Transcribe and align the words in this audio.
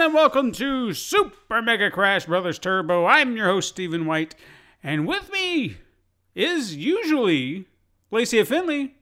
Everyone, 0.00 0.06
and 0.06 0.14
welcome 0.14 0.52
to 0.52 0.92
Super 0.94 1.60
Mega 1.62 1.90
Crash 1.90 2.26
Brothers 2.26 2.58
Turbo. 2.58 3.06
I'm 3.06 3.36
your 3.36 3.46
host, 3.46 3.68
Stephen 3.70 4.06
White, 4.06 4.34
and 4.82 5.06
with 5.08 5.30
me 5.32 5.78
is 6.34 6.76
usually 6.76 7.66
Lacey 8.12 8.42
Finley, 8.44 8.94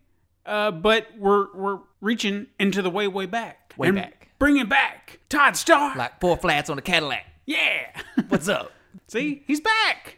uh, 0.47 0.71
but 0.71 1.09
we're 1.19 1.49
we're 1.55 1.79
reaching 2.01 2.47
into 2.59 2.81
the 2.83 2.91
way 2.91 3.09
way 3.09 3.27
back, 3.27 3.75
Way 3.77 3.91
back. 3.91 4.29
bringing 4.39 4.67
back 4.67 5.19
Todd 5.29 5.57
Starr. 5.57 5.95
like 5.97 6.19
four 6.21 6.37
flats 6.37 6.71
on 6.71 6.79
a 6.79 6.83
Cadillac. 6.83 7.27
yeah, 7.45 7.91
What's 8.29 8.49
up? 8.49 8.73
See, 9.09 9.43
he's 9.47 9.61
back. 9.61 10.17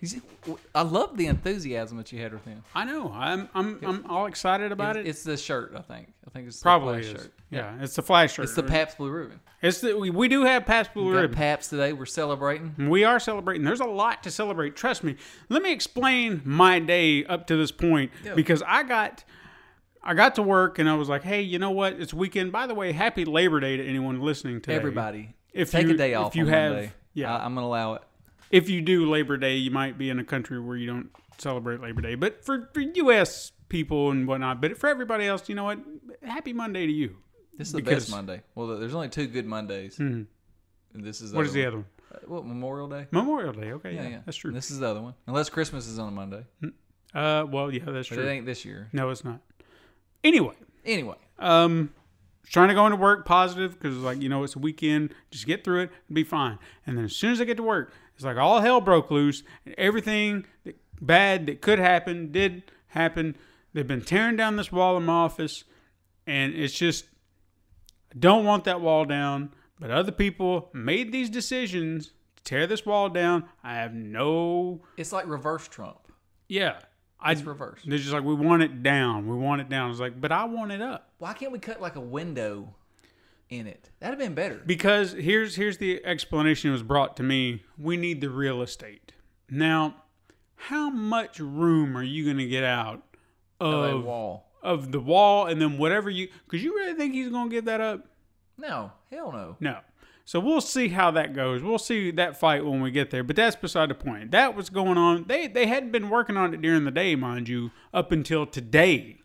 I 0.75 0.83
love 0.83 1.17
the 1.17 1.27
enthusiasm 1.27 1.97
that 1.99 2.13
you 2.13 2.21
had 2.21 2.33
with 2.33 2.45
him. 2.45 2.63
I 2.75 2.85
know. 2.85 3.13
I'm 3.15 3.49
I'm 3.55 3.79
I'm 3.85 4.07
all 4.11 4.27
excited 4.27 4.73
about 4.73 4.97
It's, 4.97 5.07
it. 5.07 5.11
it's 5.11 5.23
the 5.25 5.37
shirt, 5.37 5.73
I 5.77 5.81
think. 5.83 6.13
I 6.27 6.31
think 6.31 6.47
it's 6.49 6.59
the 6.59 6.63
Probably 6.63 7.03
flash 7.03 7.21
shirt. 7.23 7.33
Yeah, 7.51 7.77
it's 7.81 7.97
the 7.97 8.03
flash 8.03 8.35
shirt. 8.35 8.45
It's 8.45 8.55
the? 8.55 8.63
Pabst 8.63 8.99
Blue 8.99 9.11
Ribbon. 9.11 9.41
It's 9.63 9.81
the 9.81 9.97
we, 9.99 10.11
we 10.11 10.29
do 10.29 10.45
have 10.45 10.67
Pabst 10.67 10.93
Blue 10.95 11.11
Ribbon. 11.13 11.35
Pabst 11.37 11.71
today. 11.71 11.93
We're 11.93 12.05
celebrating. 12.07 12.75
We 12.89 13.05
are 13.05 13.19
celebrating. 13.19 13.65
There's 13.65 13.81
a 13.81 13.85
lot 13.87 14.23
to 14.25 14.31
celebrate. 14.31 14.77
Trust 14.77 15.03
me. 15.05 15.17
Let 15.49 15.63
me 15.63 15.73
explain 15.73 16.43
my 16.45 16.79
day 16.79 17.25
up 17.25 17.47
to 17.49 17.57
this 17.57 17.73
point 17.73 18.11
because 18.37 18.63
I 18.67 18.83
got 18.83 19.25
I 20.03 20.15
got 20.15 20.35
to 20.37 20.43
work 20.43 20.79
and 20.79 20.89
I 20.89 20.95
was 20.95 21.09
like, 21.09 21.23
"Hey, 21.25 21.43
you 21.43 21.59
know 21.59 21.71
what? 21.73 21.95
It's 21.95 22.15
weekend. 22.15 22.53
By 22.53 22.67
the 22.67 22.75
way, 22.75 22.93
happy 22.93 23.25
Labor 23.25 23.59
Day 23.61 23.77
to 23.79 23.85
anyone 23.87 24.21
listening 24.21 24.61
today. 24.61 24.77
Everybody, 24.77 25.35
If 25.53 25.71
take 25.73 25.87
you- 25.89 25.95
a 25.95 25.97
day 25.97 26.13
if 26.13 26.19
off. 26.19 26.37
you 26.37 26.45
on 26.45 26.49
have- 26.51 26.73
Monday. 26.75 26.93
yeah. 27.15 27.35
I, 27.37 27.45
I'm 27.45 27.55
gonna 27.55 27.67
allow 27.67 27.95
it. 27.95 28.03
If 28.51 28.69
you 28.71 28.81
do 28.81 29.09
Labor 29.11 29.37
Day, 29.37 29.57
you 29.57 29.71
might 29.71 29.99
be 29.99 30.11
in 30.11 30.19
a 30.19 30.25
country 30.25 30.59
where 30.61 30.77
you 30.77 30.87
don't 30.87 31.11
celebrate 31.39 31.81
Labor 31.81 32.01
Day. 32.01 32.15
But 32.15 32.45
for, 32.45 32.71
for 32.73 32.81
US 32.81 33.53
people 33.69 34.11
and 34.11 34.27
whatnot, 34.27 34.61
but 34.61 34.79
for 34.79 34.89
everybody 34.89 35.27
else, 35.27 35.49
you 35.49 35.55
know 35.55 35.65
what? 35.65 35.79
Happy 36.23 36.53
Monday 36.53 36.87
to 36.87 36.93
you. 36.93 37.17
This 37.57 37.69
is 37.69 37.73
the 37.73 37.83
Because- 37.83 38.05
best 38.05 38.11
Monday. 38.13 38.43
Well, 38.55 38.79
there's 38.79 38.95
only 38.95 39.09
two 39.09 39.27
good 39.27 39.47
Mondays. 39.47 39.99
And 39.99 40.27
this 40.95 41.21
is 41.21 41.33
What 41.33 41.45
is 41.47 41.53
the 41.53 41.67
other 41.67 41.69
other 41.69 41.77
one? 41.79 41.85
one. 42.11 42.21
Uh, 42.25 42.35
What 42.35 42.47
Memorial 42.47 42.89
Day? 42.89 43.07
Memorial 43.11 43.53
Day. 43.53 43.73
Okay, 43.73 43.95
yeah, 43.95 44.03
Yeah, 44.05 44.09
yeah. 44.09 44.19
that's 44.25 44.37
true. 44.39 44.49
And 44.49 44.57
this 44.57 44.71
is 44.71 44.79
the 44.79 44.87
other 44.89 45.03
one. 45.03 45.15
Unless 45.27 45.51
Christmas 45.51 45.87
is 45.87 45.99
on 45.99 46.09
a 46.09 46.11
Monday, 46.13 46.45
Uh, 47.15 47.45
well, 47.51 47.73
yeah, 47.73 47.85
that's 47.85 48.09
but 48.09 48.15
true. 48.17 48.25
it 48.25 48.31
ain't 48.31 48.47
this 48.47 48.65
year. 48.65 48.89
No, 48.93 49.11
it's 49.11 49.25
not. 49.25 49.41
Anyway, 50.25 50.55
Anyway, 50.85 51.17
um 51.39 51.93
trying 52.49 52.69
to 52.69 52.75
go 52.75 52.87
into 52.87 52.97
work 52.97 53.27
positive 53.27 53.75
because 53.79 53.99
like 53.99 54.23
you 54.23 54.29
know 54.31 54.43
it's 54.43 54.57
a 54.57 54.59
weekend 54.59 55.15
just 55.31 55.45
get 55.47 55.63
through 55.65 55.83
it 55.83 55.91
and 56.09 56.15
be 56.15 56.25
fine 56.25 56.59
and 56.87 56.97
then 56.97 57.05
as 57.05 57.15
soon 57.15 57.31
as 57.31 57.43
i 57.43 57.45
get 57.45 57.59
to 57.59 57.63
work 57.63 57.93
it's 58.19 58.25
like 58.25 58.37
all 58.37 58.61
hell 58.61 58.81
broke 58.81 59.13
loose. 59.13 59.45
And 59.65 59.77
everything 59.79 60.45
that 60.65 60.77
bad 61.01 61.47
that 61.47 61.61
could 61.61 61.79
happen 61.79 62.33
did 62.33 62.65
happen. 62.89 63.37
They've 63.73 63.87
been 63.87 64.03
tearing 64.03 64.35
down 64.35 64.57
this 64.57 64.73
wall 64.73 64.97
in 64.97 65.05
my 65.05 65.13
office 65.13 65.63
and 66.27 66.53
it's 66.53 66.75
just 66.75 67.05
i 68.13 68.19
don't 68.19 68.45
want 68.45 68.65
that 68.65 68.81
wall 68.81 69.05
down 69.05 69.51
but 69.79 69.91
other 69.91 70.11
people 70.13 70.69
made 70.75 71.13
these 71.13 71.31
decisions 71.31 72.09
to 72.37 72.43
tear 72.43 72.67
this 72.67 72.85
wall 72.85 73.09
down. 73.09 73.45
I 73.63 73.75
have 73.77 73.95
no 73.95 74.81
it's 74.97 75.13
like 75.13 75.27
reverse 75.29 75.69
Trump. 75.69 76.09
yeah. 76.49 76.81
I 77.21 77.33
It's 77.33 77.43
reverse. 77.43 77.81
they're 77.85 77.99
just 77.99 78.13
like 78.13 78.23
we 78.25 78.35
want 78.35 78.63
it 78.63 78.83
down. 78.83 79.27
We 79.29 79.37
want 79.37 79.61
it 79.61 79.69
down. 79.69 79.91
It's 79.91 80.01
like 80.01 80.21
but 80.21 80.33
i 80.33 80.45
want 80.45 80.73
it 80.73 80.81
up. 80.83 81.11
Why 81.19 81.33
can't 81.35 81.53
we 81.53 81.59
cut 81.61 81.81
like 81.81 81.95
a 81.97 82.01
window 82.01 82.75
in 83.51 83.67
it? 83.67 83.91
That'd 84.01 84.19
have 84.19 84.27
been 84.27 84.35
better. 84.35 84.63
Because 84.65 85.13
here's 85.13 85.57
here's 85.57 85.79
the 85.79 86.05
explanation 86.05 86.71
that 86.71 86.73
was 86.73 86.83
brought 86.83 87.17
to 87.19 87.23
me. 87.23 87.65
We 87.77 87.97
need 87.97 88.21
the 88.21 88.31
real 88.31 88.63
estate. 88.63 89.13
Now, 89.51 90.03
how 90.57 90.91
much 90.91 91.41
room 91.41 91.97
are 91.97 92.03
you 92.03 92.25
going 92.25 92.39
to 92.39 92.47
get 92.47 92.65
out 92.65 93.03
Of 93.61 94.05
wall. 94.05 94.51
of 94.63 94.93
the 94.93 95.01
wall 95.01 95.47
and 95.47 95.61
then 95.61 95.79
whatever 95.79 96.11
you 96.11 96.29
cuz 96.49 96.63
you 96.63 96.75
really 96.75 96.95
think 96.95 97.15
he's 97.15 97.29
going 97.31 97.49
to 97.49 97.55
give 97.55 97.65
that 97.67 97.81
up? 97.81 98.07
No, 98.57 98.93
hell 99.11 99.33
no. 99.33 99.57
No. 99.61 99.79
So 100.25 100.41
we'll 100.41 100.61
see 100.61 100.89
how 100.89 101.11
that 101.13 101.33
goes. 101.33 101.63
We'll 101.63 101.79
see 101.79 102.11
that 102.11 102.39
fight 102.39 102.63
when 102.63 102.83
we 102.83 102.91
get 102.91 103.11
there, 103.11 103.25
but 103.25 103.35
that's 103.35 103.57
beside 103.57 103.89
the 103.89 103.95
point. 103.95 104.31
That 104.31 104.55
was 104.55 104.69
going 104.69 104.99
on. 104.99 105.25
They 105.27 105.47
they 105.49 105.67
hadn't 105.67 105.91
been 105.91 106.11
working 106.11 106.37
on 106.37 106.53
it 106.53 106.61
during 106.61 106.85
the 106.85 106.91
day, 106.91 107.15
mind 107.17 107.49
you, 107.49 107.71
up 107.95 108.13
until 108.13 108.45
today. 108.45 109.21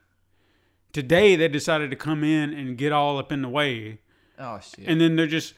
Today 0.94 1.36
they 1.36 1.48
decided 1.50 1.90
to 1.90 1.98
come 1.98 2.24
in 2.24 2.54
and 2.54 2.78
get 2.78 2.94
all 2.94 3.18
up 3.18 3.32
in 3.32 3.42
the 3.42 3.50
way 3.50 4.00
Oh 4.40 4.60
shit. 4.60 4.88
and 4.88 5.00
then 5.00 5.16
they're 5.16 5.28
just 5.28 5.54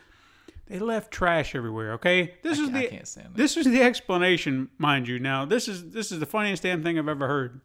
they 0.67 0.79
left 0.79 1.11
trash 1.11 1.53
everywhere. 1.55 1.93
Okay, 1.93 2.33
this 2.41 2.59
is 2.59 2.69
I 2.69 2.81
the 2.81 2.87
can't 2.87 3.07
stand 3.07 3.27
that. 3.27 3.37
this 3.37 3.55
is 3.57 3.65
the 3.65 3.81
explanation, 3.81 4.69
mind 4.77 5.07
you. 5.07 5.19
Now 5.19 5.45
this 5.45 5.67
is 5.67 5.91
this 5.91 6.11
is 6.11 6.19
the 6.19 6.25
funniest 6.25 6.63
damn 6.63 6.83
thing 6.83 6.97
I've 6.99 7.07
ever 7.07 7.27
heard. 7.27 7.61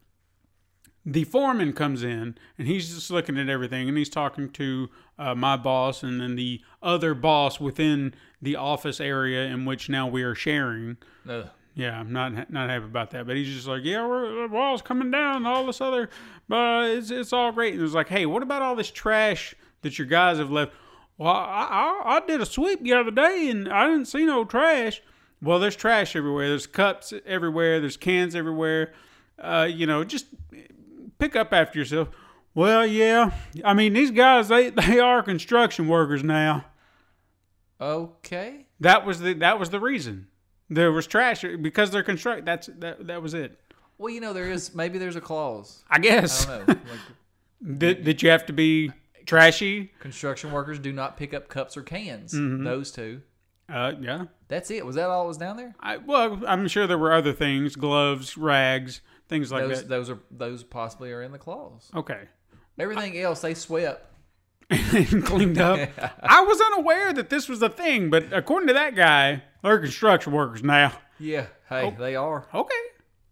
The 1.06 1.24
foreman 1.24 1.72
comes 1.72 2.02
in 2.02 2.36
and 2.58 2.68
he's 2.68 2.94
just 2.94 3.10
looking 3.10 3.38
at 3.38 3.48
everything 3.48 3.88
and 3.88 3.96
he's 3.96 4.10
talking 4.10 4.50
to 4.50 4.90
uh, 5.18 5.34
my 5.34 5.56
boss 5.56 6.02
and 6.02 6.20
then 6.20 6.36
the 6.36 6.60
other 6.82 7.14
boss 7.14 7.58
within 7.58 8.12
the 8.42 8.56
office 8.56 9.00
area 9.00 9.44
in 9.46 9.64
which 9.64 9.88
now 9.88 10.06
we 10.06 10.22
are 10.22 10.34
sharing. 10.34 10.98
Ugh. 11.26 11.48
Yeah, 11.74 11.98
I'm 11.98 12.12
not 12.12 12.50
not 12.52 12.68
happy 12.68 12.84
about 12.84 13.12
that. 13.12 13.26
But 13.26 13.36
he's 13.36 13.48
just 13.54 13.66
like, 13.66 13.80
yeah, 13.82 14.06
we're, 14.06 14.42
the 14.46 14.54
wall's 14.54 14.82
coming 14.82 15.10
down, 15.10 15.46
all 15.46 15.64
this 15.64 15.80
other, 15.80 16.10
but 16.48 16.90
it's 16.90 17.10
it's 17.10 17.32
all 17.32 17.50
great. 17.52 17.74
And 17.74 17.82
it's 17.82 17.94
like, 17.94 18.08
hey, 18.08 18.26
what 18.26 18.42
about 18.42 18.60
all 18.60 18.76
this 18.76 18.90
trash 18.90 19.54
that 19.80 19.98
your 19.98 20.06
guys 20.06 20.36
have 20.36 20.50
left? 20.50 20.72
Well, 21.20 21.34
I, 21.34 22.00
I 22.06 22.16
I 22.16 22.26
did 22.26 22.40
a 22.40 22.46
sweep 22.46 22.82
the 22.82 22.94
other 22.94 23.10
day, 23.10 23.50
and 23.50 23.68
I 23.68 23.86
didn't 23.86 24.06
see 24.06 24.24
no 24.24 24.42
trash. 24.46 25.02
Well, 25.42 25.58
there's 25.58 25.76
trash 25.76 26.16
everywhere. 26.16 26.48
There's 26.48 26.66
cups 26.66 27.12
everywhere. 27.26 27.78
There's 27.78 27.98
cans 27.98 28.34
everywhere. 28.34 28.94
Uh, 29.38 29.68
you 29.70 29.86
know, 29.86 30.02
just 30.02 30.28
pick 31.18 31.36
up 31.36 31.52
after 31.52 31.78
yourself. 31.78 32.08
Well, 32.54 32.86
yeah. 32.86 33.32
I 33.62 33.74
mean, 33.74 33.92
these 33.92 34.10
guys 34.10 34.48
they 34.48 34.70
they 34.86 34.98
are 34.98 35.22
construction 35.22 35.88
workers 35.88 36.24
now. 36.24 36.64
Okay. 37.78 38.64
That 38.80 39.04
was 39.04 39.20
the 39.20 39.34
that 39.34 39.58
was 39.58 39.68
the 39.68 39.78
reason. 39.78 40.28
There 40.70 40.90
was 40.90 41.06
trash 41.06 41.44
because 41.60 41.90
they're 41.90 42.02
construct. 42.02 42.46
That's 42.46 42.70
that 42.78 43.06
that 43.08 43.20
was 43.20 43.34
it. 43.34 43.60
Well, 43.98 44.08
you 44.08 44.22
know 44.22 44.32
there 44.32 44.50
is 44.50 44.74
maybe 44.74 44.96
there's 44.96 45.16
a 45.16 45.20
clause. 45.20 45.84
I 45.90 45.98
guess 45.98 46.48
I 46.48 46.56
don't 46.56 46.68
know. 46.68 46.74
Like 46.74 47.00
that 47.78 48.04
that 48.06 48.22
you 48.22 48.30
have 48.30 48.46
to 48.46 48.54
be 48.54 48.92
trashy. 49.30 49.92
construction 50.00 50.52
workers 50.52 50.78
do 50.78 50.92
not 50.92 51.16
pick 51.16 51.32
up 51.34 51.48
cups 51.48 51.76
or 51.76 51.82
cans. 51.82 52.34
Mm-hmm. 52.34 52.64
Those 52.64 52.90
two. 52.90 53.22
Uh, 53.68 53.92
yeah. 54.00 54.24
That's 54.48 54.70
it. 54.70 54.84
Was 54.84 54.96
that 54.96 55.08
all 55.08 55.22
that 55.24 55.28
was 55.28 55.36
down 55.38 55.56
there? 55.56 55.74
I 55.80 55.96
well, 55.98 56.42
I'm 56.46 56.66
sure 56.68 56.86
there 56.86 56.98
were 56.98 57.12
other 57.12 57.32
things, 57.32 57.76
gloves, 57.76 58.36
rags, 58.36 59.00
things 59.28 59.52
like 59.52 59.68
those 59.68 59.82
that. 59.82 59.88
those 59.88 60.10
are 60.10 60.18
those 60.30 60.64
possibly 60.64 61.12
are 61.12 61.22
in 61.22 61.30
the 61.32 61.38
clause. 61.38 61.90
Okay. 61.94 62.22
Everything 62.78 63.16
else 63.18 63.40
they 63.40 63.54
swept. 63.54 64.06
and 64.70 65.24
cleaned 65.24 65.58
up. 65.58 65.88
I 66.22 66.42
was 66.42 66.60
unaware 66.60 67.12
that 67.12 67.28
this 67.28 67.48
was 67.48 67.60
a 67.60 67.68
thing, 67.68 68.08
but 68.08 68.32
according 68.32 68.68
to 68.68 68.74
that 68.74 68.94
guy, 68.94 69.42
they're 69.62 69.78
construction 69.80 70.32
workers 70.32 70.62
now. 70.62 70.92
Yeah. 71.18 71.46
Hey, 71.68 71.86
Oh. 71.86 71.90
they 71.98 72.14
are. 72.14 72.46
Okay. 72.54 72.74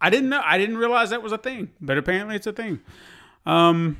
I 0.00 0.10
didn't 0.10 0.28
know. 0.30 0.42
I 0.44 0.58
didn't 0.58 0.78
realize 0.78 1.10
that 1.10 1.22
was 1.22 1.32
a 1.32 1.38
thing, 1.38 1.70
but 1.80 1.96
apparently 1.98 2.36
it's 2.36 2.46
a 2.46 2.52
thing. 2.52 2.80
Um. 3.46 3.98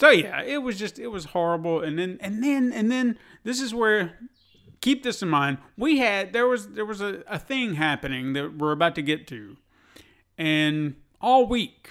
So 0.00 0.08
yeah, 0.08 0.42
it 0.42 0.62
was 0.62 0.78
just 0.78 0.98
it 0.98 1.08
was 1.08 1.26
horrible, 1.26 1.82
and 1.82 1.98
then 1.98 2.16
and 2.22 2.42
then 2.42 2.72
and 2.72 2.90
then 2.90 3.18
this 3.44 3.60
is 3.60 3.74
where 3.74 4.18
keep 4.80 5.02
this 5.02 5.20
in 5.20 5.28
mind. 5.28 5.58
We 5.76 5.98
had 5.98 6.32
there 6.32 6.46
was 6.46 6.68
there 6.68 6.86
was 6.86 7.02
a, 7.02 7.22
a 7.28 7.38
thing 7.38 7.74
happening 7.74 8.32
that 8.32 8.56
we're 8.56 8.72
about 8.72 8.94
to 8.94 9.02
get 9.02 9.26
to, 9.26 9.58
and 10.38 10.96
all 11.20 11.46
week, 11.46 11.90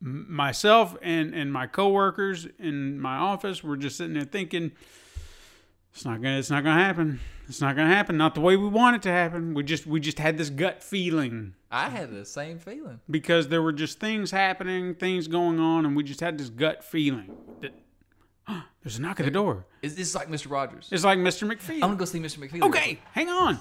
myself 0.00 0.98
and 1.00 1.34
and 1.34 1.50
my 1.50 1.66
coworkers 1.66 2.46
in 2.58 3.00
my 3.00 3.16
office 3.16 3.64
were 3.64 3.78
just 3.78 3.96
sitting 3.96 4.12
there 4.12 4.24
thinking, 4.24 4.72
it's 5.94 6.04
not 6.04 6.20
gonna 6.20 6.38
it's 6.38 6.50
not 6.50 6.62
gonna 6.62 6.84
happen. 6.84 7.20
It's 7.48 7.60
not 7.60 7.76
gonna 7.76 7.94
happen. 7.94 8.16
Not 8.16 8.34
the 8.34 8.40
way 8.40 8.56
we 8.56 8.68
want 8.68 8.96
it 8.96 9.02
to 9.02 9.10
happen. 9.10 9.54
We 9.54 9.62
just 9.62 9.86
we 9.86 10.00
just 10.00 10.18
had 10.18 10.38
this 10.38 10.50
gut 10.50 10.82
feeling 10.82 11.54
I 11.70 11.88
had 11.88 12.12
the 12.12 12.24
same 12.24 12.58
feeling. 12.58 13.00
because 13.10 13.48
there 13.48 13.60
were 13.62 13.72
just 13.72 14.00
things 14.00 14.30
happening, 14.30 14.94
things 14.94 15.28
going 15.28 15.58
on, 15.58 15.84
and 15.84 15.96
we 15.96 16.02
just 16.02 16.20
had 16.20 16.38
this 16.38 16.48
gut 16.48 16.84
feeling 16.84 17.36
that 17.60 17.72
There's 18.82 18.98
a 18.98 19.02
knock 19.02 19.18
at 19.20 19.24
the 19.24 19.30
door. 19.32 19.64
Is 19.82 19.94
this 19.96 20.14
like 20.14 20.28
Mr. 20.28 20.50
Rogers? 20.50 20.88
It's 20.92 21.04
like 21.04 21.18
Mr. 21.18 21.50
McPhee. 21.50 21.76
I'm 21.76 21.80
gonna 21.80 21.96
go 21.96 22.04
see 22.04 22.20
Mr. 22.20 22.38
McFeely. 22.38 22.62
okay, 22.62 22.98
hang 23.12 23.28
on. 23.28 23.60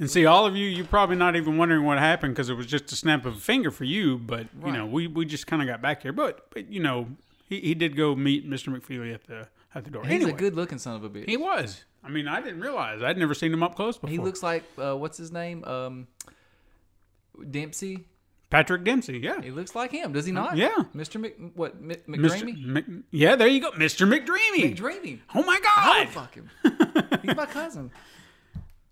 And 0.00 0.08
see, 0.08 0.26
all 0.26 0.46
of 0.46 0.54
you, 0.54 0.68
you're 0.68 0.86
probably 0.86 1.16
not 1.16 1.34
even 1.34 1.56
wondering 1.56 1.84
what 1.84 1.98
happened 1.98 2.34
because 2.34 2.48
it 2.48 2.54
was 2.54 2.66
just 2.66 2.92
a 2.92 2.96
snap 2.96 3.26
of 3.26 3.36
a 3.36 3.40
finger 3.40 3.72
for 3.72 3.82
you. 3.82 4.16
But 4.16 4.46
you 4.64 4.70
know, 4.72 4.86
we, 4.86 5.08
we 5.08 5.24
just 5.24 5.48
kind 5.48 5.60
of 5.60 5.66
got 5.66 5.82
back 5.82 6.02
here. 6.02 6.12
But 6.12 6.50
but 6.50 6.70
you 6.70 6.80
know, 6.80 7.08
he, 7.48 7.60
he 7.60 7.74
did 7.74 7.96
go 7.96 8.14
meet 8.14 8.48
Mr. 8.48 8.68
McFeely 8.68 9.12
at 9.12 9.24
the 9.24 9.48
at 9.74 9.84
the 9.84 9.90
door. 9.90 10.04
He's 10.04 10.12
anyway, 10.12 10.30
a 10.30 10.34
good 10.34 10.54
looking 10.54 10.78
son 10.78 10.94
of 10.94 11.02
a 11.02 11.10
bitch. 11.10 11.28
he 11.28 11.36
was. 11.36 11.84
I 12.08 12.10
mean, 12.10 12.26
I 12.26 12.40
didn't 12.40 12.60
realize 12.60 13.02
I'd 13.02 13.18
never 13.18 13.34
seen 13.34 13.52
him 13.52 13.62
up 13.62 13.76
close 13.76 13.98
before. 13.98 14.10
He 14.10 14.16
looks 14.18 14.42
like 14.42 14.64
uh, 14.78 14.96
what's 14.96 15.18
his 15.18 15.30
name? 15.30 15.62
Um, 15.64 16.06
Dempsey. 17.50 18.06
Patrick 18.50 18.82
Dempsey. 18.82 19.18
Yeah, 19.18 19.42
He 19.42 19.50
looks 19.50 19.74
like 19.74 19.90
him, 19.90 20.12
does 20.14 20.24
he 20.24 20.32
not? 20.32 20.56
yeah. 20.56 20.74
Mr. 20.94 21.20
Mc, 21.20 21.36
what 21.54 21.82
Mr. 21.86 22.06
McDreamy? 22.08 22.64
Mc, 22.64 22.84
yeah, 23.10 23.36
there 23.36 23.46
you 23.46 23.60
go, 23.60 23.72
Mr. 23.72 24.08
McDreamy. 24.08 24.74
McDreamy. 24.74 25.18
Oh 25.34 25.42
my 25.44 25.60
I 25.76 25.98
would 25.98 26.14
God! 26.14 26.14
fuck 26.14 26.34
him. 26.34 26.50
He's 27.22 27.36
my 27.36 27.46
cousin. 27.46 27.90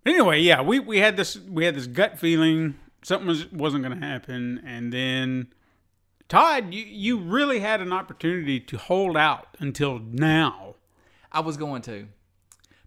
Anyway, 0.04 0.38
yeah, 0.40 0.62
we, 0.62 0.78
we 0.78 0.98
had 0.98 1.16
this 1.16 1.36
we 1.36 1.64
had 1.64 1.74
this 1.74 1.88
gut 1.88 2.16
feeling 2.16 2.76
something 3.02 3.26
was 3.26 3.50
wasn't 3.50 3.82
going 3.82 3.98
to 3.98 4.06
happen, 4.06 4.62
and 4.64 4.92
then 4.92 5.48
Todd, 6.28 6.72
you 6.72 6.84
you 6.84 7.18
really 7.18 7.58
had 7.58 7.80
an 7.80 7.92
opportunity 7.92 8.60
to 8.60 8.78
hold 8.78 9.16
out 9.16 9.56
until 9.58 9.98
now. 9.98 10.76
I 11.32 11.40
was 11.40 11.56
going 11.56 11.82
to, 11.82 12.06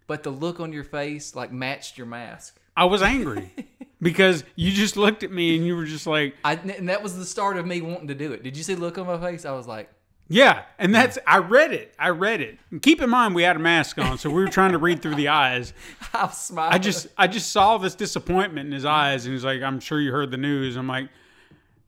but 0.09 0.23
the 0.23 0.31
look 0.31 0.59
on 0.59 0.73
your 0.73 0.83
face 0.83 1.35
like 1.35 1.51
matched 1.51 1.95
your 1.95 2.07
mask. 2.07 2.59
I 2.75 2.85
was 2.85 3.03
angry 3.03 3.53
because 4.01 4.43
you 4.55 4.71
just 4.71 4.97
looked 4.97 5.21
at 5.23 5.31
me 5.31 5.55
and 5.55 5.63
you 5.63 5.75
were 5.75 5.85
just 5.85 6.07
like, 6.07 6.35
I 6.43 6.55
and 6.55 6.89
that 6.89 7.03
was 7.03 7.15
the 7.15 7.25
start 7.25 7.57
of 7.57 7.67
me 7.67 7.79
wanting 7.79 8.07
to 8.07 8.15
do 8.15 8.33
it. 8.33 8.41
Did 8.41 8.57
you 8.57 8.63
see 8.63 8.73
the 8.73 8.81
look 8.81 8.97
on 8.97 9.05
my 9.05 9.19
face? 9.19 9.45
I 9.45 9.51
was 9.51 9.67
like, 9.67 9.87
yeah, 10.27 10.63
and 10.79 10.89
hmm. 10.89 10.93
that's 10.93 11.19
I 11.27 11.37
read 11.37 11.73
it. 11.73 11.93
I 11.99 12.09
read 12.09 12.41
it. 12.41 12.57
And 12.71 12.81
keep 12.81 13.01
in 13.01 13.09
mind 13.11 13.35
we 13.35 13.43
had 13.43 13.55
a 13.55 13.59
mask 13.59 13.99
on, 13.99 14.17
so 14.17 14.31
we 14.31 14.41
were 14.41 14.47
trying 14.47 14.71
to 14.71 14.79
read 14.79 15.03
through 15.03 15.13
the 15.13 15.27
eyes. 15.27 15.73
I 16.13 16.25
was 16.25 16.37
smiling. 16.39 16.73
I 16.73 16.79
just 16.79 17.07
I 17.15 17.27
just 17.27 17.51
saw 17.51 17.77
this 17.77 17.93
disappointment 17.93 18.65
in 18.65 18.71
his 18.71 18.85
eyes, 18.85 19.25
and 19.25 19.33
he's 19.33 19.45
like, 19.45 19.61
"I'm 19.61 19.79
sure 19.79 20.01
you 20.01 20.11
heard 20.11 20.31
the 20.31 20.37
news." 20.37 20.75
I'm 20.75 20.87
like, 20.87 21.09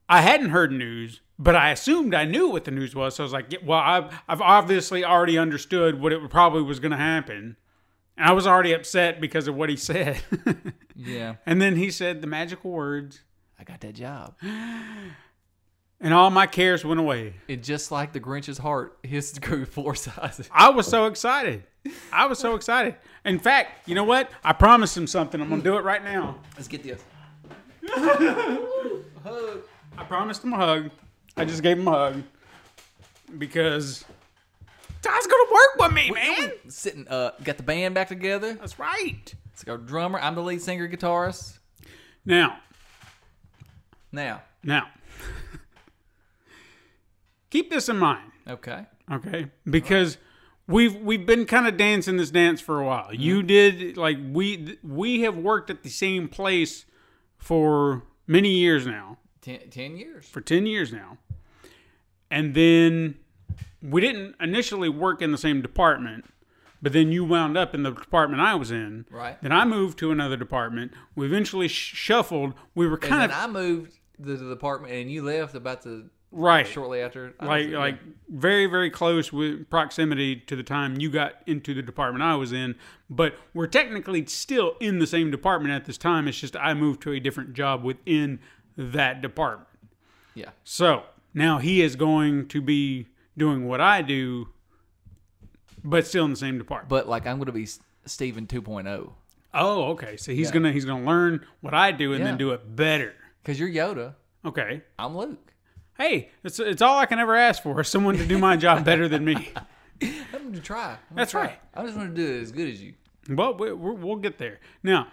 I 0.08 0.22
hadn't 0.22 0.52
heard 0.52 0.72
news, 0.72 1.22
but 1.40 1.56
I 1.56 1.72
assumed 1.72 2.14
I 2.14 2.26
knew 2.26 2.50
what 2.50 2.66
the 2.66 2.72
news 2.72 2.94
was. 2.94 3.16
So 3.16 3.24
I 3.24 3.26
was 3.26 3.34
like, 3.34 3.52
yeah, 3.52 3.60
"Well, 3.66 3.80
I've 3.80 4.14
I've 4.28 4.42
obviously 4.42 5.04
already 5.04 5.40
understood 5.40 6.00
what 6.00 6.14
it 6.14 6.30
probably 6.30 6.62
was 6.62 6.80
going 6.80 6.92
to 6.92 6.98
happen." 6.98 7.58
I 8.22 8.34
was 8.34 8.48
already 8.48 8.74
upset 8.74 9.20
because 9.20 9.48
of 9.48 9.56
what 9.56 9.70
he 9.70 9.76
said. 9.76 10.22
yeah, 10.96 11.36
and 11.46 11.62
then 11.62 11.76
he 11.76 11.92
said 11.92 12.22
the 12.22 12.28
magical 12.28 12.72
words, 12.72 13.22
I 13.60 13.64
got 13.64 13.82
that 13.82 13.94
job. 13.94 14.36
and 16.02 16.14
all 16.14 16.30
my 16.32 16.48
cares 16.48 16.84
went 16.84 17.00
away. 17.00 17.36
And 17.48 17.64
just 17.64 17.92
like 17.92 18.12
the 18.12 18.20
Grinch's 18.20 18.58
heart, 18.58 18.98
his 19.04 19.38
grew 19.40 19.66
four 19.66 19.96
sizes. 19.96 20.50
I 20.52 20.70
was 20.70 20.88
so 20.88 21.06
excited. 21.06 21.64
I 22.12 22.26
was 22.26 22.40
so 22.40 22.56
excited. 22.56 22.96
In 23.26 23.40
fact, 23.40 23.88
you 23.88 23.96
know 23.96 24.04
what? 24.04 24.32
I 24.44 24.54
promised 24.54 24.96
him 24.96 25.08
something. 25.08 25.42
I'm 25.42 25.50
going 25.50 25.62
to 25.62 25.68
do 25.68 25.78
it 25.78 25.84
right 25.84 26.04
now. 26.04 26.38
Let's 26.56 26.68
get 26.68 26.84
this. 26.84 27.04
hug. 27.90 28.52
I 29.98 30.04
promised 30.04 30.44
him 30.44 30.54
a 30.54 30.58
hug. 30.58 30.92
I 31.38 31.46
just 31.46 31.64
gave 31.64 31.78
him 31.78 31.88
a 31.88 31.92
hug 31.92 32.24
because 33.38 34.06
Todd's 35.02 35.28
gonna 35.28 35.52
work 35.52 35.76
with 35.80 35.94
me, 35.94 36.12
man. 36.12 36.52
Sitting, 36.68 37.08
uh, 37.08 37.32
got 37.44 37.58
the 37.58 37.64
band 37.64 37.96
back 37.96 38.08
together. 38.10 38.54
That's 38.54 38.78
right. 38.78 39.34
It's 39.54 39.64
our 39.68 39.78
drummer. 39.78 40.20
I'm 40.20 40.36
the 40.36 40.42
lead 40.44 40.62
singer, 40.62 40.88
guitarist. 40.88 41.58
Now, 42.26 42.60
Now, 44.12 44.44
now, 44.64 44.90
keep 47.50 47.70
this 47.70 47.90
in 47.90 47.98
mind, 47.98 48.32
okay. 48.48 48.86
okay? 49.12 49.48
Because 49.70 50.18
we've 50.68 50.96
we've 50.98 51.26
been 51.26 51.46
kind 51.46 51.68
of 51.68 51.78
dancing 51.78 52.18
this 52.18 52.30
dance 52.32 52.62
for 52.62 52.80
a 52.80 52.86
while. 52.86 53.14
You 53.14 53.42
did 53.44 53.98
like 53.98 54.18
we 54.32 54.78
we 54.84 55.22
have 55.22 55.36
worked 55.38 55.70
at 55.70 55.84
the 55.84 55.90
same 55.90 56.28
place 56.28 56.86
for 57.38 58.04
many 58.28 58.50
years 58.50 58.86
now. 58.86 59.18
Ten, 59.42 59.70
ten 59.72 59.98
years. 59.98 60.28
for 60.28 60.42
10 60.42 60.68
years 60.68 60.94
now. 60.94 61.18
And 62.30 62.54
then 62.54 63.16
we 63.82 64.02
didn't 64.02 64.36
initially 64.40 64.90
work 64.90 65.22
in 65.22 65.32
the 65.32 65.38
same 65.38 65.62
department, 65.62 66.26
but 66.82 66.94
then 66.94 67.12
you 67.12 67.24
wound 67.26 67.58
up 67.58 67.74
in 67.76 67.84
the 67.84 67.92
department 67.92 68.42
I 68.42 68.56
was 68.56 68.72
in. 68.72 69.06
Right. 69.10 69.42
Then 69.42 69.52
I 69.52 69.66
moved 69.66 69.98
to 70.00 70.12
another 70.12 70.38
department. 70.38 70.92
We 71.16 71.26
eventually 71.26 71.68
sh- 71.68 71.94
shuffled. 71.96 72.54
We 72.76 72.88
were 72.88 72.96
And 72.96 73.04
kind 73.04 73.22
then 73.22 73.30
of 73.32 73.36
I 73.44 73.48
moved 73.48 73.94
to 74.24 74.38
the 74.38 74.50
department, 74.50 74.94
and 74.94 75.12
you 75.12 75.24
left 75.24 75.56
about 75.56 75.82
the 75.82 76.10
right. 76.32 76.68
shortly 76.68 77.02
after. 77.02 77.34
I 77.40 77.46
Like 77.46 77.66
was- 77.68 77.74
like 77.76 78.00
very 78.30 78.66
very 78.68 78.90
close 78.90 79.34
with 79.34 79.70
proximity 79.70 80.36
to 80.48 80.56
the 80.56 80.64
time 80.64 81.00
you 81.00 81.10
got 81.10 81.34
into 81.48 81.74
the 81.74 81.82
department 81.82 82.24
I 82.24 82.36
was 82.36 82.52
in, 82.54 82.76
but 83.10 83.36
we're 83.54 83.68
technically 83.68 84.26
still 84.28 84.76
in 84.80 85.00
the 85.00 85.08
same 85.08 85.32
department 85.32 85.74
at 85.74 85.86
this 85.86 85.98
time. 85.98 86.28
It's 86.28 86.40
just 86.40 86.56
I 86.56 86.74
moved 86.74 87.02
to 87.04 87.12
a 87.12 87.20
different 87.20 87.54
job 87.54 87.84
within 87.84 88.40
that 88.78 89.22
department. 89.22 89.68
yeah. 90.34 90.52
So 90.64 91.04
now 91.34 91.58
he 91.60 91.82
is 91.82 91.96
going 91.96 92.48
to 92.50 92.62
be 92.62 93.08
doing 93.38 93.68
what 93.68 93.82
I 93.82 94.02
do, 94.02 94.50
but 95.84 96.06
still 96.08 96.26
in 96.26 96.32
the 96.32 96.38
same 96.38 96.58
department. 96.58 96.90
But 96.90 97.08
like, 97.08 97.26
I'm 97.26 97.38
going 97.38 97.46
to 97.48 97.52
be 97.52 97.64
S- 97.64 97.80
Steven 98.06 98.48
2.0 98.48 99.12
oh, 99.54 99.84
okay. 99.92 100.16
So 100.18 100.32
he's 100.32 100.48
Yeah. 100.48 100.54
gonna 100.54 100.72
he's 100.72 100.86
gonna 100.86 101.06
learn 101.06 101.46
what 101.60 101.74
I 101.74 101.92
do 101.92 102.14
and 102.14 102.26
then 102.26 102.38
do 102.38 102.52
it 102.52 102.76
better. 102.76 103.14
because 103.44 103.60
you're 103.60 103.70
Yoda. 103.70 104.16
Okay. 104.46 104.82
I'm 104.98 105.18
Luke. 105.18 105.54
Hey, 105.98 106.30
it's 106.44 106.60
it's 106.60 106.82
all 106.82 106.98
I 106.98 107.06
can 107.06 107.20
ever 107.20 107.36
ask 107.36 107.62
for: 107.62 107.80
is 107.82 107.88
someone 107.88 108.16
to 108.18 108.26
do 108.26 108.38
my 108.38 108.56
job 108.56 108.86
better 108.92 109.08
than 109.08 109.26
me. 109.26 109.52
I'm 110.02 110.42
going 110.42 110.54
to 110.54 110.60
try. 110.62 110.84
I'm 110.84 110.90
gonna 110.90 110.98
That's 111.16 111.32
try. 111.32 111.42
right. 111.42 111.60
I 111.76 111.84
just 111.84 111.96
want 111.98 112.16
to 112.16 112.26
do 112.26 112.34
it 112.38 112.42
as 112.42 112.52
good 112.52 112.70
as 112.70 112.82
you. 112.82 112.94
Well, 113.30 113.54
we, 113.56 113.72
we, 113.74 113.92
we'll 113.94 114.16
get 114.16 114.38
there. 114.40 114.60
Now, 114.82 115.08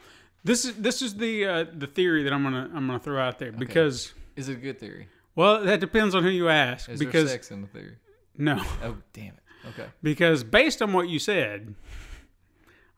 this 0.45 0.65
is 0.65 0.75
this 0.77 1.03
is 1.03 1.17
the 1.17 1.45
uh, 1.45 1.65
the 1.77 1.87
theory 1.89 2.23
that 2.23 2.33
I'm 2.33 2.43
gonna 2.43 2.71
I'm 2.75 2.87
gonna 2.87 2.99
throw 3.01 3.21
out 3.21 3.39
there 3.39 3.53
because 3.53 4.15
Is 4.37 4.49
it 4.49 4.53
a 4.55 4.57
good 4.57 4.79
theory? 4.79 5.09
well 5.35 5.65
that 5.65 5.81
depends 5.81 6.15
on 6.15 6.23
who 6.23 6.31
you 6.31 6.49
ask 6.49 6.89
Is 6.89 6.99
because 7.01 7.25
there 7.25 7.33
sex 7.35 7.51
in 7.51 7.61
the 7.61 7.67
theory? 7.69 7.97
No 8.39 8.59
Oh, 8.83 8.97
damn 9.13 9.35
it. 9.35 9.69
Okay. 9.71 9.87
because 10.03 10.45
based 10.45 10.81
on 10.81 10.93
what 10.95 11.09
you 11.09 11.19
said, 11.19 11.75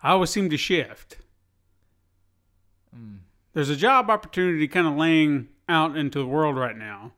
I 0.02 0.10
always 0.10 0.30
seem 0.30 0.48
to 0.50 0.56
shift. 0.56 1.16
There's 3.52 3.70
a 3.70 3.76
job 3.76 4.10
opportunity 4.10 4.68
kind 4.68 4.86
of 4.86 4.94
laying 4.94 5.48
out 5.68 5.96
into 5.96 6.18
the 6.20 6.26
world 6.26 6.56
right 6.56 6.76
now 6.76 7.12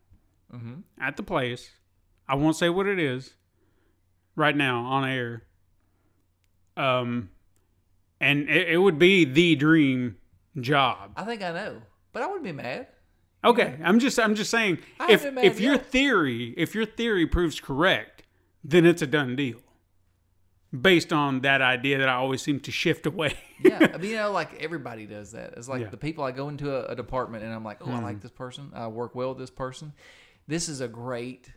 Mm-hmm. 0.55 0.81
at 1.01 1.17
the 1.17 1.23
place. 1.23 1.71
I 2.29 2.35
won't 2.35 2.57
say 2.57 2.69
what 2.69 2.87
it 2.87 2.99
is 2.99 3.35
right 4.37 4.55
now 4.55 4.85
on 4.85 5.09
air. 5.09 5.45
Um, 6.77 7.31
and 8.21 8.51
it, 8.51 8.69
it 8.69 8.77
would 8.77 8.99
be 8.99 9.25
the 9.25 9.55
dream 9.57 10.17
job. 10.61 11.13
I 11.17 11.25
think 11.25 11.43
I 11.43 11.53
know, 11.53 11.81
but 12.13 12.23
I 12.23 12.27
wouldn't 12.27 12.45
be 12.45 12.53
mad. 12.53 12.89
Okay, 13.43 13.79
I'm 13.83 13.99
just 13.99 14.19
I'm 14.21 14.35
just 14.35 14.51
saying 14.51 14.79
I 15.01 15.11
if 15.13 15.25
if 15.25 15.33
mad 15.35 15.59
your 15.59 15.79
theory 15.79 16.53
if 16.59 16.75
your 16.75 16.85
theory 16.85 17.27
proves 17.27 17.59
correct, 17.59 18.12
then 18.65 18.87
it's 18.87 19.03
a 19.03 19.07
done 19.07 19.37
deal. 19.37 19.59
Based 20.79 21.13
on 21.13 21.41
that 21.41 21.61
idea 21.61 21.99
that 21.99 22.09
I 22.09 22.15
always 22.15 22.41
seem 22.41 22.59
to 22.61 22.71
shift 22.73 23.05
away. 23.05 23.35
Yeah, 23.63 23.91
I 23.93 23.99
mean, 23.99 24.11
you 24.13 24.17
know, 24.17 24.33
like 24.33 24.55
everybody 24.63 25.05
does 25.07 25.33
that. 25.33 25.53
It's 25.59 25.69
like 25.69 25.81
Yeah. 25.81 25.85
Mm-hmm. 25.87 25.91
the 25.91 25.97
people 25.99 26.25
I 26.25 26.31
go 26.31 26.49
into 26.49 26.75
a, 26.75 26.93
a 26.93 26.97
department 26.97 27.45
and 27.45 27.53
I'm 27.53 27.63
like, 27.63 27.87
oh, 27.87 27.91
I 27.91 28.01
like 28.01 28.21
this 28.23 28.31
person. 28.31 28.71
I 28.75 28.87
work 28.89 29.15
well 29.15 29.31
with 29.31 29.39
this 29.39 29.51
person. 29.51 29.93
This 30.49 30.71
is 30.71 30.81
a 30.81 30.89
great 30.89 31.51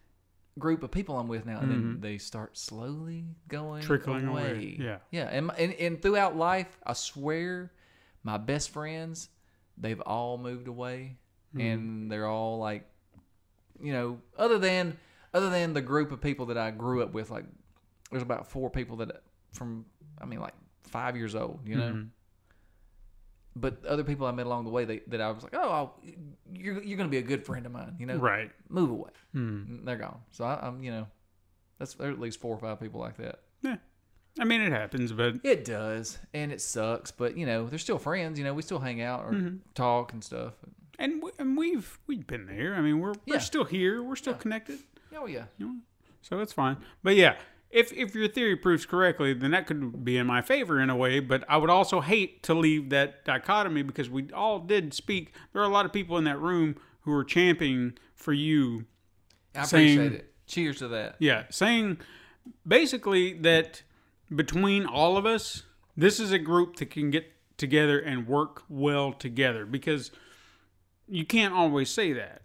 group 0.59 0.83
of 0.83 0.91
people 0.91 1.17
I'm 1.17 1.27
with 1.29 1.45
now, 1.45 1.59
and 1.59 1.71
then 1.71 1.97
they 2.01 2.17
start 2.17 2.57
slowly 2.57 3.25
going 3.47 3.81
Mm-hmm. 3.83 3.87
Trickling 3.87 4.27
away. 4.27 4.77
Yeah. 4.79 4.97
yeah. 5.11 5.29
And, 5.31 5.49
and 5.57 5.73
and 5.73 6.01
throughout 6.01 6.35
life, 6.35 6.77
I 6.85 6.91
swear, 6.93 7.71
my 8.23 8.37
best 8.37 8.69
friends, 8.71 9.29
they've 9.77 10.01
all 10.01 10.37
moved 10.37 10.67
away, 10.67 11.17
Mm-hmm. 11.55 11.61
and 11.67 12.11
they're 12.11 12.27
all 12.27 12.59
like, 12.59 12.85
you 13.81 13.93
know, 13.93 14.19
other 14.37 14.59
than 14.59 14.97
other 15.35 15.49
than 15.51 15.73
the 15.73 15.81
group 15.81 16.11
of 16.11 16.19
people 16.21 16.47
that 16.47 16.57
I 16.57 16.71
grew 16.71 17.03
up 17.03 17.13
with, 17.13 17.29
like 17.29 17.45
there's 18.09 18.23
about 18.23 18.47
four 18.47 18.69
people 18.71 18.95
that 18.97 19.21
from 19.53 19.85
I 20.19 20.25
mean 20.25 20.39
like 20.39 20.53
five 20.83 21.15
years 21.15 21.35
old, 21.35 21.59
you 21.67 21.75
know. 21.75 21.89
Mm-hmm. 21.91 22.03
But 23.57 23.85
other 23.85 24.03
people 24.03 24.27
I 24.27 24.31
met 24.31 24.45
along 24.47 24.65
the 24.65 24.69
way, 24.69 24.83
they, 24.83 24.99
that 25.07 25.21
I 25.21 25.31
was 25.31 25.41
like, 25.43 25.53
oh, 25.55 25.69
I'll, 25.69 26.01
you're 26.53 26.81
you're 26.83 26.97
gonna 26.97 27.09
be 27.09 27.19
a 27.19 27.21
good 27.21 27.45
friend 27.45 27.65
of 27.65 27.71
mine, 27.71 27.95
you 27.99 28.05
know. 28.05 28.17
right. 28.17 28.51
Move 28.67 28.89
away. 28.89 29.11
Hmm. 29.31 29.85
They're 29.85 29.95
gone. 29.95 30.19
So 30.31 30.43
I, 30.43 30.59
I'm, 30.67 30.83
you 30.83 30.91
know, 30.91 31.07
that's 31.79 31.93
there 31.93 32.11
at 32.11 32.19
least 32.19 32.41
four 32.41 32.53
or 32.53 32.59
five 32.59 32.81
people 32.81 32.99
like 32.99 33.15
that. 33.17 33.39
Yeah. 33.61 33.77
I 34.37 34.43
mean 34.43 34.59
it 34.59 34.73
happens, 34.73 35.13
but 35.13 35.35
It 35.43 35.63
does, 35.63 36.17
and 36.33 36.51
it 36.51 36.59
sucks, 36.59 37.11
but 37.11 37.37
you 37.37 37.45
know, 37.45 37.67
they're 37.67 37.79
still 37.79 37.97
friends. 37.97 38.37
You 38.37 38.43
know, 38.43 38.53
we 38.53 38.61
still 38.61 38.79
hang 38.79 39.01
out 39.01 39.23
or 39.23 39.31
Mm-hmm. 39.31 39.55
talk 39.73 40.11
and 40.11 40.21
stuff. 40.21 40.53
and 40.99 41.23
we, 41.23 41.31
and 41.39 41.57
we've 41.57 41.97
we've 42.07 42.27
been 42.27 42.47
there. 42.47 42.75
I 42.75 42.81
mean, 42.81 42.99
we're 42.99 43.13
we're 43.25 43.35
Yeah. 43.35 43.39
still 43.39 43.63
here. 43.63 44.03
We're 44.03 44.17
still 44.17 44.33
connected. 44.33 44.79
Oh 45.17 45.25
yeah, 45.27 45.45
So 46.21 46.39
it's 46.39 46.53
fine. 46.53 46.77
But 47.03 47.15
yeah, 47.15 47.37
if 47.71 47.91
if 47.93 48.13
your 48.15 48.27
theory 48.27 48.55
proves 48.55 48.85
correctly, 48.85 49.33
then 49.33 49.51
that 49.51 49.67
could 49.67 50.03
be 50.03 50.17
in 50.17 50.27
my 50.27 50.41
favor 50.41 50.79
in 50.79 50.89
a 50.89 50.95
way. 50.95 51.19
But 51.19 51.43
I 51.49 51.57
would 51.57 51.69
also 51.69 52.01
hate 52.01 52.43
to 52.43 52.53
leave 52.53 52.89
that 52.89 53.25
dichotomy 53.25 53.83
because 53.83 54.09
we 54.09 54.29
all 54.33 54.59
did 54.59 54.93
speak. 54.93 55.33
There 55.53 55.61
are 55.61 55.65
a 55.65 55.69
lot 55.73 55.85
of 55.85 55.93
people 55.93 56.17
in 56.17 56.23
that 56.25 56.39
room 56.39 56.75
who 57.01 57.11
are 57.13 57.23
championing 57.23 57.93
for 58.13 58.33
you. 58.33 58.85
I 59.55 59.63
Saying- 59.63 59.97
appreciate 59.97 60.19
it. 60.19 60.31
Cheers 60.47 60.77
to 60.79 60.87
that. 60.89 61.15
Yeah, 61.19 61.45
saying 61.49 61.97
basically 62.67 63.33
that 63.39 63.81
between 64.33 64.85
all 64.85 65.17
of 65.17 65.25
us, 65.25 65.63
this 65.97 66.19
is 66.19 66.31
a 66.31 66.37
group 66.39 66.75
that 66.75 66.91
can 66.91 67.09
get 67.09 67.31
together 67.57 67.97
and 67.99 68.27
work 68.27 68.63
well 68.69 69.11
together 69.11 69.65
because 69.65 70.11
you 71.07 71.25
can't 71.25 71.53
always 71.53 71.89
say 71.89 72.13
that. 72.13 72.41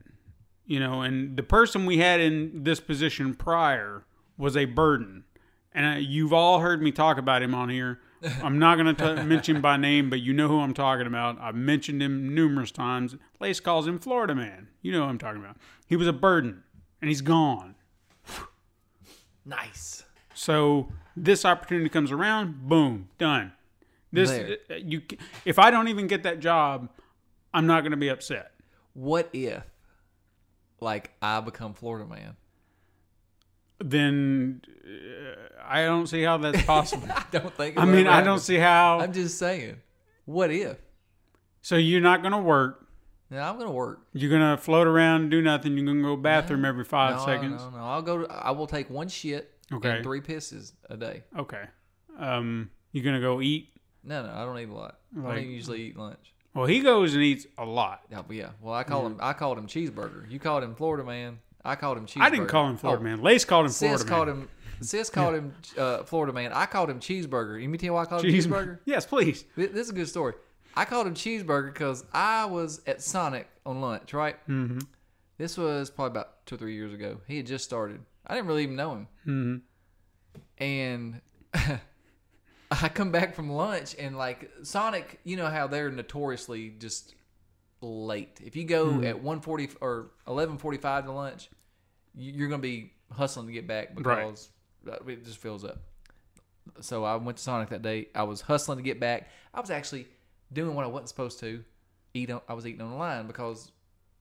You 0.71 0.79
know, 0.79 1.03
and 1.03 1.37
the 1.37 1.43
person 1.43 1.85
we 1.85 1.99
had 1.99 2.21
in 2.21 2.63
this 2.63 2.79
position 2.79 3.35
prior 3.35 4.05
was 4.39 4.57
a 4.57 4.67
burden. 4.67 5.25
And 5.73 6.05
you've 6.05 6.33
all 6.33 6.61
heard 6.61 6.81
me 6.81 6.93
talk 6.93 7.19
about 7.19 7.43
him 7.43 7.57
on 7.57 7.71
here. 7.71 7.99
I'm 8.41 8.61
not 8.61 8.77
going 8.77 8.95
to 8.95 9.25
mention 9.25 9.57
him 9.57 9.63
by 9.63 9.77
name, 9.77 10.11
but 10.11 10.21
you 10.21 10.33
know 10.33 10.47
who 10.47 10.61
I'm 10.61 10.73
talking 10.73 11.09
about. 11.09 11.41
I've 11.41 11.57
mentioned 11.57 12.01
him 12.01 12.37
numerous 12.37 12.71
times. 12.71 13.17
Lace 13.41 13.59
calls 13.59 13.89
him 13.89 13.99
Florida 13.99 14.33
Man. 14.33 14.69
You 14.81 14.93
know 14.93 15.01
who 15.03 15.07
I'm 15.07 15.19
talking 15.19 15.43
about. 15.43 15.57
He 15.89 15.97
was 15.97 16.07
a 16.07 16.13
burden, 16.13 16.63
and 17.01 17.09
he's 17.09 17.21
gone. 17.21 17.75
Nice. 19.45 20.05
So 20.35 20.93
this 21.17 21.45
opportunity 21.45 21.89
comes 21.89 22.13
around, 22.13 22.69
boom, 22.69 23.09
done. 23.19 23.55
This 24.13 24.31
There. 24.31 24.57
uh, 24.71 24.75
you 24.77 25.03
if 25.45 25.59
I 25.59 25.73
don't 25.73 25.89
even 25.89 26.07
get 26.07 26.23
that 26.23 26.39
job, 26.39 26.91
I'm 27.53 27.67
not 27.67 27.81
going 27.81 27.91
to 27.91 27.97
be 27.97 28.09
upset. 28.09 28.53
What 28.93 29.31
if, 29.33 29.65
like, 30.81 31.13
I 31.21 31.41
become 31.41 31.75
Florida 31.75 32.07
man? 32.07 32.37
Then 33.83 34.63
uh, 34.85 35.65
I 35.65 35.85
don't 35.85 36.07
see 36.07 36.23
how 36.23 36.37
that's 36.39 36.63
possible. 36.63 37.09
I 37.15 37.25
don't 37.31 37.55
think. 37.55 37.79
I 37.79 37.85
mean, 37.85 38.07
I 38.07 38.23
don't 38.23 38.41
see 38.41 38.57
how. 38.57 39.01
I'm 39.01 39.13
just 39.13 39.39
saying. 39.39 39.77
What 40.27 40.51
if? 40.51 40.79
So 41.63 41.77
you're 41.77 42.01
not 42.01 42.23
going 42.23 42.33
to 42.33 42.39
work. 42.39 42.87
Now 43.31 43.49
I'm 43.49 43.59
gonna 43.59 43.71
work. 43.71 44.01
You're 44.13 44.31
going 44.31 44.57
to 44.57 44.61
float 44.61 44.87
around 44.87 45.23
and 45.23 45.31
do 45.31 45.41
nothing. 45.41 45.77
You're 45.77 45.87
going 45.87 45.99
to 45.99 46.03
go 46.03 46.17
bathroom 46.17 46.65
every 46.65 46.85
5 46.85 47.17
no, 47.17 47.25
seconds. 47.25 47.63
No, 47.63 47.71
no, 47.71 47.77
I'll 47.79 48.03
go. 48.03 48.25
To, 48.25 48.33
I 48.33 48.51
will 48.51 48.67
take 48.67 48.91
one 48.91 49.09
shit 49.09 49.53
Okay. 49.73 49.89
and 49.89 50.05
three 50.05 50.21
pisses 50.21 50.73
a 50.89 50.97
day. 50.97 51.23
Okay. 51.39 51.63
Um 52.19 52.71
you're 52.93 53.05
going 53.05 53.15
to 53.15 53.21
go 53.21 53.41
eat. 53.41 53.69
No, 54.03 54.27
no, 54.27 54.33
I 54.33 54.45
don't 54.45 54.59
eat 54.59 54.69
a 54.69 54.75
lot. 54.75 54.99
I 55.17 55.35
don't 55.37 55.47
usually 55.49 55.83
eat 55.83 55.97
lunch. 55.97 56.35
Well, 56.55 56.67
he 56.67 56.81
goes 56.81 57.15
and 57.15 57.23
eats 57.23 57.47
a 57.59 57.65
lot. 57.65 58.03
Yeah, 58.11 58.23
but 58.27 58.35
yeah. 58.37 58.51
Well, 58.61 58.75
I 58.75 58.83
call 58.83 59.07
him. 59.07 59.17
I 59.21 59.33
called 59.35 59.57
him 59.59 59.67
cheeseburger. 59.67 60.29
You 60.31 60.39
called 60.41 60.63
him 60.65 60.75
Florida 60.75 61.05
man. 61.05 61.39
I 61.65 61.77
called 61.77 61.97
him 61.99 62.07
cheeseburger. 62.07 62.23
I 62.23 62.31
didn't 62.31 62.47
call 62.49 62.69
him 62.69 62.77
Florida 62.77 63.01
Oh, 63.01 63.05
man. 63.05 63.23
Lace 63.23 63.45
called 63.45 63.67
him 63.67 63.73
Florida 63.73 63.99
Sis 63.99 64.07
Florida 64.09 64.33
called 64.33 64.39
him. 64.43 64.49
Sis 64.83 65.11
called 65.11 65.35
him 65.35 65.55
uh, 65.79 66.03
Florida 66.05 66.33
man. 66.33 66.53
I 66.53 66.67
called 66.67 66.89
him 66.91 67.01
cheeseburger. 67.01 67.61
You 67.63 67.69
me 67.69 67.77
tell 67.79 67.95
why 67.95 68.03
I 68.03 68.07
called 68.07 68.25
him 68.25 68.31
Cheese- 68.33 68.47
cheeseburger? 68.47 68.79
Yes, 68.87 69.05
please. 69.07 69.45
Th- 69.57 69.71
This 69.71 69.85
is 69.87 69.91
a 69.91 69.95
good 69.95 70.09
story. 70.09 70.35
I 70.75 70.85
called 70.87 71.07
him 71.07 71.15
cheeseburger 71.15 71.73
because 71.73 72.05
I 72.13 72.47
was 72.47 72.81
at 72.87 73.03
Sonic 73.03 73.49
on 73.67 73.81
lunch. 73.81 74.13
Right. 74.15 74.37
Mm-hmm. 74.49 74.79
This 75.37 75.57
was 75.59 75.91
probably 75.91 76.13
about 76.13 76.47
two 76.47 76.55
or 76.55 76.59
three 76.59 76.75
years 76.75 76.93
ago. 76.95 77.21
He 77.29 77.37
had 77.37 77.47
just 77.47 77.65
started. 77.65 78.01
I 78.27 78.35
didn't 78.35 78.47
really 78.49 78.63
even 78.63 78.77
know 78.77 78.93
him. 78.93 79.09
Mm-hmm. 79.27 80.65
And 80.65 81.21
I 82.71 82.89
come 82.89 83.11
back 83.11 83.35
from 83.35 83.51
lunch 83.51 83.97
and 83.99 84.17
like 84.17 84.51
Sonic, 84.63 85.21
you 85.25 85.37
know 85.37 85.47
how 85.47 85.67
they're 85.67 85.91
notoriously 85.91 86.71
just 86.79 87.15
late. 87.81 88.41
If 88.45 88.55
you 88.57 88.65
go 88.65 89.03
at 89.03 89.23
one 89.23 89.41
forty 89.41 89.69
or 89.81 90.11
eleven 90.29 90.57
forty 90.59 90.79
five 90.79 91.05
to 91.07 91.13
lunch, 91.13 91.51
you- 92.15 92.33
you're 92.33 92.49
gonna 92.49 92.63
be 92.63 92.93
hustling 93.13 93.47
to 93.49 93.53
get 93.53 93.67
back 93.67 93.95
because 93.97 94.51
uh, 94.89 94.97
it 95.07 95.25
just 95.25 95.39
fills 95.39 95.65
up. 95.65 95.79
So 96.81 97.03
I 97.05 97.17
went 97.17 97.39
to 97.39 97.43
Sonic 97.43 97.71
that 97.71 97.83
day. 97.83 98.09
I 98.15 98.23
was 98.23 98.41
hustling 98.43 98.79
to 98.79 98.85
get 98.85 99.01
back. 99.01 99.29
I 99.53 99.61
was 99.61 99.71
actually 99.71 100.07
doing 100.53 100.75
what 100.77 100.85
I 100.85 100.89
wasn't 100.89 101.09
supposed 101.09 101.41
to. 101.41 101.65
Eat. 102.15 102.31
On, 102.31 102.41
I 102.49 102.55
was 102.55 102.67
eating 102.67 102.81
on 102.81 102.91
the 102.91 102.97
line 102.97 103.27
because, 103.29 103.71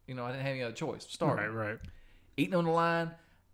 you 0.08 0.14
know, 0.16 0.24
I 0.26 0.32
didn't 0.32 0.44
have 0.44 0.52
any 0.52 0.62
other 0.64 0.74
choice. 0.76 1.06
Start 1.10 1.38
Right, 1.38 1.48
right. 1.48 1.80
eating 2.38 2.54
on 2.56 2.66
the 2.66 2.72
line. 2.72 3.12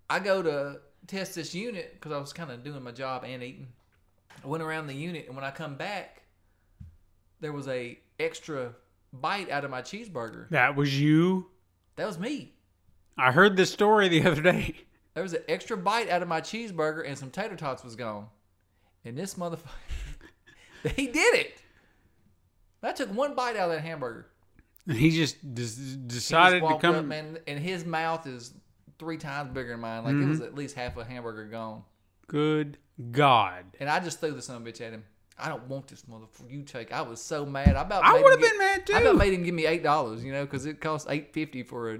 I 0.10 0.20
go 0.20 0.42
to 0.42 0.80
test 1.08 1.36
this 1.36 1.54
unit 1.56 1.94
because 1.94 2.12
I 2.12 2.18
was 2.18 2.34
kind 2.34 2.52
of 2.52 2.64
doing 2.64 2.84
my 2.84 2.92
job 2.92 3.24
and 3.26 3.42
eating. 3.44 3.68
I 4.44 4.48
went 4.48 4.64
around 4.64 4.88
the 4.88 4.94
unit, 4.94 5.26
and 5.28 5.36
when 5.36 5.46
I 5.46 5.52
come 5.52 5.76
back, 5.76 6.24
there 7.40 7.52
was 7.54 7.68
a 7.68 7.98
extra 8.20 8.74
bite 9.14 9.50
out 9.50 9.64
of 9.66 9.72
my 9.72 9.82
cheeseburger. 9.82 10.50
That 10.50 10.76
was 10.76 11.00
you. 11.00 11.48
That 11.96 12.06
was 12.08 12.20
me. 12.20 12.54
I 13.18 13.32
heard 13.32 13.56
this 13.58 13.72
story 13.72 14.08
the 14.10 14.26
other 14.26 14.42
day. 14.42 14.76
There 15.14 15.24
was 15.24 15.34
an 15.34 15.44
extra 15.48 15.78
bite 15.78 16.10
out 16.10 16.22
of 16.22 16.28
my 16.28 16.42
cheeseburger, 16.42 17.08
and 17.08 17.18
some 17.18 17.30
tater 17.32 17.56
tots 17.56 17.84
was 17.84 17.96
gone. 17.96 18.28
And 19.06 19.18
this 19.18 19.36
motherfucker, 19.36 19.60
he 20.96 21.08
did 21.08 21.36
it. 21.36 21.62
I 22.84 22.92
took 22.92 23.14
one 23.16 23.34
bite 23.34 23.56
out 23.56 23.70
of 23.70 23.76
that 23.76 23.82
hamburger. 23.82 24.28
And 24.88 24.98
he 24.98 25.10
just 25.12 25.42
des- 25.56 25.62
He 25.62 25.68
just 25.68 26.08
decided 26.08 26.62
to 26.62 26.78
come. 26.80 26.96
up, 26.96 27.06
man, 27.06 27.40
and 27.48 27.58
his 27.60 27.86
mouth 27.86 28.28
is 28.28 28.54
three 29.00 29.18
times 29.18 29.50
bigger 29.54 29.72
than 29.72 29.80
mine. 29.80 30.04
Like 30.04 30.14
Mm-hmm. 30.16 30.28
it 30.28 30.30
was 30.30 30.42
at 30.42 30.54
least 30.54 30.76
half 30.76 30.96
a 30.98 31.04
hamburger 31.04 31.46
gone. 31.46 31.84
Good 32.28 32.78
God. 33.12 33.66
And 33.80 33.90
I 33.90 34.00
just 34.00 34.20
threw 34.20 34.32
the 34.32 34.42
son 34.42 34.56
of 34.58 34.66
a 34.68 34.72
bitch 34.72 34.82
at 34.82 34.92
him. 34.94 35.04
I 35.38 35.50
don't 35.50 35.68
want 35.68 35.88
this 35.88 36.04
motherfucker. 36.04 36.50
You 36.50 36.64
take. 36.64 36.94
I 36.94 37.02
was 37.02 37.22
so 37.22 37.46
mad. 37.46 37.76
I 37.76 37.82
about. 37.82 38.04
I 38.06 38.22
would've 38.22 38.40
been 38.40 38.58
mad, 38.58 38.86
too. 38.88 38.94
I 38.94 39.02
about 39.02 39.18
made 39.18 39.34
him 39.34 39.44
give 39.44 39.54
me 39.54 39.66
eight 39.66 39.84
dollars. 39.84 40.24
You 40.24 40.32
know, 40.32 40.46
because 40.46 40.66
it 40.66 40.80
cost 40.80 41.08
eight 41.10 41.34
fifty 41.34 41.62
for 41.64 41.94
a. 41.94 42.00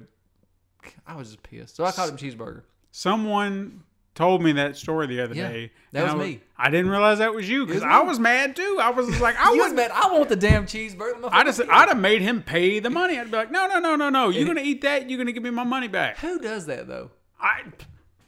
I 1.06 1.16
was 1.16 1.30
just 1.32 1.44
pissed. 1.44 1.76
So 1.76 1.84
I 1.84 1.92
called 1.92 2.12
him 2.12 2.18
cheeseburger. 2.18 2.62
Someone 2.92 3.84
told 4.14 4.42
me 4.42 4.54
that 4.54 4.78
story 4.78 5.08
the 5.08 5.22
other 5.22 5.36
Yeah, 5.36 5.50
day. 5.52 5.72
that 5.92 6.04
was 6.06 6.14
I 6.14 6.18
me. 6.18 6.42
I 6.58 6.70
didn't 6.70 6.90
realize 6.90 7.18
that 7.18 7.34
was 7.34 7.50
you 7.50 7.66
because 7.66 7.84
I 7.84 8.00
was 8.02 8.18
mad 8.20 8.56
too. 8.56 8.80
I 8.82 8.92
was 8.92 9.20
like, 9.20 9.36
I 9.40 9.50
was 9.52 9.74
mad. 9.74 9.92
I 9.94 10.14
want 10.14 10.30
the 10.30 10.38
damn 10.38 10.66
cheeseburger. 10.66 11.28
I 11.30 11.44
just, 11.44 11.60
Motherfucker. 11.60 11.70
I'd 11.72 11.90
have 11.90 12.00
made 12.00 12.22
him 12.22 12.42
pay 12.42 12.80
the 12.80 12.90
money. 12.90 13.20
I'd 13.20 13.30
be 13.30 13.36
like, 13.36 13.52
no, 13.52 13.68
no, 13.68 13.80
no, 13.80 13.98
no, 13.98 14.10
no. 14.10 14.30
You're 14.30 14.48
gonna 14.48 14.62
eat 14.62 14.82
that. 14.84 15.10
You're 15.10 15.18
gonna 15.18 15.34
give 15.34 15.44
me 15.44 15.50
my 15.50 15.66
money 15.66 15.90
back. 15.90 16.20
Who 16.20 16.40
does 16.40 16.68
that 16.68 16.88
though? 16.88 17.12
I, 17.42 17.64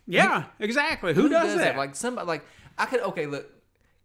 yeah, 0.08 0.46
exactly. 0.60 1.14
Who, 1.14 1.30
does, 1.30 1.56
that? 1.58 1.78
Like 1.78 1.96
somebody. 1.96 2.28
Like 2.28 2.46
I 2.78 2.86
could. 2.86 3.02
Okay, 3.02 3.26
look. 3.26 3.52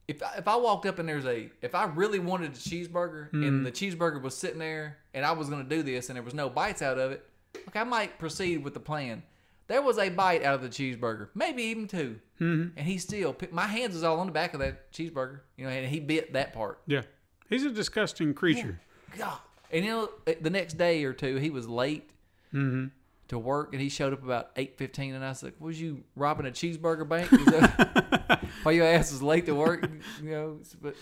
If 0.09 0.21
I, 0.23 0.35
if 0.39 0.49
I 0.49 0.57
walked 0.57 0.85
up 0.85 0.99
and 0.99 1.09
there's 1.09 1.25
a 1.25 1.49
if 1.63 1.75
I 1.75 1.85
really 1.85 2.19
wanted 2.19 2.53
a 2.53 2.57
cheeseburger 2.57 3.31
Hmm. 3.31 3.45
and 3.45 3.67
the 3.67 3.71
cheeseburger 3.71 4.21
was 4.21 4.37
sitting 4.37 4.59
there 4.59 4.99
and 5.15 5.25
I 5.25 5.31
was 5.33 5.49
gonna 5.49 5.63
do 5.65 5.83
this 5.85 6.09
and 6.09 6.17
there 6.17 6.25
was 6.25 6.35
no 6.35 6.51
bites 6.51 6.83
out 6.83 6.99
of 6.99 7.13
it, 7.13 7.25
okay, 7.69 7.81
I 7.81 7.85
might 7.85 8.19
proceed 8.19 8.65
with 8.65 8.75
the 8.75 8.81
plan. 8.81 9.23
There 9.69 9.81
was 9.81 9.99
a 9.99 10.09
bite 10.09 10.43
out 10.43 10.55
of 10.55 10.63
the 10.63 10.69
cheeseburger, 10.69 11.29
maybe 11.35 11.63
even 11.63 11.87
2 11.87 12.19
mm-hmm. 12.41 12.77
and 12.77 12.87
he 12.87 12.99
still 12.99 13.33
picked, 13.33 13.53
my 13.53 13.67
hands 13.67 13.95
was 13.95 14.03
all 14.03 14.19
on 14.19 14.27
the 14.27 14.33
back 14.33 14.55
of 14.55 14.61
that 14.61 14.93
cheeseburger, 14.93 15.41
you 15.57 15.65
know, 15.65 15.71
and 15.71 15.87
he 15.87 16.01
bit 16.01 16.33
that 16.33 16.53
part. 16.53 16.81
yeah, 16.87 17.03
he's 17.49 17.65
a 17.65 17.71
disgusting 17.71 18.35
creature. 18.35 18.81
God. 19.17 19.39
And 19.71 19.85
you 19.85 19.91
know, 19.93 20.11
the 20.41 20.51
next 20.51 20.75
day 20.75 21.05
or 21.05 21.13
two, 21.13 21.37
he 21.37 21.49
was 21.49 21.69
late 21.69 22.11
Mm-hmm. 22.55 22.87
To 23.33 23.39
work, 23.39 23.73
and 23.73 23.81
he 23.81 23.89
showed 23.89 24.13
up 24.13 24.23
about 24.23 24.51
eight 24.57 24.77
fifteen. 24.77 25.15
And 25.15 25.25
I 25.25 25.33
said, 25.33 25.55
"Was 25.59 25.81
you 25.81 26.05
robbing 26.15 26.45
a 26.47 26.51
cheeseburger 26.51 27.09
bank? 27.09 27.31
That 27.31 28.45
why 28.63 28.73
your 28.73 28.87
ass 28.87 29.11
was 29.11 29.23
late 29.23 29.47
to 29.47 29.55
work?" 29.55 29.89
You 30.23 30.31
know, 30.31 30.59
but 30.83 30.95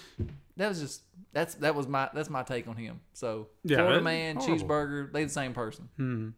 that 0.57 0.69
was 0.69 0.79
just 0.81 1.03
that's 1.33 1.57
that 1.57 1.75
was 1.75 1.89
my 1.89 2.09
that's 2.15 2.31
my 2.31 2.45
take 2.45 2.69
on 2.69 2.77
him. 2.77 3.01
So 3.15 3.49
Yeah, 3.65 3.79
Florida 3.79 4.01
man, 4.03 4.37
horrible. 4.37 4.65
cheeseburger, 4.65 5.13
they 5.13 5.25
the 5.25 5.31
same 5.31 5.55
person. 5.55 6.35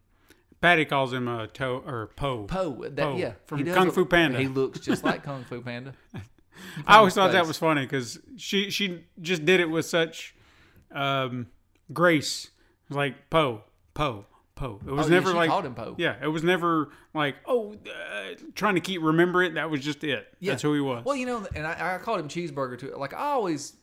Patty 0.61 0.85
calls 0.85 1.13
him 1.13 1.27
a 1.27 1.45
toe 1.45 1.83
or 1.85 2.07
Po. 2.15 2.45
Po, 2.45 2.71
that 2.89 2.97
Po, 2.97 3.15
yeah, 3.15 3.33
from 3.45 3.63
Kung 3.63 3.85
look- 3.85 3.93
Fu 3.93 4.05
Panda. 4.05 4.39
He 4.39 4.47
looks 4.47 4.79
just 4.79 5.03
like 5.03 5.21
Kung 5.23 5.43
Fu 5.43 5.61
Panda. 5.61 5.93
I 6.87 6.97
always 6.97 7.13
thought 7.13 7.33
that 7.33 7.45
was 7.45 7.59
funny 7.59 7.81
because 7.81 8.17
she 8.37 8.71
she 8.71 9.03
just 9.21 9.45
did 9.45 9.59
it 9.59 9.69
with 9.69 9.85
such 9.85 10.33
um, 10.91 11.47
grace. 11.91 12.49
Like 12.89 13.29
Po, 13.29 13.61
Po, 13.93 14.25
Po. 14.55 14.79
It 14.85 14.91
was 14.91 15.07
Oh, 15.07 15.09
yeah, 15.09 15.15
never 15.15 15.31
she 15.31 15.35
like 15.37 15.49
called 15.49 15.65
him 15.65 15.73
Po. 15.75 15.95
Yeah, 15.97 16.15
it 16.21 16.27
was 16.27 16.43
never 16.43 16.89
like 17.13 17.35
oh, 17.47 17.73
uh, 17.73 18.35
trying 18.55 18.75
to 18.75 18.81
keep 18.81 19.01
remember 19.01 19.41
it. 19.43 19.55
That 19.55 19.69
was 19.69 19.81
just 19.81 20.03
it. 20.03 20.27
Yeah. 20.39 20.51
That's 20.51 20.61
who 20.61 20.73
he 20.73 20.79
was. 20.81 21.03
Well, 21.05 21.15
you 21.15 21.25
know, 21.25 21.45
and 21.55 21.65
I, 21.65 21.95
I 21.95 21.97
called 21.97 22.19
him 22.19 22.27
cheeseburger 22.27 22.77
too. 22.77 22.93
Like 22.97 23.13
I 23.13 23.19
always, 23.31 23.73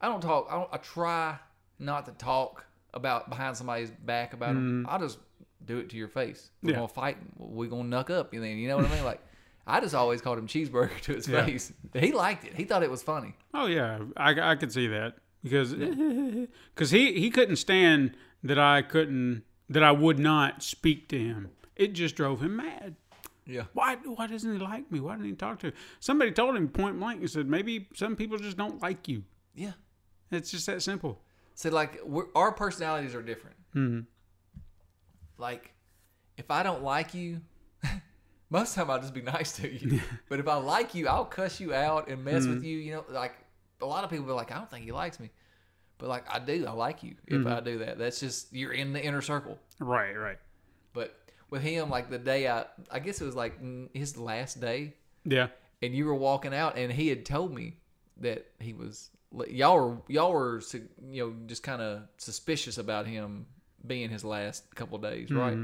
I 0.00 0.08
don't 0.08 0.20
talk. 0.20 0.48
I, 0.50 0.54
don't, 0.56 0.68
I 0.72 0.76
try 0.78 1.38
not 1.78 2.04
to 2.06 2.12
talk 2.12 2.66
about 2.92 3.28
behind 3.30 3.56
somebody's 3.56 3.90
back 3.90 4.32
about 4.34 4.54
them. 4.54 4.86
I 4.88 4.98
just 4.98 5.18
do 5.64 5.78
it 5.78 5.88
to 5.90 5.96
your 5.96 6.08
face. 6.08 6.50
We're 6.62 6.68
Mm. 6.68 6.70
Yeah. 6.72 6.76
gonna 6.76 6.88
fight. 6.88 7.16
We're 7.38 7.70
gonna 7.70 7.84
knuck 7.84 8.10
up. 8.10 8.34
You 8.34 8.40
know, 8.40 8.46
you 8.46 8.68
know 8.68 8.76
what 8.76 8.86
I 8.86 8.94
mean? 8.94 9.04
Like 9.04 9.20
I 9.66 9.80
just 9.80 9.94
always 9.94 10.20
called 10.20 10.38
him 10.38 10.46
cheeseburger 10.48 11.00
to 11.02 11.14
his 11.14 11.28
Yeah. 11.28 11.46
face. 11.46 11.72
He 11.94 12.12
liked 12.12 12.44
it. 12.44 12.54
He 12.54 12.64
thought 12.64 12.82
it 12.82 12.90
was 12.90 13.02
funny. 13.02 13.34
Oh 13.54 13.66
yeah, 13.66 14.00
I, 14.16 14.52
I 14.52 14.56
could 14.56 14.72
see 14.72 14.86
that 14.88 15.14
because 15.42 15.72
because 15.74 16.90
he 16.90 17.18
he 17.20 17.30
couldn't 17.30 17.56
stand 17.56 18.16
that 18.42 18.58
I 18.58 18.82
couldn't 18.82 19.44
that 19.70 19.82
I 19.82 19.92
would 19.92 20.18
not 20.18 20.62
speak 20.62 21.08
to 21.08 21.18
him. 21.18 21.48
It 21.76 21.94
just 21.94 22.14
drove 22.16 22.42
him 22.42 22.56
mad. 22.56 22.96
Yeah. 23.46 23.64
Why 23.72 23.96
why 24.04 24.26
doesn't 24.26 24.52
he 24.52 24.58
like 24.58 24.92
me? 24.92 25.00
Why 25.00 25.14
didn't 25.14 25.26
he 25.28 25.32
talk 25.32 25.58
to 25.60 25.68
me? 25.68 25.72
Somebody 25.98 26.30
told 26.32 26.54
him 26.56 26.68
point 26.68 27.00
blank. 27.00 27.20
and 27.20 27.30
said 27.30 27.48
maybe 27.48 27.88
some 27.94 28.14
people 28.14 28.36
just 28.38 28.56
don't 28.58 28.82
like 28.82 29.08
you. 29.08 29.24
Yeah. 29.54 29.72
It's 30.30 30.50
just 30.50 30.66
that 30.66 30.82
simple. 30.82 31.20
So 31.54 31.70
like 31.70 31.98
we're, 32.04 32.26
our 32.34 32.52
personalities 32.52 33.14
are 33.14 33.22
different. 33.22 33.56
Mm-hmm. 33.74 34.00
Like 35.38 35.72
if 36.36 36.50
I 36.50 36.62
don't 36.62 36.82
like 36.82 37.14
you, 37.14 37.40
most 38.50 38.70
of 38.70 38.74
the 38.74 38.80
time 38.82 38.90
I'll 38.90 39.00
just 39.00 39.14
be 39.14 39.22
nice 39.38 39.52
to 39.52 39.72
you. 39.72 40.00
but 40.28 40.38
if 40.40 40.46
I 40.48 40.56
like 40.56 40.94
you, 40.94 41.08
I'll 41.08 41.24
cuss 41.24 41.60
you 41.60 41.74
out 41.74 42.08
and 42.08 42.24
mess 42.24 42.42
Mm-hmm. 42.44 42.54
with 42.54 42.64
you. 42.64 42.78
You 42.78 42.92
know, 42.92 43.04
like 43.10 43.34
a 43.80 43.86
lot 43.86 44.04
of 44.04 44.10
people 44.10 44.30
are 44.30 44.34
like, 44.34 44.52
I 44.52 44.56
don't 44.56 44.70
think 44.70 44.84
he 44.84 44.92
likes 44.92 45.18
me, 45.18 45.30
but 46.00 46.08
like 46.08 46.24
I 46.32 46.38
do. 46.40 46.66
I 46.66 46.72
like 46.72 47.02
you 47.04 47.14
if 47.26 47.38
Mm-hmm. 47.38 47.46
I 47.48 47.60
do 47.60 47.78
that. 47.78 47.98
That's 47.98 48.18
just 48.20 48.52
you're 48.52 48.72
in 48.72 48.92
the 48.92 49.02
inner 49.02 49.20
circle. 49.22 49.58
Right, 49.78 50.16
right. 50.16 50.38
But 50.92 51.16
with 51.50 51.62
him, 51.62 51.88
like 51.90 52.10
the 52.10 52.18
day 52.18 52.48
I, 52.48 52.64
I 52.90 52.98
guess 52.98 53.20
it 53.20 53.24
was 53.26 53.36
like 53.36 53.54
his 53.94 54.16
last 54.18 54.60
day. 54.60 54.94
Yeah. 55.24 55.48
and 55.82 55.94
you 55.94 56.06
were 56.06 56.14
walking 56.14 56.54
out, 56.54 56.76
and 56.78 56.90
he 56.92 57.08
had 57.08 57.24
told 57.26 57.52
me 57.54 57.76
that 58.18 58.46
he 58.58 58.72
was 58.72 59.10
y'all 59.48 59.76
were 59.78 59.96
y'all 60.08 60.32
were 60.32 60.60
you 61.10 61.24
know 61.26 61.34
just 61.46 61.62
kind 61.62 61.80
of 61.82 62.02
suspicious 62.16 62.78
about 62.78 63.06
him 63.06 63.46
being 63.86 64.10
his 64.10 64.24
last 64.24 64.74
couple 64.74 64.96
of 64.96 65.02
days, 65.02 65.30
right? 65.30 65.56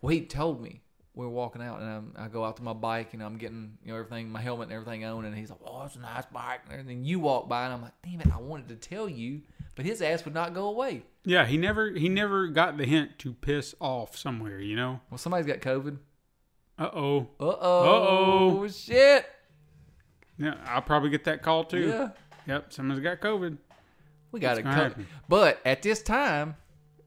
Well, 0.00 0.10
he 0.12 0.22
told 0.22 0.60
me 0.62 0.82
we 1.14 1.24
were 1.24 1.30
walking 1.32 1.62
out, 1.62 1.80
and 1.80 1.88
I'm, 1.88 2.12
I 2.16 2.28
go 2.28 2.44
out 2.44 2.56
to 2.58 2.62
my 2.62 2.74
bike, 2.74 3.14
and 3.14 3.22
I'm 3.22 3.36
getting 3.38 3.78
you 3.84 3.92
know 3.92 3.98
everything, 3.98 4.28
my 4.30 4.40
helmet 4.42 4.68
and 4.68 4.72
everything 4.74 5.04
on, 5.04 5.24
and 5.24 5.34
he's 5.36 5.48
like, 5.50 5.60
"Oh, 5.64 5.84
it's 5.86 5.96
a 5.96 6.00
nice 6.00 6.26
bike," 6.26 6.60
and 6.70 6.88
then 6.88 7.04
You 7.04 7.20
walk 7.20 7.48
by, 7.48 7.64
and 7.64 7.72
I'm 7.74 7.82
like, 7.82 7.94
"Damn 8.02 8.20
it, 8.20 8.32
I 8.32 8.38
wanted 8.38 8.68
to 8.68 8.76
tell 8.76 9.08
you," 9.08 9.40
but 9.76 9.84
his 9.84 10.02
ass 10.02 10.24
would 10.24 10.34
not 10.34 10.54
go 10.54 10.66
away. 10.66 11.02
Yeah, 11.24 11.46
he 11.46 11.56
never 11.56 11.90
he 11.90 12.08
never 12.08 12.48
got 12.48 12.76
the 12.76 12.84
hint 12.84 13.18
to 13.20 13.34
piss 13.34 13.74
off 13.78 14.16
somewhere, 14.16 14.58
you 14.58 14.74
know? 14.74 15.00
Well, 15.10 15.18
somebody's 15.18 15.46
got 15.46 15.60
COVID. 15.60 15.98
Uh 16.78 16.90
oh. 16.92 17.18
Uh 17.38 17.44
oh. 17.44 18.58
Uh-oh. 18.60 18.68
Shit. 18.68 19.26
Yeah, 20.38 20.54
I'll 20.66 20.82
probably 20.82 21.10
get 21.10 21.24
that 21.24 21.42
call 21.42 21.64
too. 21.64 21.88
Yeah. 21.88 22.08
Yep, 22.46 22.72
someone's 22.72 23.00
got 23.00 23.20
COVID. 23.20 23.58
We 24.32 24.40
got 24.40 24.58
it 24.58 24.62
covered. 24.62 25.06
But 25.28 25.60
at 25.64 25.82
this 25.82 26.02
time, 26.02 26.56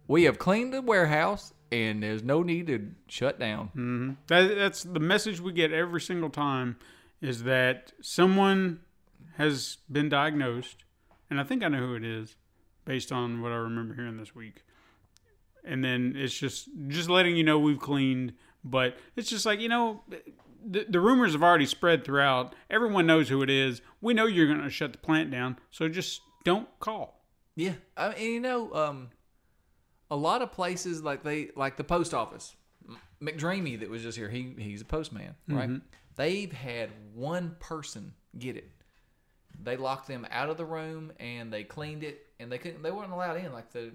we 0.08 0.24
have 0.24 0.40
cleaned 0.40 0.74
the 0.74 0.82
warehouse 0.82 1.54
and 1.72 2.02
there's 2.02 2.24
no 2.24 2.42
need 2.42 2.68
to 2.68 2.92
shut 3.08 3.40
down. 3.40 4.18
That, 4.28 4.56
that's 4.56 4.84
the 4.84 5.00
message 5.00 5.40
we 5.40 5.54
get 5.54 5.72
every 5.72 6.02
single 6.02 6.30
time 6.30 6.78
is 7.22 7.44
that 7.44 7.94
someone 8.02 8.80
has 9.38 9.78
been 9.92 10.10
diagnosed, 10.10 10.84
and 11.30 11.40
I 11.40 11.44
think 11.44 11.64
I 11.64 11.68
know 11.68 11.80
who 11.80 11.96
it 11.96 12.04
is 12.04 12.36
based 12.90 13.12
on 13.12 13.40
what 13.40 13.52
I 13.52 13.56
remember 13.56 13.94
hearing 13.94 14.18
this 14.18 14.34
week. 14.34 14.64
And 15.64 15.84
then 15.84 16.16
it's 16.18 16.34
just 16.34 16.68
just 16.88 17.08
letting 17.08 17.36
you 17.36 17.44
know 17.44 17.60
we've 17.60 17.80
cleaned, 17.80 18.34
but 18.64 18.98
it's 19.16 19.30
just 19.30 19.46
like 19.46 19.60
you 19.60 19.70
know, 19.70 20.02
the, 20.66 20.88
the 20.90 21.00
rumors 21.00 21.34
have 21.34 21.44
already 21.44 21.68
spread 21.68 22.04
throughout. 22.04 22.56
Everyone 22.68 23.06
knows 23.06 23.30
who 23.30 23.44
it 23.44 23.50
is. 23.52 23.84
We 24.02 24.16
know 24.16 24.26
you're 24.26 24.48
going 24.48 24.64
to 24.64 24.72
shut 24.72 24.92
the 24.92 24.98
plant 24.98 25.30
down, 25.30 25.60
so 25.70 25.88
just 25.88 26.22
don't 26.44 26.68
call. 26.80 27.24
Yeah. 27.56 27.74
I 27.96 28.16
mean, 28.16 28.32
you 28.34 28.40
know, 28.40 28.74
um, 28.74 29.10
a 30.10 30.16
lot 30.16 30.42
of 30.42 30.52
places 30.52 31.04
like 31.04 31.22
they 31.22 31.52
like 31.56 31.78
the 31.78 31.84
post 31.84 32.16
office. 32.16 32.56
McDreamy 33.22 33.82
that 33.82 33.90
was 33.92 34.02
just 34.02 34.18
here, 34.18 34.30
he 34.30 34.56
he's 34.58 34.82
a 34.82 34.86
postman, 34.86 35.36
right? 35.48 35.70
They've 36.16 36.52
had 36.52 36.90
one 37.14 37.56
person 37.60 38.14
get 38.40 38.58
it. 38.58 38.72
They 39.62 39.78
locked 39.78 40.08
them 40.08 40.26
out 40.32 40.50
of 40.50 40.58
the 40.58 40.66
room 40.66 41.12
and 41.20 41.54
they 41.54 41.64
cleaned 41.64 42.04
it 42.04 42.26
and 42.40 42.52
they 42.52 42.58
couldn't 42.58 42.82
they 42.82 42.92
weren't 42.92 43.12
allowed 43.12 43.38
in. 43.38 43.52
Like 43.52 43.72
the 43.72 43.92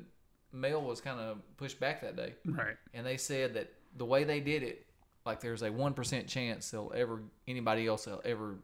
mail 0.52 0.80
was 0.80 1.00
kind 1.00 1.20
of 1.20 1.38
pushed 1.56 1.80
back 1.80 2.00
that 2.02 2.16
day. 2.16 2.34
Right. 2.44 2.76
and 2.92 3.06
they 3.06 3.16
said 3.16 3.54
that 3.54 3.72
the 3.96 4.04
way 4.04 4.24
they 4.24 4.40
did 4.40 4.62
it, 4.62 4.86
like 5.24 5.40
there's 5.40 5.62
a 5.62 5.70
one 5.70 5.94
percent 5.94 6.26
chance 6.28 6.70
they'll 6.70 6.92
ever 6.94 7.22
anybody 7.48 7.86
else 7.86 8.06
will 8.06 8.22
ever 8.24 8.56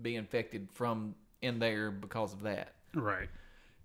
be 0.00 0.16
infected 0.16 0.68
from 0.72 1.14
in 1.42 1.58
there 1.58 1.90
because 1.90 2.32
of 2.32 2.42
that. 2.42 2.74
Right. 2.94 3.28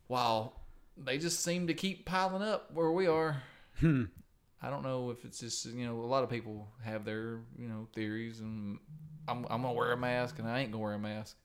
While 0.08 0.54
they 0.98 1.18
just 1.18 1.44
seem 1.44 1.68
to 1.68 1.74
keep 1.74 2.06
piling 2.06 2.44
up 2.44 2.72
where 2.74 2.92
we 2.92 3.08
are. 3.08 3.42
Hmm. 3.80 4.04
I 4.62 4.70
don't 4.70 4.84
know 4.84 5.10
if 5.10 5.26
it's 5.26 5.40
just 5.40 5.66
you 5.66 5.86
know 5.86 5.96
a 6.00 6.08
lot 6.08 6.24
of 6.24 6.30
people 6.30 6.68
have 6.84 7.04
their 7.04 7.40
you 7.58 7.68
know 7.68 7.88
theories, 7.94 8.40
and 8.40 8.80
I'm 9.28 9.46
I'm 9.50 9.62
gonna 9.62 9.74
wear 9.74 9.92
a 9.92 9.98
mask 9.98 10.40
and 10.40 10.48
I 10.48 10.60
ain't 10.60 10.72
gonna 10.72 10.84
wear 10.84 10.94
a 10.94 11.00
mask. 11.00 11.36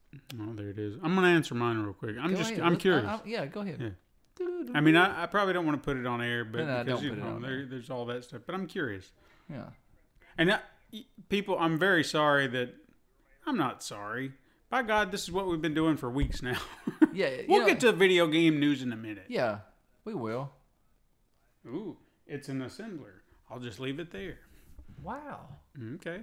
Oh, 0.41 0.53
there 0.55 0.69
it 0.71 0.79
is. 0.79 0.95
I'm 1.03 1.15
going 1.15 1.25
to 1.27 1.31
answer 1.35 1.55
mine 1.55 1.79
real 1.79 1.93
quick. 1.93 2.17
I'm 2.21 2.31
Go 2.33 2.39
just 2.39 2.51
ahead. 2.53 2.63
I'm 2.65 2.75
uh, 2.75 2.77
curious. 2.77 3.05
I- 3.07 3.15
I- 3.15 3.21
yeah, 3.27 3.47
go 3.47 3.61
ahead. 3.61 3.79
Yeah. 3.81 3.91
I 4.75 4.81
mean, 4.81 4.97
I, 4.97 5.25
I 5.25 5.27
probably 5.27 5.53
don't 5.53 5.67
want 5.67 5.83
to 5.83 5.85
put 5.85 5.97
it 5.97 6.07
on 6.07 6.21
air, 6.23 6.45
but 6.45 6.65
No, 6.65 6.85
because 6.85 7.03
you 7.03 7.15
know, 7.17 7.41
there, 7.41 7.67
there's 7.67 7.91
all 7.91 8.07
that 8.07 8.25
stuff. 8.25 8.43
But 8.47 8.55
I'm 8.55 8.67
curious, 8.67 9.11
Yeah. 9.51 9.65
and 10.37 10.51
uh, 10.51 10.59
I, 10.95 11.05
people, 11.29 11.59
I'm 11.59 11.79
very 11.79 12.05
sorry 12.05 12.47
that 12.49 12.75
I'm 13.47 13.57
not 13.57 13.83
sorry. 13.83 14.33
By 14.71 14.83
God, 14.83 15.11
this 15.11 15.23
is 15.25 15.33
what 15.33 15.49
we've 15.49 15.61
been 15.63 15.75
doing 15.75 15.97
for 15.97 16.09
weeks 16.11 16.43
now. 16.43 16.59
Yeah, 17.13 17.31
we'll 17.49 17.61
know- 17.61 17.67
get 17.67 17.81
to 17.81 17.91
video 17.93 18.27
game 18.29 18.61
news 18.61 18.83
in 18.83 18.93
a 18.93 18.97
minute. 18.97 19.25
Yeah, 19.29 19.59
we 20.05 20.15
will. 20.15 20.51
Ooh, 21.67 21.97
it's 22.27 22.49
an 22.49 22.61
assembler. 22.61 23.23
I'll 23.51 23.59
just 23.61 23.81
leave 23.81 23.99
it 23.99 24.11
there. 24.13 24.39
Wow. 25.03 25.49
Okay. 25.95 26.21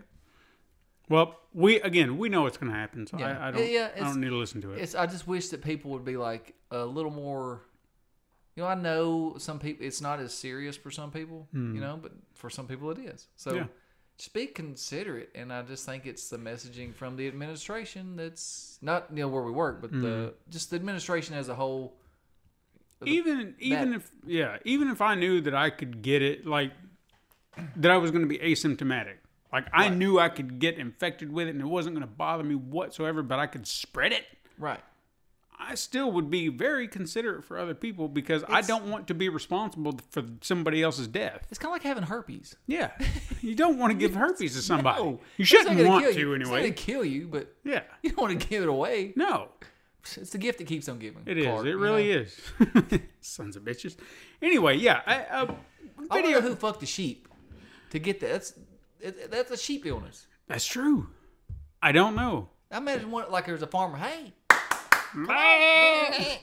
Well, 1.10 1.36
we 1.54 1.80
again, 1.82 2.18
we 2.18 2.30
know 2.30 2.42
what's 2.44 2.58
going 2.58 2.72
to 2.72 2.78
happen, 2.78 3.06
so 3.08 3.18
Yeah. 3.20 3.38
I, 3.40 3.48
I 3.48 3.52
don't. 3.52 3.62
Yeah, 3.72 3.80
I 3.82 3.98
it's- 3.98 4.00
don't 4.04 4.22
need 4.22 4.30
to 4.30 4.36
listen 4.38 4.62
to 4.62 4.72
it. 4.74 4.82
It's 4.82 4.96
I 4.96 5.06
just 5.06 5.28
wish 5.28 5.50
that 5.50 5.64
people 5.64 5.92
would 5.92 6.06
be 6.06 6.18
like 6.18 6.56
a 6.72 6.86
little 6.86 7.12
more. 7.12 7.62
You 8.56 8.64
know, 8.64 8.70
I 8.70 8.76
know 8.76 9.36
some 9.38 9.60
people 9.60 9.86
it's 9.86 10.02
not 10.02 10.20
as 10.20 10.34
serious 10.34 10.78
for 10.78 10.90
some 10.90 11.12
people, 11.12 11.48
you 11.54 11.60
know, 11.82 12.00
but 12.02 12.14
for 12.34 12.50
some 12.50 12.68
people 12.68 12.90
it 12.92 13.00
is. 13.00 13.28
So 13.36 13.52
Hmm. 13.52 13.58
Yeah. 13.58 13.64
just 14.18 14.34
be 14.34 14.48
considerate, 14.48 15.30
and 15.36 15.52
I 15.52 15.62
just 15.64 15.86
think 15.86 16.06
it's 16.06 16.30
the 16.30 16.38
messaging 16.38 16.94
from 16.96 17.18
the 17.18 17.28
administration 17.28 18.16
that's 18.16 18.80
not 18.82 19.08
you 19.12 19.18
know 19.24 19.28
where 19.28 19.44
we 19.44 19.52
work, 19.52 19.82
but 19.82 19.92
the 19.92 19.98
Hmm. 19.98 20.52
just 20.52 20.70
the 20.70 20.78
administration 20.78 21.36
as 21.36 21.50
a 21.50 21.56
whole. 21.56 21.98
even 23.06 23.56
even 23.60 23.94
if 23.94 24.10
yeah 24.26 24.58
even 24.64 24.88
if 24.90 25.02
i 25.02 25.14
knew 25.16 25.42
that 25.42 25.54
i 25.54 25.70
could 25.70 26.02
get 26.02 26.22
it 26.22 26.46
like 26.48 26.72
that 27.76 27.92
i 27.92 27.98
was 27.98 28.10
going 28.10 28.22
to 28.24 28.28
be 28.28 28.40
asymptomatic 28.40 29.18
like 29.56 29.68
i 29.74 29.90
knew 29.90 30.20
i 30.20 30.30
could 30.30 30.60
get 30.60 30.78
infected 30.78 31.32
with 31.32 31.48
it 31.48 31.52
and 31.52 31.62
it 31.62 31.66
wasn't 31.66 31.94
going 31.96 32.08
to 32.08 32.14
bother 32.14 32.44
me 32.44 32.56
whatsoever 32.56 33.24
but 33.24 33.40
i 33.40 33.48
could 33.48 33.66
spread 33.66 34.12
it 34.12 34.24
Right. 34.58 34.80
i 35.60 35.76
still 35.76 36.12
would 36.12 36.30
be 36.30 36.48
very 36.50 36.88
considerate 36.88 37.44
for 37.44 37.58
other 37.58 37.74
people 37.74 38.08
because 38.08 38.44
i 38.50 38.62
don't 38.62 38.86
want 38.92 39.08
to 39.08 39.14
be 39.14 39.30
responsible 39.30 40.00
for 40.12 40.24
somebody 40.42 40.82
else's 40.84 41.08
death 41.08 41.46
It's 41.50 41.60
kind 41.60 41.70
of 41.72 41.74
like 41.76 41.84
having 41.84 42.04
herpes. 42.04 42.56
yeah 42.68 42.92
you 43.42 43.56
don't 43.56 43.78
want 43.78 43.92
to 43.92 43.98
give 43.98 44.14
herpes 44.24 44.54
to 44.56 44.62
somebody 44.62 45.02
No. 45.04 45.20
you 45.38 45.46
shouldn't 45.46 45.88
want 45.88 46.04
kill 46.06 46.14
to 46.14 46.20
you. 46.20 46.34
It's 46.34 46.40
not 46.50 46.56
anyway 46.56 46.62
gonna 46.70 46.74
kill 46.74 47.06
you, 47.06 47.28
but 47.28 47.54
yeah 47.64 47.82
you 48.04 48.10
don't 48.12 48.20
want 48.30 48.40
to 48.40 48.48
give 48.48 48.62
it 48.64 48.70
away. 48.70 49.14
no 49.16 49.50
It's 50.18 50.32
the 50.32 50.38
gift 50.38 50.58
that 50.60 50.68
keeps 50.68 50.88
on 50.90 51.00
giving. 51.00 51.24
it 51.26 51.38
is 51.38 51.46
it 51.46 51.78
really 51.78 52.10
know? 52.14 52.20
is 52.22 53.00
sons 53.22 53.56
of 53.56 53.64
bitches 53.64 53.96
anyway 54.42 54.76
yeah 54.76 55.02
I, 55.06 55.16
uh, 55.24 55.54
I 56.12 56.22
video 56.22 56.40
know 56.40 56.48
who 56.50 56.56
fucked 56.56 56.82
the 56.82 56.86
sheep 56.86 57.28
to 57.92 58.00
get 58.00 58.20
that. 58.20 58.32
That's 58.32 58.54
it, 59.06 59.32
that's 59.32 59.52
a 59.52 59.58
sheep 59.58 59.86
illness. 59.86 60.28
That's 60.48 60.66
true. 60.66 61.08
I 61.82 61.92
don't 61.92 62.16
know. 62.16 62.50
I 62.72 62.78
imagine 62.78 63.12
one 63.12 63.32
like 63.32 63.46
there's 63.46 63.62
a 63.62 63.68
farmer. 63.68 63.98
Hey, 63.98 64.34
ah! 64.52 66.38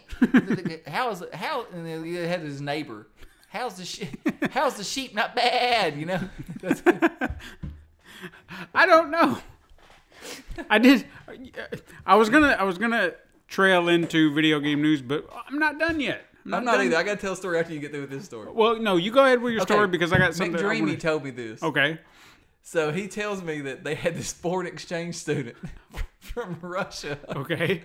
how's 0.87 1.22
how? 1.35 1.66
And 1.72 1.87
then 1.87 2.05
he 2.05 2.14
had 2.14 2.40
his 2.40 2.61
neighbor. 2.61 3.09
How's 3.48 3.75
the 3.75 3.85
sheep? 3.85 4.18
How's 4.53 4.77
the 4.77 4.85
sheep 4.85 5.14
not 5.14 5.35
bad? 5.35 5.96
You 5.98 6.07
know. 6.07 6.20
I 8.75 8.87
don't 8.87 9.11
know. 9.11 9.38
I 10.70 10.79
did. 10.79 11.07
I 12.07 12.16
was 12.16 12.29
gonna. 12.31 12.57
I 12.59 12.62
was 12.64 12.79
gonna 12.79 13.12
trail 13.48 13.88
into 13.88 14.33
video 14.33 14.61
game 14.61 14.81
news, 14.81 15.03
but 15.03 15.29
I'm 15.48 15.59
not 15.59 15.79
done 15.79 16.01
yet. 16.01 16.25
I'm 16.44 16.64
not 16.64 16.64
done. 16.77 16.87
either. 16.87 16.96
I 16.96 17.03
gotta 17.03 17.20
tell 17.20 17.35
a 17.35 17.37
story 17.37 17.59
after 17.59 17.72
you 17.75 17.81
get 17.81 17.90
through 17.90 18.03
with 18.03 18.11
this 18.11 18.25
story. 18.25 18.48
Well, 18.53 18.79
no, 18.79 18.96
you 18.96 19.11
go 19.11 19.25
ahead 19.25 19.40
with 19.40 19.53
your 19.53 19.62
story 19.62 19.87
because 19.88 20.12
I 20.12 20.18
got 20.18 20.35
something. 20.35 20.61
McDreamy 20.61 20.81
wanna- 20.81 20.96
told 20.96 21.25
me 21.25 21.31
this. 21.31 21.62
okay. 21.62 21.98
So 22.62 22.92
he 22.92 23.09
tells 23.09 23.42
me 23.42 23.61
that 23.62 23.85
they 23.85 23.94
had 23.94 24.14
this 24.16 24.33
foreign 24.33 24.66
exchange 24.66 25.16
student 25.16 25.57
from 26.20 26.59
Russia. 26.61 27.18
Okay. 27.35 27.83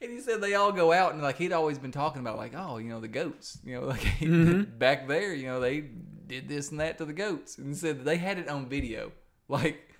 And 0.00 0.10
he 0.10 0.20
said 0.20 0.40
they 0.40 0.54
all 0.54 0.72
go 0.72 0.90
out 0.92 1.12
and 1.12 1.22
like 1.22 1.36
he'd 1.38 1.52
always 1.52 1.78
been 1.78 1.92
talking 1.92 2.20
about 2.20 2.36
like 2.36 2.54
oh 2.56 2.78
you 2.78 2.88
know 2.88 2.98
the 2.98 3.06
goats 3.08 3.58
you 3.64 3.78
know 3.80 3.86
like 3.94 4.00
Mm-hmm. 4.00 4.76
back 4.78 5.06
there 5.06 5.32
you 5.32 5.46
know 5.46 5.60
they 5.60 5.80
did 6.26 6.48
this 6.48 6.70
and 6.72 6.80
that 6.80 6.98
to 6.98 7.04
the 7.04 7.12
goats 7.12 7.58
and 7.58 7.68
he 7.68 7.74
said 7.74 7.98
that 8.00 8.04
they 8.04 8.16
had 8.16 8.38
it 8.38 8.48
on 8.48 8.68
video 8.68 9.12
like 9.48 9.94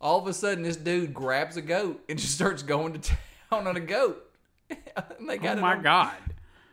all 0.00 0.18
of 0.18 0.26
a 0.26 0.34
sudden 0.34 0.62
this 0.64 0.76
dude 0.76 1.14
grabs 1.14 1.56
a 1.56 1.62
goat 1.62 2.02
and 2.10 2.18
just 2.18 2.34
starts 2.34 2.62
going 2.62 2.92
to 2.92 2.98
town 3.48 3.66
on 3.66 3.76
a 3.76 3.80
goat 3.80 4.22
and 4.68 5.28
they 5.30 5.38
got 5.38 5.56
Oh 5.56 5.60
my 5.62 5.76
on, 5.76 5.82
God. 5.82 6.12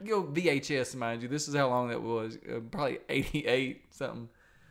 you 0.04 0.12
know 0.12 0.24
VHS 0.24 0.96
mind 0.96 1.22
you 1.22 1.30
this 1.30 1.48
is 1.48 1.56
how 1.56 1.70
long 1.70 1.88
that 1.90 2.02
was 2.02 2.38
uh, 2.54 2.60
probably 2.72 2.98
88 3.08 3.86
something 3.92 4.28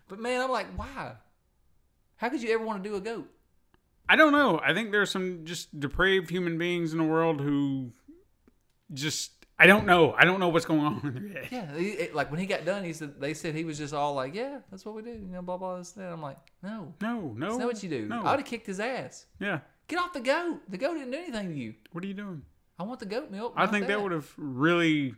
but 0.09 0.19
man 0.21 0.43
I'm 0.43 0.51
like 0.51 0.67
why 0.77 1.13
how 2.19 2.29
could 2.29 2.43
you 2.43 2.53
ever 2.53 2.63
want 2.65 2.83
to 2.85 2.89
do 2.89 2.95
a 2.97 3.01
goat 3.01 3.29
I 4.11 4.17
don't 4.17 4.33
know. 4.33 4.59
I 4.65 4.73
think 4.73 4.91
there's 4.91 5.11
some 5.11 5.45
just 5.45 5.79
depraved 5.79 6.31
human 6.31 6.57
beings 6.57 6.93
in 6.93 6.99
the 6.99 7.05
world 7.05 7.43
who 7.43 7.93
just. 8.93 9.33
I 9.61 9.67
don't 9.67 9.87
know. 9.87 10.15
I 10.17 10.25
don't 10.25 10.39
know 10.39 10.49
what's 10.49 10.65
going 10.67 10.81
on 10.81 11.01
in 11.17 11.33
their 11.33 11.43
head. 11.45 11.49
Yeah, 11.51 11.75
it- 11.77 12.15
like 12.15 12.31
when 12.31 12.39
he 12.41 12.47
got 12.47 12.65
done, 12.65 12.85
he 12.85 12.93
said 12.95 13.21
they 13.21 13.35
said 13.35 13.55
he 13.55 13.65
was 13.65 13.77
just 13.77 13.93
all 13.93 14.15
like, 14.15 14.35
"Yeah, 14.35 14.61
that's 14.71 14.85
what 14.87 14.95
we 14.95 15.03
do," 15.03 15.11
you 15.11 15.27
know, 15.33 15.43
blah 15.43 15.57
blah. 15.59 15.77
This, 15.79 15.91
that. 15.93 16.11
I'm 16.13 16.23
like, 16.23 16.39
no, 16.63 16.95
No, 17.03 17.35
no. 17.37 17.47
that's 17.49 17.59
not 17.59 17.67
what 17.67 17.83
you 17.83 17.89
do. 17.91 18.07
No. 18.07 18.23
I 18.23 18.31
would 18.31 18.41
have 18.41 18.47
kicked 18.49 18.67
his 18.69 18.79
ass. 18.81 19.27
Yeah. 19.41 19.61
Get 19.89 19.99
off 19.99 20.13
the 20.13 20.21
goat. 20.21 20.61
The 20.69 20.79
goat 20.79 20.95
didn't 20.95 21.11
do 21.11 21.19
anything 21.19 21.49
to 21.49 21.55
you. 21.55 21.75
What 21.93 22.03
are 22.05 22.07
you 22.07 22.15
doing? 22.15 22.43
I 22.79 22.85
want 22.85 23.01
the 23.01 23.07
goat 23.07 23.31
milk. 23.31 23.55
I 23.57 23.67
think 23.67 23.89
that 23.89 24.01
would 24.01 24.13
have 24.13 24.33
really. 24.39 25.15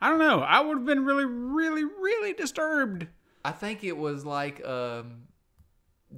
I 0.00 0.08
don't 0.08 0.18
know. 0.18 0.40
I 0.40 0.60
would 0.60 0.78
have 0.78 0.86
been 0.86 1.04
really, 1.04 1.24
really, 1.26 1.84
really 1.84 2.32
disturbed. 2.32 3.06
I 3.44 3.52
think 3.52 3.84
it 3.84 3.96
was 3.96 4.24
like 4.24 4.64
um, 4.66 5.24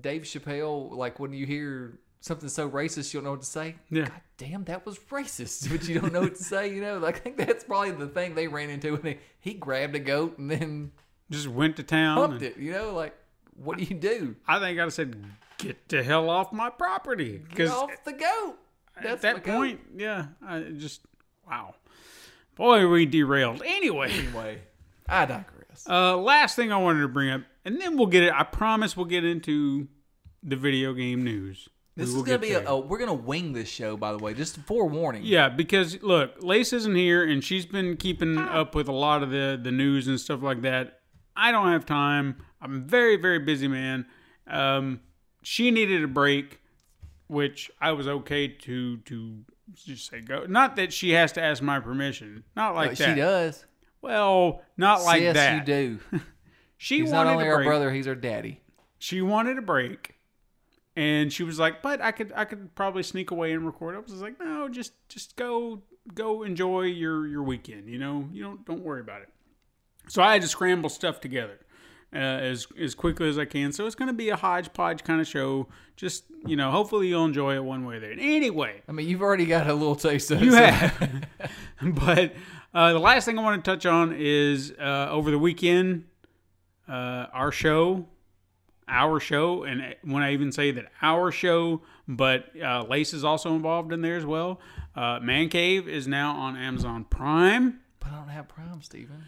Dave 0.01 0.23
Chappelle. 0.23 0.91
Like 0.95 1.19
when 1.21 1.33
you 1.33 1.47
hear 1.47 1.99
something 2.21 2.49
so 2.49 2.69
racist, 2.69 3.13
you 3.13 3.21
don't 3.21 3.25
know 3.25 3.31
what 3.33 3.41
to 3.41 3.47
say. 3.47 3.77
Yeah. 3.91 4.05
God 4.05 4.21
damn, 4.39 4.65
that 4.65 4.85
was 4.87 4.99
racist, 5.11 5.69
but 5.73 5.87
you 5.89 6.01
don't 6.01 6.13
know 6.13 6.23
what 6.23 6.37
to 6.37 6.43
say. 6.45 6.75
You 6.75 6.81
know, 6.81 6.99
like, 6.99 7.17
I 7.17 7.21
think 7.21 7.37
that's 7.37 7.65
probably 7.65 7.91
the 7.93 8.09
thing 8.09 8.35
they 8.35 8.49
ran 8.49 8.71
into. 8.71 8.95
And 8.95 9.05
he, 9.07 9.19
he 9.41 9.55
grabbed 9.55 9.95
a 9.95 9.99
goat 10.01 10.39
and 10.39 10.51
then 10.51 10.93
Just 11.31 11.49
went 11.49 11.77
to 11.77 11.83
town. 11.83 12.17
pumped 12.17 12.43
and- 12.43 12.45
it. 12.45 12.57
You 12.57 12.73
know, 12.73 12.95
like 12.95 13.15
what 13.57 13.79
do 13.79 13.85
you 13.85 13.95
do? 13.95 14.35
I 14.49 14.59
think 14.59 14.79
I'd 14.79 14.83
have 14.83 14.93
said, 14.93 15.23
get 15.59 15.89
the 15.89 16.03
hell 16.03 16.29
off 16.29 16.53
my 16.53 16.71
property 16.71 17.39
Get 17.39 17.49
because 17.51 17.71
off 17.71 17.91
the 18.05 18.13
goat. 18.13 18.57
at 18.97 19.21
that 19.23 19.35
my 19.37 19.41
goat. 19.41 19.55
point, 19.57 19.81
yeah, 19.97 20.27
I 20.45 20.61
just 20.77 21.03
wow, 21.49 21.75
boy, 22.57 22.89
we 22.89 23.07
derailed. 23.07 23.63
Anyway, 23.65 24.11
Anyway, 24.11 24.61
I 25.09 25.25
digress. 25.27 25.87
uh, 25.89 26.17
last 26.17 26.57
thing 26.57 26.73
I 26.73 26.79
wanted 26.79 27.03
to 27.03 27.09
bring 27.09 27.31
up, 27.31 27.43
and 27.65 27.81
then 27.81 27.97
we'll 27.97 28.07
get 28.07 28.23
it. 28.23 28.33
I 28.33 28.43
promise 28.45 28.97
we'll 28.97 29.07
get 29.07 29.25
into 29.25 29.89
the 30.43 30.57
video 30.57 30.93
game 30.93 31.25
news. 31.25 31.69
This 31.97 32.09
is 32.09 32.23
gonna 32.23 32.39
be 32.39 32.53
a, 32.53 32.67
a. 32.69 32.79
We're 32.79 32.99
gonna 32.99 33.15
wing 33.15 33.53
this 33.53 33.69
show, 33.69 33.97
by 33.97 34.11
the 34.13 34.19
way. 34.19 34.35
Just 34.35 34.57
forewarning. 34.59 35.23
Yeah, 35.25 35.49
because 35.49 36.03
look, 36.03 36.33
Lace 36.43 36.73
isn't 36.73 36.97
here, 36.97 37.23
and 37.23 37.43
she's 37.43 37.67
been 37.67 37.97
keeping 37.97 38.37
up 38.37 38.75
with 38.75 38.89
a 38.89 38.93
lot 38.93 39.23
of 39.23 39.31
the 39.31 39.59
the 39.63 39.71
news 39.71 40.09
and 40.09 40.19
stuff 40.21 40.43
like 40.43 40.63
that. 40.63 41.01
I 41.37 41.53
don't 41.53 41.69
have 41.69 41.87
time. 41.87 42.37
I'm 42.61 42.85
very 42.85 43.17
very 43.17 43.39
busy 43.39 43.69
man. 43.69 44.07
Um, 44.49 45.01
she 45.43 45.71
needed 45.71 46.03
a 46.03 46.09
break, 46.09 46.61
which 47.29 47.71
I 47.81 47.93
was 47.93 48.09
okay 48.09 48.49
to 48.49 48.97
to 48.99 49.45
just 49.75 50.11
say 50.11 50.21
go. 50.21 50.47
Not 50.49 50.75
that 50.77 50.93
she 50.93 51.11
has 51.11 51.31
to 51.33 51.43
ask 51.43 51.63
my 51.63 51.79
permission. 51.79 52.43
Not 52.57 52.75
like 52.75 52.91
But 52.91 52.99
that. 52.99 53.09
she 53.11 53.21
does. 53.21 53.65
Well, 54.03 54.63
not 54.77 55.03
like 55.05 55.23
yes, 55.23 55.35
that. 55.35 55.57
you 55.57 55.65
do. 55.65 56.21
She 56.77 57.01
He's 57.01 57.11
not 57.13 57.27
wanted 57.27 57.31
only 57.33 57.47
a 57.47 57.51
our 57.51 57.57
break. 57.57 57.67
brother; 57.67 57.93
he's 57.93 58.07
our 58.09 58.15
daddy. 58.15 58.61
She 58.99 59.23
wanted 59.23 59.59
a 59.59 59.63
break, 59.63 60.15
and 60.97 61.33
she 61.33 61.43
was 61.43 61.59
like, 61.59 61.83
"But 61.83 62.01
I 62.01 62.13
could, 62.13 62.33
I 62.35 62.45
could 62.45 62.75
probably 62.75 63.03
sneak 63.03 63.31
away 63.31 63.53
and 63.53 63.65
record." 63.67 63.95
I 63.95 63.99
was 63.99 64.21
like, 64.21 64.39
"No, 64.41 64.69
just, 64.69 64.93
just 65.09 65.37
go, 65.37 65.83
go 66.15 66.43
enjoy 66.43 66.83
your 66.83 67.27
your 67.27 67.43
weekend. 67.43 67.89
You 67.89 67.99
know, 67.99 68.29
you 68.33 68.43
don't, 68.43 68.65
don't 68.67 68.83
worry 68.83 69.01
about 69.01 69.23
it." 69.23 69.29
So 70.09 70.23
I 70.23 70.33
had 70.33 70.43
to 70.43 70.49
scramble 70.49 70.91
stuff 70.91 71.21
together 71.21 71.59
uh, 72.13 72.19
as 72.19 72.67
as 72.79 72.95
quickly 72.95 73.29
as 73.29 73.39
I 73.39 73.45
can. 73.45 73.73
So 73.73 73.87
it's 73.87 73.95
going 73.95 74.09
to 74.09 74.15
be 74.15 74.29
a 74.31 74.37
hodgepodge 74.37 75.05
kind 75.05 75.21
of 75.21 75.27
show. 75.27 75.69
Just 75.97 76.25
you 76.47 76.57
know, 76.57 76.71
hopefully 76.71 77.09
you'll 77.09 77.25
enjoy 77.25 77.55
it 77.55 77.65
one 77.65 77.85
way 77.87 77.97
or 77.97 78.01
the 78.01 78.07
other. 78.13 78.17
Anyway, 78.21 78.83
I 78.89 78.93
mean, 78.93 79.09
you've 79.09 79.23
already 79.23 79.47
got 79.47 79.69
a 79.69 79.75
little 79.75 79.97
taste 79.97 80.31
of 80.31 80.43
it. 80.43 80.45
you 80.47 80.51
so- 80.53 80.59
have. 80.67 81.25
but 81.83 82.35
uh, 82.75 82.93
the 82.93 82.99
last 82.99 83.25
thing 83.25 83.39
I 83.39 83.43
want 83.43 83.65
to 83.65 83.71
touch 83.71 83.87
on 83.87 84.15
is 84.17 84.73
uh, 84.79 85.09
over 85.11 85.31
the 85.31 85.39
weekend, 85.39 86.05
uh, 86.89 87.27
our 87.33 87.51
show, 87.53 88.07
our 88.89 89.21
show, 89.21 89.65
and 89.65 89.95
when 90.03 90.23
I 90.23 90.33
even 90.33 90.53
say 90.53 90.71
that 90.73 90.87
our 91.01 91.31
show, 91.31 91.81
but 92.07 92.47
uh, 92.63 92.85
Lace 92.89 93.15
is 93.15 93.25
also 93.25 93.55
involved 93.55 93.93
in 93.93 94.03
there 94.03 94.17
as 94.17 94.27
well. 94.27 94.61
Uh, 94.95 95.19
Man 95.21 95.49
Cave 95.49 95.89
is 95.89 96.07
now 96.07 96.33
on 96.37 96.57
Amazon 96.57 97.05
Prime. 97.05 97.81
But 98.01 98.13
I 98.13 98.17
don't 98.17 98.29
have 98.29 98.49
Prime, 98.49 98.83
Steven. 98.83 99.25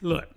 Look, 0.00 0.28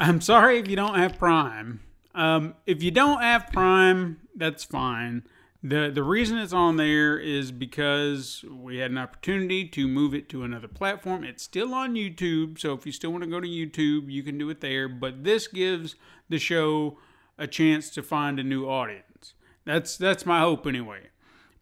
I'm 0.00 0.20
sorry 0.20 0.58
if 0.58 0.68
you 0.68 0.76
don't 0.76 0.96
have 0.96 1.18
Prime. 1.18 1.80
Um, 2.14 2.54
if 2.66 2.82
you 2.82 2.90
don't 2.90 3.20
have 3.20 3.48
Prime, 3.52 4.20
that's 4.34 4.64
fine. 4.64 5.22
The 5.62 5.90
The 5.92 6.02
reason 6.02 6.38
it's 6.38 6.52
on 6.52 6.76
there 6.76 7.18
is 7.18 7.52
because 7.52 8.44
we 8.50 8.78
had 8.78 8.90
an 8.90 8.98
opportunity 8.98 9.68
to 9.68 9.86
move 9.86 10.14
it 10.14 10.28
to 10.30 10.42
another 10.42 10.68
platform. 10.68 11.24
It's 11.24 11.42
still 11.42 11.74
on 11.74 11.94
YouTube, 11.94 12.58
so 12.58 12.72
if 12.72 12.86
you 12.86 12.92
still 12.92 13.10
want 13.10 13.24
to 13.24 13.30
go 13.30 13.40
to 13.40 13.48
YouTube, 13.48 14.10
you 14.10 14.22
can 14.22 14.38
do 14.38 14.48
it 14.50 14.60
there. 14.60 14.88
But 14.88 15.24
this 15.24 15.46
gives 15.48 15.96
the 16.28 16.38
show 16.38 16.98
a 17.38 17.46
chance 17.46 17.90
to 17.90 18.02
find 18.02 18.38
a 18.38 18.44
new 18.44 18.66
audience. 18.66 19.34
That's 19.64 19.96
that's 19.96 20.26
my 20.26 20.40
hope 20.40 20.66
anyway. 20.66 21.08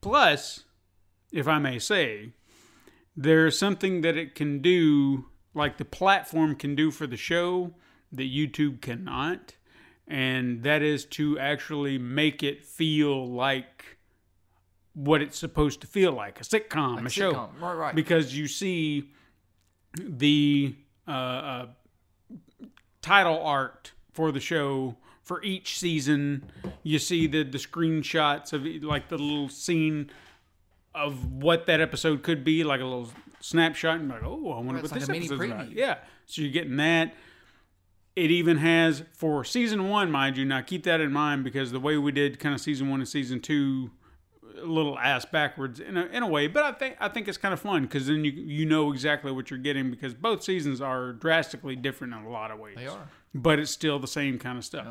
Plus, 0.01 0.65
if 1.33 1.49
I 1.49 1.59
may 1.59 1.79
say, 1.79 2.33
there's 3.17 3.59
something 3.59 4.03
that 4.03 4.17
it 4.17 4.35
can 4.35 4.61
do, 4.61 5.27
like 5.55 5.77
the 5.77 5.85
platform 5.85 6.55
can 6.55 6.75
do 6.75 6.91
for 6.91 7.07
the 7.07 7.17
show 7.17 7.75
that 8.13 8.33
YouTube 8.33 8.81
cannot, 8.81 9.55
and 10.09 10.63
that 10.65 10.83
is 10.83 11.05
to 11.05 11.39
actually 11.39 11.99
make 11.99 12.43
it 12.43 12.65
feel 12.65 13.29
like 13.29 13.99
what 14.95 15.23
it's 15.23 15.39
supposed 15.39 15.81
to 15.83 15.87
feel 15.87 16.11
like 16.13 16.41
a 16.41 16.45
sitcom, 16.45 16.97
Like 16.97 17.07
a 17.07 17.11
show. 17.11 17.33
sitcom. 17.33 17.61
Right, 17.61 17.75
right. 17.75 17.95
Because 17.95 18.37
you 18.37 18.49
see 18.49 19.11
the 19.97 20.75
uh, 21.07 21.11
uh, 21.11 21.67
title 23.03 23.41
art 23.43 23.93
for 24.13 24.33
the 24.33 24.41
show 24.41 24.97
for 25.23 25.43
each 25.43 25.79
season. 25.79 26.51
You 26.83 26.99
see 26.99 27.27
the 27.27 27.43
the 27.45 27.59
screenshots 27.59 28.53
of 28.53 28.65
like 28.83 29.09
the 29.09 29.19
little 29.19 29.49
scene 29.49 30.11
of 30.95 31.31
what 31.33 31.67
that 31.67 31.81
episode 31.81 32.23
could 32.23 32.43
be, 32.45 32.65
like 32.65 32.81
a 32.81 32.85
little 32.85 33.11
snapshot, 33.41 34.01
and 34.01 34.09
like, 34.09 34.23
oh, 34.25 34.53
I 34.53 34.57
wonder 34.61 34.79
It's 34.81 34.91
what 34.91 34.93
like 34.93 35.01
this 35.01 35.09
a 35.09 35.13
mini 35.13 35.27
episode's 35.27 35.51
about. 35.53 35.71
Yeah, 35.73 35.99
so 36.27 36.43
you're 36.43 36.51
getting 36.51 36.77
that. 36.79 37.15
It 38.25 38.31
even 38.33 38.57
has 38.59 39.05
for 39.13 39.45
season 39.45 39.89
one, 39.89 40.11
mind 40.11 40.37
you. 40.37 40.45
Now 40.45 40.61
keep 40.61 40.83
that 40.85 41.01
in 41.01 41.13
mind 41.13 41.45
because 41.45 41.71
the 41.71 41.79
way 41.81 41.97
we 41.97 42.11
did 42.11 42.41
kind 42.41 42.55
of 42.55 42.61
season 42.61 42.91
one 42.91 42.99
and 43.01 43.09
season 43.09 43.41
two, 43.41 43.91
a 44.61 44.67
little 44.67 44.99
ass 44.99 45.25
backwards 45.25 45.79
in 45.79 45.97
a, 45.97 46.07
in 46.07 46.25
a 46.25 46.27
way. 46.27 46.49
But 46.49 46.65
I 46.65 46.73
think 46.73 46.97
I 46.99 47.09
think 47.09 47.29
it's 47.29 47.39
kind 47.39 47.55
of 47.55 47.61
fun 47.61 47.83
because 47.83 48.09
then 48.09 48.25
you 48.25 48.33
you 48.33 48.67
know 48.67 48.93
exactly 48.93 49.31
what 49.31 49.51
you're 49.51 49.59
getting 49.61 49.89
because 49.91 50.15
both 50.15 50.43
seasons 50.43 50.81
are 50.81 51.13
drastically 51.13 51.77
different 51.77 52.13
in 52.13 52.25
a 52.25 52.29
lot 52.31 52.51
of 52.51 52.59
ways. 52.59 52.77
They 52.77 52.89
are. 52.89 53.09
but 53.35 53.61
it's 53.61 53.71
still 53.71 53.99
the 54.01 54.09
same 54.09 54.39
kind 54.39 54.59
of 54.59 54.65
stuff. 54.65 54.87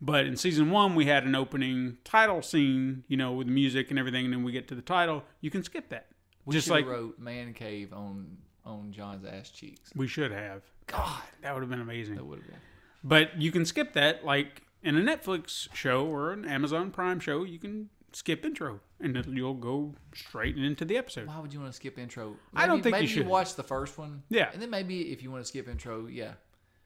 But 0.00 0.26
in 0.26 0.36
season 0.36 0.70
one, 0.70 0.94
we 0.94 1.06
had 1.06 1.24
an 1.24 1.34
opening 1.34 1.98
title 2.04 2.42
scene, 2.42 3.04
you 3.08 3.16
know, 3.16 3.32
with 3.32 3.46
music 3.46 3.90
and 3.90 3.98
everything, 3.98 4.24
and 4.24 4.32
then 4.34 4.42
we 4.42 4.52
get 4.52 4.68
to 4.68 4.74
the 4.74 4.82
title. 4.82 5.22
You 5.40 5.50
can 5.50 5.62
skip 5.62 5.88
that, 5.90 6.06
We 6.46 6.52
just 6.54 6.68
like 6.68 6.86
wrote 6.86 7.18
"Man 7.18 7.52
Cave" 7.54 7.92
on 7.92 8.38
on 8.64 8.92
John's 8.92 9.24
ass 9.24 9.50
cheeks. 9.50 9.90
we 9.94 10.06
should 10.06 10.32
have. 10.32 10.62
God, 10.86 11.20
That 11.42 11.54
would 11.54 11.60
have 11.62 11.70
been 11.70 11.80
amazing. 11.80 12.16
that 12.16 12.24
would 12.24 12.38
have 12.40 12.46
been. 12.48 12.58
But 13.02 13.40
you 13.40 13.50
can 13.52 13.64
skip 13.64 13.92
that, 13.94 14.24
like 14.24 14.62
in 14.82 14.96
a 14.96 15.00
Netflix 15.00 15.68
show 15.74 16.06
or 16.06 16.32
an 16.32 16.44
Amazon 16.44 16.90
Prime 16.90 17.20
show. 17.20 17.44
You 17.44 17.58
can 17.58 17.88
skip 18.12 18.44
intro, 18.44 18.80
and 19.00 19.14
then 19.16 19.34
you'll 19.36 19.54
go 19.54 19.94
straight 20.14 20.56
into 20.56 20.84
the 20.84 20.96
episode. 20.96 21.26
Why 21.26 21.38
would 21.40 21.52
you 21.52 21.60
want 21.60 21.72
to 21.72 21.76
skip 21.76 21.98
intro? 21.98 22.36
I 22.54 22.66
don't 22.66 22.82
think 22.82 22.96
you 22.96 23.02
maybe 23.02 23.12
you 23.12 23.24
watch 23.24 23.56
the 23.56 23.62
first 23.62 23.98
one. 23.98 24.22
Yeah. 24.28 24.50
and 24.52 24.62
then 24.62 24.70
maybe 24.70 25.12
if 25.12 25.22
you 25.22 25.30
want 25.30 25.42
to 25.44 25.48
skip 25.48 25.68
intro, 25.68 26.06
yeah. 26.06 26.32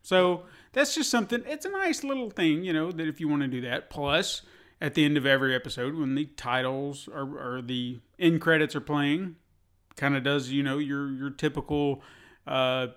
So 0.02 0.44
that's 0.72 0.94
just 0.94 1.10
something. 1.10 1.42
It's 1.46 1.66
a 1.66 1.70
nice 1.70 2.02
little 2.02 2.30
thing, 2.30 2.64
you 2.64 2.72
know, 2.72 2.90
that 2.92 3.06
if 3.06 3.20
you 3.20 3.28
want 3.28 3.42
to 3.42 3.48
do 3.48 3.60
that. 3.62 3.90
Plus, 3.90 4.42
at 4.80 4.94
the 4.94 5.04
end 5.04 5.16
of 5.16 5.26
every 5.26 5.54
episode, 5.54 5.94
when 5.96 6.14
the 6.14 6.26
titles 6.36 7.08
are, 7.12 7.56
or 7.56 7.62
the 7.62 7.98
end 8.18 8.40
credits 8.40 8.74
are 8.74 8.80
playing, 8.80 9.36
kind 9.98 10.16
of 10.16 10.22
does 10.22 10.48
you 10.48 10.62
know 10.62 10.78
your 10.78 11.10
your 11.12 11.30
typical 11.30 12.02
uh, 12.46 12.88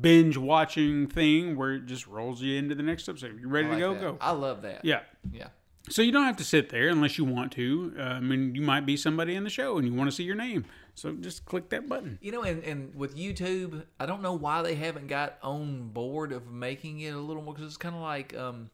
binge 0.00 0.36
watching 0.36 1.06
thing 1.06 1.56
where 1.56 1.74
it 1.74 1.86
just 1.86 2.06
rolls 2.06 2.42
you 2.42 2.58
into 2.58 2.74
the 2.74 2.82
next 2.82 3.08
episode. 3.08 3.38
You 3.40 3.48
ready 3.48 3.68
like 3.68 3.78
to 3.78 3.80
go? 3.80 3.94
that. 3.94 4.00
Go. 4.00 4.18
I 4.20 4.32
love 4.32 4.62
that. 4.62 4.84
Yeah. 4.84 5.00
yeah. 5.32 5.48
So 5.90 6.00
you 6.00 6.12
don't 6.12 6.24
have 6.24 6.38
to 6.38 6.44
sit 6.44 6.70
there 6.70 6.88
unless 6.88 7.18
you 7.18 7.24
want 7.24 7.52
to. 7.52 7.94
Uh, 7.98 8.02
I 8.02 8.20
mean, 8.20 8.54
you 8.54 8.62
might 8.62 8.86
be 8.86 8.96
somebody 8.96 9.34
in 9.34 9.44
the 9.44 9.50
show 9.50 9.76
and 9.76 9.86
you 9.86 9.92
want 9.92 10.08
to 10.08 10.16
see 10.16 10.22
your 10.22 10.34
name. 10.34 10.64
So 10.94 11.12
just 11.12 11.44
click 11.44 11.68
that 11.70 11.88
button. 11.88 12.18
You 12.22 12.32
know, 12.32 12.42
and, 12.42 12.64
and 12.64 12.94
with 12.94 13.16
YouTube, 13.16 13.84
I 14.00 14.06
don't 14.06 14.22
know 14.22 14.32
why 14.32 14.62
they 14.62 14.76
haven't 14.76 15.08
got 15.08 15.36
on 15.42 15.88
board 15.88 16.32
of 16.32 16.50
making 16.50 17.00
it 17.00 17.14
a 17.14 17.18
little 17.18 17.42
more 17.42 17.52
because 17.52 17.66
it's 17.66 17.76
kind 17.76 17.94
of 17.94 18.00
like 18.00 18.34
um, 18.34 18.70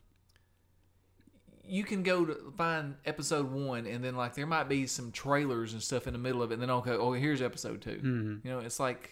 you 1.71 1.85
can 1.85 2.03
go 2.03 2.25
to 2.25 2.53
find 2.57 2.97
episode 3.07 3.51
one, 3.51 3.87
and 3.87 4.05
then 4.05 4.17
like 4.17 4.35
there 4.35 4.47
might 4.47 4.69
be 4.69 4.87
some 4.87 5.13
trailers 5.13 5.73
and 5.73 5.83
stuff 5.83 6.07
in 6.07 6.13
the 6.13 6.19
middle 6.19 6.43
of 6.43 6.51
it, 6.51 6.55
and 6.55 6.63
then 6.63 6.71
okay, 6.71 6.93
oh 6.93 7.13
here's 7.13 7.41
episode 7.41 7.81
2 7.83 7.91
Mm-hmm. 7.91 8.47
You 8.47 8.53
know, 8.55 8.59
it's 8.61 8.81
like 8.81 9.11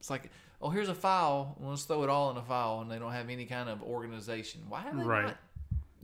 it's 0.00 0.10
like 0.10 0.30
oh 0.62 0.70
here's 0.70 0.88
a 0.88 0.94
file, 0.94 1.56
let's 1.60 1.84
throw 1.84 2.02
it 2.02 2.08
all 2.10 2.30
in 2.30 2.36
a 2.36 2.42
file, 2.42 2.80
and 2.80 2.90
they 2.90 2.98
don't 2.98 3.12
have 3.12 3.28
any 3.28 3.44
kind 3.46 3.68
of 3.68 3.82
organization. 3.82 4.62
Why 4.68 4.80
have 4.80 4.96
they 4.96 5.04
Right. 5.04 5.24
not? 5.26 5.36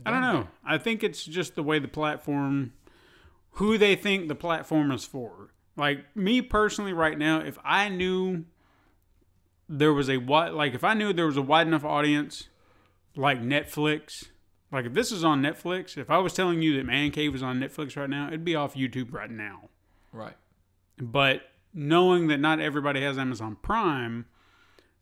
I 0.04 0.10
don't 0.10 0.20
know. 0.20 0.48
I 0.64 0.78
think 0.78 1.02
it's 1.04 1.24
just 1.24 1.54
the 1.54 1.62
way 1.62 1.78
the 1.78 1.88
platform, 1.88 2.72
who 3.52 3.78
they 3.78 3.94
think 3.96 4.28
the 4.28 4.34
platform 4.34 4.90
is 4.90 5.04
for. 5.04 5.50
Like 5.76 6.04
me 6.16 6.42
personally, 6.42 6.92
right 6.92 7.16
now, 7.16 7.40
if 7.40 7.56
I 7.64 7.88
knew 7.88 8.44
there 9.68 9.92
was 9.92 10.10
a 10.10 10.18
wide, 10.18 10.52
like 10.52 10.74
if 10.74 10.84
I 10.84 10.94
knew 10.94 11.12
there 11.12 11.26
was 11.26 11.36
a 11.36 11.42
wide 11.42 11.66
enough 11.66 11.84
audience, 11.84 12.48
like 13.16 13.40
Netflix, 13.40 14.26
like 14.72 14.86
if 14.86 14.94
this 14.94 15.12
is 15.12 15.22
on 15.22 15.42
Netflix, 15.42 15.98
if 15.98 16.10
I 16.10 16.18
was 16.18 16.32
telling 16.32 16.62
you 16.62 16.76
that 16.76 16.86
Man 16.86 17.10
Cave 17.10 17.32
was 17.32 17.42
on 17.42 17.60
Netflix 17.60 17.96
right 17.96 18.08
now, 18.08 18.28
it'd 18.28 18.44
be 18.44 18.56
off 18.56 18.74
YouTube 18.74 19.12
right 19.12 19.30
now. 19.30 19.68
Right. 20.12 20.36
But 20.98 21.42
knowing 21.74 22.28
that 22.28 22.38
not 22.38 22.58
everybody 22.58 23.02
has 23.02 23.18
Amazon 23.18 23.56
Prime, 23.62 24.26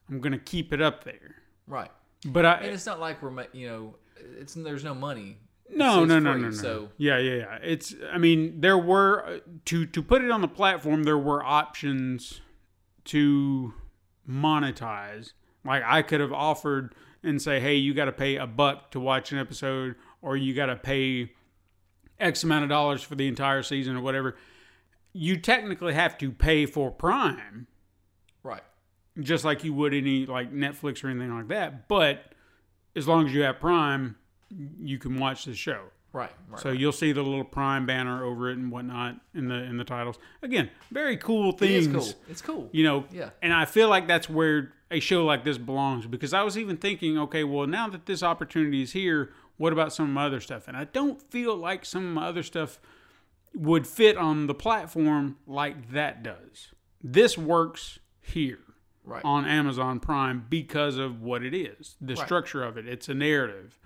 I'm 0.08 0.20
gonna 0.20 0.38
keep 0.38 0.72
it 0.72 0.82
up 0.82 1.04
there. 1.04 1.36
Right. 1.66 1.90
But 2.26 2.44
I, 2.44 2.54
And 2.54 2.66
it's 2.66 2.86
not 2.86 3.00
like 3.00 3.22
we're 3.22 3.46
you 3.52 3.68
know 3.68 3.94
it's 4.38 4.54
there's 4.54 4.84
no 4.84 4.94
money. 4.94 5.38
No, 5.72 6.04
no, 6.04 6.18
no, 6.18 6.32
free, 6.32 6.42
no, 6.42 6.48
no. 6.48 6.54
So 6.54 6.88
yeah, 6.96 7.18
yeah, 7.18 7.34
yeah. 7.34 7.58
It's. 7.62 7.94
I 8.12 8.18
mean, 8.18 8.60
there 8.60 8.76
were 8.76 9.24
uh, 9.24 9.38
to 9.66 9.86
to 9.86 10.02
put 10.02 10.22
it 10.22 10.30
on 10.30 10.40
the 10.40 10.48
platform. 10.48 11.04
There 11.04 11.18
were 11.18 11.44
options 11.44 12.40
to 13.06 13.72
monetize. 14.28 15.32
Like 15.64 15.82
I 15.86 16.02
could 16.02 16.20
have 16.20 16.32
offered 16.32 16.94
and 17.22 17.40
say, 17.40 17.60
"Hey, 17.60 17.74
you 17.76 17.94
got 17.94 18.06
to 18.06 18.12
pay 18.12 18.36
a 18.36 18.46
buck 18.46 18.90
to 18.92 19.00
watch 19.00 19.32
an 19.32 19.38
episode, 19.38 19.94
or 20.22 20.36
you 20.36 20.54
got 20.54 20.66
to 20.66 20.76
pay 20.76 21.32
X 22.18 22.42
amount 22.44 22.64
of 22.64 22.70
dollars 22.70 23.02
for 23.02 23.14
the 23.14 23.28
entire 23.28 23.62
season, 23.62 23.96
or 23.96 24.00
whatever." 24.00 24.36
You 25.12 25.36
technically 25.38 25.94
have 25.94 26.16
to 26.18 26.30
pay 26.30 26.66
for 26.66 26.90
Prime, 26.90 27.66
right. 28.44 28.62
just 29.18 29.44
like 29.44 29.64
you 29.64 29.74
would 29.74 29.92
any 29.92 30.24
like 30.26 30.52
Netflix 30.52 31.02
or 31.02 31.08
anything 31.08 31.34
like 31.34 31.48
that. 31.48 31.88
But 31.88 32.32
as 32.94 33.08
long 33.08 33.26
as 33.26 33.34
you 33.34 33.42
have 33.42 33.58
Prime, 33.58 34.16
you 34.80 34.98
can 34.98 35.18
watch 35.18 35.44
the 35.44 35.54
show. 35.54 35.86
Right. 36.12 36.30
right 36.48 36.60
So 36.60 36.70
right. 36.70 36.78
you'll 36.78 36.92
see 36.92 37.12
the 37.12 37.22
little 37.22 37.44
Prime 37.44 37.86
banner 37.86 38.24
over 38.24 38.50
it 38.50 38.58
and 38.58 38.70
whatnot 38.72 39.16
in 39.34 39.48
the 39.48 39.54
in 39.56 39.76
the 39.76 39.84
titles. 39.84 40.18
Again, 40.42 40.70
very 40.90 41.16
cool 41.16 41.50
it 41.50 41.58
things. 41.58 41.86
is 41.86 41.92
cool. 41.92 42.22
It's 42.28 42.42
cool. 42.42 42.68
You 42.72 42.84
know, 42.84 43.04
Yeah. 43.12 43.30
And 43.42 43.52
I 43.52 43.64
feel 43.64 43.88
like 43.88 44.06
that's 44.06 44.28
where 44.28 44.72
a 44.90 45.00
show 45.00 45.24
like 45.24 45.44
this 45.44 45.58
belongs 45.58 46.06
because 46.06 46.34
I 46.34 46.42
was 46.42 46.58
even 46.58 46.76
thinking, 46.76 47.18
okay, 47.18 47.44
well 47.44 47.66
now 47.66 47.88
that 47.88 48.06
this 48.06 48.22
opportunity 48.22 48.82
is 48.82 48.92
here, 48.92 49.30
what 49.56 49.72
about 49.72 49.92
some 49.92 50.06
of 50.06 50.12
my 50.12 50.26
other 50.26 50.40
stuff? 50.40 50.66
And 50.68 50.76
I 50.76 50.84
don't 50.84 51.20
feel 51.30 51.56
like 51.56 51.84
some 51.84 52.06
of 52.06 52.12
my 52.14 52.26
other 52.26 52.42
stuff 52.42 52.80
would 53.54 53.86
fit 53.86 54.16
on 54.16 54.46
the 54.46 54.54
platform 54.54 55.36
like 55.46 55.92
that 55.92 56.22
does. 56.22 56.72
This 57.02 57.36
works 57.38 57.98
here 58.20 58.60
Right. 59.04 59.24
on 59.24 59.44
Amazon 59.44 59.98
Prime 59.98 60.46
because 60.48 60.96
of 60.98 61.20
what 61.22 61.42
it 61.42 61.54
is, 61.54 61.96
the 62.00 62.14
Right. 62.14 62.24
structure 62.24 62.62
of 62.62 62.76
it. 62.76 62.86
It's 62.86 63.08
a 63.08 63.14
narrative. 63.14 63.78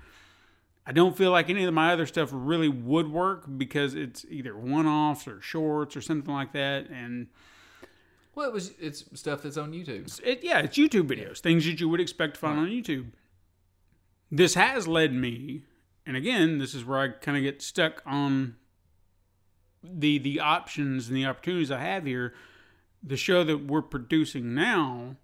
I 0.86 0.92
don't 0.92 1.16
feel 1.16 1.30
like 1.30 1.48
any 1.48 1.64
of 1.64 1.72
my 1.72 1.92
other 1.92 2.04
stuff 2.04 2.28
really 2.32 2.68
would 2.68 3.08
work 3.10 3.44
because 3.56 3.94
it's 3.94 4.26
either 4.28 4.54
one-offs 4.56 5.26
or 5.26 5.40
shorts 5.40 5.96
or 5.96 6.02
something 6.02 6.32
like 6.34 6.52
that, 6.52 6.88
and 6.90 7.28
Well, 8.34 8.48
it 8.48 8.52
was 8.52 8.72
it's 8.80 9.04
stuff 9.18 9.42
that's 9.42 9.56
on 9.56 9.72
YouTube. 9.72 10.20
it, 10.24 10.42
yeah, 10.42 10.60
it's 10.60 10.76
YouTube 10.76 11.06
videos, 11.08 11.38
things 11.40 11.64
that 11.66 11.80
you 11.80 11.88
would 11.88 12.00
expect 12.00 12.34
to 12.34 12.40
find 12.40 12.58
on 12.58 12.68
YouTube. 12.68 13.12
This 14.30 14.54
has 14.54 14.88
led 14.88 15.12
me, 15.14 15.62
and 16.06 16.16
again, 16.16 16.58
this 16.58 16.74
is 16.74 16.84
where 16.84 16.98
I 16.98 17.08
kind 17.08 17.36
of 17.36 17.42
get 17.42 17.62
stuck 17.62 18.02
on 18.04 18.56
the 19.82 20.18
the 20.18 20.40
options 20.40 21.08
and 21.08 21.16
the 21.16 21.26
opportunities 21.26 21.70
I 21.70 21.80
have 21.80 22.04
here. 22.06 22.34
The 23.02 23.16
show 23.16 23.44
that 23.44 23.66
we're 23.66 23.82
producing 23.82 24.54
now, 24.54 25.16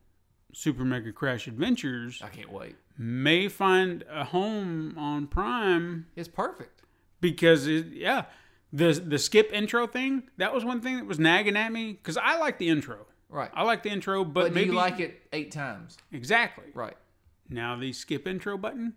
Super 0.52 0.84
Mega 0.84 1.12
Crash 1.12 1.46
Adventures, 1.48 2.20
I 2.22 2.28
can't 2.28 2.52
wait. 2.52 2.76
may 2.98 3.48
find 3.48 4.04
a 4.10 4.24
home 4.24 4.94
on 4.98 5.26
Prime 5.26 6.06
It's 6.14 6.28
perfect. 6.28 6.82
because 7.20 7.66
it, 7.66 7.86
yeah, 7.86 8.26
the 8.72 8.92
the 8.92 9.18
skip 9.18 9.50
intro 9.52 9.86
thing 9.86 10.24
that 10.36 10.52
was 10.54 10.64
one 10.64 10.80
thing 10.80 10.96
that 10.96 11.06
was 11.06 11.18
nagging 11.18 11.56
at 11.56 11.72
me 11.72 11.92
because 11.92 12.16
I 12.16 12.38
like 12.38 12.58
the 12.58 12.68
intro. 12.68 13.06
Right. 13.28 13.50
I 13.54 13.62
like 13.62 13.84
the 13.84 13.90
intro, 13.90 14.24
but, 14.24 14.42
but 14.42 14.54
maybe 14.54 14.70
you 14.70 14.72
like 14.72 14.98
it 14.98 15.22
eight 15.32 15.52
times? 15.52 15.96
exactly. 16.12 16.64
Right. 16.74 16.96
Now 17.48 17.76
the 17.76 17.92
skip 17.92 18.26
intro 18.26 18.58
button. 18.58 18.94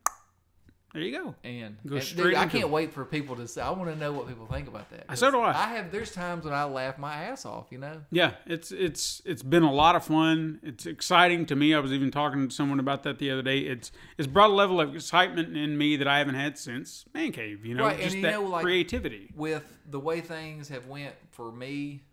There 0.93 1.01
you 1.01 1.11
go. 1.11 1.33
And, 1.43 1.75
Go 1.87 1.95
and, 1.95 2.03
straight 2.03 2.23
dude, 2.23 2.35
I 2.35 2.45
can't 2.45 2.65
it. 2.65 2.69
wait 2.69 2.93
for 2.93 3.03
people 3.03 3.35
to 3.37 3.47
say. 3.47 3.63
I 3.63 3.71
want 3.71 3.89
to 3.89 3.95
know 3.95 4.13
what 4.13 4.27
people 4.27 4.45
think 4.45 4.67
about 4.67 4.91
that. 4.91 5.17
So 5.17 5.31
do 5.31 5.39
I. 5.39 5.49
I 5.49 5.67
have. 5.75 5.91
There's 5.91 6.11
times 6.11 6.45
when 6.45 6.53
I 6.53 6.65
laugh 6.65 6.99
my 6.99 7.23
ass 7.25 7.45
off. 7.45 7.67
You 7.71 7.79
know. 7.79 8.01
Yeah, 8.11 8.33
it's 8.45 8.71
it's 8.71 9.21
it's 9.25 9.41
been 9.41 9.63
a 9.63 9.73
lot 9.73 9.95
of 9.95 10.05
fun. 10.05 10.59
It's 10.61 10.85
exciting 10.85 11.47
to 11.47 11.55
me. 11.55 11.73
I 11.73 11.79
was 11.79 11.91
even 11.91 12.11
talking 12.11 12.47
to 12.47 12.53
someone 12.53 12.79
about 12.79 13.01
that 13.03 13.17
the 13.17 13.31
other 13.31 13.41
day. 13.41 13.59
It's 13.59 13.91
it's 14.19 14.27
brought 14.27 14.51
a 14.51 14.53
level 14.53 14.79
of 14.79 14.93
excitement 14.93 15.57
in 15.57 15.77
me 15.77 15.95
that 15.97 16.07
I 16.07 16.19
haven't 16.19 16.35
had 16.35 16.59
since 16.59 17.05
Man 17.13 17.31
Cave. 17.31 17.65
You 17.65 17.73
know, 17.73 17.85
Right, 17.85 17.95
and 17.95 18.03
just 18.03 18.15
you 18.17 18.21
that 18.21 18.33
know, 18.33 18.43
like- 18.43 18.63
creativity. 18.63 19.31
with 19.35 19.63
the 19.89 19.99
way 19.99 20.21
things 20.21 20.69
have 20.69 20.85
went 20.85 21.15
for 21.31 21.51
me 21.51 22.03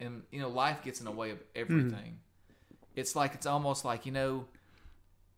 and 0.00 0.22
you 0.30 0.40
know 0.40 0.48
life 0.48 0.82
gets 0.82 0.98
in 0.98 1.04
the 1.04 1.12
way 1.12 1.30
of 1.30 1.38
everything 1.54 1.90
mm-hmm. 1.90 2.96
it's 2.96 3.14
like 3.14 3.34
it's 3.34 3.46
almost 3.46 3.84
like 3.84 4.06
you 4.06 4.12
know 4.12 4.46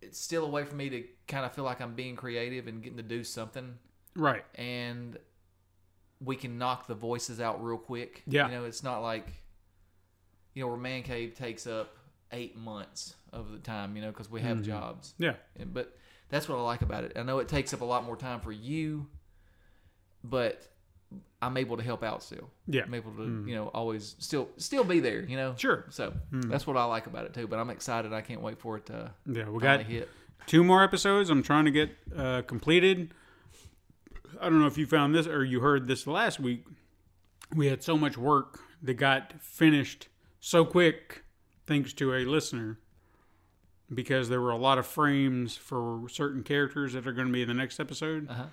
it's 0.07 0.19
still 0.21 0.45
a 0.45 0.49
way 0.49 0.65
for 0.65 0.75
me 0.75 0.89
to 0.89 1.05
kind 1.29 1.45
of 1.45 1.53
feel 1.53 1.65
like 1.65 1.81
i'm 1.81 1.95
being 1.95 2.17
creative 2.17 2.67
and 2.67 2.83
getting 2.83 2.97
to 2.97 3.03
do 3.03 3.23
something 3.25 3.79
Right. 4.15 4.45
and 4.55 5.19
we 6.21 6.37
can 6.37 6.57
knock 6.57 6.87
the 6.87 6.95
voices 6.95 7.41
out 7.41 7.63
real 7.63 7.77
quick 7.77 8.23
Yeah. 8.27 8.47
you 8.47 8.53
know 8.55 8.65
it's 8.65 8.83
not 8.83 9.01
like 9.01 9.27
you 10.55 10.63
know 10.63 10.69
where 10.69 10.77
man 10.79 11.03
cave 11.03 11.35
takes 11.35 11.67
up 11.67 11.95
eight 12.33 12.57
months 12.57 13.15
of 13.33 13.53
the 13.53 13.59
time 13.59 13.95
you 13.97 14.03
know 14.03 14.11
because 14.11 14.31
we 14.31 14.41
have 14.41 14.59
mm-hmm. 14.59 14.67
jobs 14.67 15.15
Yeah. 15.19 15.35
and, 15.59 15.75
but 15.75 15.97
that's 16.29 16.49
what 16.49 16.59
I 16.59 16.63
like 16.63 16.83
about 16.83 17.05
it. 17.05 17.13
I 17.15 17.23
know 17.23 17.39
it 17.39 17.47
takes 17.47 17.73
up 17.73 17.83
a 17.83 17.85
lot 17.85 18.03
more 18.05 18.17
time 18.17 18.41
for 18.41 18.51
you, 18.51 19.07
but 20.25 20.61
I'm 21.43 21.57
able 21.57 21.77
to 21.77 21.83
help 21.83 22.03
out 22.03 22.23
still. 22.23 22.51
Yeah. 22.67 22.83
I'm 22.85 22.95
able 22.95 23.13
to, 23.13 23.45
you 23.47 23.55
know, 23.55 23.69
always 23.69 24.17
still 24.19 24.49
still 24.57 24.85
be 24.85 25.01
there. 25.01 25.21
You 25.21 25.37
know. 25.37 25.55
Sure. 25.57 25.85
So 25.91 26.13
that's 26.33 26.67
what 26.67 26.77
I 26.77 26.85
like 26.85 27.07
about 27.07 27.27
it 27.27 27.35
too. 27.35 27.47
But 27.47 27.59
I'm 27.59 27.71
excited. 27.71 28.13
I 28.13 28.21
can't 28.23 28.41
wait 28.41 28.59
for 28.59 28.77
it 28.79 28.87
to 28.87 29.13
Yeah. 29.27 29.49
We 29.49 29.61
got 29.61 29.83
hit. 29.83 30.09
two 30.47 30.65
more 30.65 30.83
episodes. 30.83 31.31
I'm 31.31 31.43
trying 31.43 31.67
to 31.67 31.71
get 31.71 31.91
uh, 32.17 32.43
completed. 32.43 33.13
I 34.41 34.49
don't 34.49 34.61
know 34.61 34.67
if 34.67 34.77
you 34.79 34.87
found 34.87 35.15
this 35.15 35.27
or 35.27 35.45
you 35.45 35.61
heard 35.61 35.87
this 35.87 36.07
last 36.07 36.41
week. 36.41 36.65
We 37.55 37.69
had 37.69 37.83
so 37.83 37.97
much 37.97 38.19
work 38.19 38.59
that 38.83 38.95
got 38.95 39.35
finished 39.41 40.09
so 40.41 40.65
quick, 40.65 41.25
thanks 41.67 41.93
to 41.95 42.13
a 42.15 42.25
listener, 42.25 42.79
because 43.95 44.29
there 44.29 44.41
were 44.41 44.51
a 44.51 44.57
lot 44.59 44.79
of 44.79 44.87
frames 44.87 45.57
for 45.57 46.09
certain 46.11 46.43
characters 46.43 46.93
that 46.95 47.07
are 47.07 47.13
going 47.13 47.29
to 47.29 47.33
be 47.33 47.43
in 47.43 47.49
the 47.49 47.55
next 47.55 47.79
episode. 47.81 48.29
Uh-huh. 48.29 48.45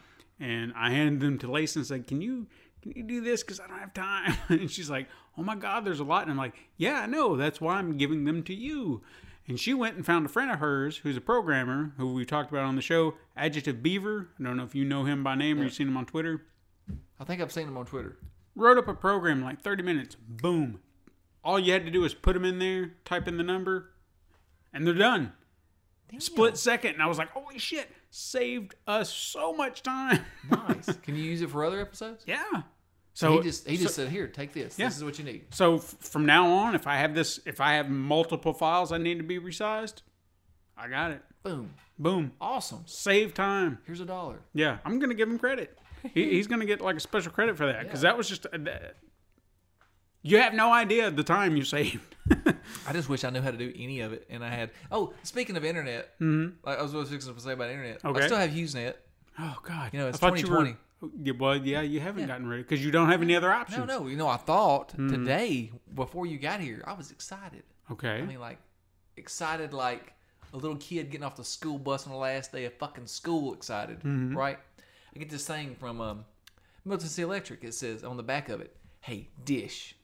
And 0.44 0.74
I 0.76 0.90
handed 0.90 1.22
them 1.22 1.38
to 1.40 1.50
Lacey 1.50 1.80
and 1.80 1.88
said, 1.88 2.06
"Can 2.06 2.22
you 2.22 2.48
can 2.82 2.92
you 2.96 3.04
do 3.04 3.22
this? 3.22 3.44
Because 3.44 3.62
I 3.62 3.68
don't 3.68 3.80
have 3.80 3.94
time." 3.94 4.36
and 4.50 4.70
she's 4.70 4.90
like, 4.90 5.08
"Oh 5.38 5.44
my 5.44 5.56
God, 5.56 5.86
there's 5.86 6.02
a 6.02 6.04
lot." 6.04 6.24
And 6.24 6.32
I'm 6.32 6.38
like, 6.38 6.54
"Yeah, 6.76 7.00
I 7.00 7.06
know. 7.06 7.38
That's 7.38 7.62
why 7.62 7.76
I'm 7.76 7.98
giving 7.98 8.26
them 8.26 8.44
to 8.44 8.54
you." 8.54 9.02
And 9.48 9.58
she 9.58 9.74
went 9.74 9.96
and 9.96 10.06
found 10.06 10.26
a 10.26 10.30
friend 10.30 10.52
of 10.52 10.60
hers 10.60 10.98
who's 10.98 11.16
a 11.16 11.22
programmer 11.22 11.94
who 11.98 12.14
we 12.14 12.26
talked 12.26 12.52
about 12.52 12.64
on 12.64 12.76
the 12.76 12.82
show, 12.82 13.16
Adjective 13.38 13.82
Beaver. 13.82 14.30
I 14.38 14.44
don't 14.44 14.58
know 14.58 14.64
if 14.64 14.76
you 14.76 14.84
know 14.84 15.06
him 15.06 15.24
by 15.24 15.36
name 15.36 15.60
or 15.60 15.64
you've 15.64 15.74
seen 15.74 15.88
him 15.88 15.98
on 15.98 16.06
Twitter. 16.06 16.44
I 17.20 17.24
think 17.24 17.42
I've 17.42 17.52
seen 17.52 17.68
him 17.68 17.78
on 17.78 17.86
Twitter. 17.86 18.18
Wrote 18.56 18.78
up 18.78 18.88
a 18.88 18.94
program 18.94 19.40
in 19.40 19.44
like 19.46 19.62
30 19.62 19.84
minutes. 19.84 20.16
Boom. 20.16 20.80
All 21.44 21.60
you 21.60 21.74
had 21.74 21.86
to 21.86 21.92
do 21.92 22.02
was 22.02 22.14
put 22.14 22.34
them 22.34 22.46
in 22.46 22.60
there, 22.60 22.94
type 23.06 23.28
in 23.28 23.38
the 23.38 23.44
number, 23.44 23.92
and 24.74 24.86
they're 24.86 24.94
done. 24.94 25.34
Split 26.20 26.58
second. 26.58 26.94
And 26.94 27.02
I 27.02 27.08
was 27.08 27.18
like, 27.18 27.32
holy 27.32 27.60
shit, 27.60 27.90
saved 28.16 28.76
us 28.86 29.12
so 29.12 29.54
much 29.54 29.82
time. 29.82 30.20
Nice. 30.52 30.86
Can 31.02 31.16
you 31.16 31.24
use 31.24 31.42
it 31.42 31.50
for 31.50 31.66
other 31.66 31.80
episodes? 31.82 32.24
yeah. 32.28 32.44
So 33.16 33.28
So 33.28 33.38
he 33.38 33.44
just 33.44 33.68
he 33.68 33.78
just 33.78 33.96
said, 33.96 34.10
"Here, 34.10 34.28
take 34.28 34.54
this. 34.54 34.78
Yeah. 34.80 34.88
This 34.88 34.98
is 34.98 35.04
what 35.04 35.18
you 35.20 35.26
need." 35.26 35.46
So 35.54 35.76
f- 35.76 35.96
from 36.00 36.26
now 36.26 36.48
on, 36.48 36.74
if 36.76 36.88
I 36.88 36.98
have 36.98 37.14
this, 37.16 37.40
if 37.46 37.60
I 37.62 37.74
have 37.74 37.90
multiple 37.90 38.54
files 38.54 38.92
I 38.92 38.98
need 38.98 39.18
to 39.20 39.24
be 39.24 39.40
resized, 39.40 40.02
I 40.78 40.88
got 40.88 41.12
it. 41.12 41.22
Boom. 41.44 41.74
Boom. 42.00 42.32
Awesome. 42.42 42.84
Save 42.86 43.34
time. 43.36 43.78
Here's 43.86 44.00
a 44.00 44.06
dollar. 44.06 44.40
Yeah, 44.54 44.78
I'm 44.86 44.98
gonna 45.00 45.14
give 45.14 45.30
him 45.30 45.38
credit. 45.40 45.78
He, 46.14 46.30
he's 46.36 46.48
gonna 46.48 46.66
get 46.66 46.82
like 46.82 46.96
a 46.96 47.00
special 47.00 47.32
credit 47.32 47.56
for 47.58 47.66
that 47.68 47.84
because 47.84 48.02
that 48.02 48.18
was 48.18 48.28
just. 48.30 48.46
Uh, 48.48 48.58
that- 48.62 48.96
you 50.24 50.40
have 50.40 50.54
no 50.54 50.74
idea 50.74 51.12
the 51.12 51.24
time 51.24 51.56
you 51.56 51.64
saved. 51.64 52.16
I 52.88 52.94
just 52.94 53.10
wish 53.10 53.24
I 53.24 53.30
knew 53.30 53.42
how 53.42 53.52
to 53.52 53.58
do 53.58 53.72
any 53.76 54.00
of 54.00 54.14
it, 54.14 54.26
and 54.30 54.44
I 54.44 54.50
had. 54.50 54.72
Oh, 54.92 55.14
speaking 55.24 55.56
of 55.58 55.66
internet, 55.66 56.18
mm-hmm. 56.20 56.56
like 56.66 56.80
I 56.80 56.82
was 56.82 57.10
fixing 57.10 57.34
to 57.34 57.40
say 57.40 57.52
about 57.52 57.70
internet. 57.70 58.04
Okay. 58.04 58.22
I 58.22 58.26
still 58.26 58.38
have 58.38 58.50
HughesNet. 58.50 58.96
oh 59.40 59.58
God, 59.64 59.90
You 59.94 60.00
know, 60.00 60.08
it's 60.08 60.18
I 60.18 60.30
thought 60.30 60.40
you 60.40 60.48
were- 60.48 60.66
2020. 60.66 60.78
Yeah, 61.22 61.34
well, 61.38 61.58
yeah, 61.58 61.82
you 61.82 62.00
haven't 62.00 62.28
gotten 62.28 62.48
ready 62.48 62.64
because 62.64 62.84
you 62.84 62.90
don't 62.90 63.10
have 63.10 63.22
any 63.22 63.36
other 63.36 63.52
options. 63.52 63.86
No, 63.86 64.00
no. 64.00 64.08
You 64.08 64.16
know, 64.16 64.30
I 64.30 64.38
thought 64.38 64.90
today 64.90 65.70
before 65.94 66.26
you 66.26 66.38
got 66.38 66.62
here, 66.62 66.82
I 66.88 66.94
was 66.94 67.12
excited. 67.12 67.64
Okay. 67.92 68.20
I 68.20 68.22
mean, 68.22 68.40
like 68.40 68.58
excited, 69.18 69.74
like 69.74 70.14
a 70.54 70.58
little 70.58 70.78
kid 70.78 71.12
getting 71.12 71.26
off 71.26 71.36
the 71.36 71.44
school 71.44 71.78
bus 71.78 72.06
on 72.06 72.14
the 72.14 72.18
last 72.18 72.54
day 72.54 72.64
of 72.64 72.74
fucking 72.76 73.08
school. 73.08 73.54
Excited, 73.54 74.00
right? 74.34 74.58
I 75.14 75.20
get 75.20 75.30
this 75.30 75.46
thing 75.46 75.76
from 75.76 76.00
um, 76.00 76.26
Milton 76.86 77.10
C. 77.10 77.22
Electric. 77.22 77.66
It 77.66 77.74
says 77.74 78.06
on 78.06 78.16
the 78.16 78.24
back 78.24 78.48
of 78.48 78.62
it, 78.62 78.74
"Hey, 79.02 79.28
Dish, 79.44 79.96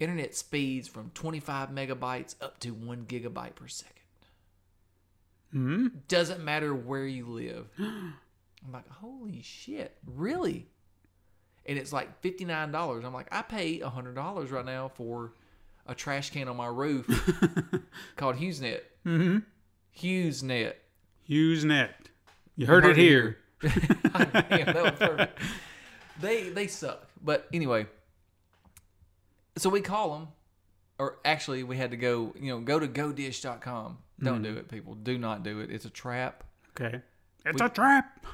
internet 0.00 0.34
speeds 0.34 0.88
from 0.88 1.10
25 1.14 1.68
megabytes 1.70 2.34
up 2.40 2.58
to 2.60 2.70
one 2.70 3.04
gigabyte 3.06 3.54
per 3.54 3.68
second. 3.68 3.94
hmm 5.52 5.86
Doesn't 6.08 6.42
matter 6.44 6.74
where 6.74 7.06
you 7.06 7.26
live." 7.26 7.66
I'm 7.78 8.72
like, 8.72 8.88
holy 8.90 9.40
shit, 9.42 9.96
really? 10.06 10.66
And 11.66 11.78
it's 11.78 11.92
like 11.92 12.20
fifty 12.20 12.44
nine 12.44 12.72
dollars. 12.72 13.04
I'm 13.04 13.14
like, 13.14 13.28
I 13.32 13.42
pay 13.42 13.78
hundred 13.80 14.14
dollars 14.14 14.50
right 14.50 14.64
now 14.64 14.88
for 14.88 15.32
a 15.86 15.94
trash 15.94 16.30
can 16.30 16.48
on 16.48 16.56
my 16.56 16.66
roof 16.66 17.06
called 18.16 18.36
HughesNet. 18.36 18.80
Mm-hmm. 19.06 19.38
HughesNet. 19.98 20.74
HughesNet. 21.28 21.88
You 22.56 22.66
heard, 22.66 22.84
Heard 22.84 22.98
it 22.98 22.98
it 22.98 23.02
here. 23.02 23.38
Damn, 23.62 24.66
that 24.66 24.82
was 24.82 24.98
perfect. 24.98 25.38
They 26.20 26.48
they 26.50 26.66
suck. 26.66 27.06
But 27.22 27.46
anyway, 27.52 27.86
so 29.60 29.70
we 29.70 29.80
call 29.80 30.14
them, 30.14 30.28
or 30.98 31.18
actually 31.24 31.62
we 31.62 31.76
had 31.76 31.90
to 31.90 31.96
go. 31.96 32.34
You 32.38 32.52
know, 32.52 32.60
go 32.60 32.78
to 32.78 32.88
godish.com. 32.88 33.98
Don't 34.22 34.42
do 34.42 34.54
it, 34.56 34.68
people. 34.68 34.94
Do 34.94 35.16
not 35.16 35.42
do 35.42 35.60
it. 35.60 35.70
It's 35.70 35.86
a 35.86 35.90
trap. 35.90 36.44
Okay. 36.78 37.00
It's 37.46 37.60
a 37.60 37.68
trap. 37.68 38.26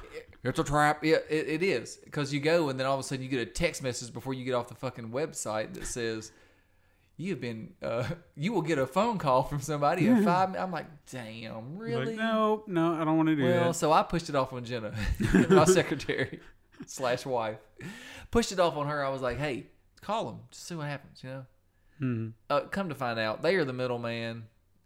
It's 0.43 0.59
a 0.59 0.63
trap. 0.63 1.03
Yeah, 1.03 1.17
it, 1.29 1.47
it 1.47 1.63
is. 1.63 1.97
Because 2.03 2.33
you 2.33 2.39
go 2.39 2.69
and 2.69 2.79
then 2.79 2.85
all 2.85 2.93
of 2.93 2.99
a 2.99 3.03
sudden 3.03 3.23
you 3.23 3.29
get 3.29 3.39
a 3.39 3.45
text 3.45 3.81
message 3.81 4.13
before 4.13 4.33
you 4.33 4.43
get 4.43 4.53
off 4.53 4.67
the 4.67 4.75
fucking 4.75 5.09
website 5.09 5.73
that 5.73 5.85
says, 5.85 6.31
You've 7.19 7.41
been, 7.41 7.73
uh, 7.81 8.07
you 8.35 8.53
will 8.53 8.61
get 8.61 8.77
a 8.77 8.85
phone 8.85 9.17
call 9.17 9.43
from 9.43 9.59
somebody 9.59 10.07
in 10.07 10.23
five 10.25 10.49
minutes. 10.49 10.63
I'm 10.63 10.71
like, 10.71 10.85
damn, 11.11 11.77
really? 11.77 12.05
Like, 12.05 12.15
no, 12.15 12.63
no, 12.67 12.93
I 12.93 13.03
don't 13.03 13.17
want 13.17 13.29
to 13.29 13.35
do 13.35 13.45
it. 13.45 13.49
well, 13.49 13.67
that. 13.69 13.73
so 13.73 13.91
I 13.91 14.03
pushed 14.03 14.29
it 14.29 14.35
off 14.35 14.53
on 14.53 14.63
Jenna, 14.63 14.93
my 15.49 15.65
secretary 15.65 16.39
slash 16.85 17.25
wife. 17.25 17.57
Pushed 18.29 18.51
it 18.51 18.59
off 18.59 18.77
on 18.77 18.87
her. 18.87 19.03
I 19.03 19.09
was 19.09 19.23
like, 19.23 19.39
hey, 19.39 19.65
call 20.01 20.25
them. 20.25 20.39
Just 20.51 20.67
see 20.67 20.75
what 20.75 20.87
happens, 20.87 21.23
you 21.23 21.29
know? 21.29 21.45
Hmm. 21.99 22.27
Uh, 22.49 22.61
come 22.61 22.89
to 22.89 22.95
find 22.95 23.19
out, 23.19 23.41
they 23.41 23.55
are 23.55 23.65
the 23.65 23.73
middleman. 23.73 24.45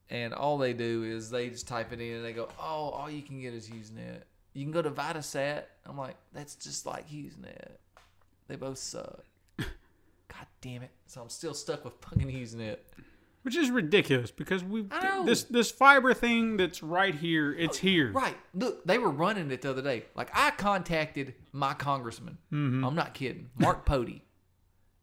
And 0.10 0.34
all 0.34 0.58
they 0.58 0.74
do 0.74 1.04
is 1.04 1.30
they 1.30 1.50
just 1.50 1.68
type 1.68 1.94
it 1.94 2.02
in 2.02 2.18
and 2.18 2.26
they 2.26 2.34
go, 2.34 2.50
oh, 2.60 2.90
all 2.90 3.10
you 3.10 3.22
can 3.22 3.40
get 3.40 3.54
is 3.54 3.70
HughesNet. 3.70 4.24
You 4.54 4.66
can 4.66 4.74
go 4.74 4.82
to 4.82 4.92
Viasat. 4.92 5.64
I'm 5.86 5.98
like, 5.98 6.18
that's 6.34 6.56
just 6.56 6.86
like 6.86 7.10
HughesNet. 7.10 7.78
They 8.50 8.58
both 8.58 8.78
suck. 8.78 9.24
God 9.58 10.48
damn 10.60 10.84
it! 10.84 10.92
So 11.08 11.22
I'm 11.22 11.30
still 11.30 11.54
stuck 11.54 11.86
with 11.86 11.94
fucking 12.02 12.28
HughesNet. 12.28 12.78
Which 13.44 13.56
is 13.56 13.72
ridiculous 13.72 14.30
because 14.30 14.64
we 14.64 14.86
this 15.26 15.44
this 15.44 15.72
fiber 15.72 16.14
thing 16.14 16.58
that's 16.58 16.84
right 16.84 17.16
here. 17.16 17.54
It's 17.54 17.78
here. 17.78 18.12
Right. 18.12 18.36
Look, 18.54 18.86
they 18.86 18.98
were 18.98 19.10
running 19.10 19.50
it 19.52 19.62
the 19.62 19.70
other 19.70 19.82
day. 19.82 20.04
Like 20.16 20.30
I 20.34 20.52
contacted 20.52 21.34
my 21.54 21.74
congressman. 21.74 22.38
I'm 22.86 22.94
not 22.96 23.14
kidding. 23.14 23.50
Mark 23.58 23.86
Pody. 23.86 24.26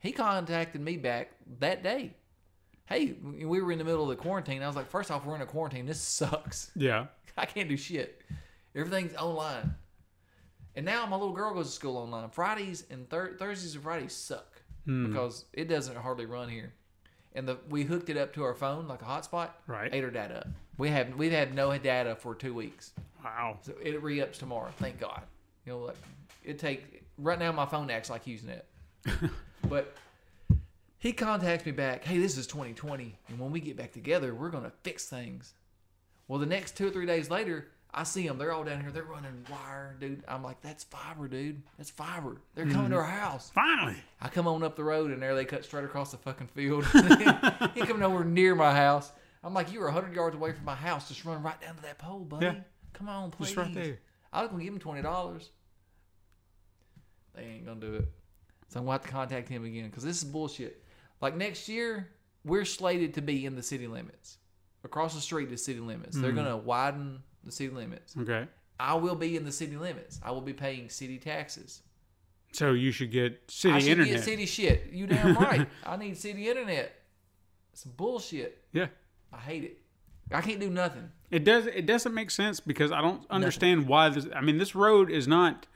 He 0.01 0.13
contacted 0.13 0.81
me 0.81 0.97
back 0.97 1.31
that 1.59 1.83
day. 1.83 2.15
Hey, 2.87 3.17
we 3.23 3.61
were 3.61 3.71
in 3.71 3.79
the 3.79 3.85
middle 3.85 4.03
of 4.03 4.09
the 4.09 4.23
quarantine. 4.23 4.63
I 4.63 4.67
was 4.67 4.77
like, 4.77 4.89
first 4.89 5.11
off, 5.11 5.27
we're 5.27 5.35
in 5.35 5.43
a 5.43 5.47
quarantine. 5.47 5.87
This 5.87 6.01
sucks. 6.01 6.71
Yeah. 6.77 7.07
I 7.37 7.47
can't 7.47 7.69
do 7.69 7.77
shit. 7.77 8.23
Everything's 8.75 9.15
online. 9.15 9.75
And 10.75 10.85
now 10.85 11.07
my 11.07 11.17
little 11.17 11.35
girl 11.35 11.55
goes 11.55 11.67
to 11.67 11.73
school 11.73 11.97
online. 11.97 12.31
Fridays 12.31 12.85
and 12.91 13.09
thir- 13.09 13.37
Thursdays 13.39 13.75
and 13.75 13.85
Fridays 13.85 14.13
suck 14.13 14.61
hmm. 14.85 15.07
because 15.07 15.45
it 15.53 15.69
doesn't 15.69 15.97
hardly 15.97 16.27
run 16.27 16.49
here. 16.49 16.73
And 17.35 17.47
the 17.47 17.59
we 17.69 17.85
hooked 17.85 18.11
it 18.11 18.17
up 18.17 18.33
to 18.35 18.43
our 18.43 18.55
phone 18.55 18.89
like 18.89 19.03
a 19.03 19.05
hotspot. 19.05 19.51
Right. 19.69 19.93
Ate 19.93 20.03
our 20.03 20.11
data 20.11 20.39
up. 20.39 20.49
We 20.79 20.89
have 20.91 21.15
we've 21.15 21.31
had 21.31 21.55
no 21.55 21.77
data 21.79 22.17
for 22.17 22.35
two 22.35 22.55
weeks. 22.55 22.93
Wow. 23.23 23.59
So 23.63 23.75
it 23.83 24.03
re-ups 24.03 24.39
tomorrow. 24.39 24.71
Thank 24.79 24.99
God. 24.99 25.23
You 25.67 25.73
know, 25.73 25.79
like 25.81 25.97
it 26.45 26.59
take 26.59 27.05
right 27.19 27.39
now 27.39 27.53
my 27.53 27.67
phone 27.67 27.91
acts 27.91 28.11
like 28.11 28.27
using 28.27 28.49
it. 28.49 28.65
but 29.69 29.95
he 30.99 31.13
contacts 31.13 31.67
me 31.67 31.73
back. 31.73 32.05
Hey, 32.05 32.19
this 32.19 32.37
is 32.37 32.47
2020, 32.47 33.19
and 33.29 33.39
when 33.39 33.51
we 33.51 33.61
get 33.61 33.77
back 33.77 33.93
together, 33.93 34.35
we're 34.35 34.51
gonna 34.51 34.73
fix 34.83 35.07
things. 35.07 35.55
Well, 36.27 36.39
the 36.39 36.47
next 36.47 36.77
two 36.77 36.89
or 36.89 36.91
three 36.91 37.07
days 37.07 37.31
later, 37.31 37.69
I 37.93 38.05
see 38.05 38.27
them. 38.27 38.37
They're 38.37 38.53
all 38.53 38.65
down 38.65 38.83
here. 38.83 38.91
They're 38.91 39.03
running 39.03 39.47
wire, 39.51 39.97
dude. 39.99 40.23
I'm 40.29 40.43
like, 40.43 40.61
that's 40.61 40.85
fiber, 40.85 41.27
dude. 41.27 41.63
That's 41.79 41.91
fiber. 41.91 42.43
They're 42.55 42.67
coming 42.67 42.91
to 42.91 42.97
mm-hmm. 42.97 43.05
our 43.05 43.05
house. 43.05 43.51
Finally. 43.55 43.97
I 44.21 44.29
come 44.29 44.47
on 44.47 44.63
up 44.63 44.77
the 44.77 44.85
road, 44.85 45.11
and 45.11 45.23
there 45.23 45.35
they 45.35 45.47
cut 45.47 45.65
straight 45.65 45.85
across 45.85 46.11
the 46.11 46.19
fucking 46.19 46.49
field. 46.49 46.85
he 47.75 47.81
come 47.81 47.99
nowhere 47.99 48.25
near 48.25 48.55
my 48.55 48.75
house. 48.75 49.11
I'm 49.43 49.55
like, 49.55 49.73
you 49.73 49.81
were 49.81 49.87
100 49.87 50.15
yards 50.15 50.37
away 50.37 50.53
from 50.53 50.65
my 50.67 50.75
house. 50.75 51.09
Just 51.09 51.25
run 51.25 51.43
right 51.43 51.59
down 51.61 51.77
to 51.77 51.83
that 51.83 51.99
pole, 51.99 52.21
buddy. 52.21 52.47
Yeah. 52.47 52.55
Come 52.93 53.09
on, 53.09 53.31
please. 53.31 53.47
Just 53.47 53.57
right 53.57 53.73
there. 53.73 53.99
I 54.33 54.43
was 54.43 54.51
gonna 54.51 54.65
give 54.65 54.73
him 54.73 54.81
twenty 54.81 55.03
dollars. 55.03 55.51
They 57.35 57.43
ain't 57.45 57.67
gonna 57.67 57.81
do 57.81 57.95
it. 57.95 58.09
So 58.69 58.81
I'm 58.81 58.87
gonna 58.87 58.93
have 58.93 59.03
to 59.03 59.09
contact 59.09 59.49
him 59.49 59.65
again 59.65 59.87
because 59.87 60.05
this 60.05 60.19
is 60.19 60.25
bullshit. 60.25 60.83
Like 61.21 61.37
next 61.37 61.69
year, 61.69 62.09
we're 62.45 62.65
slated 62.65 63.15
to 63.15 63.23
be 63.23 63.47
in 63.47 63.57
the 63.57 63.63
city 63.63 63.87
limits. 63.87 64.39
Across 64.85 65.15
the 65.15 65.21
street 65.21 65.51
is 65.51 65.65
city 65.65 65.81
limits. 65.81 66.17
They're 66.17 66.33
mm. 66.33 66.37
gonna 66.37 66.57
widen 66.57 67.23
the 67.45 67.53
city 67.53 67.75
limits. 67.75 68.15
Okay. 68.17 68.47
I 68.79 68.95
will 68.95 69.17
be 69.17 69.37
in 69.37 69.45
the 69.45 69.53
city 69.53 69.77
limits. 69.77 70.21
I 70.23 70.31
will 70.31 70.41
be 70.41 70.53
paying 70.53 70.89
city 70.89 71.19
taxes. 71.19 71.83
So 72.53 72.73
you 72.73 72.93
should 72.93 73.11
get 73.11 73.43
city 73.51 73.75
I 73.75 73.79
should 73.81 73.91
internet. 73.91 74.15
get 74.15 74.25
city 74.25 74.47
shit. 74.47 74.91
You 74.93 75.07
damn 75.07 75.35
right. 75.39 75.67
I 75.85 75.97
need 75.97 76.17
city 76.17 76.49
internet. 76.49 76.95
It's 77.73 77.85
bullshit. 77.85 78.65
yeah. 78.73 78.87
I 79.33 79.39
hate 79.39 79.65
it. 79.65 79.79
I 80.33 80.41
can't 80.41 80.61
do 80.61 80.71
nothing. 80.71 81.11
It 81.31 81.45
does. 81.45 81.67
It 81.67 81.87
doesn't 81.87 82.15
make 82.15 82.31
sense 82.31 82.61
because 82.61 82.93
I 82.93 83.01
don't 83.01 83.23
understand 83.31 83.87
why 83.87 84.09
this. 84.11 84.27
I 84.35 84.41
mean, 84.41 84.59
this 84.59 84.75
road 84.75 85.11
is 85.11 85.27
not 85.27 85.67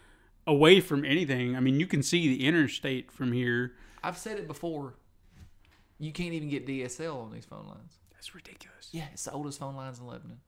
away 0.46 0.80
from 0.80 1.04
anything. 1.04 1.56
I 1.56 1.60
mean, 1.60 1.78
you 1.80 1.86
can 1.86 2.02
see 2.02 2.28
the 2.28 2.46
interstate 2.46 3.10
from 3.12 3.32
here. 3.32 3.72
I've 4.02 4.18
said 4.18 4.38
it 4.38 4.46
before. 4.46 4.94
You 5.98 6.12
can't 6.12 6.32
even 6.34 6.48
get 6.48 6.66
DSL 6.66 7.16
on 7.22 7.32
these 7.32 7.44
phone 7.44 7.66
lines. 7.68 7.98
That's 8.12 8.34
ridiculous. 8.34 8.88
Yeah, 8.92 9.06
it's 9.12 9.24
the 9.24 9.32
oldest 9.32 9.58
phone 9.60 9.76
lines 9.76 9.98
in 10.00 10.06
Lebanon. 10.06 10.40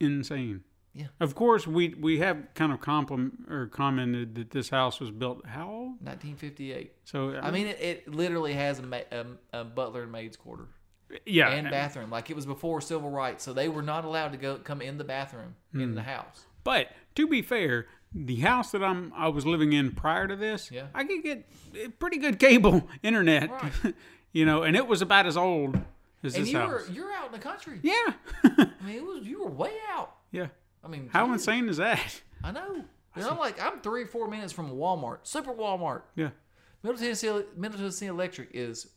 Insane. 0.00 0.62
Yeah. 0.94 1.06
Of 1.20 1.34
course, 1.34 1.66
we 1.66 1.94
we 1.94 2.18
have 2.18 2.48
kind 2.54 2.70
of 2.72 2.80
compliment 2.82 3.46
or 3.48 3.66
commented 3.66 4.34
that 4.34 4.50
this 4.50 4.68
house 4.68 5.00
was 5.00 5.10
built 5.10 5.46
how 5.46 5.68
old? 5.68 5.88
1958. 6.04 6.92
So 7.04 7.34
I 7.36 7.50
mean, 7.50 7.68
it, 7.68 7.80
it 7.80 8.08
literally 8.14 8.52
has 8.52 8.78
a, 8.78 8.82
ma- 8.82 8.98
a, 9.10 9.24
a 9.54 9.64
butler 9.64 10.02
and 10.02 10.12
maid's 10.12 10.36
quarter 10.36 10.66
yeah, 11.24 11.48
and 11.50 11.70
bathroom. 11.70 12.10
Like 12.10 12.28
it 12.28 12.36
was 12.36 12.44
before 12.44 12.82
civil 12.82 13.08
rights, 13.08 13.42
so 13.42 13.54
they 13.54 13.68
were 13.70 13.80
not 13.82 14.04
allowed 14.04 14.32
to 14.32 14.38
go 14.38 14.56
come 14.58 14.82
in 14.82 14.98
the 14.98 15.04
bathroom 15.04 15.54
in 15.72 15.80
Hmm. 15.90 15.94
the 15.94 16.02
house. 16.02 16.44
But 16.62 16.88
to 17.14 17.26
be 17.26 17.40
fair, 17.40 17.86
the 18.14 18.36
house 18.36 18.70
that 18.72 18.82
I'm 18.82 19.12
I 19.16 19.28
was 19.28 19.46
living 19.46 19.72
in 19.72 19.92
prior 19.92 20.26
to 20.28 20.36
this, 20.36 20.70
Yeah. 20.70 20.86
I 20.94 21.04
could 21.04 21.22
get 21.22 21.48
eh, 21.76 21.88
pretty 21.98 22.18
good 22.18 22.38
cable 22.38 22.88
internet. 23.02 23.50
Right. 23.50 23.94
you 24.32 24.44
know, 24.46 24.62
and 24.62 24.76
it 24.76 24.86
was 24.86 25.02
about 25.02 25.26
as 25.26 25.36
old 25.36 25.76
as 26.22 26.34
And 26.34 26.44
this 26.44 26.52
you 26.52 26.58
house. 26.58 26.70
were 26.88 26.92
you're 26.92 27.12
out 27.12 27.26
in 27.26 27.32
the 27.32 27.38
country. 27.38 27.78
yeah, 27.82 28.12
I 28.44 28.66
mean, 28.84 28.96
it 28.96 29.04
was 29.04 29.26
you 29.26 29.42
were 29.44 29.50
way 29.50 29.72
out. 29.92 30.14
yeah. 30.30 30.48
I 30.84 30.88
mean, 30.88 31.08
How 31.12 31.32
insane 31.32 31.68
is 31.68 31.76
that? 31.76 32.20
I 32.42 32.50
know. 32.50 32.84
And 33.14 33.24
I'm 33.24 33.38
like, 33.38 33.62
I'm 33.62 33.80
three 33.82 34.02
or 34.04 34.06
four 34.06 34.26
minutes 34.26 34.52
from 34.52 34.70
Walmart, 34.70 35.18
super 35.24 35.52
Walmart. 35.52 36.02
Yeah, 36.16 36.30
Middle 36.82 36.98
Tennessee, 36.98 37.42
Middle 37.56 37.78
Tennessee 37.78 38.06
Electric 38.06 38.48
is 38.54 38.88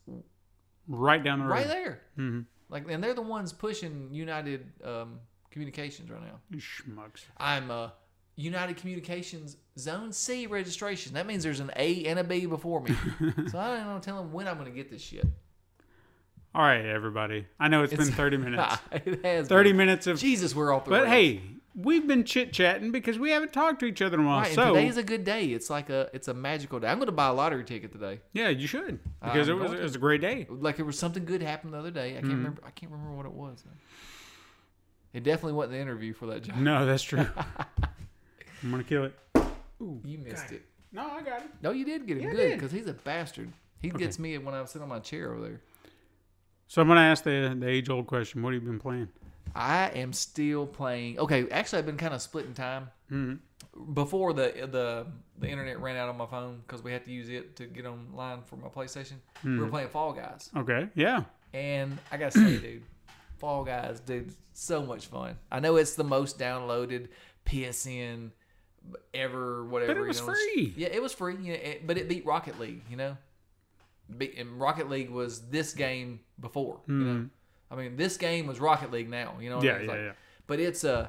right 0.87 1.23
down 1.23 1.39
the 1.39 1.45
road. 1.45 1.51
right 1.51 1.67
there. 1.67 2.01
Mm-hmm. 2.17 2.41
Like, 2.69 2.89
and 2.89 3.03
they're 3.03 3.13
the 3.13 3.21
ones 3.21 3.53
pushing 3.53 4.09
United 4.11 4.65
um, 4.83 5.19
Communications 5.51 6.09
right 6.09 6.21
now. 6.23 6.39
You 6.49 6.57
schmucks. 6.59 7.25
I'm 7.37 7.69
uh, 7.69 7.89
United 8.35 8.77
Communications 8.77 9.57
Zone 9.77 10.11
C 10.11 10.45
registration. 10.47 11.13
That 11.13 11.25
means 11.27 11.43
there's 11.43 11.59
an 11.59 11.71
A 11.75 12.05
and 12.05 12.19
a 12.19 12.23
B 12.23 12.45
before 12.45 12.81
me. 12.81 12.91
so 13.49 13.57
I 13.59 13.77
don't 13.77 13.87
know 13.87 13.99
tell 14.01 14.17
them 14.17 14.31
when 14.33 14.47
I'm 14.47 14.57
going 14.57 14.69
to 14.69 14.75
get 14.75 14.89
this 14.91 15.01
shit. 15.01 15.25
All 16.53 16.61
right, 16.61 16.85
everybody. 16.85 17.45
I 17.59 17.67
know 17.67 17.83
it's 17.83 17.93
been 17.93 18.05
30 18.11 18.37
minutes. 18.37 18.77
it 18.91 19.25
has 19.25 19.47
30 19.47 19.69
been. 19.71 19.77
minutes 19.77 20.07
of. 20.07 20.19
Jesus, 20.19 20.55
we're 20.55 20.73
off 20.73 20.85
the 20.85 20.89
But 20.91 21.01
rails. 21.03 21.09
hey, 21.13 21.41
we've 21.75 22.07
been 22.07 22.23
chit 22.23 22.53
chatting 22.53 22.91
because 22.93 23.19
we 23.19 23.31
haven't 23.31 23.51
talked 23.51 23.81
to 23.81 23.85
each 23.85 24.01
other 24.01 24.17
in 24.17 24.23
a 24.23 24.27
while. 24.27 24.39
Right, 24.41 24.53
so 24.55 24.73
today's 24.73 24.95
a 24.95 25.03
good 25.03 25.25
day. 25.25 25.47
It's 25.47 25.69
like 25.69 25.89
a 25.89 26.09
it's 26.13 26.29
a 26.29 26.33
magical 26.33 26.79
day. 26.79 26.87
I'm 26.87 26.97
going 26.97 27.07
to 27.07 27.11
buy 27.11 27.27
a 27.27 27.33
lottery 27.33 27.65
ticket 27.65 27.91
today. 27.91 28.19
yeah, 28.31 28.47
you 28.49 28.67
should 28.67 28.99
because 29.21 29.49
I'm 29.49 29.57
it 29.57 29.61
was 29.63 29.73
it 29.73 29.81
was 29.81 29.95
a 29.95 29.99
great 29.99 30.21
day. 30.21 30.47
Like 30.49 30.77
there 30.77 30.85
was 30.85 30.97
something 30.97 31.25
good 31.25 31.41
happened 31.41 31.73
the 31.73 31.77
other 31.79 31.91
day. 31.91 32.11
I 32.11 32.13
can't 32.13 32.25
Mm-hmm. 32.25 32.31
remember. 32.37 32.61
I 32.65 32.69
can't 32.71 32.91
remember 32.91 33.15
what 33.15 33.25
it 33.25 33.33
was. 33.33 33.63
It 35.13 35.23
definitely 35.23 35.53
wasn't 35.53 35.73
the 35.73 35.79
interview 35.79 36.13
for 36.13 36.25
that 36.27 36.43
job. 36.43 36.55
No, 36.57 36.85
that's 36.85 37.03
true. 37.03 37.27
I'm 38.65 38.71
gonna 38.71 38.83
kill 38.83 39.05
it. 39.05 39.13
Ooh, 39.79 40.01
You 40.03 40.17
missed 40.17 40.51
it. 40.51 40.63
No, 40.91 41.07
I 41.07 41.21
got 41.21 41.41
it. 41.41 41.47
No, 41.61 41.71
you 41.71 41.85
did 41.85 42.07
get 42.07 42.17
it 42.17 42.23
Yeah, 42.23 42.29
I 42.29 42.31
good 42.31 42.37
did. 42.37 42.53
because 42.57 42.71
he's 42.71 42.87
a 42.87 42.93
bastard. 42.93 43.51
He 43.81 43.89
gets 43.89 44.17
me 44.17 44.35
when 44.39 44.55
I'm 44.55 44.65
sitting 44.65 44.81
on 44.83 44.89
my 44.89 44.99
chair 44.99 45.33
over 45.33 45.41
there. 45.41 45.61
So 46.67 46.81
I'm 46.81 46.87
gonna 46.87 47.01
ask 47.01 47.23
the 47.23 47.55
the 47.59 47.67
age 47.69 47.89
old 47.89 48.07
question. 48.07 48.41
What 48.41 48.53
have 48.53 48.63
you 48.63 48.67
been 48.67 48.79
playing? 48.79 49.09
I 49.53 49.89
am 49.89 50.13
still 50.13 50.65
playing. 50.65 51.19
Okay, 51.19 51.47
actually, 51.49 51.79
I've 51.79 51.85
been 51.85 51.97
kind 51.97 52.13
of 52.13 52.21
splitting 52.21 52.55
time. 52.55 52.89
Mm-hmm. 53.11 53.93
Before 53.93 54.33
the 54.33 54.67
the 54.71 55.05
the 55.37 55.47
internet 55.47 55.79
ran 55.79 55.95
out 55.95 56.09
on 56.09 56.17
my 56.17 56.25
phone 56.25 56.63
because 56.65 56.83
we 56.83 56.91
had 56.91 57.05
to 57.05 57.11
use 57.11 57.29
it 57.29 57.55
to 57.57 57.65
get 57.65 57.85
online 57.85 58.41
for 58.45 58.55
my 58.55 58.69
PlayStation. 58.69 59.13
We 59.43 59.51
were 59.51 59.57
mm-hmm. 59.65 59.69
playing 59.69 59.89
Fall 59.89 60.13
Guys, 60.13 60.49
Okay, 60.55 60.89
yeah. 60.95 61.23
and 61.53 61.99
I 62.11 62.17
gotta 62.17 62.31
say, 62.31 62.57
dude, 62.57 62.83
Fall 63.37 63.63
Guys, 63.63 63.99
dude, 63.99 64.33
so 64.53 64.81
much 64.81 65.05
fun. 65.07 65.37
I 65.51 65.59
know 65.59 65.75
it's 65.75 65.93
the 65.93 66.03
most 66.05 66.39
downloaded 66.39 67.09
PSN 67.45 68.31
ever, 69.13 69.65
whatever. 69.65 69.93
But 69.93 69.97
it 69.99 70.01
you 70.01 70.07
was 70.07 70.19
know. 70.21 70.33
free. 70.33 70.73
Yeah, 70.77 70.87
it 70.91 71.01
was 71.01 71.13
free, 71.13 71.35
you 71.41 71.53
know, 71.53 71.59
it- 71.61 71.87
but 71.87 71.97
it 71.97 72.07
beat 72.09 72.25
Rocket 72.25 72.59
League. 72.59 72.81
You 72.89 72.97
know, 72.97 73.17
Be- 74.17 74.37
and 74.37 74.59
Rocket 74.59 74.89
League 74.89 75.09
was 75.09 75.41
this 75.49 75.73
game 75.73 76.19
before. 76.39 76.79
You 76.87 76.93
know, 76.93 77.29
I 77.71 77.75
mean, 77.75 77.95
this 77.97 78.17
game 78.17 78.47
was 78.47 78.59
Rocket 78.59 78.91
League 78.91 79.09
now. 79.09 79.35
You 79.41 79.49
know, 79.49 79.57
what 79.57 79.65
I 79.65 79.67
Yeah, 79.69 79.77
mean? 79.79 79.85
Yeah, 79.87 79.91
like- 79.91 80.01
yeah. 80.01 80.11
But 80.47 80.59
it's 80.59 80.83
uh 80.83 81.07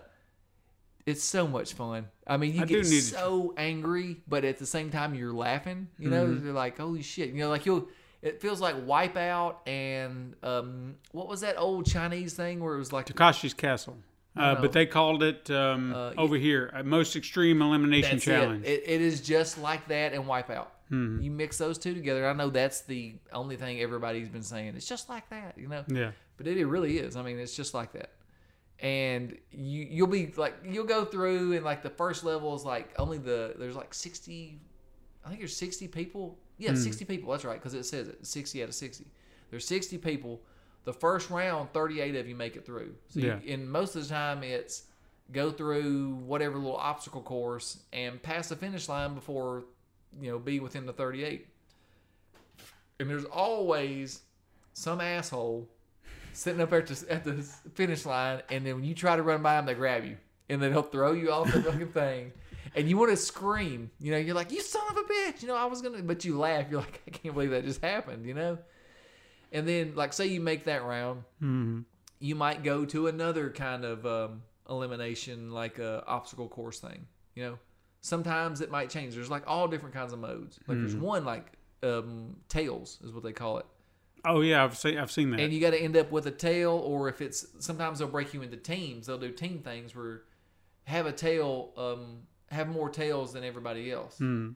it's 1.05 1.23
so 1.23 1.47
much 1.47 1.75
fun. 1.75 2.09
I 2.27 2.37
mean, 2.37 2.55
you 2.55 2.63
I 2.63 2.65
get 2.65 2.83
to- 2.85 3.01
so 3.01 3.55
angry, 3.57 4.23
but 4.27 4.45
at 4.45 4.59
the 4.59 4.67
same 4.67 4.91
time, 4.91 5.15
you're 5.15 5.33
laughing. 5.33 5.89
You 5.99 6.11
know, 6.11 6.27
Mm-hmm. 6.27 6.45
you're 6.47 6.55
like, 6.55 6.79
holy 6.79 7.03
shit. 7.03 7.29
You 7.31 7.41
know, 7.41 7.49
like 7.49 7.67
you'll. 7.67 7.89
It 8.23 8.41
feels 8.41 8.61
like 8.61 8.75
Wipeout 8.87 9.57
and 9.69 10.35
um, 10.43 10.97
what 11.13 11.29
was 11.29 11.43
that 11.43 11.57
old 11.59 11.87
Chinese 11.87 12.35
thing 12.35 12.59
where 12.59 12.75
it 12.75 12.79
was 12.79 12.93
like 12.93 13.07
Takeshi's 13.07 13.55
Castle. 13.55 13.99
Uh, 14.37 14.55
no. 14.55 14.61
but 14.61 14.73
they 14.73 14.87
called 14.87 15.23
it 15.23 15.51
um, 15.51 15.95
Uh, 15.95 16.13
over 16.19 16.37
here 16.37 16.71
a 16.75 16.83
most 16.83 17.17
extreme 17.17 17.63
elimination 17.63 18.19
challenge. 18.19 18.65
It. 18.65 18.83
It, 18.83 18.83
it 18.87 19.01
is 19.01 19.21
just 19.21 19.59
like 19.59 19.89
that 19.89 20.13
and 20.13 20.25
Wipeout. 20.25 20.69
Mm-hmm. 20.91 21.23
You 21.23 21.31
mix 21.31 21.59
those 21.59 21.79
two 21.79 21.95
together. 21.95 22.29
I 22.29 22.33
know 22.33 22.51
that's 22.51 22.83
the 22.83 23.15
only 23.33 23.57
thing 23.57 23.81
everybody's 23.81 24.29
been 24.29 24.43
saying. 24.43 24.75
It's 24.77 24.87
just 24.87 25.09
like 25.09 25.29
that, 25.31 25.59
you 25.59 25.69
know. 25.69 25.85
Yeah. 25.89 26.13
But 26.37 26.47
it, 26.47 26.59
it 26.59 26.67
really 26.67 26.99
is. 26.99 27.17
I 27.17 27.23
mean, 27.23 27.39
it's 27.39 27.57
just 27.57 27.75
like 27.75 27.93
that. 27.93 28.11
And 28.79 29.37
you 29.51 29.87
you'll 29.91 30.07
be 30.07 30.33
like 30.37 30.55
you'll 30.65 30.85
go 30.85 31.05
through 31.05 31.55
and 31.55 31.65
like 31.65 31.83
the 31.83 31.91
first 31.91 32.25
level 32.25 32.55
is 32.55 32.63
like 32.63 32.93
only 32.99 33.17
the 33.17 33.55
there's 33.59 33.75
like 33.75 33.95
sixty, 33.95 34.61
I 35.25 35.29
think 35.29 35.41
there's 35.41 35.57
sixty 35.57 35.89
people. 35.89 36.39
Yeah, 36.59 36.75
sixty 36.75 37.05
people. 37.05 37.33
That's 37.33 37.45
right 37.45 37.59
because 37.59 37.75
it 37.75 37.85
says 37.85 38.09
it 38.09 38.27
sixty 38.27 38.63
out 38.63 38.69
of 38.69 38.75
sixty. 38.75 39.07
There's 39.51 39.67
sixty 39.67 39.97
people. 39.99 40.43
The 40.87 40.95
first 40.95 41.29
round, 41.29 41.73
thirty 41.75 42.01
eight 42.01 42.17
of 42.17 42.27
you 42.27 42.35
make 42.35 42.57
it 42.57 42.65
through. 42.65 42.95
So 43.09 43.21
Yeah. 43.21 43.39
you, 43.45 43.53
and 43.55 43.71
most 43.71 43.95
of 43.95 44.03
the 44.03 44.09
time 44.09 44.43
it's 44.43 44.85
go 45.33 45.51
through 45.51 46.15
whatever 46.25 46.57
little 46.57 46.77
obstacle 46.77 47.21
course 47.21 47.81
and 47.93 48.23
pass 48.23 48.49
the 48.49 48.57
finish 48.57 48.89
line 48.89 49.15
before 49.15 49.65
you 50.21 50.31
know 50.31 50.39
be 50.39 50.61
within 50.61 50.87
the 50.87 50.93
38 50.93 51.49
and 53.01 53.11
there's 53.11 53.25
always 53.25 54.21
some 54.73 55.01
asshole 55.01 55.69
sitting 56.33 56.61
up 56.61 56.71
there 56.71 56.79
at 56.81 56.87
the, 56.87 57.13
at 57.13 57.25
the 57.25 57.33
finish 57.75 58.07
line 58.07 58.41
and 58.51 58.65
then 58.65 58.77
when 58.77 58.85
you 58.85 58.95
try 58.95 59.17
to 59.17 59.23
run 59.23 59.43
by 59.43 59.57
them 59.57 59.67
they 59.67 59.75
grab 59.75 60.05
you 60.05 60.17
and 60.49 60.63
then 60.63 60.71
he'll 60.73 60.83
throw 60.83 61.13
you 61.13 61.33
off 61.33 61.53
the 61.53 61.61
fucking 61.61 61.89
thing. 61.89 62.33
And 62.77 62.89
you 62.89 62.97
want 62.99 63.11
to 63.11 63.17
scream, 63.17 63.91
you 63.99 64.13
know, 64.13 64.19
you're 64.19 64.35
like, 64.35 64.53
you 64.53 64.61
son 64.61 64.83
of 64.91 64.97
a 64.97 65.03
bitch, 65.03 65.43
you 65.43 65.49
know, 65.49 65.57
I 65.57 65.65
was 65.65 65.83
gonna, 65.83 66.03
but 66.03 66.25
you 66.25 66.39
laugh, 66.39 66.67
you're 66.71 66.81
like, 66.81 67.01
I 67.07 67.11
can't 67.11 67.35
believe 67.35 67.51
that 67.51 67.65
just 67.65 67.83
happened, 67.83 68.27
you 68.27 68.35
know. 68.35 68.59
And 69.53 69.67
then, 69.67 69.95
like, 69.95 70.13
say 70.13 70.27
you 70.27 70.41
make 70.41 70.65
that 70.65 70.83
round, 70.85 71.23
Mm-hmm. 71.43 71.81
you 72.19 72.35
might 72.35 72.63
go 72.65 72.85
to 72.87 73.07
another 73.07 73.51
kind 73.51 73.85
of 73.85 74.05
um, 74.07 74.43
elimination, 74.69 75.51
like 75.51 75.79
a 75.79 76.03
obstacle 76.07 76.49
course 76.49 76.81
thing. 76.81 77.07
You 77.35 77.43
know, 77.45 77.59
sometimes 78.01 78.61
it 78.61 78.71
might 78.71 78.91
change. 78.91 79.15
There's 79.15 79.31
like 79.31 79.45
all 79.47 79.69
different 79.69 79.95
kinds 79.95 80.13
of 80.13 80.19
modes. 80.19 80.59
Like 80.67 80.79
there's 80.79 80.97
one 80.97 81.25
like 81.25 81.53
um, 81.83 82.37
tails 82.49 82.99
is 83.05 83.13
what 83.13 83.23
they 83.23 83.33
call 83.33 83.59
it, 83.59 83.67
Oh 84.25 84.41
yeah, 84.41 84.65
I've 84.65 84.77
seen 84.77 84.99
I've 84.99 85.13
seen 85.13 85.31
that. 85.31 85.41
and 85.41 85.53
you 85.53 85.61
got 85.61 85.71
to 85.71 85.79
end 85.81 85.97
up 85.97 86.11
with 86.11 86.27
a 86.27 86.31
tail, 86.33 86.73
or 86.73 87.09
if 87.09 87.21
it's 87.21 87.47
sometimes 87.61 87.99
they'll 88.01 88.09
break 88.09 88.35
you 88.35 88.43
into 88.43 88.57
teams. 88.57 89.07
They'll 89.07 89.19
do 89.19 89.31
team 89.31 89.61
things 89.61 89.95
where 89.95 90.23
have 90.85 91.07
a 91.07 91.13
tail, 91.13 91.71
um, 91.77 92.23
have 92.51 92.69
more 92.69 92.89
tails 92.89 93.33
than 93.35 93.45
everybody 93.45 93.93
else, 93.93 94.19
Hmm. 94.19 94.51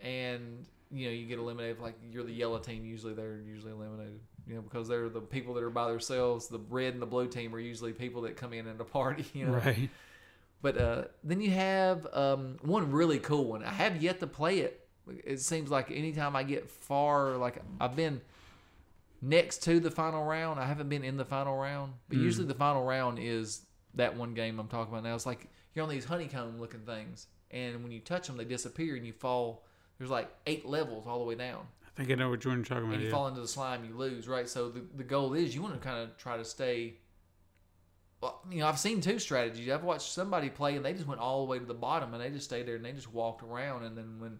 and 0.00 0.66
you 0.92 1.06
know 1.06 1.12
you 1.12 1.26
get 1.26 1.38
eliminated. 1.38 1.80
Like 1.80 1.94
you're 2.10 2.24
the 2.24 2.32
yellow 2.32 2.58
team, 2.58 2.84
usually 2.84 3.14
they're 3.14 3.40
usually 3.40 3.72
eliminated. 3.72 4.20
You 4.46 4.56
know 4.56 4.62
because 4.62 4.88
they're 4.88 5.08
the 5.08 5.20
people 5.20 5.54
that 5.54 5.62
are 5.62 5.70
by 5.70 5.88
themselves. 5.88 6.48
The 6.48 6.60
red 6.68 6.94
and 6.94 7.02
the 7.02 7.06
blue 7.06 7.28
team 7.28 7.54
are 7.54 7.60
usually 7.60 7.92
people 7.92 8.22
that 8.22 8.36
come 8.36 8.52
in 8.52 8.66
at 8.66 8.80
a 8.80 8.84
party. 8.84 9.24
You 9.34 9.46
know, 9.46 9.52
Right. 9.52 9.90
But 10.60 10.78
uh, 10.78 11.04
then 11.24 11.40
you 11.40 11.50
have 11.50 12.06
um, 12.12 12.56
one 12.62 12.92
really 12.92 13.18
cool 13.18 13.46
one. 13.46 13.64
I 13.64 13.70
have 13.70 14.00
yet 14.00 14.20
to 14.20 14.28
play 14.28 14.60
it. 14.60 14.86
It 15.24 15.40
seems 15.40 15.70
like 15.70 15.90
anytime 15.90 16.36
I 16.36 16.44
get 16.44 16.70
far, 16.70 17.36
like 17.36 17.60
I've 17.80 17.96
been 17.96 18.20
next 19.20 19.64
to 19.64 19.80
the 19.80 19.90
final 19.90 20.24
round, 20.24 20.60
I 20.60 20.66
haven't 20.66 20.88
been 20.88 21.02
in 21.02 21.16
the 21.16 21.24
final 21.24 21.56
round. 21.56 21.94
But 22.08 22.18
usually 22.18 22.46
the 22.46 22.54
final 22.54 22.84
round 22.84 23.18
is 23.20 23.62
that 23.94 24.16
one 24.16 24.34
game 24.34 24.60
I'm 24.60 24.68
talking 24.68 24.92
about 24.92 25.02
now. 25.02 25.14
It's 25.14 25.26
like 25.26 25.48
you're 25.74 25.82
on 25.82 25.90
these 25.90 26.04
honeycomb 26.04 26.60
looking 26.60 26.80
things, 26.80 27.26
and 27.50 27.82
when 27.82 27.90
you 27.90 28.00
touch 28.00 28.26
them, 28.28 28.36
they 28.36 28.44
disappear 28.44 28.96
and 28.96 29.06
you 29.06 29.12
fall. 29.12 29.64
There's 29.98 30.10
like 30.10 30.30
eight 30.46 30.66
levels 30.66 31.06
all 31.06 31.18
the 31.18 31.24
way 31.24 31.34
down 31.34 31.60
I 31.86 31.90
think 31.94 32.10
I 32.10 32.14
know 32.14 32.30
what 32.30 32.42
you're 32.44 32.54
talking 32.56 32.84
about. 32.84 32.92
and 32.94 33.00
you 33.02 33.08
Yeah. 33.08 33.12
fall 33.14 33.28
into 33.28 33.40
the 33.42 33.48
slime, 33.48 33.84
you 33.84 33.94
lose, 33.96 34.26
right? 34.26 34.48
So 34.48 34.70
the, 34.70 34.82
the 34.96 35.04
goal 35.04 35.34
is 35.34 35.54
you 35.54 35.60
want 35.62 35.74
to 35.74 35.80
kind 35.80 36.02
of 36.02 36.16
try 36.16 36.36
to 36.38 36.44
stay. 36.44 36.94
Well, 38.20 38.40
you 38.50 38.60
know, 38.60 38.68
I've 38.68 38.78
seen 38.78 39.00
two 39.00 39.18
strategies. 39.18 39.68
I've 39.68 39.82
watched 39.82 40.10
somebody 40.12 40.48
play 40.48 40.76
and 40.76 40.84
they 40.84 40.92
just 40.94 41.06
went 41.06 41.20
all 41.20 41.44
the 41.44 41.50
way 41.50 41.58
to 41.58 41.64
the 41.64 41.74
bottom 41.74 42.14
and 42.14 42.22
they 42.22 42.30
just 42.30 42.44
stayed 42.44 42.66
there 42.66 42.76
and 42.76 42.84
they 42.84 42.92
just 42.92 43.12
walked 43.12 43.42
around. 43.42 43.82
And 43.84 43.96
then 43.98 44.20
when 44.20 44.38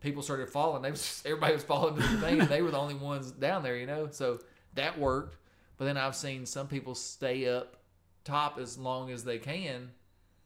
people 0.00 0.22
started 0.22 0.48
falling, 0.48 0.82
they 0.82 0.90
was 0.90 1.00
just, 1.00 1.24
everybody 1.26 1.54
was 1.54 1.62
falling 1.64 1.94
to 1.96 2.02
the 2.02 2.18
thing 2.18 2.40
and 2.40 2.48
they 2.48 2.62
were 2.62 2.72
the 2.72 2.78
only 2.78 2.94
ones 2.94 3.30
down 3.30 3.62
there, 3.62 3.76
you 3.76 3.86
know. 3.86 4.08
So 4.10 4.40
that 4.74 4.98
worked. 4.98 5.36
But 5.78 5.84
then 5.86 5.96
I've 5.96 6.16
seen 6.16 6.46
some 6.46 6.66
people 6.68 6.94
stay 6.94 7.48
up 7.48 7.76
top 8.24 8.58
as 8.58 8.76
long 8.78 9.10
as 9.10 9.24
they 9.24 9.38
can, 9.38 9.90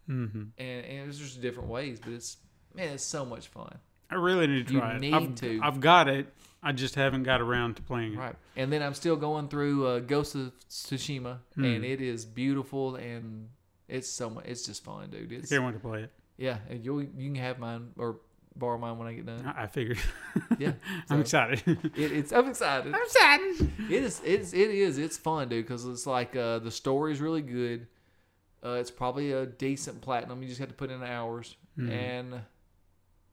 Mm-hmm. 0.09 0.43
and, 0.57 0.85
and 0.87 1.05
there's 1.07 1.19
just 1.19 1.41
different 1.41 1.69
ways. 1.69 1.99
But 1.99 2.13
it's 2.13 2.37
man, 2.75 2.93
it's 2.95 3.03
so 3.03 3.25
much 3.25 3.49
fun. 3.49 3.77
I 4.11 4.15
really 4.17 4.47
need 4.47 4.69
to 4.69 4.75
You 4.75 4.81
try 4.81 4.97
it. 4.97 5.01
need 5.01 5.15
I've, 5.15 5.35
to. 5.37 5.61
I've 5.63 5.81
got 5.81 6.09
it. 6.09 6.33
I 6.63 6.73
just 6.73 6.95
haven't 6.97 7.23
got 7.25 7.41
around 7.41 7.77
to 7.77 7.83
playing 7.83 8.15
it. 8.15 8.19
Right. 8.19 8.35
And 8.57 8.73
then 8.73 8.83
I'm 8.83 8.95
still 8.95 9.17
going 9.17 9.49
through 9.49 9.87
uh, 9.87 9.99
Ghost 10.01 10.35
of 10.35 10.53
Tsushima, 10.69 11.39
Hmm. 11.55 11.65
and 11.65 11.85
it 11.85 12.01
is 12.01 12.25
beautiful 12.25 12.97
and 12.97 13.49
it's 13.89 14.09
so 14.09 14.31
much. 14.31 14.45
It's 14.47 14.67
just 14.67 14.83
fun, 14.85 15.11
dude. 15.11 15.33
I 15.33 15.37
It's 15.37 15.49
can't 15.51 15.65
wait 15.65 15.73
to 15.73 15.79
play 15.79 16.03
it. 16.05 16.13
yeah. 16.37 16.59
And 16.69 16.85
you 16.85 17.01
you 17.01 17.33
can 17.33 17.35
have 17.37 17.59
mine 17.59 17.91
or 17.97 18.17
borrow 18.57 18.79
mine 18.79 18.99
when 18.99 19.07
I 19.07 19.13
get 19.13 19.27
done. 19.27 19.45
I, 19.47 19.65
I 19.65 19.67
figured. 19.67 19.99
Yeah. 20.59 20.73
I'm 21.11 21.19
So, 21.19 21.21
excited. 21.21 21.63
It, 21.97 22.13
it's 22.13 22.33
I'm 22.33 22.49
excited. 22.49 22.95
I'm 22.95 23.03
excited. 23.03 23.71
It 23.91 24.03
is 24.03 24.21
it's 24.25 24.53
it 24.53 24.71
is 24.71 24.99
it's 24.99 25.17
fun, 25.17 25.49
dude. 25.49 25.65
Because 25.67 25.85
it's 25.85 26.07
like 26.07 26.35
uh, 26.35 26.59
the 26.61 26.71
story 26.71 27.13
is 27.13 27.21
really 27.21 27.43
good. 27.43 27.87
Uh, 28.65 28.79
it's 28.81 28.91
probably 28.91 29.31
a 29.33 29.47
decent 29.47 30.01
platinum. 30.01 30.43
You 30.43 30.49
just 30.49 30.59
have 30.61 30.69
to 30.71 30.75
put 30.75 30.91
in 30.91 31.01
hours, 31.03 31.55
and 31.79 32.41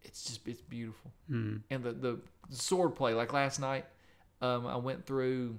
it's 0.03 0.23
just 0.25 0.47
it's 0.47 0.61
beautiful. 0.61 1.11
Mm. 1.31 1.61
and 1.69 1.83
the, 1.83 1.91
the 1.93 2.19
sword 2.49 2.95
play 2.95 3.13
like 3.13 3.31
last 3.33 3.59
night 3.59 3.85
um, 4.41 4.67
i 4.67 4.75
went 4.75 5.05
through 5.05 5.55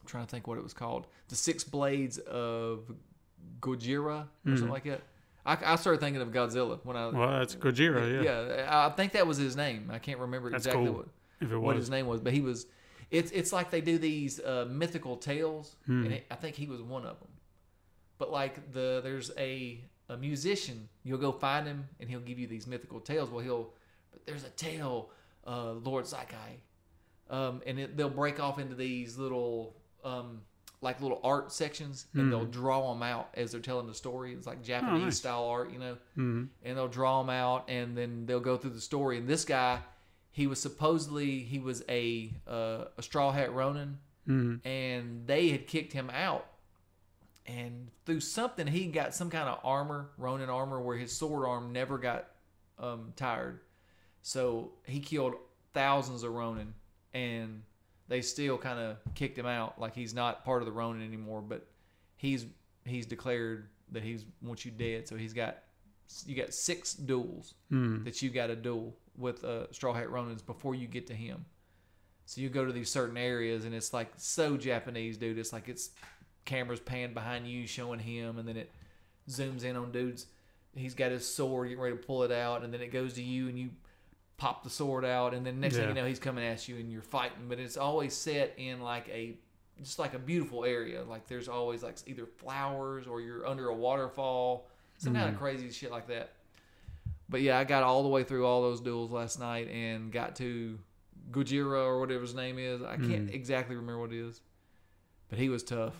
i'm 0.00 0.06
trying 0.06 0.24
to 0.24 0.30
think 0.30 0.46
what 0.46 0.58
it 0.58 0.64
was 0.64 0.72
called 0.72 1.06
the 1.28 1.36
six 1.36 1.62
blades 1.64 2.18
of 2.18 2.90
gojira 3.60 4.24
or 4.46 4.56
something 4.56 4.68
like 4.68 4.84
that 4.84 5.02
I, 5.44 5.58
I 5.72 5.76
started 5.76 6.00
thinking 6.00 6.22
of 6.22 6.28
godzilla 6.28 6.78
when 6.84 6.96
i 6.96 7.08
Well, 7.08 7.38
that's 7.38 7.54
Gojira. 7.56 8.22
Yeah. 8.24 8.54
yeah 8.54 8.86
i 8.86 8.90
think 8.90 9.12
that 9.12 9.26
was 9.26 9.36
his 9.38 9.56
name 9.56 9.90
i 9.92 9.98
can't 9.98 10.18
remember 10.18 10.50
That's 10.50 10.66
exactly 10.66 10.86
cool. 10.90 11.04
what, 11.48 11.60
what 11.60 11.76
his 11.76 11.90
name 11.90 12.06
was 12.06 12.20
but 12.20 12.32
he 12.32 12.40
was 12.40 12.66
it's 13.10 13.30
it's 13.32 13.52
like 13.52 13.70
they 13.70 13.80
do 13.82 13.98
these 13.98 14.40
uh, 14.40 14.66
mythical 14.70 15.16
tales 15.16 15.76
Hmm. 15.86 16.04
and 16.04 16.12
it, 16.14 16.26
i 16.30 16.34
think 16.36 16.56
he 16.56 16.66
was 16.66 16.80
one 16.80 17.02
of 17.04 17.18
them 17.18 17.28
but 18.18 18.30
like 18.30 18.72
the 18.72 19.00
there's 19.02 19.30
a 19.36 19.80
a 20.12 20.16
musician 20.16 20.88
you'll 21.04 21.18
go 21.18 21.32
find 21.32 21.66
him 21.66 21.88
and 22.00 22.08
he'll 22.10 22.20
give 22.20 22.38
you 22.38 22.46
these 22.46 22.66
mythical 22.66 23.00
tales 23.00 23.30
well 23.30 23.42
he'll 23.44 23.70
but 24.10 24.24
there's 24.26 24.44
a 24.44 24.50
tale 24.50 25.10
uh 25.46 25.72
lord 25.72 26.06
Sakai 26.06 26.60
um 27.30 27.62
and 27.66 27.78
it, 27.78 27.96
they'll 27.96 28.08
break 28.10 28.40
off 28.40 28.58
into 28.58 28.74
these 28.74 29.16
little 29.18 29.74
um 30.04 30.40
like 30.80 31.00
little 31.00 31.20
art 31.22 31.52
sections 31.52 32.06
and 32.14 32.32
they'll 32.32 32.44
draw 32.44 32.92
them 32.92 33.02
out 33.04 33.28
as 33.34 33.52
they're 33.52 33.60
telling 33.60 33.86
the 33.86 33.94
story 33.94 34.32
it's 34.32 34.46
like 34.46 34.62
japanese 34.62 35.02
nice. 35.02 35.16
style 35.18 35.44
art 35.44 35.70
you 35.72 35.78
know 35.78 35.96
Mm. 36.18 36.48
and 36.64 36.76
they'll 36.76 36.88
draw 36.88 37.20
them 37.22 37.30
out 37.30 37.64
and 37.68 37.96
then 37.96 38.26
they'll 38.26 38.40
go 38.40 38.56
through 38.56 38.70
the 38.70 38.80
story 38.80 39.16
and 39.18 39.28
this 39.28 39.44
guy 39.44 39.78
he 40.32 40.46
was 40.46 40.60
supposedly 40.60 41.40
he 41.40 41.58
was 41.60 41.84
a 41.88 42.32
uh, 42.48 42.84
a 42.98 43.02
straw 43.02 43.30
hat 43.32 43.52
ronin 43.54 43.98
Mm. 44.28 44.64
and 44.64 45.26
they 45.26 45.48
had 45.48 45.66
kicked 45.66 45.92
him 45.92 46.08
out 46.10 46.46
and 47.46 47.88
through 48.06 48.20
something 48.20 48.66
he 48.66 48.86
got 48.86 49.14
some 49.14 49.28
kind 49.30 49.48
of 49.48 49.58
armor 49.64 50.10
ronin 50.16 50.48
armor 50.48 50.80
where 50.80 50.96
his 50.96 51.12
sword 51.12 51.46
arm 51.46 51.72
never 51.72 51.98
got 51.98 52.28
um, 52.78 53.12
tired. 53.16 53.60
So 54.22 54.72
he 54.86 55.00
killed 55.00 55.34
thousands 55.74 56.22
of 56.22 56.32
ronin 56.32 56.74
and 57.14 57.62
they 58.08 58.20
still 58.22 58.58
kind 58.58 58.78
of 58.78 58.96
kicked 59.14 59.36
him 59.38 59.46
out. 59.46 59.80
Like 59.80 59.94
he's 59.94 60.14
not 60.14 60.44
part 60.44 60.62
of 60.62 60.66
the 60.66 60.72
ronin 60.72 61.02
anymore 61.06 61.42
but 61.42 61.66
he's 62.16 62.46
he's 62.84 63.06
declared 63.06 63.68
that 63.92 64.02
he's 64.02 64.24
wants 64.42 64.64
you 64.64 64.70
dead. 64.70 65.08
So 65.08 65.16
he's 65.16 65.32
got 65.32 65.58
you 66.26 66.36
got 66.36 66.52
six 66.52 66.94
duels 66.94 67.54
Mm. 67.72 68.04
that 68.04 68.20
you 68.22 68.30
got 68.30 68.48
to 68.48 68.56
duel 68.56 68.94
with 69.16 69.44
uh, 69.44 69.70
straw 69.72 69.92
hat 69.94 70.08
ronins 70.08 70.44
before 70.44 70.74
you 70.74 70.86
get 70.86 71.06
to 71.08 71.14
him. 71.14 71.44
So 72.26 72.40
you 72.40 72.48
go 72.48 72.64
to 72.64 72.72
these 72.72 72.90
certain 72.90 73.16
areas 73.16 73.64
and 73.64 73.74
it's 73.74 73.92
like 73.92 74.10
so 74.16 74.56
japanese 74.56 75.16
dude. 75.16 75.38
It's 75.38 75.52
like 75.52 75.68
it's 75.68 75.90
cameras 76.44 76.80
pan 76.80 77.14
behind 77.14 77.46
you 77.46 77.66
showing 77.66 78.00
him 78.00 78.38
and 78.38 78.48
then 78.48 78.56
it 78.56 78.70
zooms 79.28 79.64
in 79.64 79.76
on 79.76 79.92
dudes. 79.92 80.26
He's 80.74 80.94
got 80.94 81.10
his 81.10 81.28
sword 81.28 81.68
getting 81.68 81.82
ready 81.82 81.96
to 81.96 82.02
pull 82.02 82.22
it 82.22 82.32
out 82.32 82.64
and 82.64 82.72
then 82.72 82.80
it 82.80 82.92
goes 82.92 83.14
to 83.14 83.22
you 83.22 83.48
and 83.48 83.58
you 83.58 83.70
pop 84.38 84.64
the 84.64 84.70
sword 84.70 85.04
out 85.04 85.34
and 85.34 85.46
then 85.46 85.60
next 85.60 85.76
thing 85.76 85.88
you 85.88 85.94
know 85.94 86.04
he's 86.04 86.18
coming 86.18 86.44
at 86.44 86.66
you 86.66 86.76
and 86.76 86.90
you're 86.90 87.02
fighting. 87.02 87.46
But 87.48 87.58
it's 87.58 87.76
always 87.76 88.14
set 88.14 88.54
in 88.56 88.80
like 88.80 89.08
a 89.08 89.36
just 89.82 89.98
like 89.98 90.14
a 90.14 90.18
beautiful 90.18 90.64
area. 90.64 91.02
Like 91.04 91.28
there's 91.28 91.48
always 91.48 91.82
like 91.82 91.96
either 92.06 92.26
flowers 92.26 93.06
or 93.06 93.20
you're 93.20 93.46
under 93.46 93.68
a 93.68 93.74
waterfall. 93.74 94.68
Some 94.98 95.14
kind 95.14 95.28
of 95.28 95.34
mm-hmm. 95.34 95.44
crazy 95.44 95.70
shit 95.70 95.90
like 95.90 96.06
that. 96.08 96.30
But 97.28 97.40
yeah 97.40 97.58
i 97.58 97.64
got 97.64 97.82
all 97.82 98.02
the 98.02 98.08
way 98.08 98.24
through 98.24 98.46
all 98.46 98.62
those 98.62 98.80
duels 98.80 99.10
last 99.10 99.40
night 99.40 99.68
and 99.70 100.12
got 100.12 100.36
to 100.36 100.78
gojira 101.30 101.82
or 101.84 101.98
whatever 101.98 102.22
his 102.22 102.34
name 102.34 102.58
is. 102.58 102.82
I 102.82 102.96
can't 102.96 103.30
mm. 103.30 103.34
exactly 103.34 103.76
remember 103.76 104.00
what 104.00 104.12
it 104.12 104.18
is. 104.18 104.40
But 105.30 105.38
he 105.38 105.48
was 105.48 105.62
tough 105.62 105.94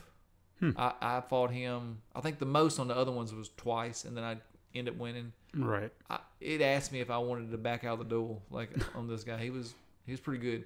I, 0.76 0.92
I 1.00 1.20
fought 1.20 1.50
him 1.50 2.02
i 2.14 2.20
think 2.20 2.38
the 2.38 2.46
most 2.46 2.78
on 2.78 2.86
the 2.88 2.96
other 2.96 3.10
ones 3.12 3.34
was 3.34 3.50
twice 3.56 4.04
and 4.04 4.16
then 4.16 4.24
i 4.24 4.36
end 4.74 4.88
up 4.88 4.96
winning 4.96 5.32
Right. 5.54 5.92
I, 6.08 6.20
it 6.40 6.62
asked 6.62 6.92
me 6.92 7.00
if 7.00 7.10
I 7.10 7.18
wanted 7.18 7.50
to 7.50 7.58
back 7.58 7.84
out 7.84 7.92
of 7.92 7.98
the 7.98 8.04
duel, 8.06 8.40
like 8.50 8.70
on 8.96 9.06
this 9.06 9.22
guy. 9.22 9.36
He 9.36 9.50
was 9.50 9.74
he 10.06 10.12
was 10.12 10.18
pretty 10.20 10.40
good, 10.40 10.64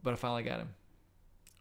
but 0.00 0.12
I 0.12 0.16
finally 0.16 0.44
got 0.44 0.60
him. 0.60 0.68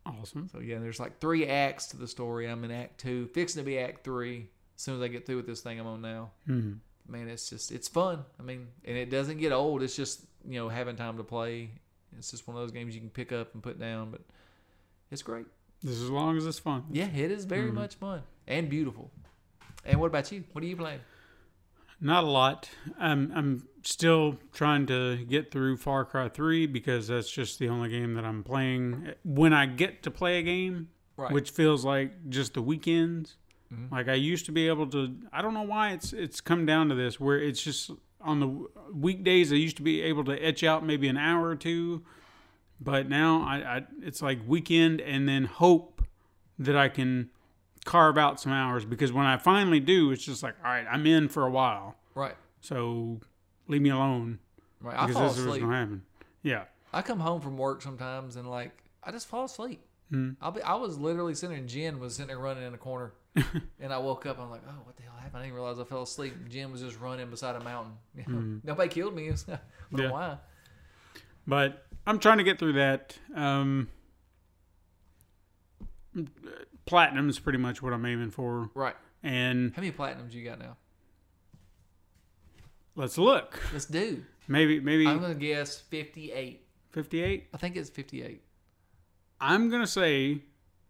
Awesome. 0.05 0.47
So 0.51 0.59
yeah, 0.59 0.77
there's 0.77 0.99
like 0.99 1.19
three 1.19 1.47
acts 1.47 1.87
to 1.87 1.97
the 1.97 2.07
story. 2.07 2.47
I'm 2.47 2.63
in 2.65 2.69
Act 2.69 2.99
Two, 2.99 3.25
fixing 3.33 3.61
to 3.61 3.65
be 3.65 3.79
Act 3.79 4.03
Three. 4.03 4.47
As 4.75 4.81
soon 4.83 4.95
as 4.97 5.01
I 5.01 5.07
get 5.07 5.25
through 5.25 5.37
with 5.37 5.47
this 5.47 5.61
thing 5.61 5.79
I'm 5.79 5.87
on 5.87 6.01
now, 6.03 6.29
Mm. 6.47 6.77
man, 7.07 7.27
it's 7.29 7.49
just 7.49 7.71
it's 7.71 7.87
fun. 7.87 8.23
I 8.39 8.43
mean, 8.43 8.67
and 8.85 8.95
it 8.95 9.09
doesn't 9.09 9.37
get 9.37 9.51
old. 9.51 9.81
It's 9.81 9.95
just 9.95 10.21
you 10.47 10.59
know 10.59 10.69
having 10.69 10.95
time 10.95 11.17
to 11.17 11.23
play. 11.23 11.71
It's 12.15 12.29
just 12.29 12.47
one 12.47 12.55
of 12.55 12.61
those 12.61 12.71
games 12.71 12.93
you 12.93 13.01
can 13.01 13.09
pick 13.09 13.31
up 13.31 13.55
and 13.55 13.63
put 13.63 13.79
down, 13.79 14.11
but 14.11 14.21
it's 15.09 15.23
great. 15.23 15.47
Just 15.83 16.01
as 16.03 16.09
long 16.09 16.37
as 16.37 16.45
it's 16.45 16.59
fun. 16.59 16.83
Yeah, 16.91 17.07
it 17.13 17.29
is 17.31 17.45
very 17.45 17.71
much 17.71 17.95
fun 17.95 18.21
and 18.47 18.69
beautiful. 18.69 19.11
And 19.85 19.99
what 19.99 20.07
about 20.07 20.31
you? 20.31 20.43
What 20.53 20.63
are 20.63 20.67
you 20.67 20.77
playing? 20.77 21.01
Not 21.99 22.23
a 22.23 22.27
lot. 22.27 22.69
I'm 22.99 23.31
I'm 23.35 23.67
still 23.83 24.37
trying 24.53 24.85
to 24.87 25.17
get 25.25 25.51
through 25.51 25.77
Far 25.77 26.05
Cry 26.05 26.29
3 26.29 26.67
because 26.67 27.07
that's 27.07 27.29
just 27.29 27.59
the 27.59 27.67
only 27.69 27.89
game 27.89 28.13
that 28.15 28.25
I'm 28.25 28.43
playing. 28.43 29.13
When 29.23 29.53
I 29.53 29.65
get 29.65 30.03
to 30.03 30.11
play 30.11 30.39
a 30.39 30.43
game, 30.43 30.89
Right. 31.15 31.31
which 31.31 31.51
feels 31.51 31.85
like 31.85 32.29
just 32.29 32.55
the 32.55 32.61
weekends. 32.61 33.35
Mm-hmm. 33.71 33.93
Like 33.93 34.07
I 34.07 34.15
used 34.15 34.45
to 34.47 34.51
be 34.51 34.67
able 34.67 34.87
to. 34.87 35.15
I 35.31 35.41
don't 35.41 35.53
know 35.53 35.61
why 35.63 35.91
it's 35.91 36.11
it's 36.13 36.41
come 36.41 36.65
down 36.65 36.89
to 36.89 36.95
this 36.95 37.19
where 37.19 37.37
it's 37.39 37.61
just 37.61 37.91
on 38.19 38.39
the 38.39 38.67
weekdays 38.93 39.51
I 39.51 39.55
used 39.57 39.77
to 39.77 39.83
be 39.83 40.01
able 40.01 40.23
to 40.25 40.33
etch 40.43 40.63
out 40.63 40.85
maybe 40.85 41.07
an 41.09 41.17
hour 41.17 41.47
or 41.47 41.55
two, 41.55 42.03
but 42.83 43.07
now 43.09 43.41
I, 43.47 43.77
I 43.77 43.83
it's 44.01 44.21
like 44.21 44.39
weekend 44.47 45.01
and 45.01 45.27
then 45.27 45.45
hope 45.45 46.01
that 46.59 46.75
I 46.75 46.89
can 46.89 47.29
carve 47.85 48.17
out 48.17 48.39
some 48.39 48.51
hours 48.51 48.85
because 48.85 49.11
when 49.11 49.25
I 49.25 49.37
finally 49.37 49.79
do, 49.79 50.11
it's 50.11 50.23
just 50.23 50.43
like, 50.43 50.55
all 50.63 50.71
right, 50.71 50.85
I'm 50.89 51.05
in 51.05 51.27
for 51.29 51.45
a 51.45 51.49
while. 51.51 51.95
Right. 52.15 52.35
So 52.61 53.19
leave 53.67 53.81
me 53.81 53.89
alone 53.89 54.39
Right. 54.81 54.97
I 54.97 55.01
because 55.05 55.15
fall 55.15 55.27
this 55.29 55.37
is 55.37 55.45
what's 55.45 55.47
asleep. 55.57 55.61
gonna 55.63 55.77
happen. 55.77 56.01
Yeah. 56.43 56.63
I 56.93 57.01
come 57.01 57.19
home 57.19 57.41
from 57.41 57.57
work 57.57 57.81
sometimes 57.81 58.35
and 58.35 58.49
like 58.49 58.71
I 59.03 59.11
just 59.11 59.27
fall 59.27 59.45
asleep. 59.45 59.81
Hmm. 60.09 60.31
I'll 60.41 60.51
be. 60.51 60.61
I 60.61 60.75
was 60.75 60.97
literally 60.97 61.33
sitting 61.33 61.51
there. 61.55 61.59
and 61.59 61.69
Jen 61.69 61.99
was 61.99 62.15
sitting 62.15 62.27
there 62.27 62.37
running 62.37 62.63
in 62.63 62.73
a 62.73 62.77
corner, 62.77 63.13
and 63.79 63.91
I 63.91 63.97
woke 63.97 64.25
up. 64.25 64.39
I'm 64.39 64.49
like, 64.51 64.61
oh, 64.67 64.71
what 64.83 64.95
the 64.95 65.03
hell 65.03 65.13
happened? 65.17 65.37
I 65.37 65.41
didn't 65.45 65.55
realize 65.55 65.79
I 65.79 65.85
fell 65.85 66.03
asleep. 66.03 66.33
Jen 66.49 66.71
was 66.71 66.81
just 66.81 66.99
running 66.99 67.29
beside 67.29 67.55
a 67.55 67.63
mountain. 67.63 67.93
Know, 68.27 68.59
Nobody 68.63 68.89
killed 68.89 69.15
me. 69.15 69.29
I 69.29 69.29
don't 69.31 69.47
know. 69.91 70.03
Yeah. 70.03 70.11
why. 70.11 70.37
But 71.47 71.85
I'm 72.05 72.19
trying 72.19 72.37
to 72.39 72.43
get 72.43 72.59
through 72.59 72.73
that. 72.73 73.17
Um, 73.35 73.87
platinum 76.85 77.29
is 77.29 77.39
pretty 77.39 77.59
much 77.59 77.81
what 77.81 77.93
I'm 77.93 78.05
aiming 78.05 78.31
for. 78.31 78.69
Right. 78.73 78.95
And 79.21 79.73
How 79.75 79.81
many 79.81 79.93
platinums 79.93 80.33
you 80.33 80.43
got 80.43 80.59
now? 80.59 80.77
let's 82.95 83.17
look. 83.17 83.59
Let's 83.71 83.85
do. 83.85 84.23
Maybe 84.47 84.79
maybe 84.79 85.07
I'm 85.07 85.19
gonna 85.21 85.33
guess 85.33 85.79
58. 85.79 86.65
58. 86.91 87.47
I 87.53 87.57
think 87.57 87.77
it's 87.77 87.89
58. 87.89 88.41
I'm 89.39 89.69
gonna 89.69 89.87
say 89.87 90.41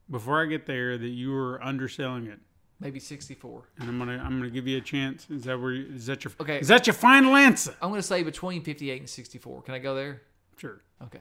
before 0.09 0.41
I 0.41 0.47
get 0.47 0.65
there 0.65 0.97
that 0.97 1.07
you 1.07 1.33
are 1.35 1.63
underselling 1.63 2.25
it, 2.27 2.39
Maybe 2.79 2.99
64. 2.99 3.69
and 3.79 3.87
I'm 3.87 3.99
gonna 3.99 4.17
I'm 4.17 4.37
gonna 4.39 4.49
give 4.49 4.67
you 4.67 4.79
a 4.79 4.81
chance. 4.81 5.27
Is 5.29 5.43
that 5.43 5.61
where? 5.61 5.71
You, 5.71 5.93
is 5.95 6.07
that 6.07 6.23
your 6.23 6.33
Okay. 6.41 6.59
Is 6.59 6.67
that 6.69 6.87
your 6.87 6.95
final 6.95 7.35
answer? 7.35 7.75
I'm 7.81 7.89
gonna 7.91 8.01
say 8.01 8.23
between 8.23 8.63
58 8.63 8.99
and 8.99 9.09
64. 9.09 9.61
Can 9.61 9.75
I 9.75 9.79
go 9.79 9.93
there? 9.95 10.23
Sure. 10.57 10.81
Okay. 11.03 11.19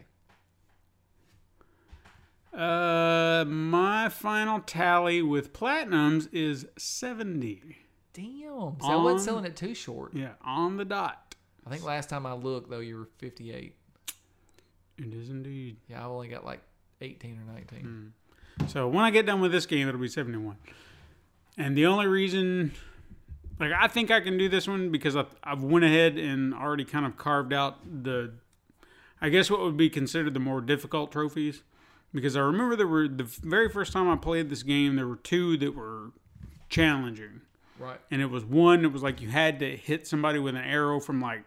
Uh, 2.52 3.44
my 3.46 4.08
final 4.10 4.60
tally 4.60 5.22
with 5.22 5.52
platinums 5.52 6.28
is 6.32 6.66
70. 6.76 7.76
Damn. 8.12 8.52
So 8.52 8.76
I 8.82 8.96
wasn't 8.96 9.22
selling 9.22 9.44
it 9.46 9.56
too 9.56 9.74
short. 9.74 10.14
Yeah, 10.14 10.32
on 10.42 10.76
the 10.76 10.84
dot. 10.84 11.34
I 11.66 11.70
think 11.70 11.84
last 11.84 12.10
time 12.10 12.26
I 12.26 12.34
looked 12.34 12.68
though, 12.68 12.80
you 12.80 12.98
were 12.98 13.08
58. 13.18 13.74
It 14.98 15.14
is 15.14 15.30
indeed. 15.30 15.78
Yeah, 15.88 16.02
I 16.02 16.08
only 16.08 16.28
got 16.28 16.44
like 16.44 16.60
18 17.00 17.38
or 17.38 17.52
19. 17.52 18.12
So 18.68 18.86
when 18.88 19.04
I 19.04 19.10
get 19.10 19.24
done 19.24 19.40
with 19.40 19.52
this 19.52 19.64
game, 19.66 19.88
it'll 19.88 20.00
be 20.00 20.08
71. 20.08 20.56
And 21.56 21.76
the 21.76 21.86
only 21.86 22.06
reason, 22.06 22.72
like, 23.58 23.72
I 23.72 23.88
think 23.88 24.10
I 24.10 24.20
can 24.20 24.38
do 24.38 24.48
this 24.48 24.68
one 24.68 24.90
because 24.90 25.16
I've, 25.16 25.34
I've 25.42 25.62
went 25.62 25.84
ahead 25.84 26.18
and 26.18 26.54
already 26.54 26.84
kind 26.84 27.06
of 27.06 27.16
carved 27.16 27.52
out 27.52 27.78
the, 28.02 28.32
I 29.22 29.28
guess 29.28 29.50
what 29.50 29.60
would 29.60 29.76
be 29.76 29.88
considered 29.88 30.34
the 30.34 30.40
more 30.40 30.60
difficult 30.60 31.12
trophies. 31.12 31.62
Because 32.12 32.36
I 32.36 32.40
remember 32.40 32.76
there 32.76 32.88
were, 32.88 33.08
the 33.08 33.24
very 33.24 33.70
first 33.70 33.92
time 33.92 34.10
I 34.10 34.16
played 34.16 34.50
this 34.50 34.62
game, 34.62 34.96
there 34.96 35.06
were 35.06 35.16
two 35.16 35.56
that 35.58 35.74
were 35.74 36.10
challenging. 36.68 37.40
Right. 37.78 37.98
And 38.10 38.20
it 38.20 38.26
was 38.26 38.44
one, 38.44 38.84
it 38.84 38.92
was 38.92 39.02
like 39.02 39.22
you 39.22 39.28
had 39.28 39.60
to 39.60 39.76
hit 39.76 40.06
somebody 40.06 40.38
with 40.38 40.54
an 40.54 40.62
arrow 40.62 41.00
from 41.00 41.22
like 41.22 41.44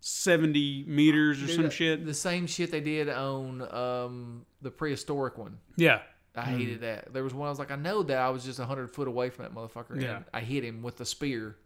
70 0.00 0.84
meters 0.86 1.42
or 1.42 1.46
Dude, 1.46 1.54
some 1.56 1.64
the- 1.64 1.70
shit. 1.70 2.04
The 2.04 2.12
same 2.12 2.46
shit 2.46 2.70
they 2.70 2.80
did 2.80 3.08
on 3.08 3.62
um, 3.72 4.46
the 4.60 4.70
prehistoric 4.70 5.38
one. 5.38 5.58
Yeah. 5.76 6.00
I 6.36 6.42
hated 6.42 6.82
that. 6.82 7.12
There 7.12 7.24
was 7.24 7.34
one 7.34 7.46
I 7.46 7.50
was 7.50 7.58
like, 7.58 7.72
I 7.72 7.76
know 7.76 8.02
that 8.04 8.16
I 8.18 8.28
was 8.30 8.44
just 8.44 8.58
100 8.60 8.90
foot 8.94 9.08
away 9.08 9.30
from 9.30 9.44
that 9.44 9.54
motherfucker. 9.54 10.00
Yeah. 10.00 10.16
And 10.16 10.24
I 10.32 10.40
hit 10.40 10.64
him 10.64 10.82
with 10.82 10.96
the 10.96 11.04
spear 11.04 11.56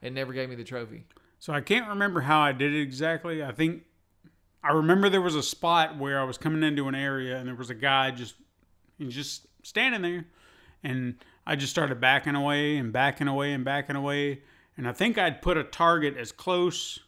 and 0.00 0.14
never 0.14 0.32
gave 0.32 0.48
me 0.48 0.54
the 0.54 0.64
trophy. 0.64 1.04
So 1.38 1.52
I 1.52 1.60
can't 1.60 1.88
remember 1.88 2.20
how 2.20 2.40
I 2.40 2.52
did 2.52 2.72
it 2.72 2.80
exactly. 2.80 3.42
I 3.42 3.52
think 3.52 3.82
I 4.64 4.72
remember 4.72 5.08
there 5.08 5.20
was 5.20 5.34
a 5.34 5.42
spot 5.42 5.98
where 5.98 6.20
I 6.20 6.24
was 6.24 6.38
coming 6.38 6.62
into 6.62 6.88
an 6.88 6.94
area 6.94 7.36
and 7.36 7.48
there 7.48 7.54
was 7.54 7.70
a 7.70 7.74
guy 7.74 8.10
just 8.10 8.34
just 9.08 9.46
standing 9.62 10.02
there 10.02 10.26
and 10.84 11.16
I 11.46 11.56
just 11.56 11.72
started 11.72 12.00
backing 12.00 12.36
away 12.36 12.76
and 12.76 12.92
backing 12.92 13.26
away 13.26 13.52
and 13.52 13.64
backing 13.64 13.96
away 13.96 14.42
and 14.76 14.88
I 14.88 14.92
think 14.92 15.18
I'd 15.18 15.42
put 15.42 15.56
a 15.56 15.64
target 15.64 16.16
as 16.16 16.30
close 16.30 17.00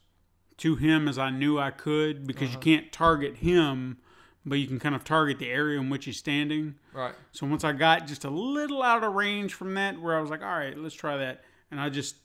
to 0.58 0.76
him 0.76 1.08
as 1.08 1.18
I 1.18 1.30
knew 1.30 1.58
I 1.58 1.70
could 1.70 2.26
because 2.26 2.50
you 2.50 2.58
uh-huh. 2.58 2.60
can't 2.60 2.92
target 2.92 3.36
him 3.36 3.98
but 4.46 4.56
you 4.56 4.66
can 4.66 4.78
kind 4.78 4.94
of 4.94 5.04
target 5.04 5.38
the 5.38 5.48
area 5.48 5.80
in 5.80 5.90
which 5.90 6.04
he's 6.04 6.18
standing. 6.18 6.74
Right. 6.92 7.14
So 7.32 7.46
once 7.46 7.64
I 7.64 7.72
got 7.72 8.06
just 8.06 8.24
a 8.24 8.30
little 8.30 8.82
out 8.82 9.02
of 9.02 9.14
range 9.14 9.54
from 9.54 9.74
that, 9.74 10.00
where 10.00 10.16
I 10.16 10.20
was 10.20 10.30
like, 10.30 10.42
all 10.42 10.58
right, 10.58 10.76
let's 10.76 10.94
try 10.94 11.16
that. 11.16 11.42
And 11.70 11.80
I 11.80 11.88
just, 11.88 12.16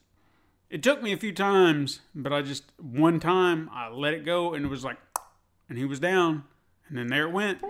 it 0.69 0.83
took 0.83 1.01
me 1.01 1.13
a 1.13 1.17
few 1.17 1.31
times, 1.31 2.01
but 2.13 2.33
I 2.33 2.41
just, 2.41 2.63
one 2.77 3.19
time, 3.19 3.69
I 3.73 3.89
let 3.89 4.13
it 4.13 4.25
go 4.25 4.53
and 4.53 4.65
it 4.65 4.67
was 4.67 4.83
like, 4.83 4.97
and 5.69 5.77
he 5.77 5.85
was 5.85 5.99
down. 5.99 6.43
And 6.87 6.97
then 6.97 7.07
there 7.07 7.23
it 7.27 7.31
went. 7.31 7.61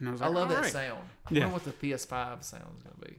And 0.00 0.08
I 0.08 0.12
was 0.12 0.20
like, 0.20 0.30
I 0.30 0.32
love 0.32 0.48
that 0.48 0.62
right. 0.62 0.72
sound. 0.72 1.00
I 1.26 1.34
Yeah. 1.34 1.40
wonder 1.46 1.54
what 1.54 1.64
the 1.64 1.72
PS5 1.72 2.42
sound 2.42 2.64
is 2.76 2.82
going 2.82 2.96
to 3.00 3.06
be. 3.08 3.16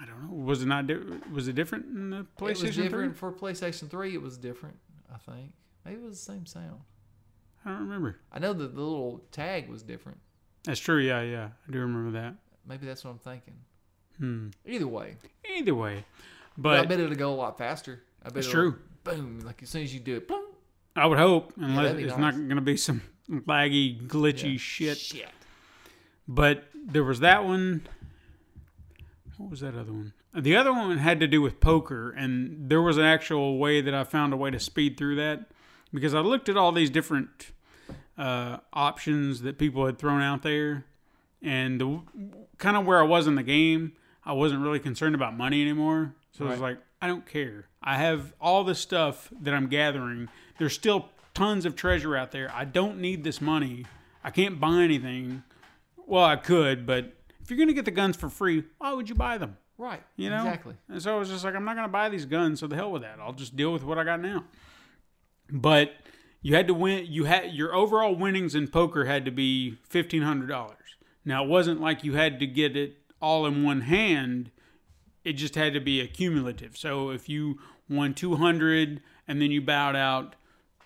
I 0.00 0.04
don't 0.06 0.24
know. 0.28 0.44
Was 0.44 0.62
it 0.62 0.66
not, 0.66 0.86
di- 0.86 0.98
was 1.32 1.48
it 1.48 1.54
different 1.54 1.86
in 1.86 2.10
the 2.10 2.18
It 2.20 2.36
PlayStation 2.36 2.62
was 2.66 2.74
3? 2.74 2.82
different 2.84 3.16
for 3.16 3.32
PlayStation 3.32 3.88
3. 3.88 4.14
It 4.14 4.22
was 4.22 4.36
different, 4.36 4.76
I 5.12 5.18
think. 5.18 5.52
Maybe 5.84 5.96
it 5.96 6.04
was 6.04 6.18
the 6.24 6.32
same 6.32 6.46
sound. 6.46 6.80
I 7.64 7.70
don't 7.70 7.80
remember. 7.80 8.16
I 8.32 8.38
know 8.38 8.52
that 8.52 8.74
the 8.74 8.80
little 8.80 9.24
tag 9.32 9.68
was 9.68 9.82
different. 9.82 10.18
That's 10.64 10.80
true. 10.80 10.98
Yeah, 11.00 11.22
yeah. 11.22 11.48
I 11.68 11.72
do 11.72 11.78
remember 11.80 12.10
that. 12.18 12.34
Maybe 12.66 12.86
that's 12.86 13.04
what 13.04 13.10
I'm 13.12 13.18
thinking. 13.18 13.54
Hmm. 14.18 14.48
Either 14.66 14.86
way, 14.88 15.16
Either 15.56 15.74
way. 15.74 16.04
but 16.56 16.80
I 16.80 16.84
bet 16.86 16.98
it'll 17.00 17.14
go 17.16 17.32
a 17.32 17.36
lot 17.36 17.56
faster. 17.56 18.02
I 18.24 18.28
bet 18.30 18.38
It's 18.38 18.48
true. 18.48 18.78
Boom! 19.04 19.40
Like 19.44 19.62
as 19.62 19.70
soon 19.70 19.82
as 19.84 19.94
you 19.94 20.00
do 20.00 20.16
it, 20.16 20.26
boom. 20.28 20.42
I 20.96 21.06
would 21.06 21.18
hope, 21.18 21.52
unless 21.56 21.86
that'd 21.92 22.00
it's 22.02 22.10
nice. 22.10 22.18
not 22.20 22.34
going 22.34 22.56
to 22.56 22.60
be 22.60 22.76
some 22.76 23.00
laggy, 23.30 24.00
glitchy 24.06 24.52
Yeah. 24.52 24.58
shit. 24.58 24.98
Shit. 24.98 25.28
But 26.26 26.64
there 26.74 27.04
was 27.04 27.20
that 27.20 27.44
one. 27.44 27.86
What 29.36 29.50
was 29.50 29.60
that 29.60 29.74
other 29.74 29.92
one? 29.92 30.12
The 30.34 30.56
other 30.56 30.72
one 30.72 30.98
had 30.98 31.20
to 31.20 31.26
do 31.26 31.40
with 31.40 31.58
poker, 31.60 32.10
and 32.10 32.68
there 32.68 32.82
was 32.82 32.98
an 32.98 33.04
actual 33.04 33.58
way 33.58 33.80
that 33.80 33.94
I 33.94 34.04
found 34.04 34.32
a 34.32 34.36
way 34.36 34.50
to 34.50 34.58
speed 34.60 34.96
through 34.96 35.16
that 35.16 35.50
because 35.92 36.14
I 36.14 36.20
looked 36.20 36.48
at 36.48 36.56
all 36.56 36.70
these 36.72 36.90
different 36.90 37.52
uh, 38.18 38.58
options 38.72 39.42
that 39.42 39.58
people 39.58 39.86
had 39.86 39.98
thrown 39.98 40.20
out 40.20 40.42
there, 40.42 40.84
and 41.40 41.80
the 41.80 42.00
kind 42.58 42.76
of 42.76 42.84
where 42.84 42.98
I 42.98 43.04
was 43.04 43.26
in 43.26 43.36
the 43.36 43.42
game, 43.42 43.92
I 44.24 44.32
wasn't 44.32 44.62
really 44.62 44.80
concerned 44.80 45.14
about 45.14 45.36
money 45.36 45.62
anymore. 45.62 46.14
So 46.32 46.46
I 46.46 46.50
was 46.50 46.60
like, 46.60 46.78
I 47.00 47.06
don't 47.06 47.26
care. 47.26 47.66
I 47.82 47.96
have 47.96 48.34
all 48.40 48.64
this 48.64 48.78
stuff 48.80 49.32
that 49.40 49.54
I'm 49.54 49.68
gathering. 49.68 50.28
There's 50.58 50.74
still 50.74 51.08
tons 51.38 51.64
of 51.64 51.76
treasure 51.76 52.16
out 52.16 52.32
there. 52.32 52.50
I 52.52 52.64
don't 52.64 52.98
need 52.98 53.22
this 53.22 53.40
money. 53.40 53.86
I 54.24 54.30
can't 54.30 54.58
buy 54.58 54.82
anything. 54.82 55.44
Well, 55.96 56.24
I 56.24 56.34
could, 56.34 56.84
but 56.84 57.14
if 57.40 57.48
you're 57.48 57.56
going 57.56 57.68
to 57.68 57.74
get 57.74 57.84
the 57.84 57.92
guns 57.92 58.16
for 58.16 58.28
free, 58.28 58.64
why 58.78 58.92
would 58.92 59.08
you 59.08 59.14
buy 59.14 59.38
them? 59.38 59.56
Right. 59.78 60.02
You 60.16 60.30
know? 60.30 60.38
exactly. 60.38 60.74
And 60.88 61.00
so 61.00 61.14
I 61.14 61.18
was 61.18 61.28
just 61.28 61.44
like, 61.44 61.54
I'm 61.54 61.64
not 61.64 61.76
going 61.76 61.86
to 61.86 61.92
buy 61.92 62.08
these 62.08 62.26
guns, 62.26 62.58
so 62.58 62.66
the 62.66 62.74
hell 62.74 62.90
with 62.90 63.02
that. 63.02 63.18
I'll 63.20 63.32
just 63.32 63.54
deal 63.54 63.72
with 63.72 63.84
what 63.84 63.98
I 63.98 64.04
got 64.04 64.20
now. 64.20 64.44
But 65.48 65.92
you 66.42 66.56
had 66.56 66.66
to 66.66 66.74
win. 66.74 67.06
You 67.08 67.24
had 67.24 67.52
your 67.52 67.72
overall 67.72 68.16
winnings 68.16 68.56
in 68.56 68.66
poker 68.68 69.04
had 69.04 69.24
to 69.24 69.30
be 69.30 69.78
fifteen 69.88 70.22
hundred 70.22 70.48
dollars. 70.48 70.76
Now 71.24 71.44
it 71.44 71.48
wasn't 71.48 71.80
like 71.80 72.04
you 72.04 72.14
had 72.14 72.38
to 72.40 72.46
get 72.46 72.76
it 72.76 72.98
all 73.22 73.46
in 73.46 73.62
one 73.62 73.82
hand. 73.82 74.50
It 75.24 75.34
just 75.34 75.54
had 75.54 75.72
to 75.72 75.80
be 75.80 76.00
accumulative. 76.00 76.76
So 76.76 77.10
if 77.10 77.28
you 77.28 77.60
won 77.88 78.12
two 78.12 78.36
hundred 78.36 79.00
and 79.26 79.40
then 79.40 79.50
you 79.50 79.62
bowed 79.62 79.96
out, 79.96 80.36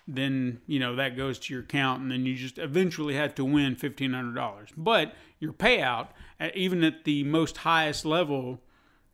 then 0.07 0.61
you 0.67 0.79
know 0.79 0.95
that 0.95 1.15
goes 1.15 1.39
to 1.39 1.53
your 1.53 1.63
account, 1.63 2.01
and 2.01 2.11
then 2.11 2.25
you 2.25 2.35
just 2.35 2.57
eventually 2.57 3.15
had 3.15 3.35
to 3.37 3.45
win 3.45 3.75
fifteen 3.75 4.13
hundred 4.13 4.35
dollars. 4.35 4.69
But 4.75 5.13
your 5.39 5.53
payout, 5.53 6.09
uh, 6.39 6.49
even 6.53 6.83
at 6.83 7.03
the 7.05 7.23
most 7.23 7.57
highest 7.57 8.05
level, 8.05 8.61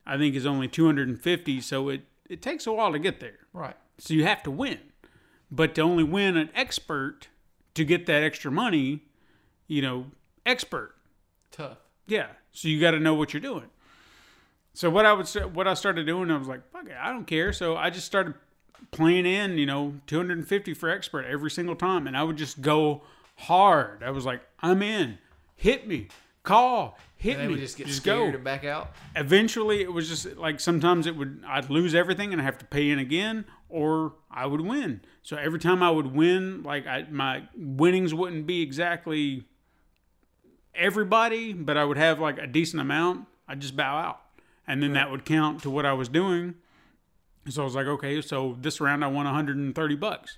I 0.06 0.18
think 0.18 0.36
is 0.36 0.46
only 0.46 0.68
two 0.68 0.86
hundred 0.86 1.08
and 1.08 1.22
fifty. 1.22 1.62
So 1.62 1.90
it 1.90 2.02
it 2.30 2.42
takes 2.42 2.66
a 2.68 2.74
while 2.74 2.92
to 2.92 3.00
get 3.00 3.20
there. 3.20 3.40
Right. 3.54 3.76
So 3.98 4.14
you 4.14 4.26
have 4.26 4.44
to 4.44 4.52
win. 4.52 4.80
But 5.52 5.76
to 5.76 5.82
only 5.82 6.04
win 6.04 6.38
an 6.38 6.50
expert 6.54 7.28
to 7.74 7.84
get 7.84 8.06
that 8.06 8.22
extra 8.22 8.52
money, 8.52 9.06
you 9.68 9.82
know, 9.82 10.08
expert. 10.46 10.96
Tough. 11.52 11.78
Yeah. 12.06 12.28
So 12.52 12.68
you 12.68 12.80
got 12.80 12.92
to 12.92 13.00
know 13.00 13.14
what 13.16 13.34
you're 13.34 13.42
doing. 13.42 13.66
So 14.74 14.90
what 14.90 15.06
I 15.06 15.14
would 15.14 15.28
say, 15.28 15.42
what 15.42 15.68
I 15.68 15.74
started 15.74 16.06
doing, 16.06 16.30
I 16.30 16.38
was 16.38 16.48
like, 16.48 16.70
fuck 16.72 16.86
it, 16.86 16.96
I 17.00 17.12
don't 17.12 17.26
care. 17.26 17.52
So 17.52 17.76
I 17.76 17.90
just 17.90 18.06
started 18.06 18.36
playing 18.92 19.26
in, 19.26 19.58
you 19.58 19.66
know, 19.66 19.96
250 20.08 20.74
for 20.74 20.90
expert 20.90 21.26
every 21.26 21.52
single 21.52 21.76
time, 21.76 22.08
and 22.08 22.16
I 22.18 22.24
would 22.24 22.38
just 22.38 22.62
go 22.62 23.02
hard. 23.36 24.04
I 24.04 24.12
was 24.12 24.26
like, 24.26 24.42
I'm 24.60 24.82
in. 24.82 25.18
Hit 25.56 25.88
me. 25.88 26.08
Call. 26.44 26.98
Hit 27.16 27.38
And 27.38 27.48
me. 27.50 27.54
would 27.56 27.60
just 27.60 27.78
get 27.78 27.88
go 27.88 27.94
scared 27.94 28.36
and 28.36 28.44
back 28.44 28.64
out. 28.64 28.92
eventually 29.16 29.82
it 29.82 29.92
was 29.92 30.08
just 30.08 30.38
like 30.38 30.60
sometimes 30.62 31.06
it 31.06 31.16
would 31.18 31.44
I'd 31.46 31.70
lose 31.70 31.94
everything 31.94 32.32
and 32.32 32.42
I 32.42 32.46
have 32.46 32.58
to 32.60 32.66
pay 32.66 32.90
in 32.90 32.98
again 32.98 33.44
or 33.68 34.14
I 34.32 34.46
would 34.46 34.62
win. 34.62 35.02
So 35.22 35.36
every 35.36 35.60
time 35.60 35.84
I 35.84 35.92
would 35.92 36.16
win, 36.16 36.64
like 36.64 36.88
I 36.88 37.06
my 37.12 37.44
winnings 37.58 38.14
wouldn't 38.14 38.48
be 38.48 38.62
exactly 38.62 39.44
everybody, 40.74 41.54
but 41.54 41.78
I 41.78 41.84
would 41.86 41.98
have 41.98 42.20
like 42.20 42.38
a 42.38 42.48
decent 42.48 42.82
amount. 42.82 43.28
I'd 43.48 43.60
just 43.60 43.76
bow 43.76 43.98
out. 43.98 44.22
And 44.68 44.82
then 44.84 44.94
that 44.94 45.12
would 45.12 45.26
count 45.26 45.62
to 45.64 45.70
what 45.70 45.86
I 45.86 45.94
was 45.94 46.08
doing. 46.08 46.56
So 47.50 47.62
I 47.62 47.66
was 47.66 47.76
like, 47.76 47.88
okay, 47.88 48.22
so 48.22 48.58
this 48.62 48.80
round 48.80 49.04
I 49.04 49.08
won 49.08 49.26
130 49.26 49.96
bucks. 49.96 50.38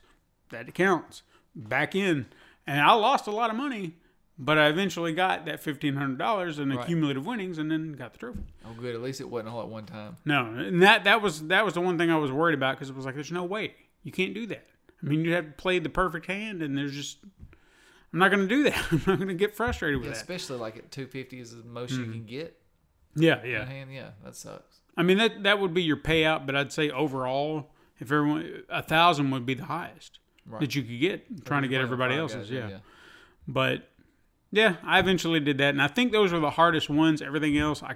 That 0.49 0.73
counts. 0.73 1.23
Back 1.55 1.95
in. 1.95 2.25
And 2.67 2.79
I 2.79 2.93
lost 2.93 3.27
a 3.27 3.31
lot 3.31 3.49
of 3.49 3.55
money, 3.55 3.95
but 4.37 4.57
I 4.57 4.67
eventually 4.67 5.13
got 5.13 5.45
that 5.45 5.59
fifteen 5.61 5.95
hundred 5.95 6.17
dollars 6.19 6.59
in 6.59 6.69
Right. 6.73 6.85
cumulative 6.85 7.25
winnings, 7.25 7.57
and 7.57 7.69
then 7.71 7.93
got 7.93 8.13
the 8.13 8.19
trophy. 8.19 8.39
Oh, 8.65 8.73
good. 8.79 8.95
At 8.95 9.01
least 9.01 9.19
it 9.19 9.29
wasn't 9.29 9.49
all 9.49 9.61
at 9.61 9.67
one 9.67 9.85
time. 9.85 10.17
No, 10.25 10.45
and 10.45 10.81
that 10.83 11.03
that 11.05 11.21
was 11.21 11.47
that 11.47 11.65
was 11.65 11.73
the 11.73 11.81
one 11.81 11.97
thing 11.97 12.09
I 12.11 12.17
was 12.17 12.31
worried 12.31 12.53
about 12.53 12.75
because 12.75 12.89
it 12.89 12.95
was 12.95 13.05
like, 13.05 13.15
there's 13.15 13.31
no 13.31 13.43
way 13.43 13.73
you 14.03 14.11
can't 14.11 14.33
do 14.33 14.45
that. 14.47 14.67
I 15.03 15.07
mean, 15.07 15.25
you 15.25 15.33
have 15.33 15.45
to 15.45 15.51
play 15.53 15.79
the 15.79 15.89
perfect 15.89 16.27
hand, 16.27 16.61
and 16.61 16.77
there's 16.77 16.93
just 16.93 17.17
I'm 18.13 18.19
not 18.19 18.29
going 18.29 18.47
to 18.47 18.55
do 18.55 18.63
that. 18.63 18.85
I'm 18.91 18.97
not 19.07 19.17
going 19.17 19.27
to 19.29 19.33
get 19.33 19.55
frustrated 19.55 19.97
with 19.99 20.07
Yeah, 20.07 20.13
that. 20.13 20.21
especially 20.21 20.57
like 20.59 20.77
at 20.77 20.91
250 20.91 21.39
is 21.39 21.55
the 21.55 21.63
most 21.63 21.91
you 21.91 21.99
mm-hmm. 21.99 22.11
can 22.11 22.25
get 22.25 22.61
Yeah, 23.15 23.43
yeah. 23.43 23.65
hand. 23.65 23.91
Yeah, 23.93 24.09
that 24.23 24.35
sucks. 24.35 24.80
I 24.97 25.03
mean 25.03 25.17
that 25.17 25.43
that 25.43 25.59
would 25.59 25.73
be 25.73 25.83
your 25.83 25.97
payout, 25.97 26.45
but 26.45 26.55
I'd 26.55 26.71
say 26.71 26.89
overall, 26.89 27.71
if 27.99 28.11
everyone 28.11 28.63
a 28.69 28.81
thousand 28.83 29.31
would 29.31 29.45
be 29.45 29.53
the 29.53 29.65
highest 29.65 30.19
Right. 30.45 30.59
that 30.59 30.75
you 30.75 30.81
could 30.81 30.99
get 30.99 31.45
trying 31.45 31.61
to 31.61 31.67
get 31.67 31.77
One 31.77 31.83
of 31.83 31.89
the 31.89 31.93
everybody 31.93 32.15
else's. 32.19 32.49
guys, 32.49 32.71
yeah. 32.71 32.77
But 33.47 33.87
yeah, 34.51 34.77
I 34.83 34.99
eventually 34.99 35.39
did 35.39 35.59
that, 35.59 35.69
and 35.69 35.81
I 35.81 35.87
think 35.87 36.11
those 36.11 36.33
were 36.33 36.39
the 36.39 36.49
hardest 36.49 36.89
ones. 36.89 37.21
Everything 37.21 37.57
else, 37.57 37.81
I 37.83 37.95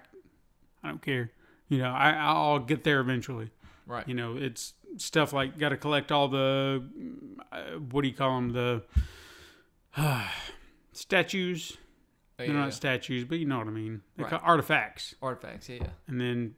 I 0.83 0.89
don't 0.89 1.01
care. 1.01 1.31
You 1.69 1.79
know, 1.79 1.89
I 1.89 2.11
I'll 2.11 2.59
get 2.59 2.83
there 2.83 2.99
eventually. 2.99 3.49
Right. 3.87 4.07
You 4.07 4.13
know, 4.13 4.37
it's 4.37 4.73
stuff 4.97 5.33
like 5.33 5.57
got 5.59 5.69
to 5.69 5.77
collect 5.77 6.11
all 6.11 6.27
the 6.27 6.83
uh, 7.51 7.61
what 7.91 8.03
do 8.03 8.07
you 8.07 8.13
call 8.13 8.35
them 8.39 8.51
the 8.53 8.83
statues. 10.93 11.71
Yeah, 11.71 11.77
They're 12.37 12.47
yeah. 12.55 12.61
not 12.61 12.73
statues, 12.73 13.23
but 13.23 13.39
you 13.39 13.45
know 13.45 13.57
what 13.59 13.67
I 13.67 13.71
mean. 13.71 14.01
They're 14.17 14.25
Right. 14.27 14.41
artifacts, 14.43 15.15
Artifacts. 15.21 15.69
Yeah. 15.69 15.87
and 16.07 16.19
then 16.19 16.55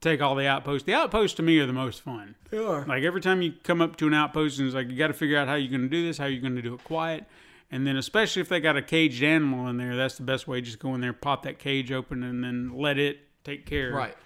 take 0.00 0.20
all 0.22 0.34
the 0.34 0.46
outposts. 0.46 0.86
The 0.86 0.94
outposts 0.94 1.36
to 1.36 1.42
me 1.42 1.58
are 1.58 1.66
the 1.66 1.72
most 1.72 2.00
fun. 2.02 2.34
They 2.50 2.58
are. 2.58 2.84
Like 2.86 3.02
every 3.02 3.20
time 3.20 3.42
you 3.42 3.52
come 3.62 3.80
up 3.80 3.96
to 3.96 4.06
an 4.06 4.14
outpost 4.14 4.58
and 4.58 4.66
it's 4.66 4.74
like 4.74 4.88
you 4.90 4.96
got 4.96 5.08
to 5.08 5.12
figure 5.14 5.36
out 5.38 5.48
how 5.48 5.54
you're 5.54 5.70
going 5.70 5.82
to 5.82 5.88
do 5.88 6.04
this, 6.06 6.18
how 6.18 6.26
you're 6.26 6.40
going 6.40 6.56
to 6.56 6.62
do 6.62 6.74
it 6.74 6.84
quiet, 6.84 7.24
and 7.70 7.86
then 7.86 7.96
especially 7.96 8.42
if 8.42 8.48
they 8.48 8.60
got 8.60 8.76
a 8.76 8.82
caged 8.82 9.22
animal 9.22 9.66
in 9.68 9.76
there, 9.76 9.96
that's 9.96 10.16
the 10.16 10.22
best 10.22 10.46
way. 10.46 10.60
Just 10.60 10.78
go 10.78 10.94
in 10.94 11.00
there, 11.00 11.12
pop 11.12 11.42
that 11.42 11.58
cage 11.58 11.90
open, 11.92 12.22
and 12.22 12.42
then 12.44 12.72
let 12.74 12.98
it 12.98 13.18
take 13.44 13.66
care. 13.66 13.92
Right. 13.92 14.16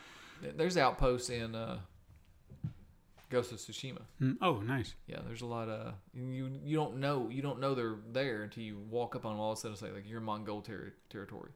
There's 0.57 0.77
outposts 0.77 1.29
in 1.31 1.55
uh, 1.55 1.79
Ghost 3.29 3.53
of 3.53 3.59
Tsushima. 3.59 4.01
Mm, 4.21 4.39
Oh, 4.43 4.61
nice. 4.61 4.95
Yeah, 5.07 5.19
there's 5.27 5.43
a 5.43 5.47
lot 5.47 5.69
of 5.69 5.95
you. 6.15 6.51
You 6.65 6.77
don't 6.77 6.97
know 6.97 7.29
you 7.31 7.43
don't 7.43 7.61
know 7.61 7.75
they're 7.75 7.97
there 8.13 8.43
until 8.43 8.63
you 8.63 8.79
walk 8.91 9.15
up 9.15 9.25
on 9.25 9.33
them 9.35 9.41
all 9.41 9.53
of 9.53 9.59
a 9.59 9.61
sudden. 9.61 9.77
Say 9.77 9.91
like 9.93 10.09
you're 10.09 10.21
Mongol 10.21 10.63
ter- 10.63 10.95
territory, 11.11 11.51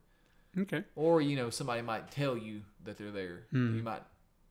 Okay. 0.59 0.85
or 0.95 1.21
you 1.21 1.37
know 1.37 1.51
somebody 1.51 1.83
might 1.83 2.11
tell 2.11 2.37
you 2.37 2.63
that 2.85 2.97
they're 2.99 3.11
there. 3.11 3.43
Hmm. 3.51 3.77
You 3.77 3.83
might 3.83 4.03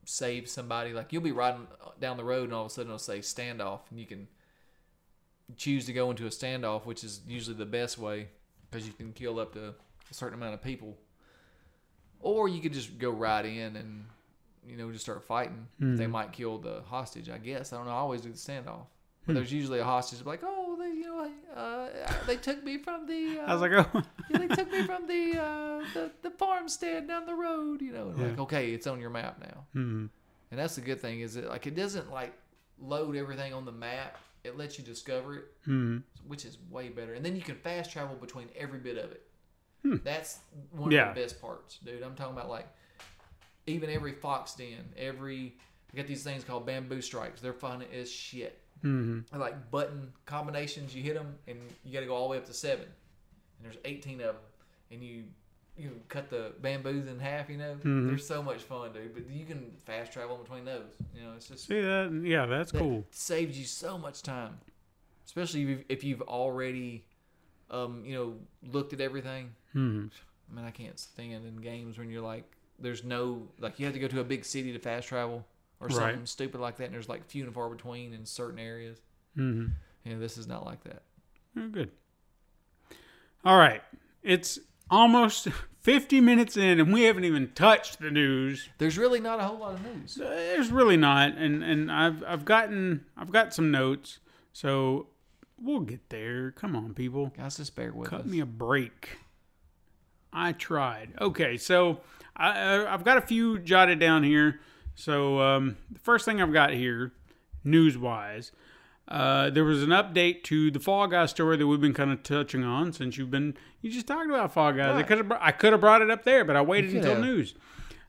save 0.06 0.50
somebody. 0.50 0.94
Like 0.94 1.14
you'll 1.14 1.22
be 1.22 1.32
riding 1.32 1.68
uh, 1.86 1.92
down 2.00 2.18
the 2.18 2.24
road 2.24 2.46
and 2.46 2.54
all 2.54 2.66
of 2.66 2.72
a 2.72 2.74
sudden 2.74 2.90
it'll 2.90 3.00
say 3.00 3.20
standoff, 3.20 3.82
and 3.90 4.00
you 4.00 4.06
can 4.06 4.28
choose 5.58 5.86
to 5.86 5.94
go 5.94 6.10
into 6.10 6.26
a 6.26 6.30
standoff, 6.30 6.86
which 6.86 7.04
is 7.04 7.22
usually 7.28 7.56
the 7.56 7.66
best 7.66 7.98
way 7.98 8.28
because 8.70 8.88
you 8.88 8.94
can 8.94 9.14
kill 9.14 9.40
up 9.40 9.54
to 9.54 9.70
a 9.70 10.14
certain 10.14 10.34
amount 10.38 10.54
of 10.54 10.62
people. 10.64 10.98
Or 12.20 12.48
you 12.48 12.62
could 12.62 12.74
just 12.74 12.98
go 12.98 13.10
right 13.10 13.46
in 13.46 13.76
and 13.76 14.06
you 14.68 14.78
know 14.78 14.92
just 14.92 15.04
start 15.04 15.24
fighting. 15.24 15.68
Hmm. 15.80 15.96
They 15.98 16.08
might 16.08 16.32
kill 16.32 16.58
the 16.58 16.82
hostage. 16.88 17.30
I 17.30 17.38
guess 17.38 17.74
I 17.74 17.78
don't 17.78 17.86
know. 17.86 17.92
I 17.92 17.96
always 17.96 18.22
do 18.22 18.30
the 18.30 18.38
standoff, 18.38 18.86
but 19.26 19.36
there's 19.36 19.52
usually 19.54 19.80
a 19.80 19.84
hostage 19.84 20.26
like, 20.26 20.42
oh, 20.44 20.76
they 20.80 20.90
you 20.90 21.04
know 21.04 21.30
uh, 21.56 21.90
they 22.28 22.36
took 22.38 22.64
me 22.64 22.78
from 22.78 23.06
the. 23.08 23.40
Uh, 23.40 23.46
I 23.46 23.54
was 23.56 23.62
like, 23.62 23.72
oh, 23.72 24.02
yeah, 24.30 24.38
they 24.38 24.48
took 24.48 24.72
me 24.72 24.84
from 24.84 25.08
the, 25.08 25.40
uh, 25.42 25.84
the 25.94 26.12
the 26.22 26.30
farmstead 26.32 27.08
down 27.08 27.26
the 27.26 27.36
road, 27.36 27.82
you 27.82 27.92
know. 27.92 28.10
and 28.10 28.30
Like, 28.32 28.40
okay, 28.40 28.72
it's 28.74 28.88
on 28.88 29.00
your 29.00 29.10
map 29.10 29.40
now. 29.42 29.66
hmm. 29.74 30.06
And 30.52 30.60
that's 30.60 30.76
the 30.76 30.82
good 30.82 31.02
thing 31.02 31.22
is 31.22 31.36
it 31.36 31.46
like 31.50 31.66
it 31.68 31.76
doesn't 31.76 32.12
like 32.12 32.34
load 32.80 33.16
everything 33.16 33.54
on 33.54 33.66
the 33.66 33.72
map. 33.72 34.18
It 34.44 34.58
lets 34.58 34.78
you 34.78 34.84
discover 34.84 35.36
it, 35.38 35.46
Hmm. 35.66 36.00
which 36.28 36.44
is 36.46 36.58
way 36.70 36.90
better. 36.90 37.14
And 37.14 37.24
then 37.26 37.36
you 37.36 37.42
can 37.42 37.56
fast 37.56 37.92
travel 37.92 38.16
between 38.18 38.50
every 38.58 38.80
bit 38.80 38.98
of 38.98 39.12
it. 39.12 39.24
That's 40.04 40.40
one 40.72 40.92
Yeah. 40.92 41.10
of 41.10 41.16
the 41.16 41.22
best 41.22 41.42
parts, 41.42 41.78
dude. 41.84 42.04
I'm 42.04 42.16
talking 42.16 42.34
about 42.34 42.50
like 42.50 42.68
even 43.68 43.90
every 43.90 44.12
fox 44.14 44.54
den, 44.56 44.84
every 44.98 45.56
I 45.94 45.98
got 45.98 46.08
these 46.08 46.24
things 46.24 46.44
called 46.44 46.66
bamboo 46.66 47.02
strikes. 47.02 47.40
They're 47.42 47.54
fun 47.54 47.84
as 47.94 48.12
shit. 48.12 48.60
Hmm 48.84 49.20
like 49.36 49.72
button 49.72 50.12
combinations. 50.26 50.94
You 50.96 51.02
hit 51.02 51.16
them, 51.16 51.36
and 51.48 51.58
you 51.84 51.92
got 51.94 52.02
to 52.02 52.06
go 52.06 52.16
all 52.16 52.28
the 52.28 52.32
way 52.34 52.38
up 52.38 52.46
to 52.46 52.54
seven. 52.54 52.86
And 52.86 53.64
there's 53.72 53.78
18 53.86 54.20
of 54.22 54.28
them, 54.28 54.36
and 54.92 55.04
you 55.04 55.24
you 55.76 56.00
cut 56.08 56.30
the 56.30 56.52
bamboos 56.62 57.08
in 57.08 57.20
half. 57.20 57.50
You 57.50 57.58
know, 57.58 57.76
Mhm. 57.84 58.08
they're 58.08 58.18
so 58.20 58.44
much 58.44 58.62
fun, 58.62 58.94
dude. 58.94 59.14
But 59.16 59.28
you 59.30 59.46
can 59.46 59.72
fast 59.86 60.14
travel 60.14 60.38
between 60.38 60.66
those. 60.66 60.86
You 61.16 61.24
know, 61.24 61.34
it's 61.36 61.48
just 61.48 61.66
See 61.66 61.82
that? 61.82 62.12
Yeah, 62.24 62.46
that's 62.46 62.72
that 62.72 62.78
cool. 62.80 63.08
saves 63.10 63.58
you 63.58 63.66
so 63.66 63.98
much 63.98 64.22
time, 64.22 64.60
especially 65.26 65.64
if 65.64 65.70
you've, 65.70 65.84
if 65.90 66.04
you've 66.04 66.22
already, 66.24 67.06
um, 67.72 68.04
you 68.06 68.14
know, 68.16 68.36
looked 68.72 68.94
at 68.94 69.02
everything. 69.02 69.56
Hmm. 69.72 70.08
I 70.52 70.56
mean, 70.56 70.66
I 70.66 70.72
can't 70.72 71.00
stand 71.00 71.46
in 71.48 71.56
games 71.58 71.98
when 71.98 72.12
you're 72.12 72.22
like, 72.22 72.44
there's 72.78 73.04
no 73.04 73.48
like 73.60 73.80
you 73.80 73.86
have 73.86 73.94
to 73.94 74.00
go 74.00 74.08
to 74.10 74.20
a 74.20 74.24
big 74.24 74.44
city 74.46 74.74
to 74.74 74.80
fast 74.80 75.08
travel 75.08 75.46
or 75.84 75.88
Right. 75.88 76.12
something 76.12 76.26
stupid 76.26 76.60
like 76.62 76.78
that, 76.78 76.86
and 76.86 76.94
there's 76.94 77.10
like 77.10 77.26
few 77.26 77.44
and 77.46 77.54
far 77.54 77.70
between 77.70 78.14
in 78.14 78.26
certain 78.26 78.60
areas. 78.60 79.00
Hmm. 79.36 79.68
Yeah, 80.04 80.18
this 80.18 80.38
is 80.38 80.48
not 80.48 80.66
like 80.66 80.84
that. 80.84 81.04
Oh, 81.58 81.68
good. 81.68 81.92
All 83.46 83.58
right. 83.58 83.82
It's 84.22 84.60
almost 84.90 85.48
50 85.82 86.22
minutes 86.22 86.56
in, 86.58 86.80
and 86.80 86.94
we 86.94 87.04
haven't 87.04 87.26
even 87.26 87.52
touched 87.54 88.00
the 88.00 88.12
news. 88.12 88.70
There's 88.78 88.98
really 88.98 89.20
not 89.20 89.40
a 89.40 89.44
whole 89.44 89.60
lot 89.60 89.74
of 89.74 89.84
news. 89.86 90.16
There's 90.16 90.72
really 90.72 90.98
not, 90.98 91.38
and 91.38 91.64
and 91.64 91.92
I've 91.92 92.24
I've 92.26 92.46
gotten 92.46 93.06
I've 93.18 93.32
got 93.32 93.54
some 93.54 93.70
notes, 93.72 94.20
so 94.54 95.08
we'll 95.62 95.82
get 95.82 96.10
there. 96.10 96.52
Come 96.52 96.76
on, 96.76 96.94
people, 96.94 97.34
Guys, 97.38 97.58
just 97.58 97.76
bear 97.76 97.92
with 97.92 98.10
cut 98.10 98.22
us. 98.22 98.26
me 98.28 98.40
a 98.40 98.46
break. 98.46 99.18
I 100.32 100.52
tried. 100.54 101.14
Okay, 101.20 101.58
so 101.58 102.00
I 102.36 102.50
I- 102.60 102.94
I've 102.94 103.04
got 103.04 103.18
a 103.18 103.22
few 103.22 103.60
jotted 103.60 104.00
down 104.00 104.24
here. 104.24 104.60
So 104.96 105.40
um, 105.42 105.78
the 105.92 106.00
first 106.00 106.26
thing 106.26 106.42
I've 106.42 106.54
got 106.54 106.72
here, 106.72 107.12
news 107.64 107.98
wise, 107.98 108.52
uh, 109.08 109.50
there 109.50 109.64
was 109.64 109.84
an 109.84 109.90
update 109.90 110.44
to 110.44 110.72
the 110.72 110.80
Fall 110.80 111.08
Guys 111.08 111.32
story 111.32 111.58
that 111.58 111.68
we've 111.68 111.82
been 111.82 111.94
kind 111.94 112.12
of 112.12 112.24
touching 112.24 112.64
on 112.64 112.94
since 112.94 113.18
you've 113.18 113.32
been 113.32 113.56
you 113.82 113.92
just 113.92 114.08
talked 114.08 114.30
about 114.30 114.54
Fall 114.54 114.72
Guys. 114.72 114.96
I 114.96 115.04
could 115.04 115.18
have 115.18 115.32
I 115.40 115.52
could 115.52 115.74
have 115.74 115.82
brought 115.82 116.02
it 116.02 116.10
up 116.10 116.24
there, 116.24 116.46
but 116.46 116.56
I 116.56 116.62
waited 116.62 116.96
until 116.96 117.16
have. 117.16 117.24
news. 117.24 117.54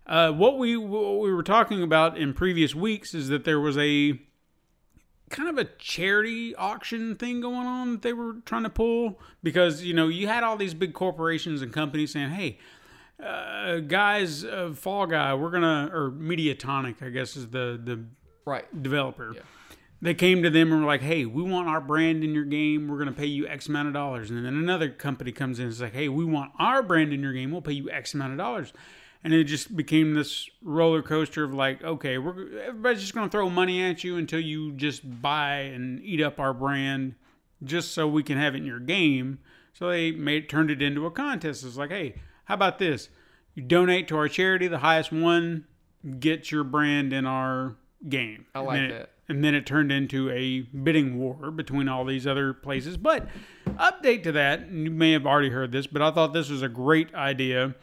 Uh, 0.07 0.31
what 0.31 0.59
we 0.59 0.77
what 0.77 1.21
we 1.21 1.33
were 1.33 1.43
talking 1.43 1.83
about 1.83 2.17
in 2.17 2.33
previous 2.33 2.75
weeks 2.75 3.15
is 3.15 3.29
that 3.29 3.45
there 3.45 3.59
was 3.59 3.77
a 3.79 4.21
kind 5.31 5.49
of 5.49 5.59
a 5.59 5.65
charity 5.79 6.55
auction 6.55 7.17
thing 7.17 7.41
going 7.41 7.67
on 7.67 7.93
that 7.93 8.03
they 8.03 8.13
were 8.13 8.35
trying 8.45 8.63
to 8.63 8.71
pull 8.71 9.19
because 9.43 9.83
you 9.83 9.95
know 9.95 10.07
you 10.07 10.29
had 10.29 10.45
all 10.45 10.57
these 10.57 10.75
big 10.75 10.93
corporations 10.93 11.61
and 11.61 11.73
companies 11.73 12.13
saying, 12.13 12.31
"Hey, 12.31 12.59
uh, 13.23 13.79
guys, 13.79 14.45
uh, 14.45 14.73
Fall 14.75 15.07
Guy, 15.07 15.35
we're 15.35 15.51
gonna 15.51 15.91
or 15.93 16.11
Mediatonic, 16.11 17.03
I 17.03 17.11
guess 17.11 17.37
is 17.37 17.49
the 17.51 17.81
the 17.83 18.05
Right. 18.47 18.65
developer. 18.83 19.33
Yeah. 19.35 19.41
They 20.03 20.13
came 20.13 20.43
to 20.43 20.51
them 20.51 20.71
and 20.71 20.83
were 20.83 20.87
like, 20.87 21.01
"Hey, 21.01 21.25
we 21.25 21.43
want 21.43 21.67
our 21.69 21.81
brand 21.81 22.23
in 22.25 22.35
your 22.35 22.45
game. 22.45 22.89
We're 22.89 22.99
to 23.07 23.13
pay 23.13 23.25
you 23.27 23.47
X 23.47 23.69
amount 23.69 23.89
of 23.89 23.95
dollars." 23.95 24.31
And 24.31 24.45
then 24.45 24.55
another 24.55 24.91
company 24.91 25.33
comes 25.33 25.59
in 25.59 25.65
and 25.65 25.73
is 25.73 25.81
like, 25.81 25.95
"Hey, 25.95 26.09
we 26.11 26.25
want 26.27 26.53
our 26.59 26.83
brand 26.83 27.13
in 27.15 27.23
your 27.23 27.33
game. 27.33 27.51
We'll 27.51 27.63
pay 27.63 27.73
you 27.73 27.91
X 27.91 28.13
amount 28.13 28.33
of 28.33 28.39
dollars." 28.39 28.73
And 29.23 29.33
it 29.33 29.45
just 29.45 29.75
became 29.75 30.13
this 30.13 30.51
roller 30.61 31.01
coaster 31.01 31.45
of 31.45 31.55
like, 31.55 31.83
"Okay, 31.83 32.19
we're 32.19 32.59
everybody's 32.59 33.01
just 33.01 33.15
to 33.15 33.31
throw 33.31 33.49
money 33.49 33.83
at 33.83 34.05
you 34.05 34.19
until 34.19 34.41
you 34.41 34.73
just 34.73 35.23
buy 35.23 35.61
and 35.61 36.03
eat 36.03 36.21
up 36.21 36.39
our 36.39 36.53
brand, 36.53 37.15
just 37.63 37.93
so 37.93 38.07
we 38.07 38.23
can 38.23 38.37
have 38.37 38.55
it 38.55 38.59
in 38.59 38.67
your 38.67 38.81
game." 38.81 39.39
So 39.73 39.89
they 39.89 40.11
made 40.11 40.51
turned 40.51 40.71
it 40.71 40.83
into 40.83 41.07
a 41.07 41.11
contest. 41.11 41.65
It's 41.65 41.79
like, 41.79 41.91
"Hey, 41.91 42.17
how 42.45 42.55
about 42.55 42.79
this? 42.79 43.09
You 43.55 43.63
donate 43.63 44.09
to 44.09 44.17
our 44.17 44.29
charity. 44.29 44.67
The 44.69 44.79
highest 44.79 45.13
one 45.13 45.67
gets 46.19 46.51
your 46.51 46.65
brand 46.65 47.13
in 47.13 47.25
our 47.27 47.77
game." 48.09 48.47
I 48.55 48.59
And 48.61 48.67
like 48.69 48.81
then 48.81 48.91
it- 48.91 49.11
and 49.27 49.43
then 49.43 49.55
it 49.55 49.65
turned 49.65 49.91
into 49.91 50.29
a 50.31 50.61
bidding 50.77 51.17
war 51.19 51.51
between 51.51 51.89
all 51.89 52.05
these 52.05 52.27
other 52.27 52.53
places. 52.53 52.99
But 52.99 53.27
update 53.67 54.23
to 54.25 54.33
that, 54.33 54.61
and 54.61 54.85
you 54.85 54.91
may 54.91 55.13
have 55.13 55.25
already 55.25 55.49
heard 55.49 55.73
this, 55.73 55.87
but 55.87 56.03
I 56.03 56.11
thought 56.11 56.35
this 56.35 56.51
was 56.51 56.61
a 56.61 56.69
great 56.69 57.15
idea. 57.15 57.75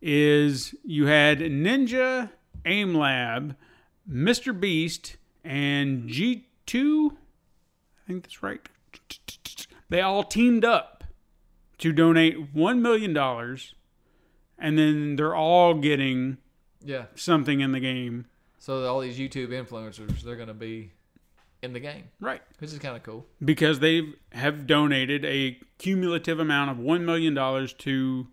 Is 0.00 0.76
you 0.84 1.06
had 1.06 1.40
Ninja, 1.40 2.30
Aim 2.64 2.94
Lab, 2.94 3.56
Mr. 4.08 4.58
Beast, 4.58 5.16
and 5.42 6.08
G2. 6.08 7.10
I 7.12 8.06
think 8.06 8.22
that's 8.22 8.42
right. 8.42 8.60
They 9.88 10.00
all 10.00 10.22
teamed 10.22 10.64
up 10.64 11.02
to 11.78 11.92
donate 11.92 12.54
$1 12.54 12.80
million, 12.80 13.12
and 14.58 14.78
then 14.78 15.16
they're 15.16 15.34
all 15.34 15.74
getting 15.74 16.38
Yeah. 16.84 17.06
something 17.14 17.60
in 17.60 17.72
the 17.72 17.80
game. 17.80 18.26
So 18.58 18.84
all 18.86 19.00
these 19.00 19.18
YouTube 19.18 19.48
influencers, 19.48 20.22
they're 20.22 20.36
going 20.36 20.48
to 20.48 20.54
be 20.54 20.90
in 21.62 21.72
the 21.72 21.80
game, 21.80 22.04
Right. 22.20 22.42
which 22.58 22.72
is 22.72 22.78
kind 22.78 22.96
of 22.96 23.02
cool. 23.02 23.26
because 23.44 23.80
they 23.80 24.12
have 24.32 24.66
donated 24.66 25.24
a 25.24 25.58
cumulative 25.78 26.38
amount 26.38 26.70
of 26.70 26.78
one 26.78 27.04
million 27.04 27.34
dollars 27.34 27.72
to 27.74 28.28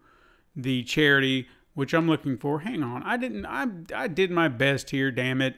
the 0.55 0.83
charity, 0.83 1.47
which 1.73 1.93
I'm 1.93 2.07
looking 2.07 2.37
for. 2.37 2.59
Hang 2.61 2.83
on, 2.83 3.01
I 3.03 3.17
didn't. 3.17 3.45
I 3.45 3.67
I 3.95 4.07
did 4.07 4.29
my 4.31 4.47
best 4.47 4.89
here. 4.91 5.09
Damn 5.11 5.41
it, 5.41 5.55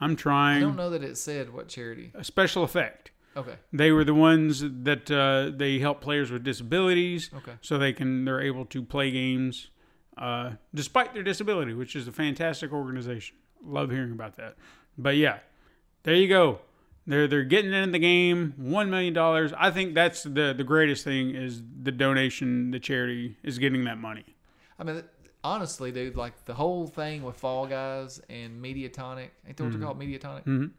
I'm 0.00 0.14
trying. 0.16 0.58
I 0.58 0.60
don't 0.60 0.76
know 0.76 0.90
that 0.90 1.02
it 1.02 1.16
said 1.16 1.52
what 1.52 1.68
charity. 1.68 2.10
A 2.14 2.24
special 2.24 2.62
effect. 2.62 3.12
Okay. 3.36 3.56
They 3.72 3.92
were 3.92 4.04
the 4.04 4.14
ones 4.14 4.60
that 4.64 5.10
uh, 5.10 5.52
they 5.56 5.78
help 5.78 6.00
players 6.00 6.30
with 6.30 6.42
disabilities, 6.42 7.30
Okay. 7.34 7.52
so 7.60 7.76
they 7.78 7.92
can 7.92 8.24
they're 8.24 8.40
able 8.40 8.64
to 8.66 8.82
play 8.82 9.10
games 9.10 9.68
uh, 10.16 10.52
despite 10.74 11.14
their 11.14 11.22
disability, 11.22 11.74
which 11.74 11.94
is 11.96 12.08
a 12.08 12.12
fantastic 12.12 12.72
organization. 12.72 13.36
Love 13.64 13.90
hearing 13.90 14.12
about 14.12 14.36
that. 14.36 14.56
But 14.96 15.16
yeah, 15.16 15.38
there 16.04 16.14
you 16.14 16.28
go. 16.28 16.60
They're 17.06 17.28
they're 17.28 17.44
getting 17.44 17.72
in 17.72 17.92
the 17.92 17.98
game. 17.98 18.54
One 18.56 18.90
million 18.90 19.12
dollars. 19.14 19.52
I 19.56 19.70
think 19.70 19.94
that's 19.94 20.22
the 20.24 20.54
the 20.56 20.64
greatest 20.64 21.04
thing 21.04 21.34
is 21.34 21.62
the 21.82 21.92
donation. 21.92 22.70
The 22.70 22.80
charity 22.80 23.36
is 23.42 23.58
getting 23.58 23.84
that 23.84 23.98
money. 23.98 24.24
I 24.78 24.84
mean, 24.84 25.02
honestly, 25.44 25.92
dude, 25.92 26.16
like 26.16 26.44
the 26.46 26.54
whole 26.54 26.86
thing 26.86 27.22
with 27.22 27.36
Fall 27.36 27.66
Guys 27.66 28.20
and 28.28 28.60
Mediatonic, 28.62 29.28
ain't 29.46 29.56
that 29.56 29.62
what 29.64 29.72
they're 29.72 29.80
called? 29.80 30.00
Mediatonic? 30.00 30.44
Mhm. 30.44 30.70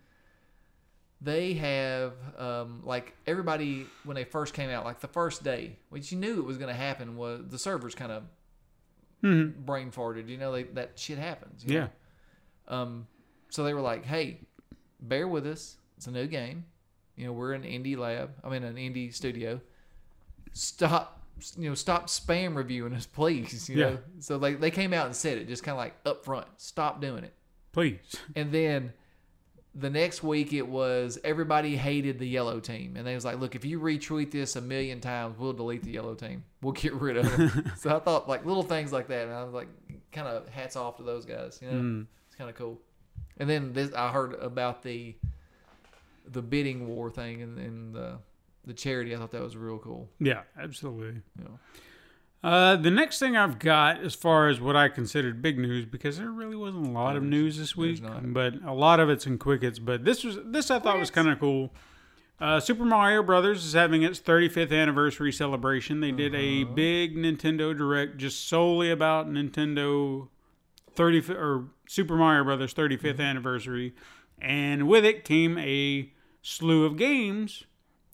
They 1.20 1.54
have, 1.54 2.14
um, 2.38 2.82
like, 2.86 3.16
everybody, 3.26 3.88
when 4.04 4.14
they 4.14 4.24
first 4.24 4.54
came 4.54 4.70
out, 4.70 4.86
like 4.86 5.00
the 5.00 5.08
first 5.08 5.44
day, 5.44 5.78
which 5.90 6.12
you 6.12 6.18
knew 6.20 6.38
it 6.38 6.46
was 6.46 6.60
going 6.60 6.68
to 6.72 6.80
happen, 6.80 7.18
was 7.18 7.42
the 7.48 7.58
servers 7.58 7.96
kind 7.96 8.12
of 8.12 8.22
brain 9.22 9.92
farted. 9.92 10.28
You 10.30 10.38
know, 10.38 10.52
they, 10.52 10.64
that 10.64 10.92
shit 11.00 11.18
happens. 11.18 11.64
Yeah. 11.66 11.88
know? 12.70 12.76
Um, 12.76 13.08
so 13.50 13.64
they 13.64 13.74
were 13.74 13.82
like, 13.82 14.06
hey, 14.06 14.40
bear 15.00 15.28
with 15.28 15.46
us. 15.48 15.78
It's 15.98 16.08
a 16.08 16.12
new 16.12 16.28
game. 16.28 16.66
You 17.16 17.26
know, 17.28 17.34
we're 17.34 17.54
an 17.54 17.64
indie 17.64 17.98
lab. 17.98 18.32
I 18.44 18.50
mean, 18.50 18.64
an 18.64 18.76
indie 18.76 19.14
studio. 19.14 19.60
Stop, 20.54 21.22
you 21.58 21.70
know, 21.70 21.76
stop 21.76 22.08
spam 22.08 22.56
reviewing 22.56 22.94
us, 22.94 23.06
please. 23.06 23.70
You 23.70 23.78
Yeah. 23.78 23.90
know, 23.92 23.98
so 24.20 24.38
like 24.38 24.60
they 24.60 24.72
came 24.72 24.94
out 24.94 25.06
and 25.08 25.16
said 25.16 25.38
it, 25.38 25.48
just 25.48 25.64
kind 25.64 25.74
of 25.74 25.80
like 25.80 25.96
up 26.06 26.24
front, 26.26 26.48
stop 26.58 27.02
doing 27.02 27.24
it. 27.24 27.34
Please. 27.74 28.00
And 28.36 28.52
then 28.52 28.94
the 29.80 29.90
next 29.90 30.24
week 30.24 30.54
it 30.54 30.68
was 30.68 31.20
everybody 31.24 31.78
hated 31.78 32.18
the 32.18 32.28
yellow 32.28 32.60
team, 32.60 32.96
and 32.98 33.06
they 33.06 33.14
was 33.14 33.24
like, 33.24 33.40
look, 33.40 33.56
if 33.56 33.64
you 33.64 33.80
retweet 33.80 34.32
this 34.32 34.56
a 34.56 34.62
million 34.62 35.00
times, 35.00 35.38
we'll 35.38 35.54
delete 35.54 35.84
the 35.84 35.92
yellow 35.92 36.16
team. 36.16 36.44
We'll 36.62 36.74
get 36.74 36.94
rid 36.94 37.18
of 37.18 37.38
them. 37.38 37.72
so 37.78 37.96
I 37.96 38.00
thought 38.00 38.28
like 38.28 38.46
little 38.46 38.64
things 38.64 38.92
like 38.92 39.08
that, 39.10 39.28
and 39.28 39.34
I 39.34 39.44
was 39.44 39.54
like, 39.54 39.68
kind 40.12 40.28
of 40.28 40.50
hats 40.50 40.76
off 40.76 40.98
to 40.98 41.04
those 41.04 41.26
guys. 41.26 41.60
You 41.62 41.70
know, 41.70 41.78
mm. 41.78 42.06
it's 42.26 42.36
kind 42.36 42.50
of 42.50 42.56
cool. 42.56 42.82
And 43.38 43.48
then 43.48 43.74
this, 43.74 43.94
I 43.94 44.10
heard 44.10 44.34
about 44.36 44.82
the 44.82 45.16
the 46.30 46.42
bidding 46.42 46.88
war 46.88 47.10
thing 47.10 47.42
and, 47.44 47.60
and 47.60 47.94
the 47.94 48.18
the 48.66 48.74
charity. 48.74 49.16
I 49.16 49.20
thought 49.20 49.32
that 49.32 49.44
was 49.44 49.56
real 49.56 49.78
cool. 49.78 50.10
Yeah, 50.20 50.42
absolutely. 50.60 51.22
Know. 51.38 51.60
Uh, 52.44 52.76
the 52.76 52.92
next 52.92 53.20
thing 53.20 53.36
I've 53.36 53.58
got, 53.60 54.02
as 54.04 54.14
far 54.14 54.48
as 54.48 54.62
what 54.62 54.76
I 54.76 54.90
considered 54.90 55.42
big 55.42 55.58
news, 55.58 55.86
because 55.86 56.18
there 56.18 56.30
really 56.30 56.56
wasn't 56.56 56.88
a 56.88 56.92
lot 56.92 57.16
of 57.16 57.24
news 57.24 57.58
this 57.58 57.76
week, 57.76 58.02
not. 58.02 58.32
but 58.34 58.54
a 58.64 58.74
lot 58.74 59.00
of 59.00 59.10
it's 59.10 59.26
in 59.26 59.38
quickets. 59.38 59.80
But 59.80 60.06
this 60.06 60.24
was 60.24 60.38
this 60.46 60.70
I 60.70 60.80
thought 60.80 61.00
was 61.00 61.10
kind 61.12 61.30
of 61.30 61.40
cool. 61.40 61.74
Uh, 62.40 62.60
Super 62.60 62.86
Mario 62.86 63.24
Brothers 63.24 63.66
is 63.66 63.74
having 63.74 64.04
its 64.04 64.20
35th 64.20 64.72
anniversary 64.72 65.32
celebration. 65.32 66.02
They 66.02 66.12
did 66.12 66.36
a 66.36 66.66
big 66.66 67.16
Nintendo 67.16 67.76
Direct 67.76 68.18
just 68.18 68.48
solely 68.48 68.92
about 68.92 69.28
Nintendo 69.28 70.28
30 70.94 71.34
or 71.34 71.70
Super 71.88 72.16
Mario 72.16 72.44
Brothers 72.44 72.76
35th 72.76 73.20
anniversary, 73.20 73.96
and 74.40 74.88
with 74.88 75.04
it 75.04 75.24
came 75.26 75.58
a 75.58 76.14
slew 76.44 76.86
of 76.86 76.98
games. 76.98 77.64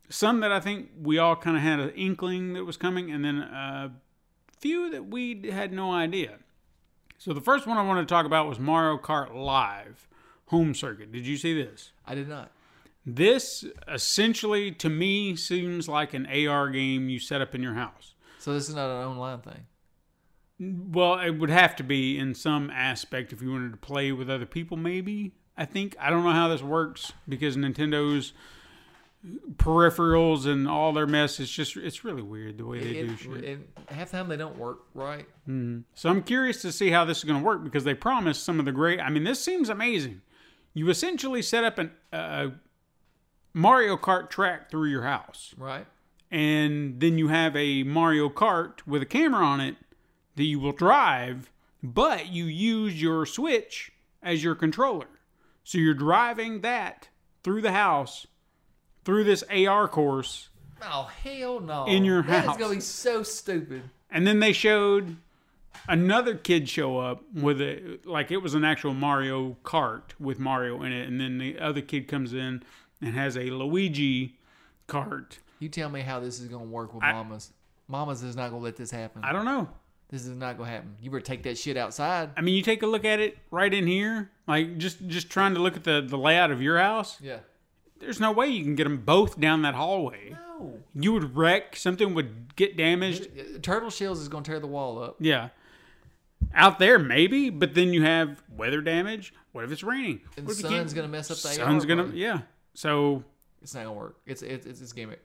Some 0.10 0.40
that 0.40 0.52
I 0.52 0.62
think 0.62 0.90
we 1.02 1.18
all 1.18 1.36
kind 1.36 1.58
of 1.58 1.64
had 1.64 1.80
an 1.82 1.90
inkling 1.90 2.54
that 2.54 2.64
was 2.64 2.78
coming, 2.78 3.12
and 3.12 3.26
then 3.26 3.40
a 3.40 3.92
few 4.64 4.90
that 4.92 5.08
we 5.08 5.52
had 5.52 5.74
no 5.74 5.92
idea. 5.92 6.40
So 7.18 7.34
the 7.34 7.42
first 7.42 7.68
one 7.68 7.78
I 7.78 7.84
wanted 7.84 8.08
to 8.08 8.14
talk 8.14 8.26
about 8.26 8.48
was 8.48 8.60
Mario 8.60 8.98
Kart 8.98 9.36
Live 9.36 10.08
Home 10.46 10.74
Circuit. 10.74 11.12
Did 11.12 11.28
you 11.28 11.36
see 11.36 11.54
this? 11.54 11.92
I 12.08 12.16
did 12.16 12.30
not. 12.30 12.50
This 13.06 13.66
essentially, 13.92 14.72
to 14.72 14.90
me, 14.90 15.36
seems 15.36 15.90
like 15.90 16.14
an 16.14 16.26
AR 16.26 16.70
game 16.70 17.10
you 17.10 17.20
set 17.20 17.42
up 17.42 17.54
in 17.54 17.62
your 17.62 17.74
house. 17.74 18.14
So 18.40 18.54
this 18.54 18.70
is 18.70 18.76
not 18.76 18.90
an 18.90 19.06
online 19.06 19.42
thing. 19.42 19.66
Well, 20.94 21.20
it 21.20 21.32
would 21.32 21.50
have 21.50 21.76
to 21.76 21.84
be 21.84 22.18
in 22.18 22.34
some 22.34 22.70
aspect 22.70 23.34
if 23.34 23.42
you 23.42 23.52
wanted 23.52 23.72
to 23.72 23.78
play 23.78 24.14
with 24.14 24.30
other 24.30 24.46
people, 24.46 24.78
maybe. 24.78 25.34
I 25.58 25.66
think. 25.66 25.98
I 26.00 26.10
don't 26.10 26.24
know 26.24 26.32
how 26.32 26.48
this 26.48 26.64
works 26.64 27.12
because 27.28 27.58
Nintendo's 27.58 28.32
peripherals 29.56 30.46
and 30.46 30.68
all 30.68 30.92
their 30.94 31.08
mess. 31.08 31.40
It's 31.40 31.52
just, 31.52 31.78
it's 31.78 32.04
really 32.04 32.22
weird 32.22 32.58
the 32.58 32.66
way 32.66 32.80
they 32.80 33.00
It- 33.00 33.08
do 33.08 33.16
shit. 33.18 33.44
and 33.46 33.64
half 33.90 34.12
the 34.12 34.18
time 34.18 34.28
they 34.28 34.38
don't 34.38 34.58
work 34.58 34.80
right. 34.94 35.26
So 35.96 36.10
I'm 36.10 36.24
curious 36.24 36.62
to 36.64 36.72
see 36.72 36.90
how 36.90 37.06
this 37.06 37.20
is 37.20 37.24
going 37.24 37.40
to 37.40 37.46
work 37.46 37.64
because 37.64 37.84
they 37.84 37.94
promised 37.94 38.44
some 38.44 38.60
of 38.60 38.66
the 38.66 38.72
great. 38.72 39.00
I 39.00 39.10
mean, 39.10 39.24
this 39.24 39.42
seems 39.44 39.70
amazing. 39.70 40.22
You 40.74 40.90
essentially 40.90 41.42
set 41.42 41.64
up 41.64 41.78
an 41.80 41.92
uh, 42.12 42.50
Mario 43.54 43.96
Kart 43.98 44.30
track 44.30 44.70
through 44.72 44.90
your 44.90 45.04
house, 45.04 45.54
Right. 45.58 45.86
and 46.32 47.00
then 47.00 47.18
you 47.20 47.28
have 47.28 47.56
a 47.56 47.84
Mario 47.84 48.28
Kart 48.30 48.80
with 48.88 49.02
a 49.04 49.06
camera 49.06 49.46
on 49.46 49.62
it 49.62 49.76
that 50.36 50.46
you 50.46 50.60
will 50.60 50.72
drive, 50.72 51.52
but 51.84 52.28
you 52.30 52.46
use 52.46 53.00
your 53.02 53.26
Switch 53.28 53.92
as 54.24 54.44
your 54.44 54.56
controller. 54.56 55.06
So 55.64 55.78
you're 55.78 55.94
driving 55.94 56.62
that 56.62 57.10
through 57.44 57.62
the 57.62 57.72
house, 57.74 58.26
through 59.06 59.24
this 59.26 59.44
AR 59.50 59.88
course, 59.88 60.50
Oh 60.82 61.10
hell 61.24 61.60
no! 61.60 61.86
In 61.86 62.04
your 62.06 62.22
That 62.24 62.40
is 62.44 62.50
house. 62.50 62.58
gonna 62.58 62.76
be 62.76 62.82
so 62.82 63.24
stupid. 63.24 63.84
And 64.12 64.28
then 64.28 64.40
they 64.40 64.52
showed 64.54 65.16
another 65.88 66.36
kid 66.36 66.70
show 66.70 67.00
up 67.00 67.24
with 67.34 67.62
a 67.62 68.00
like 68.06 68.32
it 68.32 68.38
was 68.38 68.54
an 68.54 68.64
actual 68.66 68.94
Mario 68.94 69.58
Kart 69.64 70.02
with 70.20 70.40
Mario 70.40 70.84
in 70.84 70.92
it, 70.92 71.08
and 71.08 71.20
then 71.20 71.38
the 71.38 71.60
other 71.60 71.82
kid 71.82 72.08
comes 72.08 72.34
in 72.34 72.64
and 73.02 73.16
has 73.16 73.38
a 73.38 73.46
Luigi 73.50 74.38
cart. 74.88 75.40
You 75.60 75.70
tell 75.70 75.90
me 75.90 76.02
how 76.02 76.20
this 76.20 76.40
is 76.40 76.48
gonna 76.48 76.66
work 76.66 76.94
with 76.94 77.04
I- 77.04 77.14
mamas. 77.14 77.52
Mamas 77.88 78.24
is 78.24 78.36
not 78.36 78.50
gonna 78.50 78.64
let 78.64 78.76
this 78.78 78.92
happen. 78.92 79.24
I 79.24 79.32
don't 79.34 79.46
know. 79.46 79.70
this 80.10 80.26
is 80.26 80.36
not 80.36 80.58
gonna 80.58 80.70
happen. 80.70 80.96
You 81.02 81.10
better 81.10 81.22
take 81.22 81.44
that 81.44 81.58
shit 81.58 81.76
outside. 81.76 82.30
I 82.38 82.42
mean, 82.42 82.56
you 82.56 82.62
take 82.62 82.84
a 82.84 82.88
look 82.88 83.04
at 83.06 83.20
it 83.20 83.38
right 83.52 83.74
in 83.74 83.88
here, 83.88 84.30
like 84.48 84.78
just 84.78 85.06
just 85.08 85.30
trying 85.30 85.54
to 85.56 85.60
look 85.60 85.76
at 85.76 85.84
the 85.84 86.02
the 86.08 86.18
layout 86.18 86.52
of 86.52 86.62
your 86.62 86.78
house. 86.78 87.18
Yeah. 87.22 87.40
There's 88.04 88.20
no 88.20 88.32
way 88.32 88.48
you 88.48 88.64
can 88.64 88.76
get 88.76 88.84
them 88.84 88.98
both 88.98 89.40
down 89.40 89.62
that 89.64 89.76
hallway. 89.76 90.32
No. 90.32 90.80
You 90.94 91.14
would 91.14 91.36
wreck. 91.36 91.76
Something 91.76 92.14
would 92.14 92.56
get 92.56 92.78
damaged. 92.78 93.28
Turtle 93.64 93.90
Shells 93.90 94.20
is 94.20 94.28
gonna 94.28 94.44
tear 94.44 94.60
the 94.60 94.68
wall 94.68 95.02
up. 95.02 95.16
Yeah. 95.20 95.50
Out 96.54 96.78
there, 96.78 97.00
maybe, 97.00 97.50
but 97.50 97.74
then 97.74 97.94
you 97.94 98.04
have 98.04 98.44
weather 98.56 98.82
damage. 98.82 99.34
What 99.54 99.64
if 99.64 99.72
it's 99.72 99.84
raining? 99.84 100.22
And 100.38 100.48
you 100.48 100.54
sun's 100.54 100.94
gonna 100.94 101.08
mess 101.08 101.32
up 101.32 101.38
the 101.38 101.48
Sun's 101.50 101.86
gonna, 101.86 102.12
yeah. 102.14 102.42
So 102.74 103.24
It's 103.62 103.74
not 103.74 103.86
gonna 103.86 103.94
work. 103.98 104.18
It's 104.26 104.42
it's 104.42 104.66
it's, 104.66 104.82
it's 104.82 104.92
gimmick. 104.94 105.22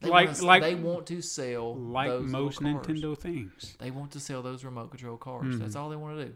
They 0.00 0.08
Like- 0.10 0.26
want 0.28 0.36
to, 0.38 0.46
like- 0.46 0.62
they 0.62 0.74
want 0.74 1.06
to 1.06 1.22
sell 1.22 1.76
like 1.76 2.08
those 2.10 2.30
most. 2.30 2.60
Nintendo 2.60 3.16
things. 3.16 3.76
They 3.78 3.90
want 3.90 4.10
to 4.12 4.20
sell 4.20 4.42
those 4.42 4.64
remote 4.64 4.90
control 4.90 5.16
cars. 5.16 5.46
Mm-hmm. 5.46 5.58
That's 5.58 5.76
all 5.76 5.90
they 5.90 5.96
want 5.96 6.18
to 6.18 6.24
do. 6.26 6.34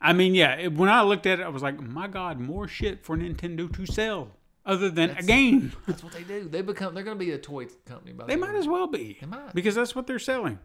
I 0.00 0.12
mean, 0.12 0.34
yeah. 0.34 0.66
when 0.68 0.88
I 0.90 1.02
looked 1.02 1.26
at 1.26 1.40
it, 1.40 1.42
I 1.42 1.48
was 1.48 1.62
like, 1.62 1.80
my 1.80 2.06
God, 2.06 2.38
more 2.38 2.68
shit 2.68 3.04
for 3.04 3.16
Nintendo 3.16 3.72
to 3.74 3.86
sell 3.86 4.28
other 4.64 4.90
than 4.90 5.08
That's- 5.08 5.24
a 5.24 5.26
game. 5.26 5.72
That's 5.86 6.02
what 6.04 6.12
they 6.12 6.22
do. 6.22 6.48
They 6.48 6.60
become. 6.62 6.94
They're 6.94 7.04
gonna 7.04 7.16
be 7.16 7.30
a 7.32 7.38
toy 7.38 7.66
company. 7.86 8.12
By 8.12 8.26
they 8.26 8.32
end 8.34 8.42
might 8.42 8.54
it. 8.54 8.58
as 8.58 8.68
well 8.68 8.86
be. 8.86 9.16
They 9.20 9.26
might. 9.26 9.54
because 9.54 9.74
that's 9.74 9.94
what 9.94 10.06
they're 10.06 10.18
selling. 10.18 10.58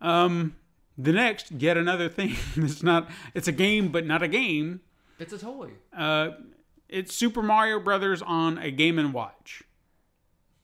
Um, 0.00 0.56
the 0.98 1.12
next, 1.12 1.50
yet 1.52 1.76
another 1.76 2.08
thing. 2.18 2.36
it's 2.56 2.82
not. 2.82 3.10
It's 3.34 3.48
a 3.48 3.52
game, 3.52 3.88
but 3.88 4.06
not 4.06 4.22
a 4.22 4.28
game. 4.28 4.80
It's 5.18 5.32
a 5.32 5.38
toy. 5.38 5.70
Uh, 5.96 6.30
it's 6.88 7.14
Super 7.14 7.42
Mario 7.42 7.80
Brothers 7.80 8.22
on 8.22 8.58
a 8.58 8.70
Game 8.70 8.98
and 8.98 9.12
Watch. 9.14 9.62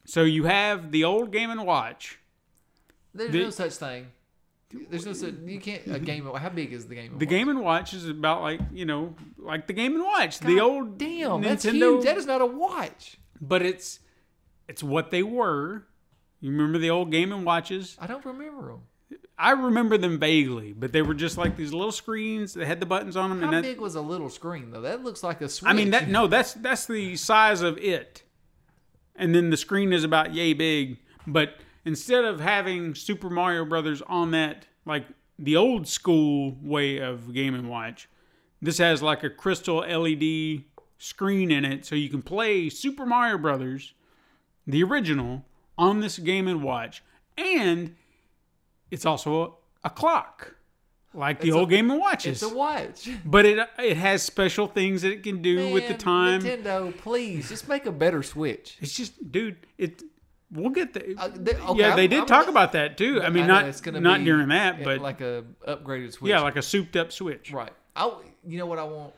So 0.05 0.23
you 0.23 0.45
have 0.45 0.91
the 0.93 1.05
old 1.05 1.33
Game 1.33 1.51
and 1.51 1.65
Watch. 1.67 2.19
There's 3.15 3.31
The- 3.33 3.43
no 3.45 3.51
such 3.51 3.73
thing. 3.75 4.09
There's 4.91 5.07
no 5.07 5.15
such. 5.15 5.35
You 5.45 5.61
can't. 5.61 5.83
A 5.87 5.99
game. 5.99 6.27
How 6.27 6.49
big 6.51 6.73
is 6.73 6.87
the 6.87 6.95
game? 6.95 7.19
The 7.19 7.27
Game 7.27 7.49
and 7.49 7.61
Watch 7.61 7.95
is 7.95 8.09
about 8.09 8.43
like 8.43 8.61
you 8.73 8.85
know, 8.85 9.15
like 9.39 9.67
the 9.67 9.73
Game 9.73 9.95
and 9.95 10.05
Watch, 10.05 10.41
the 10.41 10.61
old 10.61 10.99
Damn, 10.99 11.41
that's 11.41 11.65
Nintendo. 11.65 11.95
huge. 11.95 12.05
That 12.05 12.19
is 12.19 12.27
not 12.27 12.41
a 12.43 12.47
watch. 12.47 13.19
but 13.41 13.63
it's 13.63 14.01
it's 14.69 14.83
what 14.83 15.11
they 15.11 15.23
were. 15.23 15.87
You 16.41 16.51
remember 16.51 16.79
the 16.79 16.91
old 16.91 17.11
Game 17.11 17.33
and 17.33 17.45
Watches? 17.47 17.97
I 17.99 18.07
don't 18.07 18.25
remember 18.25 18.69
them. 18.69 18.81
I 19.39 19.53
remember 19.53 19.97
them 19.97 20.19
vaguely, 20.19 20.73
but 20.73 20.93
they 20.93 21.01
were 21.01 21.15
just 21.15 21.39
like 21.39 21.57
these 21.57 21.73
little 21.73 21.93
screens 21.93 22.55
that 22.55 22.67
had 22.67 22.79
the 22.81 22.87
buttons 22.87 23.17
on 23.17 23.31
them. 23.31 23.41
How 23.41 23.47
and 23.47 23.57
that, 23.57 23.63
big 23.63 23.81
was 23.81 23.95
a 23.95 24.01
little 24.03 24.29
screen 24.29 24.71
though? 24.71 24.83
That 24.83 25.03
looks 25.03 25.23
like 25.23 25.41
a 25.41 25.49
switch. 25.49 25.71
I 25.71 25.73
mean 25.73 25.91
that 25.93 26.09
no, 26.09 26.27
that's 26.27 26.53
that's 26.55 26.87
the 26.87 27.17
size 27.17 27.63
of 27.63 27.79
it. 27.79 28.23
And 29.17 29.35
then 29.35 29.49
the 29.51 29.57
screen 29.57 29.93
is 29.93 30.05
about 30.05 30.35
yay 30.35 30.53
big, 30.53 30.99
but 31.27 31.55
instead 31.89 32.25
of 32.25 32.39
having 32.39 32.95
Super 32.95 33.31
Mario 33.31 33.65
Brothers 33.65 34.03
on 34.03 34.31
that 34.33 34.67
like 34.85 35.07
the 35.39 35.57
old 35.57 35.89
school 35.89 36.57
way 36.63 36.99
of 36.99 37.33
Game 37.33 37.55
and 37.55 37.69
Watch, 37.69 38.09
this 38.61 38.77
has 38.79 39.03
like 39.03 39.25
a 39.25 39.31
crystal 39.31 39.79
LED 39.79 40.65
screen 40.99 41.51
in 41.51 41.65
it 41.65 41.87
so 41.87 41.95
you 41.95 42.11
can 42.11 42.21
play 42.23 42.69
Super 42.69 43.07
Mario 43.07 43.39
Brothers 43.39 43.95
the 44.67 44.83
original 44.83 45.47
on 45.79 46.01
this 46.01 46.19
Game 46.19 46.47
and 46.47 46.63
Watch 46.63 47.03
and 47.39 47.95
it's 48.91 49.07
also 49.07 49.43
a, 49.85 49.87
a 49.87 49.91
clock 49.91 50.57
like 51.15 51.41
the 51.41 51.49
It's 51.49 51.57
old 51.57 51.69
a- 51.69 51.75
Game 51.75 51.91
and 51.91 52.01
Watches. 52.01 52.43
It's 52.43 52.53
a 52.53 52.55
watch. 52.55 53.09
but 53.25 53.47
it 53.47 53.67
it 53.79 53.97
has 53.97 54.23
special 54.23 54.67
things 54.67 55.03
that 55.03 55.13
it 55.13 55.23
can 55.23 55.41
do 55.41 55.73
with 55.73 55.89
the 55.89 55.95
time. 55.95 56.43
Nintendo, 56.43 56.95
please 56.99 57.49
just 57.49 57.67
make 57.67 57.87
a 57.87 57.93
better 57.93 58.23
Switch. 58.23 58.77
It's 58.81 58.95
just, 58.95 59.33
dude, 59.33 59.57
it. 59.79 60.03
We'll 60.51 60.71
get 60.71 60.95
the. 60.95 61.15
Uh, 61.19 61.29
they- 61.35 61.55
okay, 61.57 61.79
yeah, 61.79 61.95
they 61.95 62.03
I'm- 62.03 62.11
did 62.11 62.19
I'm- 62.21 62.27
talk 62.27 62.49
about 62.49 62.73
that 62.73 62.97
too. 62.97 63.21
I 63.23 63.29
mean, 63.29 63.47
know 63.47 63.55
not 63.55 63.65
it's 63.67 63.81
gonna 63.83 64.01
not 64.01 64.21
be 64.21 64.25
during 64.25 64.49
that, 64.49 64.83
but 64.83 65.01
like 65.01 65.21
a 65.21 65.45
upgraded 65.67 66.13
Switch. 66.13 66.31
yeah, 66.31 66.41
like 66.41 66.57
a 66.57 66.63
souped 66.63 66.97
up 66.97 67.13
Switch. 67.13 67.53
right. 67.53 67.73
I 67.95 68.13
you 68.47 68.57
know 68.59 68.67
what 68.67 68.79
I 68.79 68.85
want? 68.85 69.13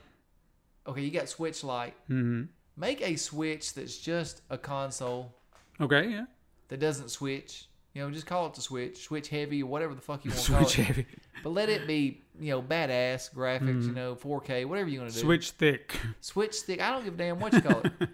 Okay, 0.87 1.03
you 1.03 1.11
got 1.11 1.29
Switch 1.29 1.63
Lite. 1.63 1.95
Mm-hmm. 2.09 2.43
Make 2.77 3.01
a 3.03 3.15
Switch 3.17 3.75
that's 3.75 3.99
just 3.99 4.43
a 4.51 4.57
console 4.59 5.35
Okay, 5.81 6.09
yeah. 6.09 6.25
that 6.69 6.81
doesn't 6.81 7.11
switch. 7.11 7.67
You 7.95 8.03
know, 8.03 8.11
just 8.11 8.27
call 8.27 8.47
it 8.47 8.55
the 8.55 8.61
Switch, 8.61 9.03
Switch 9.03 9.29
Heavy, 9.29 9.63
or 9.63 9.67
whatever 9.67 9.95
the 9.95 10.01
fuck 10.01 10.25
you 10.25 10.31
want 10.31 10.43
to 10.45 10.53
call 10.53 10.61
Switch 10.65 10.79
it. 10.79 10.83
heavy, 10.85 11.07
But 11.43 11.51
let 11.51 11.69
it 11.69 11.87
be, 11.87 12.23
you 12.41 12.51
know, 12.51 12.63
badass 12.63 13.33
graphics. 13.35 13.85
You 13.87 13.93
know, 13.93 14.15
4K, 14.15 14.65
whatever 14.65 14.89
you 14.89 15.01
want 15.01 15.11
to 15.13 15.17
do. 15.17 15.23
switch 15.23 15.51
thick. 15.53 15.99
Switch 16.21 16.57
thick. 16.61 16.81
I 16.81 16.91
don't 16.93 17.05
give 17.05 17.15
a 17.15 17.17
damn 17.17 17.41
what 17.41 17.53
you 17.53 17.61
call 17.61 17.81
it. 17.81 17.93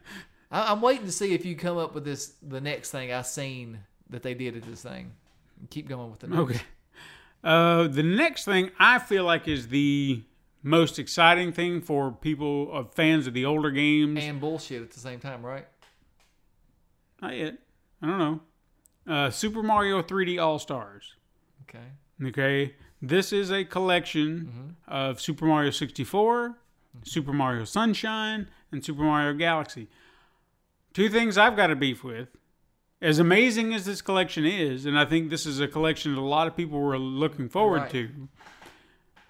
I, 0.51 0.73
I'm 0.73 0.81
waiting 0.81 1.07
to 1.07 1.13
see 1.13 1.35
if 1.35 1.45
you 1.45 1.57
come 1.57 1.77
up 1.77 1.95
with 1.95 2.05
this. 2.05 2.35
The 2.43 2.61
next 2.61 2.91
thing 2.91 3.13
I 3.13 3.23
seen 3.23 3.81
that 4.11 4.23
they 4.23 4.35
did 4.35 4.57
at 4.57 4.63
this 4.63 4.83
thing. 4.83 5.13
Keep 5.71 5.89
going 5.89 6.11
with 6.11 6.21
the 6.21 6.29
news. 6.29 6.39
Okay. 6.39 6.61
Uh, 7.43 7.87
the 7.87 8.03
next 8.03 8.45
thing 8.45 8.71
I 8.79 8.99
feel 8.99 9.25
like 9.25 9.47
is 9.47 9.69
the 9.69 10.23
most 10.63 10.99
exciting 10.99 11.53
thing 11.53 11.81
for 11.81 12.11
people 12.11 12.73
of 12.73 12.93
fans 12.95 13.27
of 13.27 13.35
the 13.35 13.45
older 13.45 13.71
games. 13.71 14.19
And 14.23 14.41
bullshit 14.41 14.83
at 14.83 14.91
the 14.91 15.01
same 15.01 15.21
time, 15.21 15.45
right? 15.45 15.67
Not 17.23 17.37
yet. 17.37 17.59
I 18.03 18.07
don't 18.07 18.19
know. 18.19 18.41
Uh, 19.07 19.31
Super 19.31 19.63
Mario 19.63 20.03
3D 20.03 20.43
All 20.43 20.59
Stars. 20.59 21.15
Okay. 21.69 21.85
Okay. 22.25 22.75
This 23.01 23.33
is 23.33 23.53
a 23.53 23.65
collection 23.65 24.77
of 24.89 25.21
Super 25.21 25.45
Mario 25.45 25.71
64, 25.71 26.59
Super 27.05 27.33
Mario 27.33 27.65
Sunshine, 27.65 28.49
and 28.73 28.85
Super 28.85 29.03
Mario 29.03 29.35
Galaxy. 29.35 29.89
Two 30.97 31.11
things 31.11 31.37
I've 31.37 31.57
got 31.57 31.71
a 31.71 31.77
beef 31.77 32.03
with. 32.03 32.29
As 33.03 33.19
amazing 33.19 33.75
as 33.75 33.85
this 33.85 34.01
collection 34.01 34.47
is, 34.47 34.87
and 34.87 34.99
I 34.99 35.05
think 35.05 35.29
this 35.29 35.45
is 35.45 35.61
a 35.61 35.69
collection 35.69 36.15
that 36.15 36.21
a 36.23 36.23
lot 36.23 36.47
of 36.47 36.57
people 36.57 36.81
were 36.81 36.99
looking 36.99 37.51
forward 37.51 37.83
Right. 37.83 37.91
to, 37.91 38.29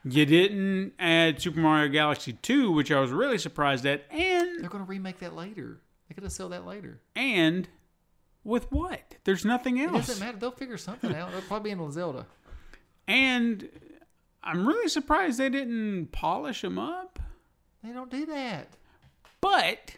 you 0.05 0.25
didn't 0.25 0.93
add 1.01 1.43
Super 1.43 1.59
Mario 1.59 1.89
Galaxy 1.91 2.35
2, 2.35 2.71
which 2.71 2.93
I 2.93 3.01
was 3.01 3.11
really 3.11 3.37
surprised 3.37 3.85
at, 3.85 4.05
and 4.13 4.61
They're 4.63 4.71
gonna 4.71 4.85
remake 4.85 5.19
that 5.19 5.35
later. 5.35 5.81
They're 6.09 6.15
going 6.15 6.29
to 6.29 6.33
sell 6.33 6.51
that 6.51 6.65
later. 6.65 7.01
and 7.17 7.69
with 8.45 8.71
what? 8.71 9.17
There's 9.25 9.45
nothing 9.45 9.81
else. 9.81 10.05
It 10.05 10.07
doesn't 10.07 10.25
matter. 10.25 10.39
They'll 10.39 10.53
figure 10.53 10.79
something 10.79 11.13
out. 11.17 11.33
They'll 11.33 11.43
probably 11.43 11.75
be 11.75 11.83
in 11.83 11.91
Zelda. 11.91 12.27
And 13.09 13.69
I'm 14.41 14.69
really 14.69 14.89
surprised 14.89 15.41
they 15.41 15.51
didn't 15.51 16.13
polish 16.13 16.63
them 16.63 16.79
up. 16.79 17.19
They 17.83 17.91
don't 17.91 18.09
do 18.09 18.25
that. 18.27 18.69
But 19.41 19.97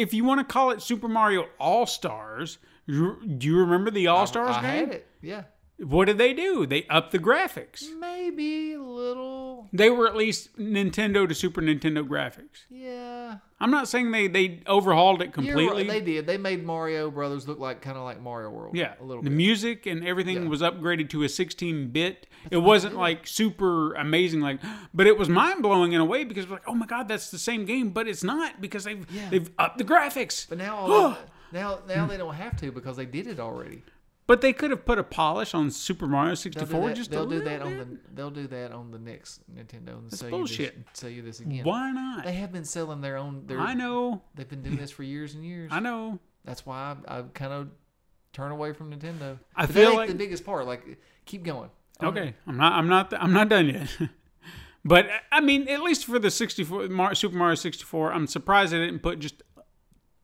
if 0.00 0.14
you 0.14 0.24
want 0.24 0.40
to 0.40 0.52
call 0.52 0.70
it 0.70 0.82
Super 0.82 1.08
Mario 1.08 1.46
All 1.58 1.86
Stars, 1.86 2.58
do 2.88 3.16
you 3.40 3.58
remember 3.58 3.90
the 3.90 4.08
All 4.08 4.26
Stars 4.26 4.56
game? 4.56 4.64
I 4.64 4.68
had 4.68 4.92
it. 4.92 5.06
Yeah. 5.22 5.44
What 5.82 6.04
did 6.06 6.18
they 6.18 6.34
do? 6.34 6.66
They 6.66 6.84
upped 6.90 7.10
the 7.12 7.18
graphics. 7.18 7.84
Maybe 7.98 8.74
a 8.74 8.82
little. 8.82 9.68
They 9.72 9.88
were 9.88 10.06
at 10.06 10.14
least 10.14 10.56
Nintendo 10.58 11.26
to 11.26 11.34
Super 11.34 11.62
Nintendo 11.62 12.06
graphics. 12.06 12.64
Yeah. 12.68 13.38
I'm 13.58 13.70
not 13.70 13.88
saying 13.88 14.10
they, 14.10 14.28
they 14.28 14.60
overhauled 14.66 15.22
it 15.22 15.32
completely. 15.32 15.66
right, 15.68 15.88
They 15.88 16.00
did. 16.02 16.26
They 16.26 16.36
made 16.36 16.64
Mario 16.66 17.10
Brothers 17.10 17.48
look 17.48 17.58
like 17.58 17.80
kind 17.80 17.96
of 17.96 18.04
like 18.04 18.20
Mario 18.20 18.50
World. 18.50 18.76
yeah, 18.76 18.94
A 19.00 19.04
little 19.04 19.22
the 19.22 19.30
bit. 19.30 19.36
music 19.36 19.86
and 19.86 20.06
everything 20.06 20.42
Yeah. 20.42 20.48
was 20.48 20.60
upgraded 20.60 21.08
to 21.10 21.22
a 21.22 21.26
16-bit. 21.28 22.26
It 22.50 22.56
wasn't 22.58 22.96
like 22.96 23.26
super 23.26 23.94
amazing, 23.94 24.40
like, 24.40 24.60
but 24.94 25.06
it 25.06 25.16
was 25.18 25.28
mind 25.30 25.62
blowing 25.62 25.92
in 25.92 26.00
a 26.00 26.04
way 26.04 26.24
because 26.24 26.48
like, 26.48 26.62
oh 26.66 26.74
my 26.74 26.86
god, 26.86 27.08
that's 27.08 27.30
the 27.30 27.38
same 27.38 27.64
game, 27.64 27.90
but 27.90 28.06
it's 28.08 28.24
not 28.24 28.60
because 28.60 28.84
they've 28.84 29.06
Yeah. 29.10 29.28
they've 29.30 29.50
upped 29.58 29.78
the 29.78 29.84
graphics. 29.84 30.46
But 30.48 30.58
now, 30.58 30.76
all 30.76 31.18
now, 31.52 31.78
now 31.88 32.06
they 32.06 32.16
don't 32.18 32.34
have 32.34 32.56
to 32.58 32.70
because 32.70 32.96
they 32.98 33.06
did 33.06 33.26
it 33.26 33.40
already. 33.40 33.82
But 34.30 34.42
they 34.42 34.52
could 34.52 34.70
have 34.70 34.84
put 34.84 34.96
a 34.96 35.02
polish 35.02 35.54
on 35.54 35.72
Super 35.72 36.06
Mario 36.06 36.28
They'll 36.28 36.36
64 36.36 36.92
just 36.92 37.10
they'll 37.10 37.26
do 37.26 37.42
that 37.42 37.62
on 37.62 37.78
the 37.78 37.98
they'll 38.14 38.30
do 38.30 38.46
that 38.46 38.70
on 38.70 38.92
the 38.92 38.98
next 39.00 39.40
Nintendo 39.52 39.98
and 39.98 40.08
That's 40.08 40.20
sell 40.20 40.30
bullshit. 40.30 40.76
you 40.76 40.84
this, 40.86 41.00
sell 41.00 41.10
you 41.10 41.22
this 41.22 41.40
again. 41.40 41.64
Why 41.64 41.90
not? 41.90 42.24
They 42.24 42.34
have 42.34 42.52
been 42.52 42.64
selling 42.64 43.00
their 43.00 43.16
own. 43.16 43.42
Their, 43.48 43.58
I 43.58 43.74
know. 43.74 44.22
They've 44.36 44.48
been 44.48 44.62
doing 44.62 44.76
this 44.76 44.92
for 44.92 45.02
years 45.02 45.34
and 45.34 45.44
years. 45.44 45.72
I 45.74 45.80
know. 45.80 46.20
That's 46.44 46.64
why 46.64 46.94
I, 47.08 47.18
I 47.18 47.22
kind 47.34 47.52
of 47.52 47.70
turn 48.32 48.52
away 48.52 48.72
from 48.72 48.92
Nintendo. 48.92 49.40
I 49.56 49.66
But 49.66 49.74
feel 49.74 49.96
like- 49.96 50.08
the 50.08 50.14
biggest 50.14 50.44
part. 50.44 50.64
Like, 50.64 51.00
keep 51.24 51.42
going. 51.42 51.70
Okay, 52.00 52.32
I'm 52.46 52.56
not. 52.56 52.74
I'm 52.74 52.86
not. 52.88 53.12
I'm 53.20 53.32
not 53.32 53.48
done 53.48 53.66
yet. 53.68 53.88
but 54.84 55.08
I 55.32 55.40
mean, 55.40 55.66
at 55.66 55.82
least 55.82 56.04
for 56.04 56.20
the 56.20 56.30
64 56.30 56.88
Mar- 56.88 57.16
Super 57.16 57.34
Mario 57.34 57.56
64, 57.56 58.12
I'm 58.12 58.28
surprised 58.28 58.72
they 58.72 58.78
didn't 58.78 59.00
put 59.00 59.18
just 59.18 59.42
a 59.56 59.62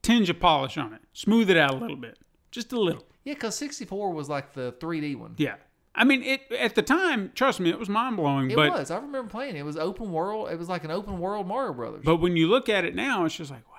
tinge 0.00 0.30
of 0.30 0.38
polish 0.38 0.78
on 0.78 0.94
it, 0.94 1.00
smooth 1.12 1.50
it 1.50 1.56
out 1.56 1.74
a 1.74 1.76
little 1.78 1.96
bit, 1.96 2.20
just 2.52 2.72
a 2.72 2.80
little. 2.80 3.04
Yeah, 3.26 3.34
because 3.34 3.54
64 3.56 4.12
was 4.14 4.28
like 4.30 4.54
the 4.54 4.72
3D 4.80 5.18
one. 5.18 5.34
Yeah. 5.36 5.56
I 5.94 6.04
mean, 6.04 6.22
it 6.22 6.42
at 6.52 6.74
the 6.74 6.82
time. 6.82 7.32
Trust 7.34 7.58
me, 7.60 7.70
it 7.70 7.78
was 7.78 7.88
mind 7.88 8.16
blowing. 8.16 8.50
It 8.50 8.56
But 8.56 8.70
was. 8.72 8.90
I 8.90 8.96
remember 8.96 9.28
playing. 9.28 9.56
it. 9.56 9.60
It 9.60 9.64
was 9.64 9.76
open 9.76 10.12
world. 10.12 10.50
It 10.50 10.58
was 10.58 10.68
like 10.68 10.84
an 10.84 10.90
open 10.90 11.18
world 11.18 11.46
Mario 11.46 11.72
Brothers. 11.74 12.02
but 12.04 12.16
when 12.16 12.36
you 12.36 12.48
look 12.48 12.68
at 12.68 12.84
it 12.84 12.94
now, 12.94 13.24
it's 13.24 13.34
just 13.34 13.50
like 13.50 13.66
wow. 13.68 13.72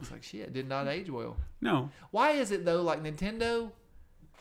it's 0.00 0.10
like 0.10 0.22
shit. 0.22 0.40
It 0.40 0.52
did 0.52 0.68
not 0.68 0.88
age 0.88 1.08
well. 1.10 1.36
No. 1.60 1.90
Why 2.10 2.32
is 2.32 2.50
it 2.50 2.64
though? 2.64 2.82
Like 2.82 3.02
Nintendo, 3.02 3.70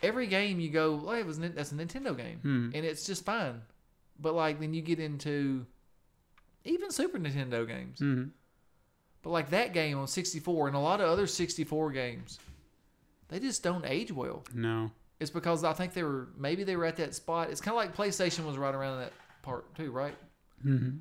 every 0.01 0.27
game 0.27 0.59
you 0.61 0.69
go, 0.69 1.03
oh, 1.05 1.11
it 1.11 1.25
was 1.25 1.37
that's 1.39 1.71
a 1.71 1.75
Nintendo 1.75 2.15
game, 2.17 2.39
Hmm. 2.41 2.69
and 2.73 2.85
it's 2.85 3.05
just 3.05 3.23
fine. 3.25 3.61
But 4.19 4.33
like 4.33 4.59
then 4.61 4.73
you 4.73 4.81
get 4.81 4.99
into 4.99 5.65
even 6.65 6.89
Super 6.89 7.19
Nintendo 7.19 7.67
games. 7.67 7.99
Mhm. 7.99 8.29
But 9.21 9.29
like 9.31 9.49
that 9.51 9.73
game 9.73 9.97
on 9.99 10.07
64 10.07 10.67
and 10.67 10.75
a 10.75 10.79
lot 10.79 11.01
of 11.01 11.09
other 11.09 11.27
64 11.27 11.91
games, 11.91 12.39
they 13.33 13.39
just 13.39 13.63
don't 13.63 13.83
age 13.85 14.11
well. 14.11 14.43
No. 14.53 14.91
It's 15.19 15.31
because 15.31 15.63
I 15.63 15.73
think 15.73 15.93
they 15.93 16.03
were 16.03 16.27
maybe 16.37 16.63
they 16.63 16.75
were 16.75 16.85
at 16.85 16.97
that 16.97 17.15
spot. 17.15 17.49
It's 17.49 17.61
kind 17.61 17.73
of 17.75 17.77
like 17.77 17.95
PlayStation 17.95 18.45
was 18.45 18.57
right 18.57 18.75
around 18.75 18.99
that 18.99 19.13
part 19.41 19.73
too, 19.73 19.91
right? 19.91 20.13
Mm-hmm. 20.63 20.97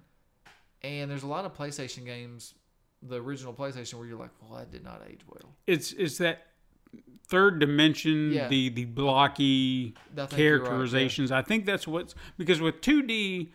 And 0.83 1.11
there's 1.11 1.25
a 1.25 1.29
lot 1.29 1.45
of 1.45 1.55
PlayStation 1.57 2.05
games, 2.07 2.55
the 3.03 3.17
original 3.21 3.53
PlayStation, 3.53 3.95
where 3.95 4.07
you're 4.07 4.19
like, 4.19 4.31
well, 4.41 4.59
that 4.59 4.71
did 4.73 4.83
not 4.83 5.03
age 5.09 5.21
well. 5.29 5.53
It's 5.67 5.93
it's 5.93 6.17
that 6.19 6.47
third 7.29 7.59
dimension, 7.59 8.33
Yeah. 8.33 8.49
the 8.49 8.71
the 8.71 8.87
blocky 8.87 9.95
I 9.95 9.99
think 9.99 10.17
you're 10.17 10.25
right, 10.25 10.31
yeah. 10.31 10.37
characterizations. 10.37 11.31
I 11.33 11.43
think 11.43 11.67
that's 11.67 11.87
what's 11.87 12.15
because 12.39 12.61
with 12.61 12.81
2D, 12.81 13.51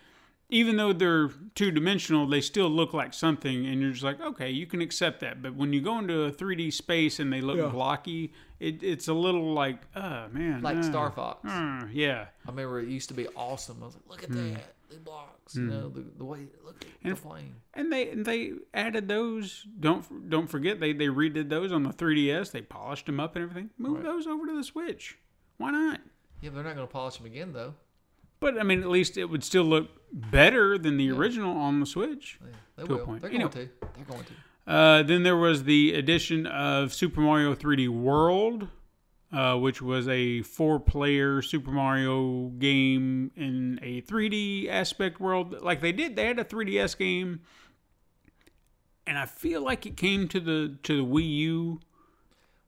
even 0.49 0.77
though 0.77 0.93
they're 0.93 1.29
two 1.55 1.71
dimensional, 1.71 2.27
they 2.27 2.41
still 2.41 2.69
look 2.69 2.93
like 2.93 3.13
something, 3.13 3.65
and 3.65 3.81
you're 3.81 3.91
just 3.91 4.03
like, 4.03 4.21
okay, 4.21 4.49
you 4.49 4.65
can 4.65 4.81
accept 4.81 5.19
that. 5.19 5.41
But 5.41 5.55
when 5.55 5.73
you 5.73 5.81
go 5.81 5.99
into 5.99 6.23
a 6.23 6.31
3D 6.31 6.71
space 6.73 7.19
and 7.19 7.31
they 7.33 7.41
look 7.41 7.71
blocky, 7.71 8.33
it, 8.59 8.81
it's 8.83 9.07
a 9.07 9.13
little 9.13 9.53
like, 9.53 9.79
oh 9.95 10.27
man, 10.31 10.61
Like 10.61 10.77
uh, 10.77 10.83
Star 10.83 11.11
Fox. 11.11 11.47
uh, 11.49 11.85
yeah. 11.91 12.25
I 12.45 12.49
remember 12.49 12.79
it 12.79 12.89
used 12.89 13.09
to 13.09 13.13
be 13.15 13.27
awesome. 13.35 13.77
I 13.81 13.85
was 13.85 13.95
like, 13.95 14.09
look 14.09 14.23
at 14.23 14.29
that, 14.31 14.73
the 14.89 14.97
blocks, 14.97 15.55
you 15.55 15.63
know, 15.63 15.89
the, 15.89 16.05
the 16.17 16.23
way, 16.25 16.47
look 16.63 16.83
at 16.83 17.09
the 17.15 17.15
plane. 17.21 17.55
And 17.73 17.91
they 17.91 18.09
and 18.09 18.25
they 18.25 18.53
added 18.73 19.07
those. 19.07 19.65
Don't 19.79 20.29
don't 20.29 20.47
forget 20.47 20.79
they 20.79 20.93
they 20.93 21.07
redid 21.07 21.49
those 21.49 21.71
on 21.71 21.83
the 21.83 21.91
3DS. 21.91 22.51
They 22.51 22.61
polished 22.61 23.05
them 23.05 23.19
up 23.19 23.35
and 23.35 23.43
everything. 23.43 23.69
Move 23.77 23.95
Right. 23.97 24.03
those 24.03 24.25
over 24.27 24.45
to 24.47 24.55
the 24.55 24.63
Switch. 24.63 25.17
Why 25.57 25.71
not? 25.71 25.99
Yeah, 26.41 26.51
they're 26.51 26.63
not 26.63 26.75
going 26.75 26.87
to 26.87 26.91
polish 26.93 27.17
them 27.17 27.25
again 27.25 27.51
though. 27.53 27.73
But 28.39 28.59
I 28.59 28.63
mean, 28.63 28.81
at 28.81 28.89
least 28.89 29.17
it 29.17 29.25
would 29.25 29.43
still 29.43 29.63
look 29.63 29.89
better 30.13 30.77
than 30.77 30.97
the 30.97 31.11
original 31.11 31.57
on 31.57 31.79
the 31.79 31.85
Switch. 31.87 32.39
Yeah, 32.41 32.51
they 32.77 32.85
To 32.85 32.93
a 32.93 32.97
will. 32.97 33.05
point. 33.05 33.21
They're 33.23 33.31
You 33.31 33.39
going 33.39 33.51
know- 33.53 33.65
to. 33.65 33.69
They're 33.95 34.05
going 34.05 34.23
to. 34.23 34.33
Uh, 34.67 35.01
then 35.03 35.23
there 35.23 35.37
was 35.37 35.63
the 35.63 35.93
addition 35.93 36.45
of 36.45 36.93
Super 36.93 37.21
Mario 37.21 37.55
3D 37.55 37.87
World, 37.87 38.67
uh, 39.31 39.55
which 39.55 39.81
was 39.81 40.07
a 40.09 40.41
four-player 40.41 41.41
Super 41.41 41.71
Mario 41.71 42.49
game 42.59 43.31
in 43.37 43.79
a 43.81 44.01
3D 44.01 44.67
aspect 44.69 45.21
world. 45.21 45.61
Like 45.61 45.79
they 45.81 45.93
did, 45.93 46.17
they 46.17 46.25
had 46.25 46.37
a 46.37 46.43
3DS 46.43 46.97
game, 46.97 47.39
and 49.05 49.17
I 49.17 49.25
feel 49.25 49.61
like 49.61 49.85
it 49.85 49.95
came 49.95 50.27
to 50.27 50.39
the 50.39 50.77
to 50.83 50.97
the 50.97 51.03
Wii 51.05 51.37
U. 51.37 51.79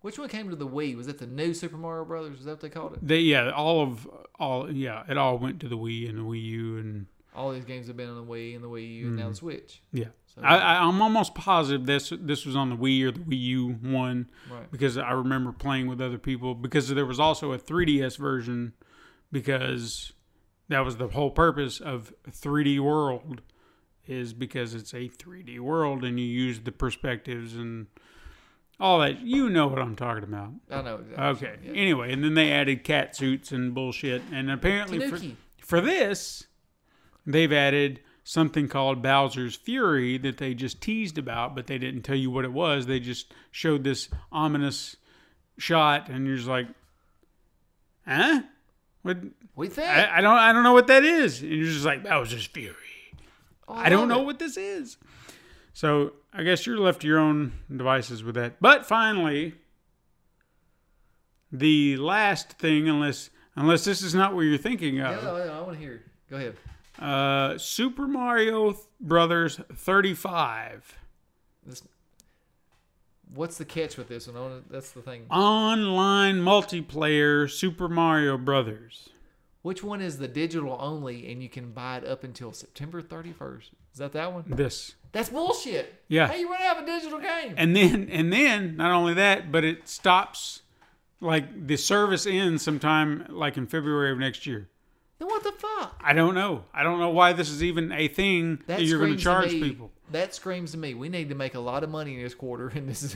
Which 0.01 0.17
one 0.17 0.29
came 0.29 0.49
to 0.49 0.55
the 0.55 0.67
Wii? 0.67 0.95
Was 0.95 1.09
it 1.09 1.17
the 1.17 1.27
new 1.27 1.53
Super 1.53 1.75
Mario 1.75 2.05
Brothers? 2.05 2.39
Is 2.39 2.45
that 2.45 2.51
what 2.51 2.59
they 2.61 2.69
called 2.69 2.93
it? 2.93 2.99
They 3.05 3.19
yeah, 3.19 3.51
all 3.51 3.81
of 3.81 4.07
all 4.39 4.71
yeah, 4.71 5.03
it 5.09 5.17
all 5.17 5.37
went 5.37 5.59
to 5.59 5.67
the 5.67 5.77
Wii 5.77 6.07
and 6.07 6.17
the 6.17 6.23
Wii 6.23 6.41
U 6.43 6.77
and 6.77 7.07
All 7.35 7.51
these 7.51 7.65
games 7.65 7.87
have 7.87 7.97
been 7.97 8.09
on 8.09 8.15
the 8.15 8.23
Wii 8.23 8.55
and 8.55 8.63
the 8.63 8.69
Wii 8.69 8.95
U 8.99 9.07
and 9.07 9.17
now 9.17 9.27
the 9.29 9.35
Switch. 9.35 9.81
yeah. 9.91 10.05
So- 10.39 10.45
I, 10.45 10.57
I, 10.57 10.83
I'm 10.83 11.01
almost 11.01 11.35
positive 11.35 11.85
this 11.85 12.11
this 12.19 12.45
was 12.45 12.55
on 12.55 12.69
the 12.69 12.75
Wii 12.75 13.03
or 13.03 13.11
the 13.11 13.19
Wii 13.19 13.39
U 13.39 13.67
one. 13.81 14.27
Right. 14.51 14.71
because 14.71 14.97
I 14.97 15.11
remember 15.11 15.51
playing 15.51 15.87
with 15.87 16.01
other 16.01 16.17
people 16.17 16.55
because 16.55 16.87
there 16.89 17.05
was 17.05 17.19
also 17.19 17.51
a 17.53 17.59
3DS 17.59 18.17
version 18.17 18.73
because 19.31 20.13
that 20.69 20.79
was 20.85 20.97
the 20.97 21.07
whole 21.07 21.31
purpose 21.31 21.79
of 21.79 22.13
3D 22.29 22.79
World 22.79 23.41
is 24.07 24.33
because 24.33 24.73
it's 24.73 24.93
a 24.93 25.07
3D 25.07 25.59
world 25.59 26.03
and 26.03 26.19
you 26.19 26.25
use 26.25 26.61
the 26.61 26.71
perspectives 26.71 27.53
and 27.55 27.85
all 28.79 28.99
that. 28.99 29.21
You 29.21 29.49
know 29.49 29.67
what 29.67 29.77
I'm 29.79 29.95
talking 29.95 30.23
about. 30.23 30.49
I 30.71 30.81
know 30.81 30.95
exactly. 30.95 31.47
Okay. 31.47 31.59
Yeah. 31.63 31.71
Anyway, 31.73 32.11
and 32.11 32.23
then 32.23 32.33
they 32.33 32.51
added 32.51 32.83
cat 32.83 33.15
suits 33.15 33.51
and 33.51 33.73
bullshit 33.73 34.23
and 34.31 34.49
apparently 34.49 34.99
for, 35.07 35.19
for 35.59 35.81
this 35.81 36.47
they've 37.25 37.53
added 37.53 37.99
something 38.29 38.67
called 38.67 39.01
Bowser's 39.01 39.55
Fury 39.55 40.15
that 40.19 40.37
they 40.37 40.53
just 40.53 40.81
teased 40.81 41.17
about, 41.17 41.55
but 41.55 41.65
they 41.65 41.79
didn't 41.79 42.03
tell 42.03 42.15
you 42.15 42.29
what 42.29 42.45
it 42.45 42.53
was. 42.53 42.85
They 42.85 42.99
just 42.99 43.33
showed 43.49 43.83
this 43.83 44.07
ominous 44.31 44.97
shot, 45.57 46.09
and 46.09 46.27
you're 46.27 46.35
just 46.35 46.47
like, 46.47 46.67
huh? 48.07 48.43
What? 49.01 49.17
We 49.55 49.67
think. 49.67 49.87
I, 49.87 50.17
I 50.17 50.21
don't 50.21 50.37
I 50.37 50.53
don't 50.53 50.61
know 50.61 50.73
what 50.73 50.85
that 50.87 51.03
is. 51.03 51.41
And 51.41 51.51
you're 51.51 51.65
just 51.65 51.85
like 51.85 52.03
Bowser's 52.03 52.45
Fury. 52.45 52.75
Oh, 53.67 53.73
I 53.73 53.89
don't 53.89 54.11
oh. 54.11 54.15
know 54.15 54.21
it. 54.21 54.25
what 54.25 54.37
this 54.37 54.57
is. 54.57 54.97
So 55.73 56.13
I 56.31 56.43
guess 56.43 56.67
you're 56.67 56.77
left 56.77 57.01
to 57.01 57.07
your 57.07 57.17
own 57.17 57.53
devices 57.75 58.23
with 58.23 58.35
that. 58.35 58.61
But 58.61 58.85
finally, 58.85 59.55
the 61.51 61.97
last 61.97 62.59
thing, 62.59 62.87
unless 62.87 63.31
unless 63.55 63.85
this 63.85 64.03
is 64.03 64.13
not 64.13 64.35
what 64.35 64.41
you're 64.41 64.59
thinking 64.59 64.99
of, 64.99 65.23
yeah, 65.23 65.29
I 65.29 65.61
want 65.61 65.73
to 65.73 65.79
hear. 65.79 66.03
Go 66.29 66.35
ahead. 66.35 66.55
Uh, 66.99 67.57
Super 67.57 68.07
Mario 68.07 68.77
Brothers 68.99 69.59
35 69.73 70.95
This, 71.65 71.83
what's 73.33 73.57
the 73.57 73.65
catch 73.65 73.97
with 73.97 74.09
this 74.09 74.27
one? 74.27 74.63
That's 74.69 74.91
the 74.91 75.01
thing. 75.01 75.25
online 75.29 76.37
multiplayer 76.37 77.49
Super 77.49 77.87
Mario 77.87 78.37
Brothers. 78.37 79.09
Which 79.61 79.83
one 79.83 80.01
is 80.01 80.19
the 80.19 80.27
digital 80.27 80.77
only, 80.79 81.29
and 81.31 81.43
you 81.43 81.49
can 81.49 81.71
buy 81.71 81.97
it 81.97 82.05
up 82.05 82.23
until 82.23 82.53
September 82.53 83.01
31st? 83.01 83.71
Is 83.91 83.97
that 83.97 84.13
that 84.13 84.31
one? 84.31 84.45
This. 84.47 84.95
That's 85.11 85.29
bullshit. 85.29 86.01
Yeah. 86.07 86.27
How 86.27 86.35
you 86.35 86.49
run 86.49 86.61
out 86.61 86.77
of 86.77 86.83
a 86.83 86.85
digital 86.85 87.19
game? 87.19 87.55
And 87.57 87.75
then 87.75 88.07
and 88.09 88.31
then 88.31 88.77
not 88.77 88.91
only 88.91 89.13
that, 89.15 89.51
but 89.51 89.65
it 89.65 89.89
stops 89.89 90.61
like 91.19 91.67
the 91.67 91.75
service 91.75 92.25
ends 92.25 92.63
sometime 92.63 93.25
like 93.29 93.57
in 93.57 93.67
February 93.67 94.11
of 94.11 94.17
next 94.17 94.45
year. 94.45 94.69
Then 95.19 95.27
what 95.27 95.43
the 95.43 95.51
fuck? 95.51 95.99
I 96.03 96.13
don't 96.13 96.33
know. 96.33 96.63
I 96.73 96.81
don't 96.81 96.99
know 96.99 97.09
why 97.09 97.33
this 97.33 97.49
is 97.49 97.61
even 97.61 97.91
a 97.91 98.07
thing 98.07 98.57
that, 98.67 98.77
That 98.77 98.81
you're 98.83 98.99
going 98.99 99.17
to 99.17 99.21
charge 99.21 99.51
me, 99.51 99.61
people. 99.61 99.91
That 100.11 100.33
screams 100.33 100.71
to 100.71 100.77
me. 100.77 100.93
We 100.93 101.09
need 101.09 101.29
to 101.29 101.35
make 101.35 101.55
a 101.55 101.59
lot 101.59 101.83
of 101.83 101.89
money 101.89 102.15
in 102.15 102.23
this 102.23 102.33
quarter, 102.33 102.69
and 102.69 102.87
this 102.87 103.03
is. 103.03 103.15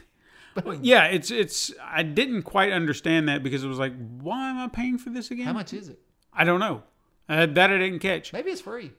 but 0.54 0.84
Yeah, 0.84 1.06
it's 1.06 1.30
it's. 1.30 1.72
I 1.82 2.02
didn't 2.02 2.42
quite 2.42 2.72
understand 2.72 3.28
that 3.28 3.42
because 3.42 3.64
it 3.64 3.68
was 3.68 3.78
like, 3.78 3.94
why 4.20 4.50
am 4.50 4.58
I 4.58 4.68
paying 4.68 4.98
for 4.98 5.08
this 5.10 5.30
again? 5.30 5.46
how 5.46 5.54
much 5.54 5.72
is 5.72 5.88
it? 5.88 5.98
I 6.32 6.44
don't 6.44 6.60
know. 6.60 6.82
Uh, 7.28 7.46
that 7.46 7.70
I 7.70 7.78
didn't 7.78 7.98
catch. 8.00 8.32
Maybe 8.32 8.50
it's 8.50 8.60
free. 8.60 8.92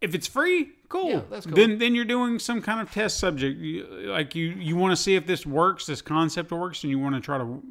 If 0.00 0.14
it's 0.14 0.28
free, 0.28 0.70
cool. 0.88 1.10
Yeah, 1.10 1.20
that's 1.28 1.46
cool. 1.46 1.56
Then 1.56 1.78
then 1.78 1.94
you're 1.94 2.04
doing 2.04 2.38
some 2.38 2.60
kind 2.60 2.80
of 2.80 2.92
test 2.92 3.18
subject. 3.18 3.58
You, 3.58 3.84
like 4.06 4.34
you 4.34 4.48
you 4.48 4.76
want 4.76 4.92
to 4.92 5.02
see 5.02 5.16
if 5.16 5.26
this 5.26 5.46
works, 5.46 5.86
this 5.86 6.02
concept 6.02 6.52
works, 6.52 6.84
and 6.84 6.90
you 6.90 6.98
want 6.98 7.14
to 7.14 7.20
try 7.20 7.38
to 7.38 7.62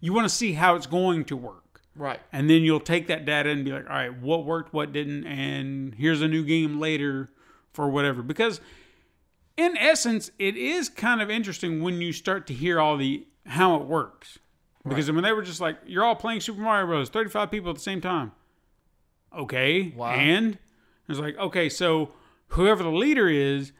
you 0.00 0.12
want 0.12 0.28
to 0.28 0.34
see 0.34 0.52
how 0.52 0.74
it's 0.74 0.86
going 0.86 1.24
to 1.26 1.36
work. 1.36 1.69
Right. 1.96 2.20
And 2.32 2.48
then 2.48 2.62
you'll 2.62 2.80
take 2.80 3.08
that 3.08 3.24
data 3.24 3.50
and 3.50 3.64
be 3.64 3.72
like, 3.72 3.88
all 3.88 3.96
right, 3.96 4.16
what 4.20 4.44
worked, 4.44 4.72
what 4.72 4.92
didn't, 4.92 5.26
and 5.26 5.94
here's 5.94 6.22
a 6.22 6.28
new 6.28 6.44
game 6.44 6.80
later 6.80 7.30
for 7.72 7.88
whatever. 7.88 8.22
Because 8.22 8.60
in 9.56 9.76
essence, 9.76 10.30
it 10.38 10.56
is 10.56 10.88
kind 10.88 11.20
of 11.20 11.30
interesting 11.30 11.82
when 11.82 12.00
you 12.00 12.12
start 12.12 12.46
to 12.46 12.54
hear 12.54 12.80
all 12.80 12.96
the 12.96 13.26
how 13.46 13.76
it 13.76 13.82
works. 13.82 14.38
Because 14.88 15.12
when 15.12 15.22
they 15.22 15.32
were 15.32 15.42
just 15.42 15.60
like, 15.60 15.76
you're 15.84 16.04
all 16.04 16.16
playing 16.16 16.40
Super 16.40 16.60
Mario 16.60 16.86
Bros. 16.86 17.10
35 17.10 17.50
people 17.50 17.70
at 17.70 17.76
the 17.76 17.82
same 17.82 18.00
time. 18.00 18.32
Okay. 19.36 19.92
Wow. 19.94 20.12
And 20.12 20.58
it's 21.08 21.18
like, 21.18 21.36
okay, 21.36 21.68
so 21.68 22.12
whoever 22.48 22.82
the 22.82 22.90
leader 22.90 23.28
is, 23.28 23.72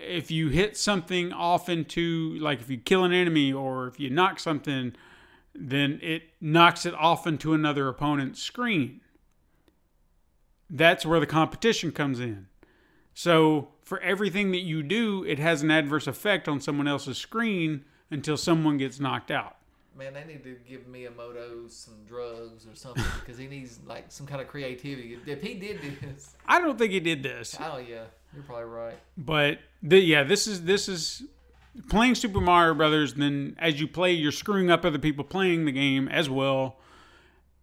if 0.00 0.30
you 0.30 0.48
hit 0.48 0.76
something 0.76 1.32
off 1.32 1.68
into, 1.68 2.38
like 2.38 2.60
if 2.60 2.70
you 2.70 2.78
kill 2.78 3.04
an 3.04 3.12
enemy 3.12 3.52
or 3.52 3.88
if 3.88 3.98
you 3.98 4.08
knock 4.08 4.38
something, 4.38 4.94
then 5.54 5.98
it 6.02 6.22
knocks 6.40 6.86
it 6.86 6.94
off 6.94 7.26
into 7.26 7.52
another 7.54 7.88
opponent's 7.88 8.42
screen. 8.42 9.00
That's 10.68 11.04
where 11.04 11.20
the 11.20 11.26
competition 11.26 11.92
comes 11.92 12.20
in. 12.20 12.46
So 13.14 13.68
for 13.82 14.00
everything 14.00 14.52
that 14.52 14.60
you 14.60 14.82
do, 14.82 15.24
it 15.24 15.38
has 15.38 15.62
an 15.62 15.70
adverse 15.70 16.06
effect 16.06 16.48
on 16.48 16.60
someone 16.60 16.86
else's 16.86 17.18
screen 17.18 17.84
until 18.10 18.36
someone 18.36 18.78
gets 18.78 19.00
knocked 19.00 19.30
out. 19.30 19.56
Man, 19.96 20.14
they 20.14 20.24
need 20.24 20.44
to 20.44 20.56
give 20.68 20.86
Miyamoto 20.86 21.70
some 21.70 21.94
drugs 22.06 22.66
or 22.66 22.74
something 22.74 23.04
because 23.20 23.36
he 23.36 23.48
needs 23.48 23.80
like 23.86 24.06
some 24.08 24.26
kind 24.26 24.40
of 24.40 24.48
creativity. 24.48 25.18
If 25.26 25.42
he 25.42 25.54
did 25.54 25.80
this, 26.00 26.36
I 26.46 26.60
don't 26.60 26.78
think 26.78 26.92
he 26.92 27.00
did 27.00 27.22
this, 27.22 27.56
oh 27.60 27.78
yeah, 27.78 28.04
you're 28.32 28.44
probably 28.44 28.64
right. 28.66 28.98
but 29.18 29.58
the, 29.82 29.98
yeah, 29.98 30.22
this 30.22 30.46
is 30.46 30.62
this 30.64 30.88
is 30.88 31.24
playing 31.88 32.14
Super 32.14 32.40
Mario 32.40 32.74
Brothers. 32.74 33.14
Then 33.14 33.56
as 33.58 33.80
you 33.80 33.88
play, 33.88 34.12
you're 34.12 34.32
screwing 34.32 34.70
up 34.70 34.84
other 34.84 34.98
people 34.98 35.24
playing 35.24 35.64
the 35.64 35.72
game 35.72 36.08
as 36.08 36.28
well 36.28 36.76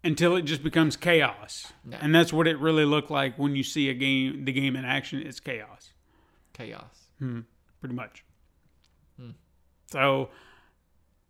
until 0.03 0.35
it 0.35 0.43
just 0.43 0.63
becomes 0.63 0.95
chaos. 0.95 1.71
And 2.01 2.13
that's 2.15 2.31
what 2.31 2.47
it 2.47 2.57
really 2.59 2.85
looked 2.85 3.11
like 3.11 3.37
when 3.37 3.55
you 3.55 3.63
see 3.63 3.89
a 3.89 3.93
game, 3.93 4.45
the 4.45 4.51
game 4.53 4.75
in 4.75 4.85
action. 4.85 5.21
It's 5.25 5.39
chaos. 5.39 5.91
Chaos. 6.53 7.09
pretty 7.79 7.95
much. 7.95 8.23
So 9.87 10.29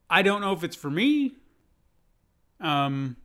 I 0.10 0.22
don't 0.22 0.42
know 0.42 0.54
if 0.54 0.64
it's 0.64 0.76
for 0.76 0.90
me. 0.90 1.36
Um, 2.60 3.16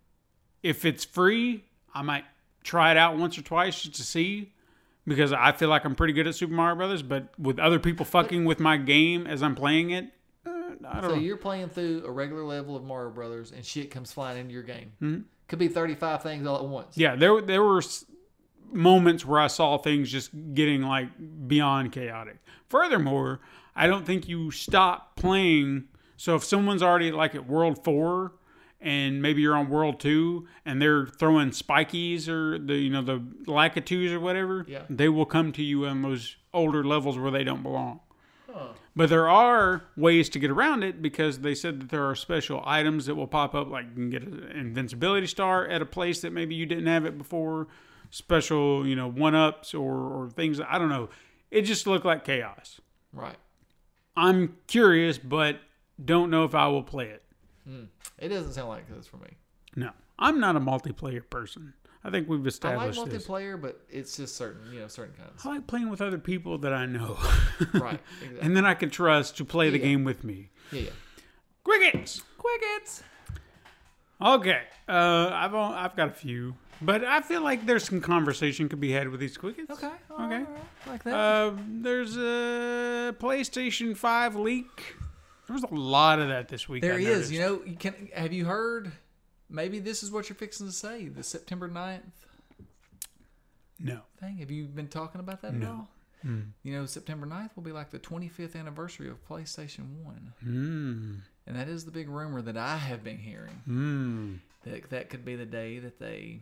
if 0.62 0.84
it's 0.84 1.05
free, 1.05 1.64
I 1.94 2.03
might 2.03 2.24
try 2.62 2.90
it 2.90 2.96
out 2.96 3.16
once 3.16 3.38
or 3.38 3.42
twice 3.42 3.82
just 3.82 3.94
to 3.96 4.03
see 4.03 4.51
because 5.07 5.32
I 5.32 5.53
feel 5.53 5.68
like 5.68 5.84
I'm 5.84 5.94
pretty 5.94 6.12
good 6.12 6.26
at 6.26 6.34
Super 6.34 6.53
Mario 6.55 6.76
Brothers. 6.76 7.03
But 7.03 7.28
with 7.38 7.59
other 7.59 7.78
people 7.78 8.05
fucking 8.05 8.44
with 8.44 8.61
my 8.61 8.76
game 8.76 9.26
as 9.26 9.42
I'm 9.42 9.55
playing 9.55 9.90
it, 9.90 10.07
uh, 10.46 10.50
I 10.86 11.00
don't 11.00 11.11
So 11.11 11.14
know. 11.16 11.20
you're 11.20 11.36
playing 11.36 11.68
through 11.68 12.05
a 12.07 12.11
regular 12.11 12.44
level 12.44 12.76
of 12.76 12.84
Mario 12.84 13.11
Brothers, 13.11 13.53
and 13.53 13.64
shit 13.64 13.90
comes 13.90 14.12
flying 14.12 14.38
into 14.38 14.53
your 14.53 14.62
game. 14.62 14.92
Mm-hmm. 15.03 15.20
Could 15.48 15.59
be 15.59 15.68
35 15.68 16.22
things 16.22 16.46
all 16.46 16.57
at 16.59 16.64
once. 16.64 16.96
Yeah, 16.96 17.14
there 17.16 17.40
there 17.42 17.62
were 17.62 17.82
moments 18.72 19.24
where 19.24 19.40
I 19.40 19.48
saw 19.48 19.76
things 19.78 20.11
just 20.11 20.30
getting 20.55 20.82
like 20.82 21.09
beyond 21.46 21.92
chaotic. 21.92 22.38
Furthermore, 22.68 23.40
I 23.76 23.86
don't 23.86 24.07
think 24.07 24.28
you 24.28 24.50
stop 24.50 25.16
playing. 25.16 25.84
So 26.16 26.36
if 26.36 26.44
someone's 26.44 26.82
already 26.82 27.11
like 27.12 27.34
at 27.34 27.46
World 27.46 27.84
Four, 27.84 28.32
and 28.83 29.22
maybe 29.22 29.41
you're 29.43 29.55
on 29.57 29.68
World 29.70 30.01
Two, 30.01 30.47
and 30.66 30.83
they're 30.83 31.07
throwing 31.07 31.51
spikies 31.51 32.28
or 32.28 32.59
the 32.59 32.74
you 32.74 32.91
know 32.91 33.03
the 33.03 33.18
lakitus 33.47 34.12
or 34.12 34.20
whatever, 34.20 34.64
Yeah. 34.68 34.83
they 34.91 35.09
will 35.09 35.24
come 35.26 35.53
to 35.53 35.62
you 35.62 35.87
on 35.87 36.03
those 36.03 36.37
older 36.53 36.85
levels 36.85 37.16
where 37.18 37.30
they 37.30 37.45
don't 37.45 37.62
belong. 37.62 38.01
Huh. 38.53 38.68
But 38.95 39.09
there 39.09 39.28
are 39.28 39.85
ways 39.97 40.28
to 40.30 40.39
get 40.39 40.51
around 40.51 40.83
it 40.83 41.01
because 41.01 41.39
they 41.39 41.55
said 41.55 41.80
that 41.80 41.89
there 41.89 42.05
are 42.05 42.14
special 42.14 42.62
items 42.66 43.07
that 43.07 43.14
will 43.14 43.26
pop 43.26 43.55
up, 43.55 43.70
like 43.70 43.87
you 43.89 43.95
can 43.95 44.11
get 44.11 44.22
an 44.24 44.51
invincibility 44.55 45.26
star 45.26 45.66
at 45.66 45.80
a 45.80 45.87
place 45.87 46.20
that 46.20 46.33
maybe 46.33 46.55
you 46.55 46.66
didn't 46.66 46.87
have 46.89 47.07
it 47.07 47.16
before, 47.16 47.68
special, 48.11 48.87
you 48.87 48.95
know, 48.95 49.09
one 49.09 49.35
ups 49.35 49.72
or, 49.72 49.95
or 49.95 50.28
things. 50.28 50.61
I 50.61 50.76
don't 50.78 50.91
know. 50.91 51.09
It 51.51 51.62
just 51.62 51.87
looked 51.87 52.05
like 52.05 52.24
chaos. 52.26 52.80
Right. 53.14 53.37
I'm 54.16 54.57
curious, 54.66 55.16
but 55.16 55.57
don't 56.05 56.30
know 56.30 56.45
if 56.45 56.55
I 56.55 56.66
will 56.68 56.83
play 56.83 57.07
it. 57.09 57.22
It 58.19 58.29
doesn't 58.29 58.53
sound 58.55 58.69
like 58.69 58.89
this 58.95 59.07
for 59.07 59.17
me. 59.19 59.31
No, 59.77 59.91
I'm 60.19 60.41
not 60.41 60.57
a 60.57 60.61
multiplayer 60.61 61.23
person. 61.29 61.75
I 62.05 62.11
think 62.11 62.29
we've 62.29 62.45
established. 62.47 62.81
I 62.81 62.85
like 62.87 62.91
established 62.91 63.13
this. 63.19 63.27
multiplayer, 63.29 63.61
but 63.61 63.81
it's 63.89 64.17
just 64.17 64.35
certain, 64.37 64.73
you 64.73 64.81
know, 64.81 64.89
certain 64.89 65.15
kinds. 65.15 65.47
I 65.47 65.51
like 65.51 65.67
playing 65.69 65.89
with 65.89 66.01
other 66.01 66.19
people 66.19 66.59
that 66.59 66.73
I 66.73 66.85
know, 66.87 67.17
Right. 67.75 68.01
Exactly. 68.23 68.41
and 68.41 68.57
then 68.57 68.65
I 68.67 68.75
can 68.75 68.91
trust 68.91 69.37
to 69.37 69.45
play 69.45 69.71
the 69.71 69.79
Yeah. 69.79 69.85
game 69.85 70.05
with 70.05 70.25
me. 70.25 70.51
yeah, 70.73 70.81
yeah. 70.83 70.91
Crickets. 71.65 72.23
Quickets. 72.39 73.03
Okay, 74.21 74.63
uh, 74.89 75.31
I've 75.33 75.55
I've 75.55 75.97
got 75.97 76.09
a 76.09 76.13
few, 76.13 76.55
but 76.81 77.05
I 77.05 77.21
feel 77.23 77.43
like 77.43 77.67
there's 77.67 77.85
some 77.85 78.01
conversation 78.01 78.69
could 78.69 78.81
be 78.81 78.93
had 78.93 79.09
with 79.09 79.19
these 79.21 79.37
quickets. 79.37 79.71
Okay. 79.71 79.87
Okay. 79.87 79.95
alright, 80.23 80.47
Like 80.87 81.03
that. 81.05 81.15
Uh, 81.15 81.53
there's 81.69 82.17
a 82.17 83.15
PlayStation 83.19 83.97
Five 83.97 84.37
leak. 84.37 84.97
There 85.53 85.61
was 85.61 85.70
a 85.70 85.74
lot 85.74 86.18
of 86.18 86.28
that 86.28 86.48
this 86.48 86.66
week. 86.66 86.80
there 86.80 86.94
I 86.94 86.98
is. 86.98 87.07
noticed. 87.07 87.32
You 87.32 87.40
know, 87.40 87.62
you 87.66 87.76
can. 87.76 88.09
Have 88.14 88.32
you 88.32 88.46
heard? 88.46 88.90
Maybe 89.50 89.80
this 89.80 90.03
is 90.03 90.11
what 90.11 90.30
you're 90.30 90.36
fixing 90.36 90.66
to 90.66 90.72
say. 90.72 91.09
The 91.09 91.22
September 91.22 91.68
9th 91.68 92.00
No. 93.78 94.00
thing. 94.18 94.38
Have 94.38 94.50
you 94.50 94.64
been 94.64 94.88
talking 94.88 95.20
about 95.20 95.42
that 95.42 95.55
at 95.55 95.62
all? 95.64 95.88
You 96.24 96.72
know, 96.72 96.86
September 96.86 97.26
9th 97.26 97.50
will 97.57 97.64
be 97.64 97.72
like 97.72 97.90
the 97.90 97.98
25th 97.98 98.57
anniversary 98.57 99.11
of 99.11 99.22
PlayStation 99.28 100.03
1. 100.05 100.32
Hmm. 100.42 101.14
And 101.46 101.57
that 101.57 101.68
is 101.68 101.84
the 101.84 101.90
big 101.90 102.09
rumor 102.09 102.40
that 102.40 102.57
I 102.57 102.76
have 102.78 103.03
been 103.05 103.18
hearing. 103.18 103.61
Hmm. 103.66 104.34
That 104.64 104.88
that 104.90 105.11
could 105.11 105.24
be 105.24 105.34
the 105.36 105.44
day 105.44 105.80
that 105.80 105.98
they 105.98 106.40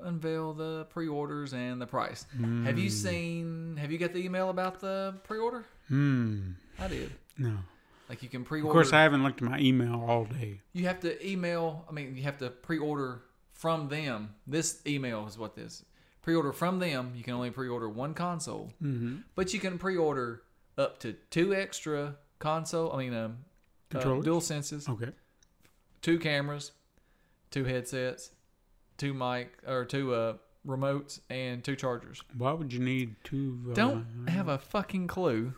unveil 0.00 0.54
the 0.54 0.86
pre-orders 0.90 1.52
and 1.52 1.82
the 1.82 1.86
price. 1.86 2.24
Have 2.64 2.78
you 2.78 2.88
seen 2.88 3.76
have 3.76 3.92
you 3.92 3.98
got 3.98 4.12
the 4.14 4.24
email 4.24 4.48
about 4.48 4.80
the 4.80 5.16
pre-order? 5.24 5.64
Hmm. 5.88 6.52
I 6.78 6.88
did. 6.88 7.12
No. 7.36 7.58
Like 8.08 8.22
you 8.22 8.28
can 8.28 8.44
pre-order 8.44 8.68
Of 8.68 8.72
course, 8.72 8.92
I 8.92 9.02
haven't 9.02 9.22
looked 9.22 9.40
at 9.42 9.48
my 9.48 9.58
email 9.58 10.04
all 10.06 10.24
day. 10.24 10.60
you 10.72 10.86
have 10.86 11.00
to 11.00 11.26
email, 11.26 11.84
I 11.88 11.92
mean, 11.92 12.16
you 12.16 12.22
have 12.24 12.38
to 12.38 12.50
pre-order 12.50 13.22
from 13.52 13.88
them. 13.88 14.34
This 14.46 14.80
email 14.86 15.26
is 15.26 15.38
what 15.38 15.54
this. 15.54 15.84
Pre-order 16.22 16.52
from 16.52 16.78
them, 16.78 17.12
you 17.16 17.22
can 17.22 17.34
only 17.34 17.50
pre-order 17.50 17.88
one 17.88 18.14
console. 18.14 18.72
Mm-hmm. 18.82 19.16
But 19.34 19.52
you 19.54 19.60
can 19.60 19.78
pre-order 19.78 20.42
up 20.76 20.98
to 21.00 21.14
two 21.30 21.54
extra 21.54 22.16
console, 22.38 22.92
I 22.92 22.98
mean, 22.98 23.14
um, 23.14 23.38
uh, 23.94 24.00
dual 24.20 24.40
senses, 24.40 24.88
Okay. 24.88 25.12
two 26.02 26.18
cameras, 26.18 26.72
two 27.50 27.64
headsets, 27.64 28.30
two 28.98 29.14
mic 29.14 29.50
or 29.66 29.84
two 29.84 30.14
uh 30.14 30.34
remotes 30.66 31.20
and 31.30 31.62
two 31.62 31.76
chargers. 31.76 32.22
Why 32.36 32.52
would 32.52 32.72
you 32.72 32.80
need 32.80 33.16
two? 33.22 33.58
Uh, 33.70 33.74
Don't 33.74 34.28
have 34.28 34.48
a 34.48 34.58
fucking 34.58 35.06
clue. 35.06 35.52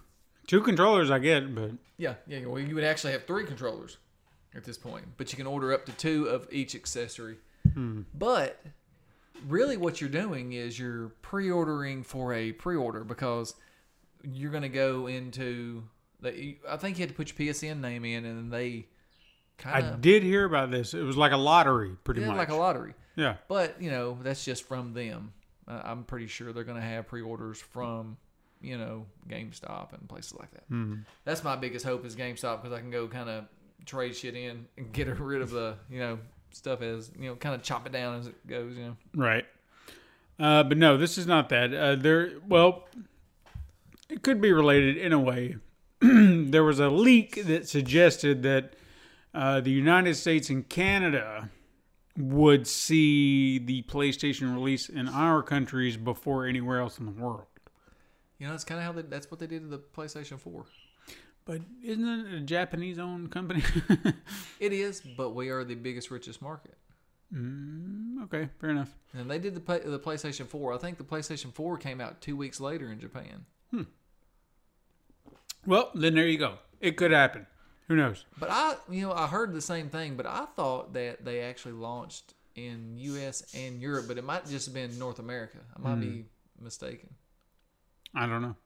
Two 0.46 0.60
controllers. 0.60 1.10
I 1.10 1.18
get, 1.18 1.54
but 1.54 1.72
Yeah, 1.98 2.14
yeah. 2.26 2.46
Well, 2.46 2.60
you 2.60 2.74
would 2.74 2.84
actually 2.84 3.12
have 3.12 3.26
three 3.26 3.44
controllers 3.44 3.98
at 4.54 4.64
this 4.64 4.78
point, 4.78 5.04
but 5.16 5.32
you 5.32 5.36
can 5.36 5.46
order 5.46 5.72
up 5.72 5.86
to 5.86 5.92
two 5.92 6.26
of 6.26 6.48
each 6.50 6.74
accessory. 6.74 7.36
But 8.14 8.62
really, 9.46 9.76
what 9.76 10.00
you're 10.00 10.10
doing 10.10 10.52
is 10.52 10.78
you're 10.78 11.08
pre-ordering 11.20 12.02
for 12.02 12.32
a 12.32 12.52
pre-order 12.52 13.04
because 13.04 13.54
you're 14.22 14.50
going 14.50 14.62
to 14.62 14.68
go 14.68 15.06
into. 15.06 15.84
The, 16.20 16.56
I 16.68 16.78
think 16.78 16.96
you 16.96 17.02
had 17.02 17.10
to 17.10 17.14
put 17.14 17.38
your 17.38 17.52
PSN 17.52 17.80
name 17.80 18.04
in, 18.04 18.24
and 18.24 18.50
they 18.50 18.86
I 19.58 19.62
kind 19.62 19.86
of 19.86 19.94
I 19.94 19.96
did 19.96 20.22
hear 20.22 20.44
about 20.44 20.70
this. 20.70 20.94
It 20.94 21.02
was 21.02 21.16
like 21.16 21.32
a 21.32 21.36
lottery, 21.36 21.96
pretty 22.04 22.20
did 22.20 22.28
much. 22.28 22.36
like 22.36 22.48
a 22.48 22.54
lottery. 22.54 22.94
yeah. 23.14 23.36
But 23.48 23.80
you 23.80 23.90
know, 23.90 24.18
that's 24.22 24.44
just 24.44 24.64
from 24.64 24.94
them. 24.94 25.32
Uh, 25.68 25.82
I'm 25.84 26.04
pretty 26.04 26.28
sure 26.28 26.52
they're 26.52 26.64
going 26.64 26.80
to 26.80 26.86
have 26.86 27.08
pre-orders 27.08 27.60
from 27.60 28.16
you 28.60 28.78
know 28.78 29.06
GameStop 29.28 29.92
and 29.92 30.08
places 30.08 30.34
like 30.34 30.50
that. 30.52 30.64
That's 31.24 31.44
my 31.44 31.56
biggest 31.56 31.84
hope 31.84 32.04
is 32.04 32.16
GameStop 32.16 32.62
because 32.62 32.76
I 32.76 32.80
can 32.80 32.90
go 32.90 33.08
kind 33.08 33.28
of 33.28 33.44
trade 33.84 34.16
shit 34.16 34.34
in 34.34 34.66
and 34.76 34.92
get 34.92 35.08
rid 35.20 35.42
of 35.42 35.50
the 35.50 35.76
you 35.90 35.98
know 35.98 36.18
stuff 36.52 36.82
as 36.82 37.10
you 37.18 37.28
know 37.28 37.36
kind 37.36 37.54
of 37.54 37.62
chop 37.62 37.86
it 37.86 37.92
down 37.92 38.18
as 38.18 38.26
it 38.26 38.46
goes. 38.46 38.76
You 38.76 38.84
know, 38.84 38.96
Right. 39.14 39.46
Uh, 40.38 40.62
but 40.62 40.76
no, 40.76 40.96
this 40.96 41.16
is 41.16 41.26
not 41.26 41.48
that. 41.48 41.72
Uh, 41.72 41.96
there, 41.96 42.32
well, 42.46 42.84
it 44.10 44.22
could 44.22 44.40
be 44.40 44.52
related 44.52 44.98
in 44.98 45.12
a 45.12 45.18
way. 45.18 45.56
there 46.00 46.62
was 46.62 46.78
a 46.78 46.90
leak 46.90 47.46
that 47.46 47.66
suggested 47.66 48.42
that 48.42 48.74
uh, 49.34 49.60
the 49.60 49.70
United 49.70 50.14
States 50.14 50.50
and 50.50 50.68
Canada 50.68 51.48
would 52.18 52.66
see 52.66 53.58
the 53.58 53.82
PlayStation 53.82 54.54
release 54.54 54.88
in 54.88 55.08
our 55.08 55.42
countries 55.42 55.96
before 55.96 56.46
anywhere 56.46 56.80
else 56.80 56.98
in 56.98 57.06
the 57.06 57.12
world. 57.12 57.44
You 58.38 58.46
know 58.46 58.52
that's 58.52 58.64
kind 58.64 58.78
of 58.78 58.84
how 58.84 58.92
they, 58.92 59.02
that's 59.02 59.30
what 59.30 59.40
they 59.40 59.46
did 59.46 59.62
to 59.62 59.68
the 59.68 59.78
PlayStation 59.78 60.38
4. 60.38 60.64
But 61.44 61.60
isn't 61.84 62.04
it 62.26 62.34
a 62.34 62.40
Japanese-owned 62.40 63.30
company? 63.30 63.62
It 64.58 64.72
is, 64.72 65.00
but 65.00 65.30
we 65.30 65.50
are 65.50 65.62
the 65.64 65.74
biggest, 65.76 66.10
richest 66.10 66.42
market. 66.42 66.76
okay, 68.24 68.48
fair 68.60 68.70
enough. 68.70 68.92
And 69.12 69.30
they 69.30 69.38
did 69.38 69.54
the 69.54 69.60
play, 69.60 69.80
the 69.80 69.98
PlayStation 69.98 70.46
4. 70.46 70.74
I 70.74 70.78
think 70.78 70.98
the 70.98 71.04
PlayStation 71.04 71.52
4 71.52 71.76
came 71.76 72.00
out 72.00 72.20
two 72.20 72.36
weeks 72.36 72.58
later 72.58 72.90
in 72.90 72.98
Japan. 72.98 73.44
Hmm. 73.70 73.82
Well, 75.66 75.90
then 75.94 76.14
there 76.14 76.26
you 76.26 76.38
go. 76.38 76.54
It 76.80 76.96
could 76.96 77.10
happen. 77.12 77.46
Who 77.88 77.96
knows? 77.96 78.24
But 78.38 78.50
I, 78.50 78.74
you 78.90 79.02
know, 79.02 79.12
I 79.12 79.26
heard 79.26 79.52
the 79.52 79.60
same 79.60 79.88
thing, 79.88 80.16
but 80.16 80.26
I 80.26 80.46
thought 80.56 80.94
that 80.94 81.24
they 81.24 81.40
actually 81.42 81.72
launched 81.72 82.34
in 82.56 82.96
U.S. 82.98 83.54
and 83.54 83.80
Europe, 83.80 84.06
but 84.08 84.18
it 84.18 84.24
might 84.24 84.46
just 84.46 84.66
have 84.66 84.74
been 84.74 84.98
North 84.98 85.18
America. 85.18 85.58
I 85.76 85.80
might 85.80 86.00
be 86.00 86.24
mistaken. 86.60 87.10
I 88.16 88.26
don't 88.26 88.42
know. 88.42 88.56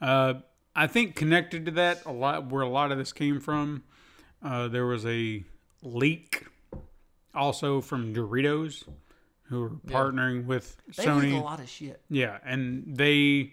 Uh, 0.00 0.34
I 0.74 0.86
think 0.88 1.14
connected 1.14 1.64
to 1.66 1.70
that 1.72 2.04
a 2.04 2.12
lot, 2.12 2.50
where 2.50 2.62
a 2.62 2.68
lot 2.68 2.92
of 2.92 2.98
this 2.98 3.12
came 3.12 3.40
from, 3.40 3.84
uh, 4.42 4.68
there 4.68 4.84
was 4.84 5.06
a 5.06 5.42
leak, 5.82 6.44
also 7.34 7.80
from 7.80 8.12
Doritos, 8.12 8.84
who 9.44 9.62
are 9.62 9.70
partnering 9.70 10.44
with 10.44 10.76
They 10.96 11.04
Sony. 11.04 11.40
a 11.40 11.42
lot 11.42 11.60
of 11.60 11.68
shit. 11.68 12.02
Yeah, 12.10 12.38
and 12.44 12.84
they 12.96 13.52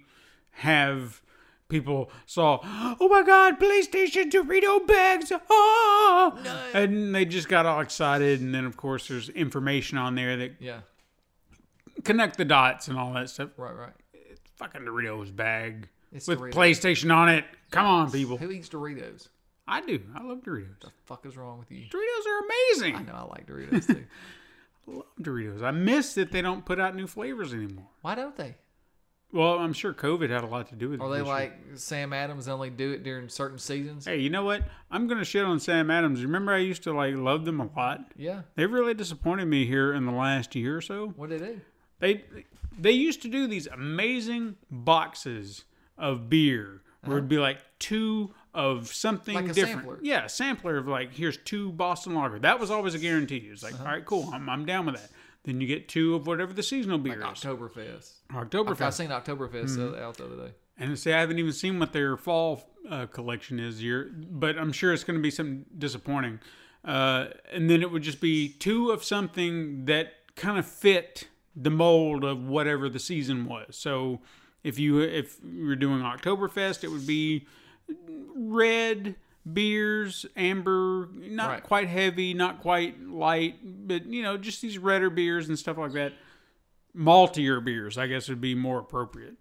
have 0.51 1.21
people 1.69 2.11
saw, 2.26 2.59
oh 2.99 3.07
my 3.07 3.24
God, 3.24 3.59
PlayStation 3.59 4.30
Dorito 4.30 4.86
bags, 4.86 5.32
oh! 5.49 6.71
and 6.74 7.15
they 7.15 7.26
just 7.26 7.47
got 7.47 7.65
all 7.65 7.80
excited. 7.80 8.41
And 8.41 8.53
then, 8.53 8.65
of 8.65 8.76
course, 8.76 9.07
there's 9.07 9.30
information 9.30 9.97
on 9.97 10.15
there 10.15 10.36
that 10.36 10.55
Yeah, 10.59 10.80
connect 12.03 12.38
the 12.38 12.45
dots 12.45 12.88
and 12.88 12.97
all 12.97 13.13
that 13.13 13.30
stuff. 13.30 13.51
right, 13.57 13.76
right. 13.76 13.93
Fucking 14.56 14.82
Doritos 14.82 15.36
bag 15.36 15.88
It's 16.12 16.28
with 16.28 16.39
Doritos. 16.39 16.54
PlayStation 16.54 17.14
on 17.16 17.30
it. 17.30 17.45
Come 17.72 17.86
on, 17.86 18.12
people. 18.12 18.38
Who 18.38 18.51
eats 18.51 18.70
Doritos? 18.70 19.30
I 19.68 19.82
do. 19.82 19.99
I 20.16 20.24
love 20.24 20.39
Doritos. 20.43 20.80
The 20.82 20.91
fuck 21.06 21.26
is 21.26 21.38
wrong 21.38 21.58
with 21.60 21.72
you? 21.72 21.86
Doritos 21.89 22.28
are 22.28 22.45
amazing. 22.45 22.95
I 22.95 23.01
know 23.04 23.14
I 23.16 23.24
like 23.24 23.47
Doritos 23.47 23.88
too. 23.88 24.04
I 24.88 24.91
love 24.91 25.06
Doritos. 25.22 25.64
I 25.64 25.72
miss 25.72 26.14
that 26.16 26.32
they 26.32 26.41
don't 26.41 26.66
put 26.66 26.80
out 26.80 26.95
new 26.95 27.08
flavors 27.08 27.54
anymore. 27.54 27.88
Why 28.01 28.16
don't 28.16 28.36
they? 28.36 28.56
Well, 29.32 29.58
I'm 29.58 29.74
sure 29.74 29.93
COVID 29.95 30.30
had 30.30 30.43
a 30.43 30.47
lot 30.47 30.68
to 30.70 30.76
do 30.76 30.89
with 30.89 30.99
it. 30.99 31.04
Are 31.04 31.10
they 31.12 31.24
like 31.24 31.54
Sam 31.74 32.14
Adams 32.14 32.47
only 32.47 32.70
do 32.70 32.91
it 32.91 33.01
during 33.01 33.30
certain 33.30 33.58
seasons? 33.58 34.06
Hey, 34.06 34.20
you 34.20 34.30
know 34.30 34.43
what? 34.45 34.62
I'm 34.91 35.08
gonna 35.08 35.26
shit 35.26 35.43
on 35.43 35.60
Sam 35.60 35.89
Adams. 35.89 36.24
Remember, 36.24 36.54
I 36.54 36.60
used 36.60 36.84
to 36.84 36.93
like 36.93 37.16
love 37.16 37.43
them 37.43 37.60
a 37.60 37.68
lot. 37.76 38.12
Yeah. 38.16 38.41
They've 38.56 38.72
really 38.72 38.93
disappointed 38.93 39.45
me 39.45 39.66
here 39.66 39.93
in 39.93 40.06
the 40.06 40.12
last 40.12 40.54
year 40.54 40.78
or 40.78 40.82
so. 40.82 41.14
What 41.16 41.32
did 41.32 41.41
they 41.41 41.54
do? 41.54 41.62
They 41.99 42.24
they 42.80 42.91
used 42.91 43.21
to 43.24 43.28
do 43.28 43.47
these 43.47 43.67
amazing 43.67 44.55
boxes 44.71 45.65
of 45.97 46.30
beer 46.30 46.82
where 47.03 47.17
it'd 47.17 47.30
be 47.30 47.38
like 47.38 47.59
two 47.80 48.34
of 48.53 48.88
something 48.88 49.36
Uh-huh. 49.36 49.43
Like 49.47 49.51
a 49.51 49.53
different. 49.55 49.80
sampler. 49.82 49.99
Yeah, 50.01 50.26
a 50.26 50.30
sampler 50.30 50.78
of 50.78 50.88
like 50.88 51.13
here's 51.13 51.38
two 51.38 51.71
Boston 51.74 52.13
Lager. 52.15 52.39
That 52.39 52.59
was 52.59 52.71
always 52.71 52.93
a 52.95 52.99
guarantee. 52.99 53.38
It 53.47 53.51
was 53.51 53.63
like, 53.63 53.74
Uh-huh. 53.74 53.84
all 53.86 53.91
right, 53.91 54.05
cool, 54.05 54.30
I'm, 54.34 54.49
I'm 54.49 54.65
down 54.65 54.86
with 54.86 54.95
that. 54.95 55.09
Then 55.43 55.59
you 55.59 55.67
get 55.67 55.89
two 55.89 56.15
of 56.15 56.26
whatever 56.28 56.53
the 56.53 56.63
seasonal 56.63 56.97
beer 56.99 57.17
is. 57.19 57.24
Oktoberfest. 57.26 58.11
Oktoberfest. 58.32 58.82
I've 58.82 58.93
seen 58.93 59.09
Oktoberfest 59.09 59.78
uh, 59.78 60.01
out 60.01 60.15
the 60.17 60.26
other 60.26 60.38
day. 60.47 60.53
And 60.78 60.97
see, 60.97 61.11
I 61.11 61.19
haven't 61.19 61.38
even 61.39 61.51
seen 61.51 61.80
what 61.80 61.91
their 61.91 62.15
fall 62.15 62.69
uh, 62.89 63.05
collection 63.07 63.59
is 63.59 63.80
here, 63.80 64.09
but 64.15 64.57
I'm 64.57 64.71
sure 64.71 64.93
it's 64.93 65.03
going 65.03 65.17
to 65.19 65.21
be 65.21 65.30
something 65.32 65.65
disappointing. 65.78 66.39
Uh, 66.86 67.28
and 67.51 67.69
then 67.69 67.82
it 67.82 67.91
would 67.91 68.03
just 68.03 68.21
be 68.21 68.49
two 68.49 68.91
of 68.91 69.03
something 69.03 69.86
that 69.86 70.13
kind 70.38 70.57
of 70.57 70.65
fit 70.65 71.28
the 71.56 71.70
mold 71.70 72.24
of 72.24 72.43
whatever 72.47 72.89
the 72.89 72.99
season 72.99 73.45
was. 73.45 73.76
So 73.78 74.22
if 74.64 74.80
you 74.80 74.99
if 75.01 75.38
you're 75.45 75.76
doing 75.76 75.99
Oktoberfest, 76.01 76.84
it 76.84 76.89
would 76.89 77.06
be 77.08 77.45
red 78.36 79.16
beers, 79.51 80.26
amber, 80.36 81.10
not 81.14 81.49
Right. 81.49 81.64
quite 81.64 81.88
heavy, 81.89 82.34
not 82.34 82.62
quite 82.62 83.01
light, 83.06 83.88
but 83.88 84.06
you 84.06 84.24
know, 84.24 84.38
just 84.38 84.62
these 84.62 84.78
redder 84.78 85.10
beers 85.10 85.47
and 85.49 85.60
stuff 85.60 85.78
like 85.78 85.91
that. 85.93 86.14
Maltier 86.95 87.64
beers, 87.64 87.97
I 87.97 88.08
guess, 88.08 88.30
would 88.30 88.41
be 88.41 88.56
more 88.56 88.80
appropriate 88.80 89.36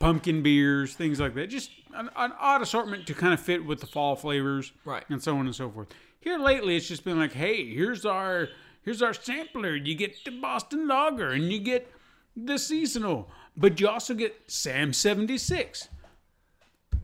pumpkin 0.00 0.42
beers, 0.42 0.94
things 0.94 1.18
like 1.20 1.34
that. 1.34 1.46
Just 1.48 1.70
an, 1.94 2.10
an 2.16 2.32
odd 2.38 2.62
assortment 2.62 3.06
to 3.06 3.14
kind 3.14 3.32
of 3.32 3.40
fit 3.40 3.64
with 3.64 3.80
the 3.80 3.86
fall 3.86 4.16
flavors, 4.16 4.72
Right. 4.84 5.04
And 5.08 5.22
so 5.22 5.36
on 5.36 5.46
and 5.46 5.54
so 5.54 5.70
forth. 5.70 5.88
Here 6.20 6.38
lately, 6.38 6.76
it's 6.76 6.88
just 6.88 7.04
been 7.04 7.18
like, 7.18 7.32
hey, 7.32 7.72
here's 7.72 8.04
our 8.04 8.48
here's 8.84 9.02
our 9.02 9.14
sampler. 9.14 9.74
You 9.74 9.94
get 9.94 10.24
the 10.24 10.30
Boston 10.30 10.86
Lager, 10.88 11.30
and 11.30 11.52
you 11.52 11.58
get 11.60 11.90
the 12.36 12.58
seasonal, 12.58 13.30
but 13.56 13.80
you 13.80 13.88
also 13.88 14.14
get 14.14 14.34
Sam 14.46 14.92
seventy 14.92 15.38
six. 15.38 15.88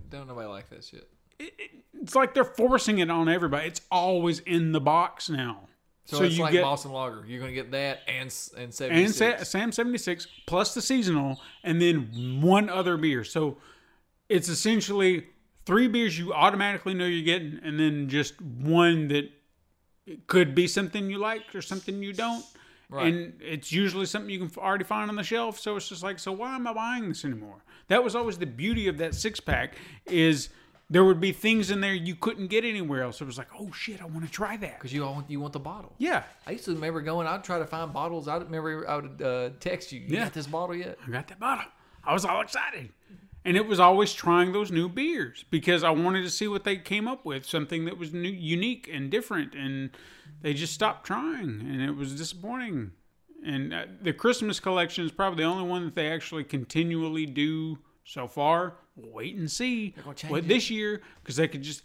Don't 0.09 0.27
nobody 0.27 0.49
like 0.49 0.69
that 0.71 0.85
shit. 0.85 1.09
It's 1.39 2.15
like 2.15 2.35
they're 2.35 2.45
forcing 2.45 2.99
it 2.99 3.11
on 3.11 3.29
everybody. 3.29 3.69
It's 3.69 3.81
always 3.91 4.41
in 4.41 4.73
the 4.73 4.81
box 4.81 5.31
now. 5.31 5.69
So, 6.11 6.25
it's 6.25 6.39
like 6.39 6.61
Boston 6.61 6.91
Lager. 6.91 7.25
You're 7.25 7.39
gonna 7.39 7.53
get 7.53 7.71
that 7.71 8.01
and 8.09 8.35
and 8.57 8.75
seventy 8.75 9.05
and 9.05 9.15
Sam 9.47 9.71
76 9.71 10.27
plus 10.47 10.75
the 10.75 10.83
seasonal 10.83 11.41
and 11.63 11.81
then 11.81 12.41
one 12.43 12.69
other 12.69 12.97
beer. 12.97 13.23
So 13.23 13.59
it's 14.29 14.49
essentially 14.49 15.27
three 15.67 15.87
beers 15.87 16.19
you 16.19 16.33
automatically 16.33 16.95
know 16.95 17.05
you're 17.05 17.25
getting 17.25 17.61
and 17.63 17.79
then 17.79 18.09
just 18.09 18.41
one 18.41 19.07
that 19.09 19.31
it 20.11 20.27
could 20.27 20.55
be 20.55 20.67
something 20.67 21.09
you 21.11 21.19
like 21.19 21.55
or 21.55 21.63
something 21.63 22.03
you 22.03 22.13
don't. 22.13 22.45
Right. 22.89 23.13
And 23.15 23.35
it's 23.41 23.71
usually 23.71 24.07
something 24.07 24.31
you 24.31 24.47
can 24.47 24.51
already 24.63 24.85
find 24.85 25.09
on 25.11 25.17
the 25.17 25.23
shelf. 25.23 25.59
So 25.61 25.77
it's 25.77 25.89
just 25.89 26.03
like, 26.03 26.19
so 26.19 26.33
why 26.33 26.57
am 26.57 26.67
I 26.67 26.73
buying 26.73 27.09
this 27.09 27.25
anymore? 27.25 27.63
That 27.89 28.03
was 28.03 28.17
always 28.17 28.37
the 28.39 28.47
beauty 28.47 28.89
of 28.89 28.99
that 28.99 29.15
six 29.15 29.39
pack 29.39 29.75
is 30.07 30.49
there 30.89 31.05
would 31.05 31.21
be 31.21 31.31
things 31.31 31.71
in 31.71 31.81
there 31.81 31.95
you 31.95 32.17
couldn't 32.17 32.49
get 32.49 32.65
anywhere 32.65 33.03
else. 33.05 33.21
It 33.21 33.25
was 33.27 33.39
like, 33.39 33.47
oh 33.61 33.71
shit, 33.71 34.03
I 34.03 34.07
want 34.07 34.25
to 34.25 34.31
try 34.31 34.57
that. 34.57 34.75
because 34.79 34.93
you 34.93 35.05
all 35.05 35.25
you 35.29 35.39
want 35.39 35.53
the 35.53 35.61
bottle. 35.61 35.93
Yeah, 35.99 36.25
I 36.49 36.51
used 36.53 36.65
to 36.65 36.73
remember 36.75 37.01
going. 37.01 37.29
I'd 37.29 37.45
try 37.45 37.61
to 37.61 37.67
find 37.67 37.93
bottles. 37.93 38.27
I 38.27 38.39
remember 38.39 38.89
I 38.89 38.97
would 38.97 39.23
uh, 39.23 39.51
text 39.61 39.93
you. 39.93 40.01
You 40.01 40.07
Yeah. 40.17 40.25
got 40.25 40.33
this 40.35 40.49
bottle 40.49 40.75
yet? 40.75 40.99
I 41.07 41.11
got 41.13 41.29
that 41.29 41.39
bottle. 41.39 41.65
I 42.03 42.13
was 42.13 42.25
all 42.25 42.41
excited. 42.41 42.89
And 43.45 43.57
it 43.57 43.67
was 43.67 43.81
always 43.81 44.13
trying 44.13 44.53
those 44.53 44.71
new 44.71 44.89
beers 44.89 45.45
because 45.51 45.83
I 45.83 45.91
wanted 45.91 46.23
to 46.23 46.31
see 46.31 46.47
what 46.47 46.65
they 46.65 46.77
came 46.77 47.09
up 47.09 47.25
with, 47.25 47.47
something 47.47 47.87
that 47.87 47.97
was 47.97 48.13
new, 48.13 48.29
unique 48.29 48.89
and 48.93 49.11
different. 49.11 49.55
And 49.55 49.91
they 50.43 50.53
just 50.53 50.75
stopped 50.75 51.07
trying, 51.07 51.61
and 51.61 51.81
it 51.81 51.93
was 51.97 52.15
disappointing. 52.15 52.93
And 53.45 53.73
uh, 53.73 53.87
the 54.03 54.13
Christmas 54.13 54.61
collection 54.61 55.05
is 55.07 55.13
probably 55.13 55.43
the 55.43 55.51
only 55.51 55.65
one 55.65 55.87
that 55.87 55.95
they 55.95 56.09
actually 56.09 56.45
continually 56.45 57.25
do 57.25 57.79
so 58.05 58.27
far. 58.29 58.75
We'll 58.97 59.13
wait 59.13 59.37
and 59.37 59.51
see 59.51 59.95
what 60.29 60.41
it. 60.41 60.49
this 60.49 60.69
year 60.69 61.01
because 61.23 61.37
they 61.37 61.49
could 61.49 61.63
just. 61.63 61.83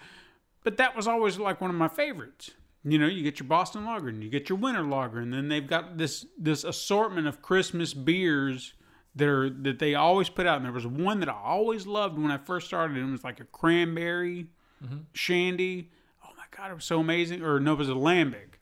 But 0.63 0.77
that 0.77 0.95
was 0.95 1.07
always 1.07 1.37
like 1.37 1.61
one 1.61 1.69
of 1.69 1.75
my 1.75 1.87
favorites. 1.87 2.51
You 2.83 2.99
know, 2.99 3.07
you 3.07 3.23
get 3.23 3.39
your 3.39 3.47
Boston 3.47 3.85
Lager 3.85 4.09
and 4.09 4.23
you 4.23 4.29
get 4.29 4.49
your 4.49 4.57
Winter 4.57 4.83
Lager, 4.83 5.19
and 5.19 5.33
then 5.33 5.47
they've 5.47 5.65
got 5.65 5.97
this 5.97 6.25
this 6.37 6.63
assortment 6.63 7.27
of 7.27 7.41
Christmas 7.41 7.93
beers 7.93 8.73
that 9.15 9.27
are 9.27 9.49
that 9.49 9.79
they 9.79 9.95
always 9.95 10.29
put 10.29 10.45
out. 10.45 10.57
And 10.57 10.65
there 10.65 10.71
was 10.71 10.87
one 10.87 11.19
that 11.21 11.29
I 11.29 11.33
always 11.33 11.87
loved 11.87 12.17
when 12.17 12.31
I 12.31 12.37
first 12.37 12.67
started. 12.67 12.97
And 12.97 13.09
it 13.09 13.11
was 13.11 13.23
like 13.23 13.39
a 13.39 13.45
cranberry 13.45 14.47
mm-hmm. 14.83 14.99
shandy. 15.13 15.91
Oh 16.23 16.29
my 16.37 16.43
god, 16.55 16.71
it 16.71 16.75
was 16.75 16.85
so 16.85 16.99
amazing. 16.99 17.41
Or 17.41 17.59
no, 17.59 17.73
it 17.73 17.77
was 17.77 17.89
a 17.89 17.93
lambic. 17.93 18.55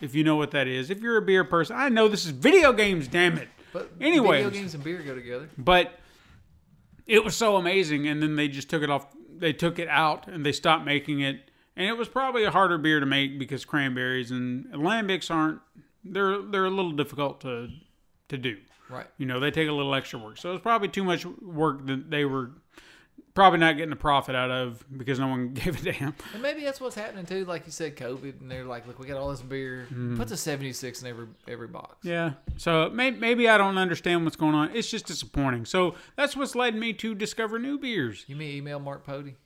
If 0.00 0.14
you 0.14 0.24
know 0.24 0.36
what 0.36 0.50
that 0.52 0.66
is, 0.66 0.88
if 0.88 1.00
you're 1.00 1.18
a 1.18 1.22
beer 1.22 1.44
person, 1.44 1.76
I 1.76 1.90
know 1.90 2.08
this 2.08 2.24
is 2.24 2.30
video 2.30 2.72
games. 2.72 3.06
Damn 3.06 3.36
it! 3.36 3.48
But 3.72 3.90
Anyways. 4.00 4.44
video 4.44 4.60
games 4.60 4.74
and 4.74 4.82
beer 4.82 5.02
go 5.02 5.14
together. 5.14 5.50
But 5.58 5.98
it 7.06 7.24
was 7.24 7.36
so 7.36 7.56
amazing, 7.56 8.06
and 8.06 8.22
then 8.22 8.36
they 8.36 8.48
just 8.48 8.70
took 8.70 8.82
it 8.82 8.90
off. 8.90 9.06
They 9.36 9.52
took 9.52 9.78
it 9.78 9.88
out 9.88 10.26
and 10.26 10.44
they 10.44 10.52
stopped 10.52 10.84
making 10.84 11.20
it, 11.20 11.50
and 11.76 11.86
it 11.86 11.96
was 11.96 12.08
probably 12.08 12.44
a 12.44 12.50
harder 12.50 12.78
beer 12.78 13.00
to 13.00 13.06
make 13.06 13.38
because 13.38 13.64
cranberries 13.64 14.30
and 14.30 14.66
lambics 14.72 15.30
aren't. 15.30 15.60
They're 16.02 16.40
they're 16.40 16.66
a 16.66 16.70
little 16.70 16.92
difficult 16.92 17.40
to 17.42 17.68
to 18.28 18.38
do. 18.38 18.56
Right. 18.90 19.06
You 19.18 19.26
know, 19.26 19.40
they 19.40 19.50
take 19.50 19.68
a 19.68 19.72
little 19.72 19.94
extra 19.94 20.18
work. 20.18 20.38
So 20.38 20.52
it's 20.52 20.62
probably 20.62 20.88
too 20.88 21.04
much 21.04 21.24
work 21.24 21.86
that 21.86 22.10
they 22.10 22.24
were 22.24 22.50
probably 23.34 23.58
not 23.58 23.76
getting 23.76 23.92
a 23.92 23.96
profit 23.96 24.34
out 24.34 24.50
of 24.50 24.84
because 24.96 25.18
no 25.18 25.28
one 25.28 25.54
gave 25.54 25.80
a 25.80 25.92
damn. 25.92 26.14
And 26.32 26.42
maybe 26.42 26.62
that's 26.62 26.80
what's 26.80 26.94
happening 26.94 27.26
too. 27.26 27.44
Like 27.44 27.66
you 27.66 27.72
said, 27.72 27.96
COVID, 27.96 28.40
and 28.40 28.50
they're 28.50 28.64
like, 28.64 28.86
"Look, 28.86 28.98
we 28.98 29.06
got 29.06 29.18
all 29.18 29.30
this 29.30 29.42
beer. 29.42 29.86
Mm-hmm. 29.86 30.16
Put 30.16 30.28
the 30.28 30.36
seventy 30.36 30.72
six 30.72 31.02
in 31.02 31.08
every 31.08 31.26
every 31.48 31.68
box." 31.68 31.96
Yeah. 32.02 32.32
So 32.56 32.90
may, 32.90 33.10
maybe 33.10 33.48
I 33.48 33.58
don't 33.58 33.78
understand 33.78 34.24
what's 34.24 34.36
going 34.36 34.54
on. 34.54 34.74
It's 34.74 34.90
just 34.90 35.06
disappointing. 35.06 35.64
So 35.64 35.94
that's 36.16 36.36
what's 36.36 36.54
led 36.54 36.74
me 36.74 36.92
to 36.94 37.14
discover 37.14 37.58
new 37.58 37.78
beers. 37.78 38.24
You 38.26 38.36
may 38.36 38.52
email 38.56 38.78
Mark 38.80 39.04
Pody. 39.04 39.36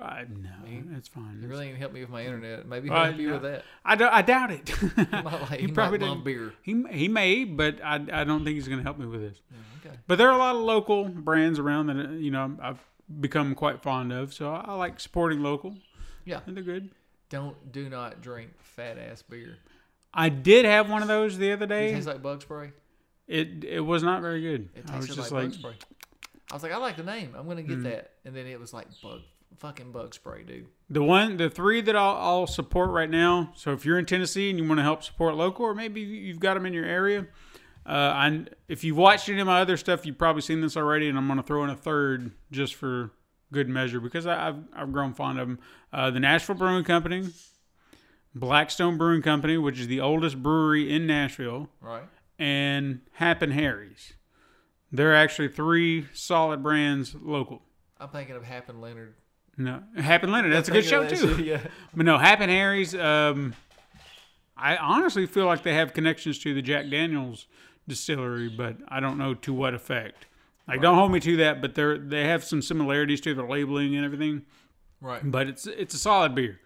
I, 0.00 0.24
no, 0.28 0.48
it's 0.96 1.06
fine. 1.08 1.38
You 1.40 1.46
really 1.48 1.68
ain't 1.68 1.78
help 1.78 1.92
me 1.92 2.00
with 2.00 2.10
my 2.10 2.24
internet. 2.24 2.66
Maybe 2.66 2.88
he'll 2.88 2.96
Uh, 2.96 3.04
help 3.06 3.16
you 3.18 3.28
no. 3.28 3.32
with 3.34 3.42
that. 3.42 3.64
I, 3.84 3.94
do, 3.94 4.08
I 4.10 4.22
doubt 4.22 4.50
it. 4.50 4.72
Might 5.12 5.24
like, 5.50 5.60
he 5.60 5.68
probably 5.68 5.98
might 5.98 6.06
love 6.06 6.14
didn't. 6.16 6.24
beer. 6.24 6.52
He 6.62 6.82
he 6.90 7.06
may, 7.08 7.44
but 7.44 7.80
I, 7.84 7.94
I 8.12 8.24
don't 8.24 8.44
think 8.44 8.54
he's 8.56 8.66
going 8.66 8.78
to 8.78 8.84
help 8.84 8.98
me 8.98 9.06
with 9.06 9.20
this. 9.20 9.40
Okay. 9.86 9.96
But 10.08 10.18
there 10.18 10.28
are 10.28 10.34
a 10.34 10.38
lot 10.38 10.56
of 10.56 10.62
local 10.62 11.04
brands 11.08 11.58
around 11.60 11.86
that 11.86 11.96
uh, 11.96 12.10
you 12.10 12.30
know 12.32 12.56
I've 12.60 12.80
become 13.20 13.54
quite 13.54 13.80
fond 13.82 14.12
of. 14.12 14.34
So 14.34 14.52
I 14.52 14.74
like 14.74 14.98
supporting 14.98 15.42
local, 15.42 15.76
Yeah. 16.24 16.40
and 16.46 16.56
they're 16.56 16.64
good. 16.64 16.90
Don't 17.30 17.70
do 17.70 17.88
not 17.88 18.20
drink 18.20 18.50
fat 18.58 18.98
ass 18.98 19.22
beer. 19.22 19.58
I 20.12 20.28
did 20.28 20.64
have 20.64 20.90
one 20.90 21.02
of 21.02 21.08
those 21.08 21.38
the 21.38 21.52
other 21.52 21.66
day. 21.66 21.84
It 21.84 21.88
day. 21.88 21.94
tastes 21.94 22.08
like 22.08 22.20
bug 22.22 22.42
spray. 22.42 22.72
It 23.28 23.62
it 23.64 23.80
was 23.80 24.02
not 24.02 24.22
very 24.22 24.40
good. 24.40 24.70
It 24.74 24.90
I 24.90 24.96
was 24.96 25.06
just 25.06 25.18
like, 25.18 25.30
like, 25.30 25.42
bug 25.44 25.52
spray. 25.54 25.74
I 26.50 26.54
was 26.54 26.62
like, 26.62 26.72
I 26.72 26.78
like 26.78 26.96
the 26.96 27.02
name. 27.04 27.34
I'm 27.38 27.46
gonna 27.46 27.62
get 27.62 27.82
that. 27.84 28.12
And 28.24 28.34
then 28.34 28.46
it 28.46 28.58
was 28.58 28.72
like 28.72 28.86
bug, 29.02 29.20
fucking 29.56 29.90
bug 29.92 30.14
spray, 30.14 30.42
dude. 30.44 30.66
the 30.90 31.02
one, 31.02 31.36
the 31.36 31.50
three 31.50 31.80
that 31.80 31.96
I'll, 31.96 32.16
I'll 32.16 32.46
support 32.46 32.90
right 32.90 33.10
now. 33.10 33.52
So 33.56 33.72
if 33.72 33.84
you're 33.84 33.98
in 33.98 34.06
Tennessee 34.06 34.50
and 34.50 34.58
you 34.58 34.66
want 34.66 34.78
to 34.78 34.82
help 34.84 35.02
support 35.02 35.34
local, 35.34 35.64
or 35.64 35.74
maybe 35.74 36.00
you've 36.00 36.38
got 36.40 36.54
them 36.54 36.66
in 36.66 36.72
your 36.72 36.84
area, 36.84 37.26
uh, 37.86 37.90
I 37.92 38.44
if 38.68 38.84
you've 38.84 38.96
watched 38.98 39.28
any 39.28 39.40
of 39.40 39.46
my 39.46 39.60
other 39.60 39.76
stuff, 39.76 40.04
you've 40.06 40.18
probably 40.18 40.42
seen 40.42 40.60
this 40.60 40.76
already, 40.76 41.08
and 41.08 41.16
I'm 41.18 41.26
going 41.26 41.38
to 41.38 41.42
throw 41.42 41.64
in 41.64 41.70
a 41.70 41.76
third 41.76 42.32
just 42.50 42.74
for 42.74 43.10
good 43.52 43.68
measure 43.68 43.98
because 44.00 44.26
I, 44.26 44.48
I've 44.48 44.56
I've 44.74 44.92
grown 44.92 45.14
fond 45.14 45.38
of 45.40 45.48
them. 45.48 45.58
Uh, 45.92 46.10
the 46.10 46.20
Nashville 46.20 46.54
Brewing 46.54 46.84
Company, 46.84 47.28
Blackstone 48.34 48.98
Brewing 48.98 49.22
Company, 49.22 49.56
which 49.56 49.80
is 49.80 49.86
the 49.86 50.00
oldest 50.00 50.42
brewery 50.42 50.92
in 50.92 51.06
Nashville, 51.06 51.68
Right. 51.80 52.02
and 52.38 53.00
Hap 53.12 53.42
and 53.42 53.52
Harry's. 53.52 54.12
They're 54.92 55.14
actually 55.14 55.48
three 55.48 56.06
solid 56.14 56.62
brands 56.62 57.14
local. 57.14 57.62
I'm 57.98 58.08
thinking 58.10 58.36
of 58.36 58.44
Hap 58.44 58.68
and 58.68 58.80
Leonard. 58.80 59.14
No, 59.58 59.82
Hap 59.96 60.22
and 60.22 60.32
Leonard. 60.32 60.52
That's 60.52 60.68
a 60.68 60.72
good 60.72 60.84
show 60.84 61.04
Thinking 61.06 61.28
of 61.30 61.36
that 61.36 61.42
too. 61.42 61.44
Yeah. 61.44 61.60
But 61.94 62.06
no, 62.06 62.16
Hap 62.16 62.40
and 62.40 62.50
Harry's. 62.50 62.94
Um, 62.94 63.54
I 64.56 64.76
honestly 64.76 65.26
feel 65.26 65.46
like 65.46 65.62
they 65.64 65.74
have 65.74 65.92
connections 65.92 66.38
to 66.40 66.54
the 66.54 66.62
Jack 66.62 66.88
Daniels 66.90 67.46
distillery, 67.88 68.48
but 68.48 68.76
I 68.88 69.00
don't 69.00 69.18
know 69.18 69.34
to 69.34 69.52
what 69.52 69.74
effect. 69.74 70.26
Like, 70.66 70.82
don't 70.82 70.96
hold 70.96 71.10
me 71.12 71.18
to 71.20 71.36
that, 71.38 71.60
but 71.62 71.74
they're 71.74 71.96
they 71.98 72.24
have 72.24 72.44
some 72.44 72.60
similarities 72.62 73.20
to 73.22 73.34
their 73.34 73.46
labeling 73.48 73.96
and 73.96 74.04
everything. 74.04 74.42
Right. 75.00 75.20
But 75.24 75.48
it's 75.48 75.66
it's 75.66 75.94
a 75.94 75.98
solid 75.98 76.34
beer, 76.34 76.60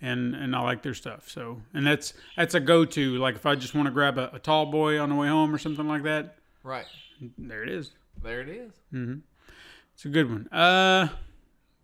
and 0.00 0.34
and 0.34 0.54
I 0.54 0.60
like 0.62 0.82
their 0.82 0.94
stuff. 0.94 1.28
So, 1.28 1.60
and 1.74 1.86
that's 1.86 2.14
that's 2.36 2.54
a 2.54 2.60
go 2.60 2.84
to. 2.84 3.16
Like 3.18 3.34
if 3.34 3.44
I 3.44 3.56
just 3.56 3.74
want 3.74 3.86
to 3.86 3.92
grab 3.92 4.16
a, 4.16 4.30
a 4.34 4.38
tall 4.38 4.66
boy 4.66 4.98
on 5.00 5.08
the 5.10 5.16
way 5.16 5.28
home 5.28 5.54
or 5.54 5.58
something 5.58 5.88
like 5.88 6.04
that, 6.04 6.36
Right. 6.62 6.86
there 7.36 7.62
it 7.62 7.68
is. 7.68 7.90
There 8.22 8.40
it 8.40 8.48
is. 8.48 8.72
Mm-hmm. 8.94 9.18
It's 9.94 10.04
a 10.04 10.08
good 10.08 10.30
one. 10.30 10.46
Uh, 10.52 11.08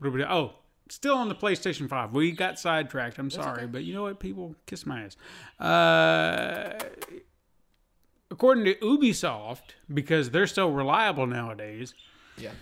Oh, 0.02 0.54
still 0.88 1.16
on 1.16 1.28
the 1.28 1.34
PlayStation 1.34 1.88
5. 1.88 2.12
We 2.14 2.32
got 2.32 2.58
sidetracked. 2.58 3.18
I'm 3.18 3.30
sorry, 3.30 3.66
but 3.66 3.84
you 3.84 3.94
know 3.94 4.02
what? 4.02 4.20
People 4.20 4.54
kiss 4.66 4.86
my 4.86 5.02
ass. 5.04 5.16
Uh, 5.60 6.78
according 8.30 8.64
to 8.66 8.74
Ubisoft, 8.76 9.74
because 9.92 10.30
they're 10.30 10.46
so 10.46 10.68
reliable 10.70 11.26
nowadays, 11.26 11.94
Yeah. 12.36 12.52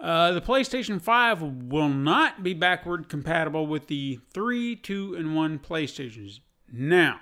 uh, 0.00 0.32
the 0.32 0.40
PlayStation 0.40 1.00
5 1.00 1.42
will 1.42 1.88
not 1.88 2.42
be 2.42 2.54
backward 2.54 3.08
compatible 3.08 3.66
with 3.66 3.86
the 3.86 4.18
3, 4.32 4.76
2, 4.76 5.14
and 5.14 5.34
1 5.36 5.58
PlayStations. 5.58 6.40
Now, 6.72 7.20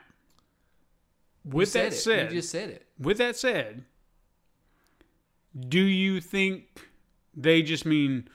with 1.44 1.68
Said 1.68 1.92
that 1.92 1.96
it. 1.96 1.98
said, 2.00 2.32
you 2.32 2.38
just 2.40 2.50
said 2.50 2.70
it. 2.70 2.86
with 2.98 3.18
that 3.18 3.36
said, 3.36 3.84
do 5.68 5.80
you 5.80 6.20
think 6.20 6.64
they 7.34 7.62
just 7.62 7.86
mean 7.86 8.28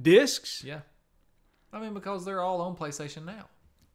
discs? 0.00 0.62
Yeah. 0.64 0.80
I 1.72 1.80
mean, 1.80 1.94
because 1.94 2.24
they're 2.24 2.42
all 2.42 2.60
on 2.60 2.76
PlayStation 2.76 3.24
now. 3.24 3.46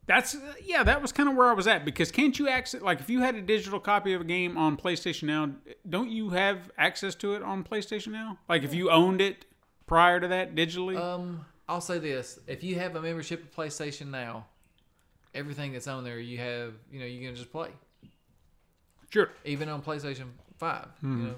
That's 0.06 0.34
yeah, 0.64 0.82
that 0.84 1.02
was 1.02 1.12
kind 1.12 1.28
of 1.28 1.36
where 1.36 1.48
I 1.48 1.52
was 1.52 1.66
at 1.66 1.84
because 1.84 2.10
can't 2.10 2.36
you 2.38 2.48
access 2.48 2.80
like 2.80 2.98
if 2.98 3.10
you 3.10 3.20
had 3.20 3.34
a 3.34 3.42
digital 3.42 3.78
copy 3.78 4.14
of 4.14 4.22
a 4.22 4.24
game 4.24 4.56
on 4.56 4.78
PlayStation 4.78 5.24
Now, 5.24 5.50
don't 5.86 6.10
you 6.10 6.30
have 6.30 6.70
access 6.78 7.14
to 7.16 7.34
it 7.34 7.42
on 7.42 7.62
PlayStation 7.62 8.08
Now? 8.08 8.38
Like 8.48 8.62
if 8.62 8.72
you 8.72 8.90
owned 8.90 9.20
it 9.20 9.44
prior 9.86 10.18
to 10.18 10.28
that 10.28 10.54
digitally? 10.54 10.98
Um, 10.98 11.44
I'll 11.68 11.82
say 11.82 11.98
this: 11.98 12.38
if 12.46 12.64
you 12.64 12.76
have 12.76 12.96
a 12.96 13.02
membership 13.02 13.42
of 13.42 13.54
PlayStation 13.54 14.06
now, 14.06 14.46
everything 15.34 15.72
that's 15.72 15.86
on 15.86 16.04
there, 16.04 16.18
you 16.18 16.38
have, 16.38 16.72
you 16.90 17.00
know, 17.00 17.06
you 17.06 17.26
can 17.26 17.36
just 17.36 17.52
play, 17.52 17.68
sure. 19.10 19.30
even 19.44 19.68
on 19.68 19.82
PlayStation 19.82 20.28
5 20.58 20.84
mm-hmm. 20.84 21.20
You 21.20 21.26
know, 21.28 21.34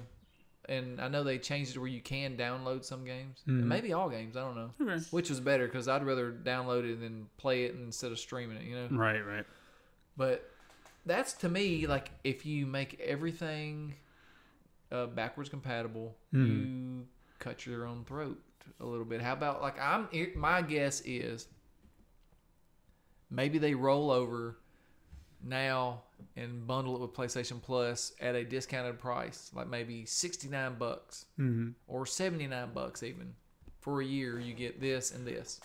and 0.69 1.01
I 1.01 1.07
know 1.07 1.23
they 1.23 1.37
changed 1.39 1.75
it 1.75 1.79
where 1.79 1.87
you 1.89 2.01
can 2.01 2.37
download 2.37 2.83
some 2.85 3.03
games, 3.03 3.41
Hmm. 3.45 3.67
maybe 3.67 3.93
all 3.93 4.09
games. 4.09 4.37
I 4.37 4.41
don't 4.41 4.55
know, 4.55 4.71
Okay. 4.81 5.03
which 5.11 5.29
was 5.29 5.39
better 5.39 5.65
because 5.65 5.87
I'd 5.87 6.03
rather 6.05 6.31
download 6.31 6.83
it 6.91 6.99
than 7.01 7.27
play 7.37 7.65
it 7.65 7.75
instead 7.75 8.11
of 8.11 8.19
streaming 8.19 8.57
it. 8.57 8.63
You 8.63 8.75
know, 8.75 8.87
Right, 8.91 9.21
right. 9.21 9.45
But 10.17 10.49
that's 11.05 11.33
to 11.33 11.49
me 11.49 11.87
like 11.87 12.11
if 12.23 12.45
you 12.45 12.65
make 12.67 12.99
everything 12.99 13.95
uh, 14.91 15.07
backwards 15.07 15.49
compatible, 15.49 16.15
you 16.31 17.07
cut 17.39 17.65
your 17.65 17.85
own 17.87 18.03
throat 18.05 18.39
a 18.79 18.85
little 18.85 19.05
bit. 19.05 19.21
How 19.21 19.33
about 19.33 19.61
like 19.61 19.79
I'm 19.79 20.07
my 20.35 20.61
guess 20.61 21.01
is 21.05 21.47
maybe 23.29 23.57
they 23.57 23.73
roll 23.73 24.11
over 24.11 24.57
now 25.43 26.03
and 26.35 26.65
bundle 26.65 26.95
it 26.95 27.01
with 27.01 27.13
PlayStation 27.13 27.61
Plus 27.61 28.13
at 28.19 28.35
a 28.35 28.43
discounted 28.43 28.99
price, 28.99 29.51
like 29.53 29.67
maybe 29.67 30.05
69 30.05 30.75
bucks 30.77 31.25
mm-hmm. 31.39 31.69
or 31.87 32.05
79 32.05 32.69
bucks 32.73 33.03
even. 33.03 33.33
For 33.79 34.01
a 34.01 34.05
year 34.05 34.39
you 34.39 34.53
get 34.53 34.79
this 34.79 35.11
and 35.11 35.25
this. 35.25 35.59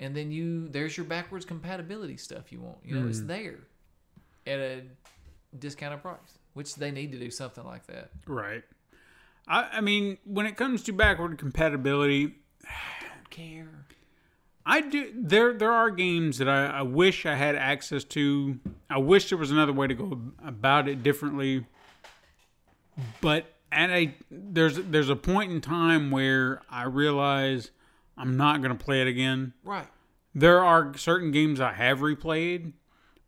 And 0.00 0.16
then 0.16 0.32
you 0.32 0.68
there's 0.68 0.96
your 0.96 1.04
backwards 1.04 1.44
compatibility 1.44 2.16
stuff 2.16 2.50
you 2.50 2.60
want. 2.60 2.78
You 2.84 2.98
know, 2.98 3.06
it's 3.06 3.18
mm-hmm. 3.18 3.26
there 3.28 3.58
at 4.46 4.58
a 4.58 4.82
discounted 5.58 6.02
price, 6.02 6.38
which 6.54 6.74
they 6.74 6.90
need 6.90 7.12
to 7.12 7.18
do 7.18 7.30
something 7.30 7.64
like 7.64 7.86
that. 7.86 8.10
Right. 8.26 8.64
I, 9.46 9.68
I 9.74 9.80
mean, 9.80 10.18
when 10.24 10.46
it 10.46 10.56
comes 10.56 10.82
to 10.84 10.92
backward 10.92 11.38
compatibility, 11.38 12.34
I 12.64 13.06
don't 13.06 13.30
Care. 13.30 13.86
I 14.64 14.80
do. 14.80 15.12
There, 15.16 15.52
there 15.52 15.72
are 15.72 15.90
games 15.90 16.38
that 16.38 16.48
I, 16.48 16.66
I 16.66 16.82
wish 16.82 17.26
I 17.26 17.34
had 17.34 17.56
access 17.56 18.04
to. 18.04 18.58
I 18.88 18.98
wish 18.98 19.28
there 19.28 19.38
was 19.38 19.50
another 19.50 19.72
way 19.72 19.86
to 19.88 19.94
go 19.94 20.20
about 20.44 20.88
it 20.88 21.02
differently. 21.02 21.66
But 23.20 23.46
at 23.70 23.90
a 23.90 24.14
there's 24.30 24.76
there's 24.76 25.08
a 25.08 25.16
point 25.16 25.50
in 25.50 25.60
time 25.60 26.10
where 26.10 26.60
I 26.70 26.84
realize 26.84 27.70
I'm 28.16 28.36
not 28.36 28.62
going 28.62 28.76
to 28.76 28.84
play 28.84 29.00
it 29.00 29.06
again. 29.08 29.54
Right. 29.64 29.88
There 30.34 30.60
are 30.60 30.96
certain 30.96 31.30
games 31.30 31.60
I 31.60 31.72
have 31.72 31.98
replayed, 32.00 32.72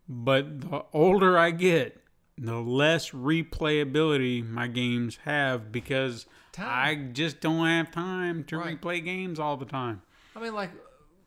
but 0.07 0.61
the 0.61 0.85
older 0.93 1.37
I 1.37 1.51
get, 1.51 2.01
the 2.37 2.55
less 2.59 3.11
replayability 3.11 4.47
my 4.47 4.67
games 4.67 5.19
have 5.25 5.71
because 5.71 6.25
Time. 6.51 6.67
I 6.69 6.95
just 7.11 7.41
don't 7.41 7.65
have 7.67 7.91
time 7.91 8.43
to 8.45 8.57
Right. 8.57 8.79
replay 8.81 9.03
games 9.03 9.39
all 9.39 9.57
the 9.57 9.65
time. 9.65 10.01
I 10.35 10.39
mean, 10.39 10.53
like, 10.53 10.71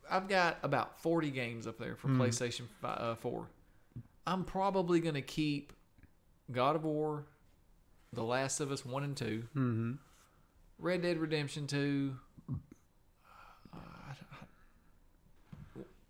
I've 0.09 0.27
got 0.27 0.57
about 0.63 1.01
40 1.01 1.31
games 1.31 1.67
up 1.67 1.77
there 1.77 1.95
for 1.95 2.07
PlayStation 2.07 2.67
fi- 2.81 2.93
uh, 2.93 3.15
4. 3.15 3.47
I'm 4.25 4.43
probably 4.43 4.99
going 4.99 5.15
to 5.15 5.21
keep 5.21 5.73
God 6.51 6.75
of 6.75 6.83
War, 6.83 7.25
The 8.13 8.23
Last 8.23 8.59
of 8.59 8.71
Us 8.71 8.85
1 8.85 9.03
and 9.03 9.15
2, 9.17 9.25
mm-hmm. 9.55 9.91
Red 10.77 11.01
Dead 11.01 11.17
Redemption 11.17 11.67
2, 11.67 12.15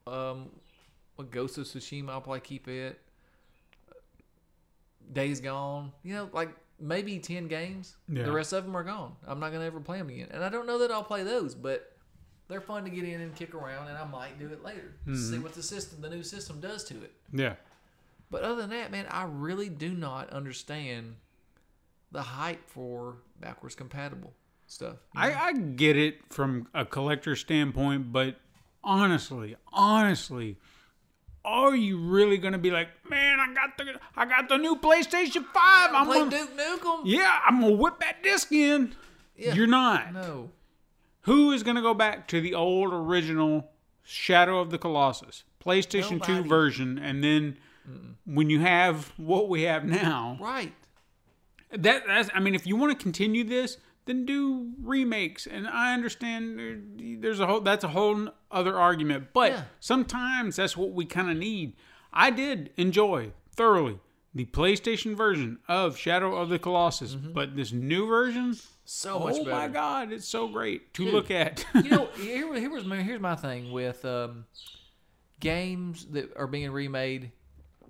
uh, 0.07 0.11
um, 0.11 0.49
Ghost 1.31 1.57
of 1.57 1.65
Tsushima, 1.65 2.09
I'll 2.09 2.21
probably 2.21 2.39
keep 2.41 2.67
it. 2.67 2.99
Days 5.11 5.41
Gone, 5.41 5.91
you 6.03 6.13
know, 6.13 6.29
like 6.33 6.49
maybe 6.79 7.19
10 7.19 7.47
games. 7.47 7.95
Yeah. 8.07 8.23
The 8.23 8.31
rest 8.31 8.53
of 8.53 8.63
them 8.63 8.75
are 8.75 8.83
gone. 8.83 9.15
I'm 9.27 9.39
not 9.39 9.49
going 9.49 9.61
to 9.61 9.65
ever 9.65 9.79
play 9.79 9.97
them 9.97 10.09
again. 10.09 10.29
And 10.31 10.43
I 10.43 10.49
don't 10.49 10.67
know 10.67 10.79
that 10.79 10.91
I'll 10.91 11.03
play 11.03 11.23
those, 11.23 11.55
but 11.55 11.88
they're 12.49 12.59
fun 12.59 12.83
to 12.83 12.89
get 12.89 13.05
in 13.05 13.21
and 13.21 13.33
kick 13.35 13.53
around, 13.53 13.87
and 13.87 13.97
I 13.97 14.03
might 14.05 14.37
do 14.39 14.47
it 14.47 14.63
later. 14.63 14.95
Mm-hmm. 15.07 15.15
See 15.15 15.39
what 15.39 15.53
the 15.53 15.63
system, 15.63 16.01
the 16.01 16.09
new 16.09 16.23
system, 16.23 16.59
does 16.59 16.83
to 16.85 16.95
it. 16.95 17.13
Yeah. 17.31 17.53
But 18.31 18.43
other 18.43 18.61
than 18.61 18.71
that, 18.71 18.91
man, 18.91 19.05
I 19.09 19.23
really 19.23 19.69
do 19.69 19.91
not 19.91 20.29
understand 20.31 21.15
the 22.11 22.21
hype 22.21 22.67
for 22.67 23.17
backwards 23.39 23.75
compatible 23.75 24.33
stuff. 24.67 24.97
I, 25.15 25.33
I 25.33 25.53
get 25.53 25.95
it 25.95 26.17
from 26.29 26.67
a 26.73 26.85
collector 26.85 27.35
standpoint, 27.35 28.11
but 28.11 28.35
honestly, 28.83 29.55
honestly, 29.71 30.57
are 31.45 31.75
you 31.75 31.99
really 31.99 32.37
gonna 32.37 32.57
be 32.57 32.71
like, 32.71 32.89
man, 33.09 33.39
I 33.39 33.53
got 33.53 33.77
the 33.77 33.99
I 34.15 34.25
got 34.25 34.49
the 34.49 34.57
new 34.57 34.75
PlayStation 34.75 35.45
Five. 35.45 35.91
I'm 35.93 36.05
Play 36.05 36.19
gonna, 36.19 36.31
Duke 36.31 36.57
Nukem? 36.57 37.01
yeah, 37.05 37.39
I'm 37.45 37.61
gonna 37.61 37.75
whip 37.75 37.99
that 37.99 38.21
disc 38.23 38.51
in. 38.51 38.95
Yeah. 39.35 39.53
You're 39.53 39.67
not. 39.67 40.13
No. 40.13 40.51
Who 41.29 41.51
is 41.51 41.61
gonna 41.61 41.83
go 41.83 41.93
back 41.93 42.27
to 42.29 42.41
the 42.41 42.55
old 42.55 42.91
original 42.91 43.69
Shadow 44.03 44.59
of 44.59 44.71
the 44.71 44.79
Colossus 44.79 45.43
PlayStation 45.63 46.23
Two 46.23 46.41
version, 46.43 46.97
and 46.97 47.23
then 47.23 47.57
when 48.25 48.49
you 48.49 48.59
have 48.61 49.13
what 49.17 49.47
we 49.47 49.61
have 49.63 49.85
now, 49.85 50.37
Right. 50.41 50.73
that 51.69 52.07
that's 52.07 52.29
I 52.33 52.39
mean, 52.39 52.55
if 52.55 52.65
you 52.65 52.75
want 52.75 52.97
to 52.97 53.03
continue 53.03 53.43
this, 53.43 53.77
then 54.05 54.25
do 54.25 54.71
remakes. 54.81 55.45
And 55.45 55.67
I 55.67 55.93
understand 55.93 57.19
there's 57.21 57.39
a 57.39 57.45
whole 57.45 57.61
that's 57.61 57.83
a 57.83 57.89
whole 57.89 58.29
other 58.49 58.75
argument, 58.75 59.27
but 59.31 59.51
Yeah. 59.51 59.63
sometimes 59.79 60.55
that's 60.55 60.75
what 60.75 60.93
we 60.93 61.05
kind 61.05 61.29
of 61.29 61.37
need. 61.37 61.75
I 62.11 62.31
did 62.31 62.71
enjoy 62.75 63.33
thoroughly 63.55 63.99
the 64.33 64.45
PlayStation 64.45 65.15
version 65.15 65.59
of 65.67 65.95
Shadow 65.95 66.35
of 66.35 66.49
the 66.49 66.57
Colossus, 66.57 67.13
mm-hmm. 67.13 67.33
but 67.33 67.55
this 67.55 67.71
new 67.71 68.07
version, 68.07 68.55
So 68.91 69.19
much 69.19 69.37
better. 69.37 69.51
oh 69.51 69.55
my 69.55 69.67
god, 69.67 70.11
it's 70.11 70.27
so 70.27 70.47
great 70.47 70.95
to 70.95 71.05
look 71.05 71.29
at. 71.29 71.63
you 71.75 71.91
know, 71.91 72.07
here, 72.17 72.51
here 72.55 72.71
was 72.71 72.85
my, 72.85 72.95
here's 73.03 73.21
my 73.21 73.35
thing 73.35 73.71
with 73.71 74.03
um, 74.03 74.45
games 75.39 76.07
that 76.07 76.35
are 76.35 76.47
being 76.47 76.71
remade. 76.71 77.31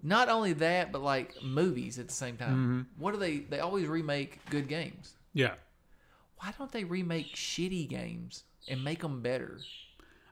Not 0.04 0.28
only 0.28 0.52
that, 0.54 0.92
but 0.92 1.02
like 1.02 1.42
movies 1.42 2.00
at 2.00 2.10
the 2.10 2.14
same 2.14 2.36
time. 2.36 2.50
Mm-hmm. 2.50 3.02
What 3.02 3.14
do 3.14 3.18
they? 3.18 3.38
They 3.38 3.62
always 3.62 3.88
remake 3.88 4.40
good 4.50 4.68
games. 4.68 5.14
yeah. 5.34 5.54
Why 6.42 6.54
don't 6.58 6.72
they 6.72 6.84
remake 6.84 7.34
shitty 7.34 7.88
games 7.88 8.44
and 8.68 8.84
make 8.84 9.00
them 9.00 9.22
better? 9.22 9.58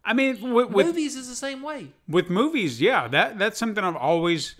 I 0.03 0.13
mean, 0.13 0.53
with, 0.53 0.71
with 0.71 0.87
movies 0.87 1.15
is 1.15 1.29
the 1.29 1.35
same 1.35 1.61
way. 1.61 1.93
with 2.09 2.29
movies, 2.29 2.81
yeah, 2.81 3.07
that 3.07 3.39
that's 3.39 3.57
something 3.57 3.85
I've 3.85 3.95
always 3.95 4.55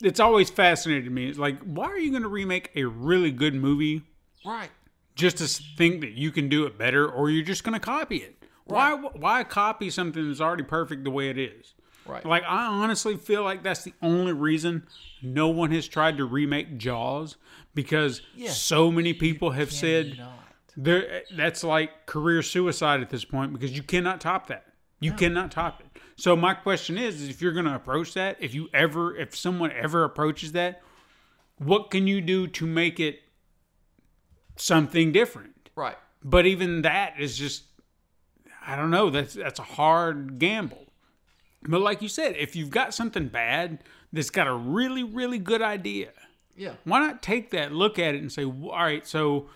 it's 0.00 0.20
always 0.20 0.48
fascinated 0.48 1.10
me. 1.10 1.28
It's 1.28 1.38
like, 1.38 1.58
why 1.62 1.86
are 1.86 1.98
you 1.98 2.12
going 2.12 2.22
to 2.22 2.28
remake 2.28 2.70
a 2.76 2.84
really 2.84 3.32
good 3.32 3.54
movie 3.54 4.04
Right. 4.44 4.70
Just 5.18 5.36
to 5.38 5.46
think 5.76 6.00
that 6.00 6.12
you 6.12 6.30
can 6.30 6.48
do 6.48 6.64
it 6.64 6.78
better, 6.78 7.06
or 7.08 7.28
you're 7.28 7.44
just 7.44 7.64
going 7.64 7.74
to 7.74 7.80
copy 7.80 8.18
it? 8.18 8.42
Why 8.64 8.94
why 8.94 9.44
copy 9.44 9.90
something 9.90 10.28
that's 10.28 10.40
already 10.40 10.62
perfect 10.62 11.04
the 11.04 11.10
way 11.10 11.28
it 11.30 11.38
is? 11.38 11.74
Right. 12.06 12.24
Like 12.24 12.42
I 12.44 12.66
honestly 12.66 13.16
feel 13.16 13.42
like 13.42 13.62
that's 13.62 13.82
the 13.84 13.92
only 14.00 14.32
reason 14.32 14.86
no 15.22 15.48
one 15.48 15.70
has 15.72 15.88
tried 15.88 16.16
to 16.18 16.24
remake 16.24 16.78
Jaws 16.78 17.36
because 17.74 18.22
Yeah. 18.34 18.50
so 18.50 18.90
many 18.90 19.12
people 19.12 19.50
have 19.50 19.72
said 19.72 20.18
there 20.76 21.10
eh, 21.10 21.20
that's 21.36 21.64
like 21.64 22.06
career 22.06 22.42
suicide 22.42 23.00
at 23.00 23.10
this 23.10 23.24
point 23.24 23.52
because 23.52 23.74
you 23.76 23.82
cannot 23.82 24.20
top 24.20 24.46
that. 24.48 24.64
You 25.00 25.12
cannot 25.12 25.50
top 25.50 25.80
it. 25.80 26.00
So 26.16 26.34
my 26.34 26.54
question 26.54 26.98
is, 26.98 27.22
is 27.22 27.28
if 27.28 27.40
you're 27.40 27.52
going 27.52 27.66
to 27.66 27.74
approach 27.74 28.14
that, 28.14 28.36
if 28.40 28.52
you 28.54 28.68
ever 28.74 29.16
if 29.16 29.36
someone 29.36 29.70
ever 29.72 30.04
approaches 30.04 30.52
that, 30.52 30.82
what 31.58 31.90
can 31.90 32.06
you 32.06 32.20
do 32.20 32.46
to 32.48 32.66
make 32.66 33.00
it 33.00 33.20
something 34.58 35.12
different? 35.12 35.70
Right. 35.74 35.96
But 36.22 36.46
even 36.46 36.82
that 36.82 37.14
is 37.18 37.36
just 37.38 37.64
I 38.66 38.76
don't 38.76 38.90
know, 38.90 39.08
that's 39.10 39.34
that's 39.34 39.58
a 39.60 39.62
hard 39.64 40.38
gamble. 40.38 40.86
But 41.62 41.80
like 41.80 42.02
you 42.02 42.08
said, 42.08 42.36
if 42.36 42.54
you've 42.54 42.70
got 42.70 42.94
something 42.94 43.28
bad 43.28 43.82
that's 44.12 44.30
got 44.30 44.46
a 44.46 44.54
really 44.54 45.02
really 45.04 45.38
good 45.38 45.62
idea, 45.62 46.10
Yeah. 46.56 46.74
why 46.84 46.98
not 47.00 47.22
take 47.22 47.50
that 47.50 47.72
look 47.72 47.98
at 47.98 48.14
it 48.14 48.20
and 48.22 48.30
say 48.32 48.44
all 48.44 48.70
right 48.70 49.06
so 49.06 49.48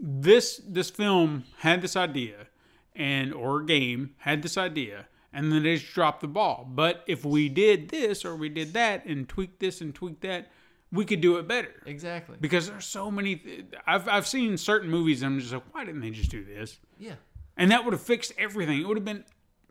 this 0.00 0.60
this 0.66 0.90
film 0.90 1.44
had 1.58 1.82
this 1.82 1.96
idea 1.96 2.46
and 2.94 3.32
or 3.34 3.62
game 3.62 4.14
had 4.18 4.42
this 4.42 4.56
idea 4.56 5.06
and 5.32 5.50
then 5.52 5.62
they 5.64 5.76
just 5.76 5.92
dropped 5.92 6.20
the 6.20 6.28
ball 6.28 6.64
but 6.72 7.02
if 7.06 7.24
we 7.24 7.48
did 7.48 7.88
this 7.88 8.24
or 8.24 8.36
we 8.36 8.48
did 8.48 8.72
that 8.74 9.04
and 9.06 9.28
tweak 9.28 9.58
this 9.58 9.80
and 9.80 9.94
tweak 9.94 10.20
that 10.20 10.50
we 10.92 11.04
could 11.04 11.20
do 11.20 11.36
it 11.38 11.46
better 11.46 11.72
Exactly. 11.86 12.36
because 12.40 12.68
there's 12.68 12.86
so 12.86 13.10
many 13.10 13.36
th- 13.36 13.66
I've, 13.86 14.08
I've 14.08 14.26
seen 14.26 14.56
certain 14.56 14.88
movies 14.90 15.22
and 15.22 15.34
i'm 15.34 15.40
just 15.40 15.52
like 15.52 15.62
why 15.74 15.84
didn't 15.84 16.00
they 16.00 16.10
just 16.10 16.30
do 16.30 16.44
this 16.44 16.78
Yeah. 16.98 17.14
and 17.56 17.70
that 17.70 17.84
would 17.84 17.92
have 17.92 18.02
fixed 18.02 18.32
everything 18.38 18.80
it 18.80 18.86
would 18.88 18.96
have 18.96 19.04
been 19.04 19.24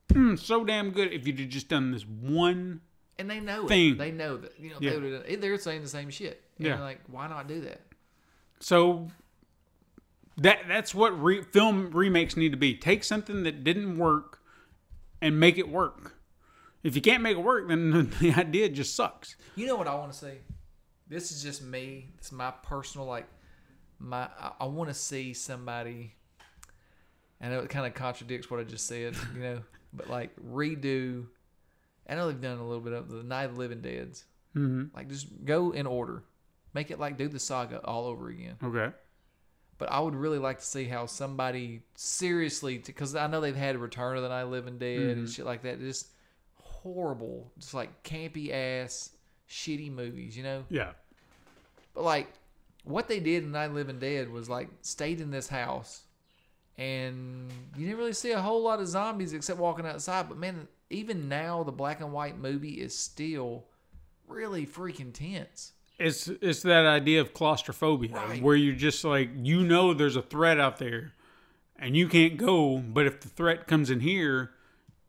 mm, 0.10 0.38
so 0.40 0.64
damn 0.64 0.92
good 0.92 1.12
if 1.12 1.26
you'd 1.26 1.40
have 1.40 1.50
just 1.50 1.70
done 1.70 1.92
this 1.92 2.06
one 2.06 2.82
And 3.18 3.30
they 3.30 3.40
know 3.40 3.68
Thing. 3.68 3.94
it. 3.94 3.98
They 3.98 4.12
know 4.12 4.38
that. 4.38 4.60
You 4.60 4.70
know, 4.70 4.78
Yeah. 4.80 4.92
they 4.92 5.00
would 5.00 5.42
they're 5.42 5.58
saying 5.58 5.82
the 5.82 5.88
same 5.90 6.12
shit. 6.12 6.44
And 6.60 6.68
Yeah. 6.68 6.80
like, 6.80 7.00
why 7.08 7.28
not 7.28 7.48
do 7.48 7.62
that? 7.62 7.82
So 8.60 9.08
that 10.38 10.60
that's 10.68 10.94
what 10.94 11.20
re- 11.22 11.42
film 11.42 11.90
remakes 11.92 12.38
need 12.38 12.52
to 12.52 12.58
be. 12.58 12.76
Take 12.76 13.04
something 13.04 13.42
that 13.44 13.64
didn't 13.64 13.98
work 13.98 14.40
and 15.22 15.40
make 15.40 15.58
it 15.58 15.68
work. 15.68 16.14
If 16.84 16.96
you 16.96 17.02
can't 17.02 17.24
make 17.24 17.36
it 17.38 17.42
work, 17.42 17.68
then 17.68 18.12
the 18.22 18.34
idea 18.34 18.70
just 18.70 18.96
sucks. 18.96 19.36
You 19.56 19.66
know 19.66 19.76
what 19.76 19.88
I 19.88 19.96
want 19.96 20.12
to 20.14 20.18
see? 20.18 20.34
This 21.10 21.32
is 21.32 21.42
just 21.44 21.62
me. 21.64 22.10
It's 22.18 22.32
my 22.32 22.52
personal 22.64 23.08
like 23.08 23.28
my. 24.00 24.28
I, 24.40 24.52
I 24.62 24.66
want 24.66 24.90
to 24.90 24.94
see 24.94 25.34
somebody. 25.34 26.14
I 27.40 27.50
know 27.50 27.60
it 27.60 27.70
kind 27.70 27.86
of 27.86 27.94
contradicts 27.94 28.50
what 28.50 28.60
I 28.60 28.64
just 28.64 28.88
said, 28.88 29.16
you 29.36 29.42
know, 29.42 29.62
but 29.94 30.10
like 30.10 30.32
redo. 30.38 31.26
I 32.10 32.16
know 32.16 32.28
they've 32.28 32.42
done 32.42 32.58
a 32.58 32.66
little 32.68 32.84
bit 32.84 32.94
of 32.94 33.10
the 33.10 33.24
Night 33.24 33.44
of 33.46 33.54
the 33.56 33.60
Living 33.60 33.82
Dead's. 33.82 34.26
Mm-hmm. 34.56 34.96
Like 34.96 35.10
just 35.10 35.28
go 35.46 35.72
in 35.72 35.86
order, 35.86 36.24
make 36.74 36.90
it 36.90 37.00
like 37.00 37.18
do 37.18 37.28
the 37.28 37.40
saga 37.40 37.80
all 37.86 38.06
over 38.06 38.30
again. 38.30 38.56
Okay. 38.64 38.90
But 39.78 39.92
I 39.92 40.00
would 40.00 40.16
really 40.16 40.40
like 40.40 40.58
to 40.60 40.66
see 40.66 40.86
how 40.86 41.06
somebody 41.06 41.84
seriously, 41.96 42.80
because 42.80 43.16
I 43.16 43.28
know 43.28 43.42
they've 43.42 43.56
had 43.56 43.78
Return 43.78 44.18
of 44.18 44.24
the 44.24 44.30
Night 44.30 44.42
of 44.42 44.50
the 44.50 44.56
Living 44.56 44.78
Dead 44.80 45.00
Mm-hmm. 45.00 45.20
and 45.20 45.30
shit 45.30 45.46
like 45.46 45.62
that. 45.64 45.80
Just 45.80 46.08
horrible, 46.56 47.52
just 47.60 47.74
like 47.74 48.04
campy 48.04 48.52
ass, 48.52 49.12
shitty 49.50 49.92
movies, 49.92 50.36
you 50.38 50.44
know. 50.44 50.66
Yeah. 50.70 50.92
But 51.94 52.04
like, 52.04 52.28
what 52.84 53.08
they 53.08 53.20
did 53.20 53.44
in 53.44 53.52
the 53.52 53.68
Living 53.68 54.00
Dead 54.00 54.30
was 54.32 54.50
like 54.50 54.70
stayed 54.82 55.20
in 55.22 55.32
this 55.32 55.48
house, 55.48 56.04
and 56.78 57.50
you 57.76 57.86
didn't 57.86 57.98
really 58.00 58.14
see 58.14 58.32
a 58.32 58.42
whole 58.42 58.62
lot 58.64 58.80
of 58.80 58.88
zombies 58.88 59.34
except 59.34 59.60
walking 59.60 59.86
outside. 59.86 60.30
But 60.30 60.38
man, 60.38 60.68
even 60.90 61.28
now 61.28 61.64
the 61.64 61.72
black 61.72 62.02
and 62.02 62.14
white 62.14 62.38
movie 62.38 62.80
is 62.82 62.98
still 62.98 63.66
really 64.28 64.66
freaking 64.66 65.14
tense. 65.14 65.74
It's 66.00 66.28
it's 66.28 66.62
that 66.62 66.86
idea 66.86 67.22
of 67.22 67.34
claustrophobia 67.34 68.14
Right. 68.14 68.42
where 68.42 68.56
you're 68.56 68.76
just 68.76 69.04
like 69.04 69.30
you 69.36 69.64
know 69.64 69.94
there's 69.96 70.16
a 70.16 70.22
threat 70.22 70.60
out 70.60 70.78
there 70.78 71.14
and 71.80 71.96
you 71.98 72.08
can't 72.08 72.38
go, 72.38 72.78
but 72.78 73.06
if 73.08 73.22
the 73.22 73.30
threat 73.30 73.68
comes 73.68 73.90
in 73.90 74.00
here, 74.02 74.52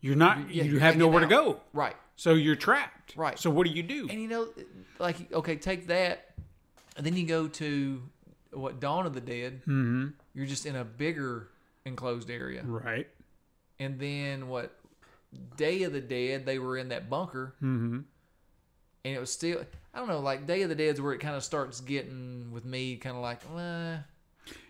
you're 0.01 0.16
not 0.16 0.48
Yeah, 0.51 0.65
you 0.65 0.73
you're 0.73 0.81
have 0.81 0.97
nowhere 0.97 1.20
to 1.20 1.27
go. 1.27 1.60
Right. 1.74 1.97
So 2.19 2.35
you're 2.35 2.57
trapped. 2.57 3.16
Right. 3.16 3.39
So 3.39 3.49
what 3.49 3.65
do 3.65 3.73
you 3.73 3.82
do? 3.85 4.09
And 4.11 4.20
you 4.20 4.27
know, 4.27 4.49
like 4.99 5.32
okay, 5.32 5.55
take 5.55 5.86
that, 5.86 6.32
and 6.97 7.07
then 7.07 7.16
you 7.16 7.24
go 7.24 7.47
to 7.47 8.03
what 8.53 8.81
Dawn 8.81 9.07
of 9.07 9.15
the 9.15 9.20
Dead. 9.20 9.61
Mm-hmm. 9.62 10.09
You're 10.35 10.47
just 10.47 10.66
in 10.66 10.74
a 10.74 10.85
bigger 10.85 11.49
enclosed 11.85 12.28
area, 12.28 12.62
Right. 12.65 13.07
and 13.78 13.99
then 14.01 14.49
what? 14.49 14.74
Day 15.57 15.85
of 15.85 15.93
the 15.93 16.01
Dead, 16.01 16.45
they 16.45 16.59
were 16.59 16.77
in 16.77 16.89
that 16.89 17.09
bunker, 17.09 17.55
mm-hmm. 17.62 18.01
and 19.05 19.15
it 19.15 19.20
was 19.20 19.31
still. 19.31 19.65
I 19.95 19.99
don't 19.99 20.09
know, 20.09 20.19
like 20.20 20.45
Day 20.47 20.62
of 20.62 20.69
the 20.69 20.74
Dead's 20.74 21.01
where 21.01 21.12
it 21.12 21.19
kind 21.20 21.36
of 21.36 21.45
starts 21.45 21.81
getting 21.81 22.51
with 22.51 22.65
me, 22.65 22.97
kind 22.97 23.15
of 23.16 23.23
like, 23.23 23.40
eh, 23.57 23.99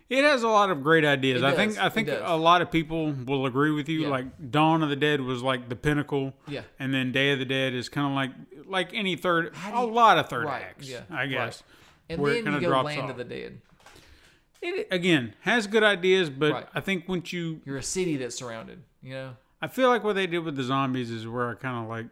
It 0.09 0.23
has 0.23 0.41
a 0.41 0.47
lot 0.47 0.71
of 0.71 0.81
great 0.81 1.05
ideas. 1.05 1.43
It 1.43 1.45
I 1.45 1.55
think 1.55 1.73
does. 1.75 1.77
I 1.85 1.89
think 1.89 2.09
a 2.09 2.35
lot 2.35 2.63
of 2.63 2.71
people 2.71 3.11
will 3.11 3.45
agree 3.45 3.69
with 3.69 3.87
you. 3.87 4.01
Yeah. 4.01 4.09
Like 4.09 4.51
Dawn 4.51 4.81
of 4.81 4.89
the 4.89 4.95
Dead 4.95 5.21
was 5.21 5.43
like 5.43 5.69
the 5.69 5.75
pinnacle. 5.75 6.33
Yeah. 6.47 6.61
And 6.79 6.91
then 6.93 7.11
Day 7.11 7.31
of 7.31 7.37
the 7.39 7.45
Dead 7.45 7.73
is 7.75 7.89
kind 7.89 8.07
of 8.07 8.13
like 8.13 8.31
like 8.65 8.93
any 8.93 9.15
third 9.15 9.55
How 9.55 9.83
a 9.83 9.85
lot 9.85 10.17
of 10.17 10.27
third 10.27 10.45
Right, 10.45 10.63
acts, 10.63 10.89
yeah, 10.89 11.01
I 11.11 11.27
guess. 11.27 11.61
and 12.09 12.19
where 12.21 12.33
then 12.41 12.53
you 12.53 12.59
go 12.61 12.81
Land 12.81 13.01
off. 13.03 13.09
of 13.11 13.17
the 13.17 13.23
Dead. 13.23 13.61
It 14.61 14.87
again 14.91 15.35
has 15.41 15.67
good 15.67 15.83
ideas, 15.83 16.29
but 16.29 16.51
Right. 16.53 16.67
I 16.73 16.79
think 16.81 17.07
once 17.07 17.31
you 17.31 17.61
You're 17.65 17.77
a 17.77 17.83
city 17.83 18.17
that's 18.17 18.35
surrounded. 18.35 18.81
You 19.03 19.13
know. 19.13 19.37
I 19.61 19.67
feel 19.67 19.89
like 19.89 20.03
what 20.03 20.13
they 20.15 20.25
did 20.27 20.39
with 20.39 20.55
the 20.55 20.63
zombies 20.63 21.11
is 21.11 21.27
where 21.27 21.49
I 21.49 21.53
kind 21.53 21.83
of 21.83 21.87
like 21.89 22.07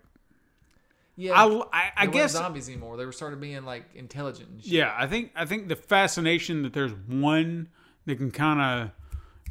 Yeah. 1.16 1.34
I 1.34 1.46
I, 1.46 1.46
I 1.48 1.52
they 1.52 2.02
weren't 2.06 2.14
guess 2.14 2.32
zombies 2.34 2.70
anymore. 2.70 2.96
They 2.98 3.06
were 3.06 3.12
started 3.12 3.42
being 3.42 3.66
like 3.66 3.86
intelligent. 3.96 4.50
And 4.50 4.64
shit. 4.64 4.72
yeah, 4.72 4.94
I 4.98 5.08
think 5.08 5.32
I 5.36 5.46
think 5.46 5.68
the 5.68 5.76
fascination 5.76 6.62
that 6.62 6.74
there's 6.74 6.94
one 7.08 7.70
that 8.08 8.18
can 8.18 8.32
kind 8.32 8.60
of 8.60 8.92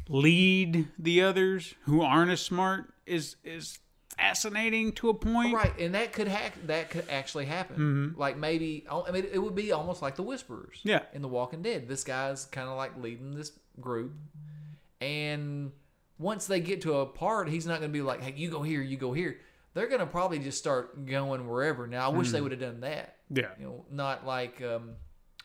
lead 0.09 0.87
the 0.99 1.21
others 1.21 1.75
who 1.83 2.01
aren't 2.01 2.31
as 2.31 2.41
smart 2.41 2.93
is 3.05 3.37
is 3.43 3.79
fascinating 4.17 4.91
to 4.93 5.09
a 5.09 5.13
point. 5.13 5.53
Right, 5.53 5.79
and 5.79 5.95
that 5.95 6.11
could 6.11 6.27
hack. 6.27 6.53
That 6.65 6.89
could 6.89 7.05
actually 7.09 7.45
happen. 7.45 8.15
Like 8.17 8.37
maybe, 8.37 8.85
I 8.91 9.11
mean, 9.11 9.25
it 9.31 9.37
would 9.37 9.55
be 9.55 9.71
almost 9.71 10.01
like 10.01 10.15
the 10.15 10.23
Whisperers. 10.23 10.79
Yeah. 10.83 11.03
In 11.13 11.21
The 11.21 11.27
Walking 11.27 11.61
Dead, 11.61 11.87
this 11.87 12.03
guy's 12.03 12.45
kind 12.45 12.67
of 12.67 12.75
like 12.75 12.91
leading 13.01 13.35
this 13.35 13.51
group, 13.79 14.13
and 14.99 15.71
once 16.17 16.47
they 16.47 16.59
get 16.59 16.81
to 16.81 16.97
a 16.97 17.05
part, 17.05 17.47
he's 17.47 17.67
not 17.67 17.79
going 17.79 17.91
to 17.91 17.97
be 17.97 18.01
like, 18.01 18.23
"Hey, 18.23 18.33
you 18.35 18.49
go 18.49 18.63
here, 18.63 18.81
you 18.81 18.97
go 18.97 19.13
here." 19.13 19.39
They're 19.75 19.87
going 19.87 19.99
to 19.99 20.07
probably 20.07 20.39
just 20.39 20.57
start 20.57 21.05
going 21.05 21.47
wherever. 21.47 21.85
Now, 21.85 22.09
I 22.09 22.09
wish 22.09 22.31
they 22.31 22.41
would 22.41 22.51
have 22.51 22.59
done 22.59 22.79
that. 22.79 23.17
Yeah. 23.29 23.49
You 23.59 23.65
know, 23.65 23.85
not 23.91 24.25
like 24.25 24.59
um, 24.63 24.93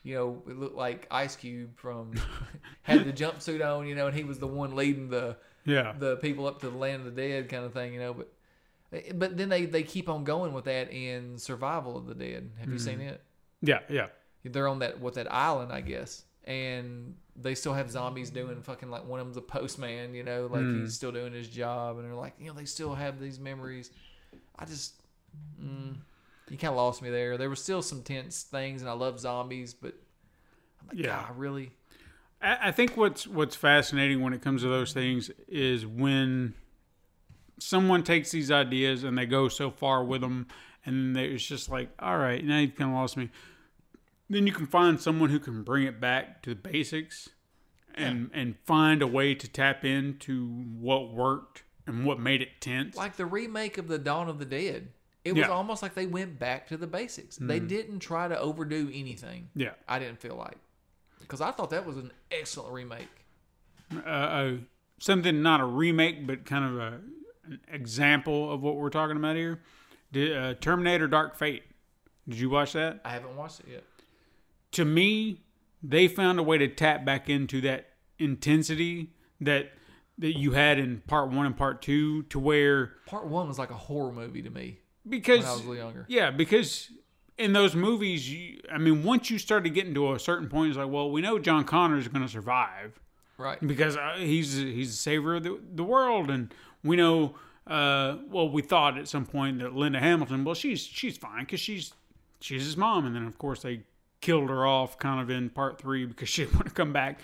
you 0.02 0.14
know, 0.14 0.42
it 0.48 0.58
looked 0.58 0.76
like 0.76 1.06
Ice 1.10 1.36
Cube 1.36 1.76
from 1.76 2.12
had 2.82 3.04
the 3.04 3.12
jumpsuit 3.12 3.64
on, 3.64 3.86
you 3.86 3.94
know, 3.94 4.08
and 4.08 4.16
he 4.16 4.24
was 4.24 4.38
the 4.38 4.46
one 4.46 4.74
leading 4.74 5.08
the 5.08 5.36
Yeah. 5.64 5.94
the 5.98 6.16
people 6.16 6.46
up 6.46 6.60
to 6.60 6.70
the 6.70 6.76
land 6.76 7.06
of 7.06 7.14
the 7.14 7.22
dead 7.22 7.48
kind 7.48 7.64
of 7.64 7.72
thing, 7.72 7.94
you 7.94 8.00
know. 8.00 8.14
But 8.14 8.32
eh, 8.92 9.12
but 9.14 9.36
then 9.36 9.48
they 9.48 9.66
they 9.66 9.82
keep 9.82 10.08
on 10.08 10.24
going 10.24 10.52
with 10.52 10.64
that 10.64 10.92
in 10.92 11.38
Survival 11.38 11.96
of 11.96 12.06
the 12.06 12.14
Dead. 12.14 12.50
Have 12.58 12.68
you 12.68 12.78
seen 12.78 12.98
mm-hmm. 12.98 13.08
it? 13.08 13.22
yeah. 13.60 13.80
Yeah. 13.88 14.08
They're 14.44 14.66
on 14.66 14.80
that 14.80 15.00
with 15.00 15.14
that 15.14 15.32
island, 15.32 15.72
I 15.72 15.82
guess, 15.82 16.24
and 16.44 17.14
they 17.36 17.54
still 17.54 17.72
have 17.72 17.90
zombies 17.90 18.30
doing 18.30 18.60
fucking 18.60 18.90
like 18.90 19.06
one 19.06 19.20
of 19.20 19.26
them's 19.26 19.36
a 19.36 19.40
postman, 19.40 20.14
you 20.14 20.22
know, 20.22 20.48
like 20.50 20.62
mm. 20.62 20.82
he's 20.82 20.94
still 20.94 21.12
doing 21.12 21.32
his 21.32 21.48
job, 21.48 21.98
and 21.98 22.04
they're 22.04 22.14
like, 22.14 22.34
you 22.38 22.46
know, 22.48 22.52
they 22.52 22.64
still 22.64 22.94
have 22.94 23.20
these 23.20 23.38
memories. 23.38 23.90
I 24.58 24.64
just, 24.64 24.94
mm, 25.62 25.96
you 26.52 26.58
kind 26.58 26.70
of 26.70 26.76
lost 26.76 27.00
me 27.00 27.08
there. 27.08 27.38
There 27.38 27.48
were 27.48 27.56
still 27.56 27.80
some 27.80 28.02
tense 28.02 28.42
things, 28.42 28.82
and 28.82 28.90
I 28.90 28.92
love 28.92 29.18
zombies, 29.18 29.72
but 29.72 29.94
I'm 30.80 30.88
like, 30.88 31.04
Yeah. 31.06 31.24
God, 31.26 31.38
really? 31.38 31.72
I 32.42 32.68
I 32.68 32.72
think 32.72 32.96
what's 32.96 33.26
what's 33.26 33.56
fascinating 33.56 34.20
when 34.20 34.34
it 34.34 34.42
comes 34.42 34.60
to 34.62 34.68
those 34.68 34.92
things 34.92 35.30
is 35.48 35.86
when 35.86 36.52
someone 37.58 38.02
takes 38.02 38.30
these 38.32 38.50
ideas 38.50 39.02
and 39.02 39.16
they 39.16 39.24
go 39.24 39.48
so 39.48 39.70
far 39.70 40.04
with 40.04 40.20
them, 40.20 40.46
and 40.84 41.16
they, 41.16 41.26
it's 41.26 41.46
just 41.46 41.70
like, 41.70 41.88
all 41.98 42.18
right, 42.18 42.44
now 42.44 42.58
you 42.58 42.68
kind 42.68 42.90
of 42.90 42.96
lost 42.96 43.16
me. 43.16 43.30
Then 44.28 44.46
you 44.46 44.52
can 44.52 44.66
find 44.66 45.00
someone 45.00 45.30
who 45.30 45.38
can 45.38 45.62
bring 45.62 45.84
it 45.86 46.00
back 46.00 46.42
to 46.42 46.50
the 46.50 46.56
basics, 46.56 47.30
and 47.94 48.30
and 48.34 48.56
find 48.64 49.00
a 49.00 49.06
way 49.06 49.34
to 49.34 49.48
tap 49.48 49.86
into 49.86 50.46
what 50.46 51.14
worked 51.14 51.62
and 51.86 52.04
what 52.04 52.20
made 52.20 52.42
it 52.42 52.60
tense. 52.60 52.94
Like 52.94 53.16
the 53.16 53.26
remake 53.26 53.78
of 53.78 53.88
the 53.88 53.98
Dawn 53.98 54.28
of 54.28 54.38
the 54.38 54.44
Dead. 54.44 54.88
It 55.24 55.32
was 55.32 55.42
Yeah. 55.46 55.48
almost 55.52 55.82
like 55.82 55.94
they 55.94 56.06
went 56.06 56.38
back 56.38 56.66
to 56.68 56.76
the 56.76 56.86
basics. 56.86 57.36
They 57.36 57.60
didn't 57.60 58.00
try 58.00 58.26
to 58.28 58.38
overdo 58.38 58.90
anything. 58.92 59.50
yeah, 59.54 59.74
I 59.88 59.98
didn't 59.98 60.18
feel 60.20 60.34
like 60.36 60.58
because 61.20 61.40
I 61.40 61.50
thought 61.52 61.70
that 61.70 61.86
was 61.86 61.96
an 61.96 62.10
excellent 62.30 62.72
remake. 62.72 63.08
uh, 63.94 64.08
uh, 64.08 64.56
something 64.98 65.42
not 65.42 65.60
a 65.60 65.64
remake, 65.64 66.26
but 66.26 66.44
kind 66.44 66.64
of 66.64 66.78
a 66.78 67.00
an 67.44 67.60
example 67.72 68.52
of 68.52 68.62
what 68.62 68.76
we're 68.76 68.88
talking 68.90 69.16
about 69.16 69.34
here. 69.36 69.60
Did, 70.12 70.36
uh, 70.36 70.54
Terminator: 70.60 71.08
Dark 71.08 71.36
Fate. 71.36 71.64
Did 72.28 72.38
you 72.38 72.50
watch 72.50 72.72
that? 72.74 73.00
I 73.04 73.10
haven't 73.10 73.36
watched 73.36 73.60
it 73.60 73.66
yet. 73.70 73.84
To 74.72 74.84
me, 74.84 75.40
they 75.82 76.06
found 76.08 76.38
a 76.38 76.42
way 76.42 76.56
to 76.58 76.68
tap 76.68 77.04
back 77.04 77.28
into 77.28 77.60
that 77.62 77.90
intensity 78.18 79.10
that 79.40 79.72
that 80.18 80.38
you 80.38 80.52
had 80.52 80.78
in 80.78 81.00
part 81.08 81.30
one 81.30 81.46
and 81.46 81.56
part 81.56 81.82
two, 81.82 82.22
to 82.24 82.38
where 82.38 82.92
Part 83.06 83.26
one 83.26 83.48
was 83.48 83.58
like 83.58 83.70
a 83.70 83.74
horror 83.74 84.12
movie 84.12 84.42
to 84.42 84.50
me 84.50 84.78
because 85.08 85.44
I 85.44 85.52
was 85.52 85.60
a 85.64 85.68
little 85.68 85.76
younger. 85.84 86.04
Yeah, 86.08 86.30
because 86.30 86.90
in 87.38 87.52
those 87.52 87.74
movies, 87.74 88.30
you, 88.32 88.60
I 88.70 88.78
mean, 88.78 89.02
once 89.04 89.30
you 89.30 89.38
started 89.38 89.70
getting 89.74 89.94
to 89.94 90.12
a 90.14 90.18
certain 90.18 90.48
point, 90.48 90.70
it's 90.70 90.78
like, 90.78 90.88
well, 90.90 91.10
we 91.10 91.20
know 91.20 91.38
John 91.38 91.64
Connor 91.64 91.98
is 91.98 92.08
going 92.08 92.22
to 92.22 92.28
survive 92.28 92.98
Right. 93.38 93.58
because 93.66 93.96
uh, 93.96 94.14
he's 94.18 94.54
he's 94.56 94.90
the 94.90 94.96
savior 94.96 95.34
of 95.36 95.42
the, 95.42 95.58
the 95.74 95.84
world, 95.84 96.30
and 96.30 96.52
we 96.84 96.96
know. 96.96 97.34
Uh, 97.64 98.16
well, 98.28 98.48
we 98.48 98.60
thought 98.60 98.98
at 98.98 99.06
some 99.06 99.24
point 99.24 99.60
that 99.60 99.72
Linda 99.72 100.00
Hamilton, 100.00 100.42
well, 100.44 100.54
she's 100.56 100.80
she's 100.82 101.16
fine 101.16 101.40
because 101.44 101.60
she's 101.60 101.92
she's 102.40 102.64
his 102.64 102.76
mom, 102.76 103.06
and 103.06 103.14
then 103.14 103.24
of 103.24 103.38
course 103.38 103.62
they 103.62 103.82
killed 104.20 104.50
her 104.50 104.66
off 104.66 104.98
kind 104.98 105.20
of 105.20 105.30
in 105.30 105.48
part 105.48 105.78
three 105.80 106.04
because 106.04 106.28
she 106.28 106.42
didn't 106.44 106.54
want 106.54 106.66
to 106.66 106.74
come 106.74 106.92
back. 106.92 107.20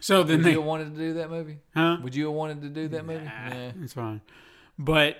So 0.00 0.22
then 0.22 0.38
Would 0.38 0.44
they, 0.46 0.50
you 0.52 0.56
have 0.58 0.66
wanted 0.66 0.94
to 0.94 0.98
do 1.00 1.14
that 1.14 1.30
movie? 1.30 1.58
huh? 1.74 1.96
Would 2.02 2.14
you 2.14 2.26
have 2.26 2.34
wanted 2.34 2.62
to 2.62 2.68
do 2.68 2.86
that 2.88 3.04
movie? 3.04 3.24
Nah, 3.24 3.48
Nah. 3.48 3.72
It's 3.82 3.92
fine. 3.94 4.20
But 4.78 5.16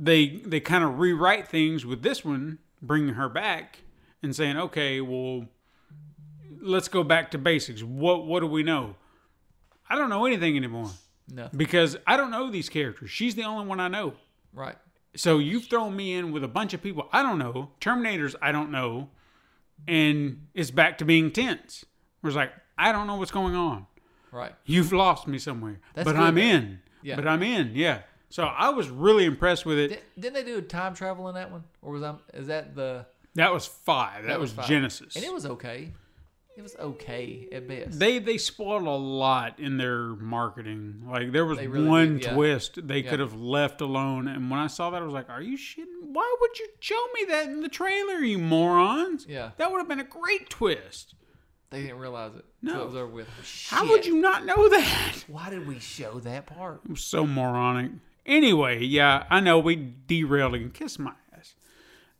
they 0.00 0.28
they 0.46 0.60
kind 0.60 0.84
of 0.84 0.98
rewrite 1.00 1.48
things 1.48 1.84
with 1.84 2.02
this 2.02 2.24
one, 2.24 2.58
bringing 2.80 3.14
her 3.14 3.28
back 3.28 3.80
and 4.22 4.34
saying, 4.34 4.56
okay, 4.56 5.00
well, 5.00 5.46
let's 6.60 6.88
go 6.88 7.02
back 7.02 7.30
to 7.32 7.38
basics. 7.38 7.82
What 7.82 8.24
what 8.26 8.40
do 8.40 8.46
we 8.46 8.62
know? 8.62 8.94
I 9.90 9.96
don't 9.96 10.10
know 10.10 10.24
anything 10.26 10.56
anymore 10.56 10.90
No. 11.32 11.48
because 11.56 11.96
I 12.06 12.16
don't 12.16 12.30
know 12.30 12.50
these 12.50 12.68
characters. 12.68 13.10
She's 13.10 13.34
the 13.34 13.44
only 13.44 13.66
one 13.66 13.80
I 13.80 13.88
know. 13.88 14.14
Right. 14.52 14.76
So 15.16 15.38
you've 15.38 15.64
thrown 15.64 15.96
me 15.96 16.12
in 16.14 16.30
with 16.30 16.44
a 16.44 16.48
bunch 16.48 16.74
of 16.74 16.82
people 16.82 17.08
I 17.12 17.22
don't 17.22 17.38
know, 17.38 17.70
Terminators 17.80 18.34
I 18.40 18.52
don't 18.52 18.70
know, 18.70 19.08
and 19.86 20.46
it's 20.54 20.70
back 20.70 20.98
to 20.98 21.04
being 21.04 21.30
tense. 21.32 21.84
Where 22.20 22.28
it's 22.28 22.36
like 22.36 22.52
I 22.76 22.92
don't 22.92 23.06
know 23.06 23.16
what's 23.16 23.30
going 23.32 23.54
on. 23.56 23.86
Right. 24.30 24.54
You've 24.66 24.92
lost 24.92 25.26
me 25.26 25.38
somewhere, 25.38 25.80
That's 25.94 26.04
but 26.04 26.12
good, 26.12 26.22
I'm 26.22 26.34
though. 26.34 26.40
in. 26.42 26.78
Yeah. 27.02 27.16
But 27.16 27.26
I'm 27.26 27.42
in. 27.42 27.72
Yeah. 27.74 28.02
So 28.30 28.42
I 28.44 28.68
was 28.70 28.88
really 28.90 29.24
impressed 29.24 29.64
with 29.64 29.78
it. 29.78 29.88
Did, 29.88 30.00
didn't 30.18 30.34
they 30.34 30.44
do 30.44 30.60
time 30.60 30.94
travel 30.94 31.28
in 31.28 31.34
that 31.36 31.50
one, 31.50 31.64
or 31.82 31.92
was 31.92 32.02
that 32.02 32.16
is 32.34 32.46
that 32.48 32.74
the 32.74 33.06
That 33.34 33.52
was 33.52 33.66
five. 33.66 34.26
That, 34.26 34.38
was, 34.40 34.52
fine. 34.52 34.66
Genisys. 34.66 35.16
And 35.16 35.24
it 35.24 35.32
was 35.32 35.46
okay. 35.46 35.92
It 36.56 36.62
was 36.62 36.74
okay 36.76 37.46
at 37.52 37.68
best. 37.68 38.00
they 38.00 38.18
they 38.18 38.36
spoiled 38.36 38.82
a 38.82 38.90
lot 38.90 39.60
in 39.60 39.76
their 39.76 40.08
marketing. 40.16 41.04
Like 41.08 41.30
there 41.30 41.46
was 41.46 41.58
really 41.58 41.86
one 41.88 42.14
did, 42.14 42.24
yeah. 42.24 42.34
twist 42.34 42.86
they 42.88 42.98
Yeah. 42.98 43.10
could 43.10 43.20
have 43.20 43.34
left 43.34 43.80
alone. 43.80 44.26
And 44.26 44.50
when 44.50 44.58
I 44.58 44.66
saw 44.66 44.90
that, 44.90 45.00
I 45.00 45.04
was 45.04 45.14
like, 45.14 45.30
"Are 45.30 45.40
you 45.40 45.56
shitting? 45.56 45.86
Why 46.02 46.36
would 46.40 46.58
you 46.58 46.66
show 46.80 47.00
me 47.14 47.26
that 47.28 47.46
in 47.46 47.60
the 47.60 47.68
trailer, 47.68 48.16
you 48.16 48.38
morons? 48.38 49.24
Yeah. 49.28 49.50
that 49.56 49.70
would 49.70 49.78
have 49.78 49.86
been 49.88 50.00
a 50.00 50.04
great 50.04 50.50
twist. 50.50 51.14
they 51.70 51.82
didn't 51.82 51.98
realize 51.98 52.34
it. 52.34 52.44
No. 52.60 52.80
it 52.82 52.86
was 52.86 52.94
over 52.96 53.06
with. 53.06 53.28
How 53.68 53.88
would 53.88 54.04
you 54.04 54.16
not 54.20 54.44
know 54.44 54.68
that? 54.68 55.24
Why 55.28 55.50
did 55.50 55.64
we 55.68 55.78
show 55.78 56.18
that 56.20 56.46
part? 56.46 56.80
It 56.84 56.90
was 56.90 57.04
so 57.04 57.24
moronic. 57.24 57.92
Anyway, 58.28 58.84
yeah, 58.84 59.24
I 59.30 59.40
know 59.40 59.58
we 59.58 59.94
derailed 60.06 60.54
and 60.54 60.72
kiss 60.72 60.98
my 60.98 61.12
ass. 61.34 61.54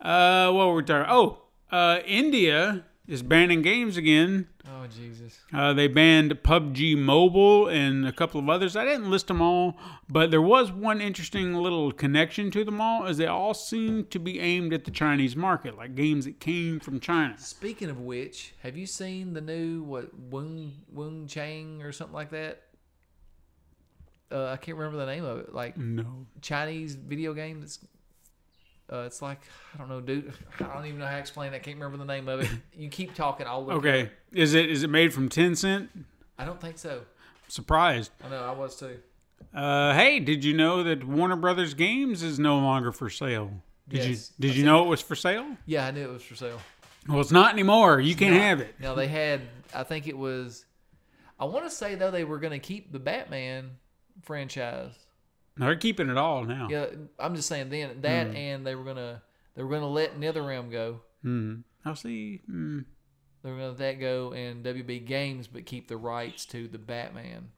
Uh, 0.01 0.51
what 0.51 0.69
were 0.69 0.77
we 0.77 0.83
talking? 0.83 1.07
Oh, 1.11 1.43
uh, 1.71 1.99
India 2.07 2.87
is 3.07 3.23
banning 3.23 3.61
games 3.61 3.99
again. 3.99 4.49
Oh 4.67 4.87
Jesus. 4.87 5.39
Uh, 5.53 5.75
they 5.75 5.87
banned 5.87 6.43
PUBG 6.43 6.97
Mobile 6.97 7.69
and 7.69 8.07
a 8.07 8.13
couple 8.13 8.41
of 8.41 8.49
others. 8.49 8.75
I 8.75 8.85
didn't 8.85 9.11
list 9.11 9.29
them 9.29 9.43
all, 9.43 9.77
but 10.09 10.31
there 10.31 10.41
was 10.41 10.73
one 10.73 11.03
interesting 11.03 11.55
little 11.55 11.93
connection 11.93 12.51
to 12.53 12.65
them 12.65 12.81
all, 12.81 13.05
as 13.05 13.19
they 13.19 13.27
all 13.27 13.53
seem 13.53 14.07
to 14.07 14.19
be 14.19 14.41
aimed 14.41 14.73
at 14.73 14.87
the 14.87 14.91
Chinese 14.91 15.37
market, 15.37 15.77
like 15.77 15.95
games 15.95 16.25
that 16.25 16.41
came 16.41 16.81
from 16.81 17.01
China. 17.01 17.35
Speaking 17.39 17.91
of 17.91 18.01
which, 18.01 18.55
have 18.63 18.79
you 18.79 18.87
seen 18.87 19.35
the 19.35 19.43
new 19.43 19.83
what 19.83 20.13
Wung 20.19 20.73
Wung 20.91 21.27
Chang 21.27 21.83
or 21.83 21.93
something 21.93 22.15
like 22.15 22.31
that? 22.31 22.63
Uh, 24.31 24.47
I 24.47 24.57
can't 24.57 24.77
remember 24.77 24.99
the 24.99 25.07
name 25.11 25.25
of 25.25 25.39
it. 25.39 25.55
Like 25.55 25.77
No. 25.77 26.27
Chinese 26.43 26.95
video 26.95 27.33
game 27.35 27.61
that's 27.61 27.79
uh, 28.93 29.01
it's 29.07 29.21
like 29.23 29.41
I 29.75 29.79
don't 29.79 29.89
know, 29.89 30.01
dude. 30.01 30.33
I 30.61 30.65
don't 30.75 30.87
even 30.87 30.99
know 30.99 31.07
how 31.07 31.13
to 31.15 31.19
explain. 31.19 31.53
it. 31.53 31.57
I 31.57 31.59
can't 31.61 31.77
remember 31.79 31.99
the 31.99 32.05
name 32.11 32.29
of 32.29 32.41
it. 32.41 32.51
You 32.77 32.89
keep 32.89 33.15
talking. 33.15 33.47
I'll 33.47 33.65
look. 33.65 33.71
it 33.75 33.77
up. 33.77 33.85
Okay, 33.85 34.11
is 34.33 34.55
it 34.55 34.71
is 34.71 34.83
it 34.83 34.89
made 34.91 35.13
from 35.13 35.29
Tencent? 35.29 35.89
I 36.39 36.45
don't 36.45 36.61
think 36.61 36.79
so. 36.79 37.03
Surprised. 37.49 38.11
I 38.25 38.29
know 38.29 38.43
I 38.45 38.53
was 38.53 38.77
too. 38.77 38.99
Uh, 39.55 39.95
hey, 39.95 40.21
did 40.21 40.45
you 40.45 40.55
know 40.55 40.83
that 40.85 41.05
Warner 41.07 41.37
Brothers 41.37 41.75
Games 41.75 42.23
is 42.23 42.39
no 42.39 42.59
longer 42.59 42.93
for 42.93 43.09
sale? 43.11 43.51
Did 43.89 44.05
Yes, 44.05 44.33
you 44.39 44.49
did 44.49 44.57
you 44.57 44.65
know 44.65 44.85
it 44.85 44.89
was 44.89 45.01
for 45.01 45.17
sale? 45.17 45.47
Yeah, 45.67 45.87
I 45.87 45.91
knew 45.91 46.05
it 46.05 46.13
was 46.13 46.23
for 46.23 46.35
sale. 46.37 46.61
Well, 47.09 47.21
it's 47.21 47.31
not 47.31 47.53
anymore. 47.55 48.01
You 48.01 48.15
can't 48.15 48.35
have 48.35 48.61
it. 48.61 48.75
Now 48.79 48.95
they 48.95 49.09
had. 49.09 49.41
I 49.75 49.83
think 49.85 50.07
it 50.07 50.17
was. 50.17 50.65
I 51.41 51.45
want 51.47 51.65
to 51.65 51.71
say 51.71 51.95
though 51.95 52.11
they 52.11 52.25
were 52.25 52.39
going 52.39 52.53
to 52.53 52.59
keep 52.59 52.93
the 52.93 52.99
Batman 52.99 53.71
franchise. 54.29 54.93
No, 55.57 55.67
they're 55.67 55.75
keeping 55.77 56.09
it 56.11 56.17
all 56.17 56.45
now. 56.45 56.69
Yeah, 56.71 56.87
I'm 57.19 57.35
just 57.35 57.49
saying 57.49 57.71
then 57.71 58.03
that 58.03 58.29
Hmm. 58.29 58.37
and 58.37 58.67
they 58.67 58.75
were 58.77 58.85
gonna 58.85 59.23
they 59.57 59.63
were 59.65 59.71
gonna 59.71 59.89
let 59.89 60.21
NetherRealm 60.21 60.71
go. 60.71 61.01
Hmm. 61.23 61.57
I'll 61.85 61.97
see. 61.97 62.43
Hmm. 62.47 62.81
They 63.43 63.51
were 63.51 63.57
gonna 63.57 63.69
let 63.71 63.79
that 63.79 63.99
go 64.01 64.33
and 64.33 64.63
WB 64.65 65.05
Games, 65.07 65.49
but 65.49 65.65
keep 65.67 65.89
the 65.89 65.97
rights 65.97 66.45
to 66.47 66.69
the 66.69 66.79
Batman 66.79 67.49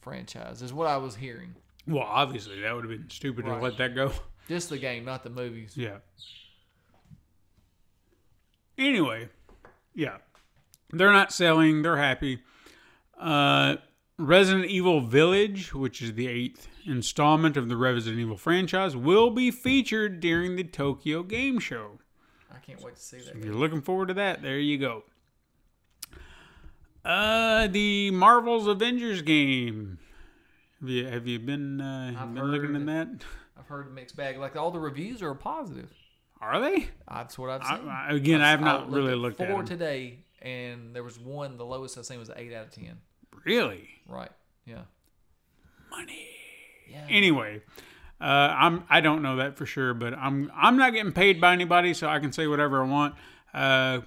franchise. 0.00 0.62
Is 0.62 0.72
what 0.72 0.86
I 0.86 0.98
was 0.98 1.16
hearing. 1.16 1.54
Well, 1.86 2.04
obviously 2.06 2.60
that 2.60 2.72
would 2.74 2.84
have 2.84 2.90
been 2.90 3.10
stupid 3.10 3.46
Right. 3.46 3.56
to 3.56 3.62
let 3.64 3.78
that 3.78 3.94
go. 3.94 4.12
Just 4.48 4.68
the 4.68 4.78
game, 4.78 5.04
not 5.04 5.24
the 5.24 5.30
movies. 5.30 5.76
Yeah. 5.76 5.98
Anyway, 8.76 9.28
yeah, 9.94 10.18
they're 10.92 11.12
not 11.12 11.32
selling. 11.32 11.82
They're 11.82 11.96
happy. 11.96 12.38
Uh, 13.18 13.76
Resident 14.18 14.66
Evil 14.66 15.00
Village, 15.00 15.72
which 15.72 16.02
is 16.02 16.14
the 16.14 16.26
eighth 16.26 16.66
installment 16.84 17.56
of 17.56 17.68
the 17.68 17.76
Resident 17.76 18.20
Evil 18.20 18.36
franchise, 18.36 18.96
will 18.96 19.30
be 19.30 19.50
featured 19.50 20.18
during 20.20 20.56
the 20.56 20.64
Tokyo 20.64 21.22
Game 21.22 21.58
Show. 21.60 21.98
I 22.52 22.58
can't 22.58 22.82
wait 22.82 22.96
to 22.96 23.00
see 23.02 23.18
that. 23.18 23.36
If 23.36 23.44
you're 23.44 23.54
looking 23.54 23.80
forward 23.80 24.08
to 24.08 24.14
that, 24.14 24.42
there 24.42 24.58
you 24.58 24.76
go. 24.78 25.04
Uh, 27.04 27.68
the 27.68 28.10
Marvel's 28.10 28.66
Avengers 28.66 29.22
game. 29.22 29.98
Have 30.80 30.88
you 30.88 31.06
have 31.06 31.26
you 31.26 31.38
been 31.38 31.80
uh, 31.80 32.14
I've 32.18 32.34
been 32.34 32.44
looking 32.50 32.74
in 32.74 32.86
that? 32.86 33.08
I've 33.58 33.66
heard 33.66 33.86
a 33.86 33.90
mixed 33.90 34.16
bag. 34.16 34.36
Like 34.38 34.56
all 34.56 34.70
the 34.70 34.78
reviews 34.80 35.22
are 35.22 35.34
positive. 35.34 35.90
Are 36.40 36.60
they? 36.60 36.88
That's 37.08 37.38
what 37.38 37.50
I've 37.50 37.64
seen. 37.64 37.88
I- 37.88 38.12
again, 38.12 38.40
I 38.40 38.50
have 38.50 38.60
not 38.60 38.82
looked 38.90 38.92
really 38.92 39.14
looked 39.14 39.40
at 39.40 39.48
four 39.48 39.58
them. 39.58 39.66
today, 39.66 40.18
and 40.42 40.94
there 40.94 41.02
was 41.02 41.18
one. 41.18 41.56
The 41.56 41.64
lowest 41.64 41.96
I've 41.98 42.06
seen 42.06 42.18
was 42.18 42.30
eight 42.36 42.52
out 42.52 42.66
of 42.66 42.70
ten. 42.72 42.98
Really? 43.48 43.88
Right? 44.06 44.30
Yeah. 44.66 44.82
Money. 45.90 46.26
Yeah. 46.90 47.06
Anyway, 47.08 47.62
uh, 48.20 48.24
I'm 48.24 48.84
I 48.88 49.00
don't 49.00 49.22
know 49.22 49.36
that 49.36 49.56
for 49.56 49.66
sure, 49.66 49.94
but 49.94 50.14
I'm 50.14 50.50
I'm 50.54 50.76
not 50.76 50.92
getting 50.92 51.12
paid 51.12 51.40
by 51.40 51.52
anybody, 51.52 51.94
so 51.94 52.08
I 52.08 52.18
can 52.18 52.32
say 52.32 52.46
whatever 52.46 52.82
I 52.82 52.86
want. 52.86 53.14
Uh, 53.54 54.00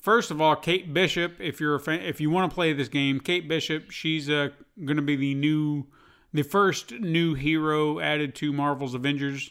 first 0.00 0.30
of 0.30 0.40
all, 0.40 0.54
Kate 0.56 0.92
Bishop. 0.92 1.40
If 1.40 1.60
you're 1.60 1.74
a 1.74 1.80
fan, 1.80 2.00
if 2.02 2.20
you 2.20 2.30
want 2.30 2.50
to 2.50 2.54
play 2.54 2.72
this 2.72 2.88
game, 2.88 3.20
Kate 3.20 3.48
Bishop. 3.48 3.90
She's 3.90 4.30
uh, 4.30 4.50
going 4.84 4.96
to 4.96 5.02
be 5.02 5.16
the 5.16 5.34
new, 5.34 5.86
the 6.32 6.42
first 6.42 6.92
new 6.92 7.34
hero 7.34 7.98
added 8.00 8.34
to 8.36 8.52
Marvel's 8.52 8.94
Avengers. 8.94 9.50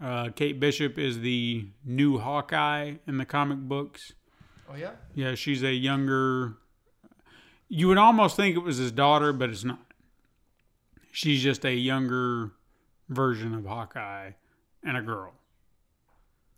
Uh, 0.00 0.28
Kate 0.30 0.60
Bishop 0.60 0.96
is 0.98 1.20
the 1.20 1.66
new 1.84 2.18
Hawkeye 2.18 2.94
in 3.06 3.18
the 3.18 3.24
comic 3.24 3.58
books. 3.58 4.12
Oh 4.70 4.76
yeah. 4.76 4.92
Yeah, 5.14 5.34
she's 5.34 5.62
a 5.62 5.72
younger. 5.72 6.56
You 7.68 7.88
would 7.88 7.98
almost 7.98 8.36
think 8.36 8.56
it 8.56 8.60
was 8.60 8.78
his 8.78 8.92
daughter, 8.92 9.32
but 9.32 9.50
it's 9.50 9.64
not. 9.64 9.80
She's 11.12 11.42
just 11.42 11.64
a 11.64 11.74
younger 11.74 12.52
version 13.08 13.54
of 13.54 13.66
Hawkeye 13.66 14.32
and 14.82 14.96
a 14.96 15.02
girl. 15.02 15.34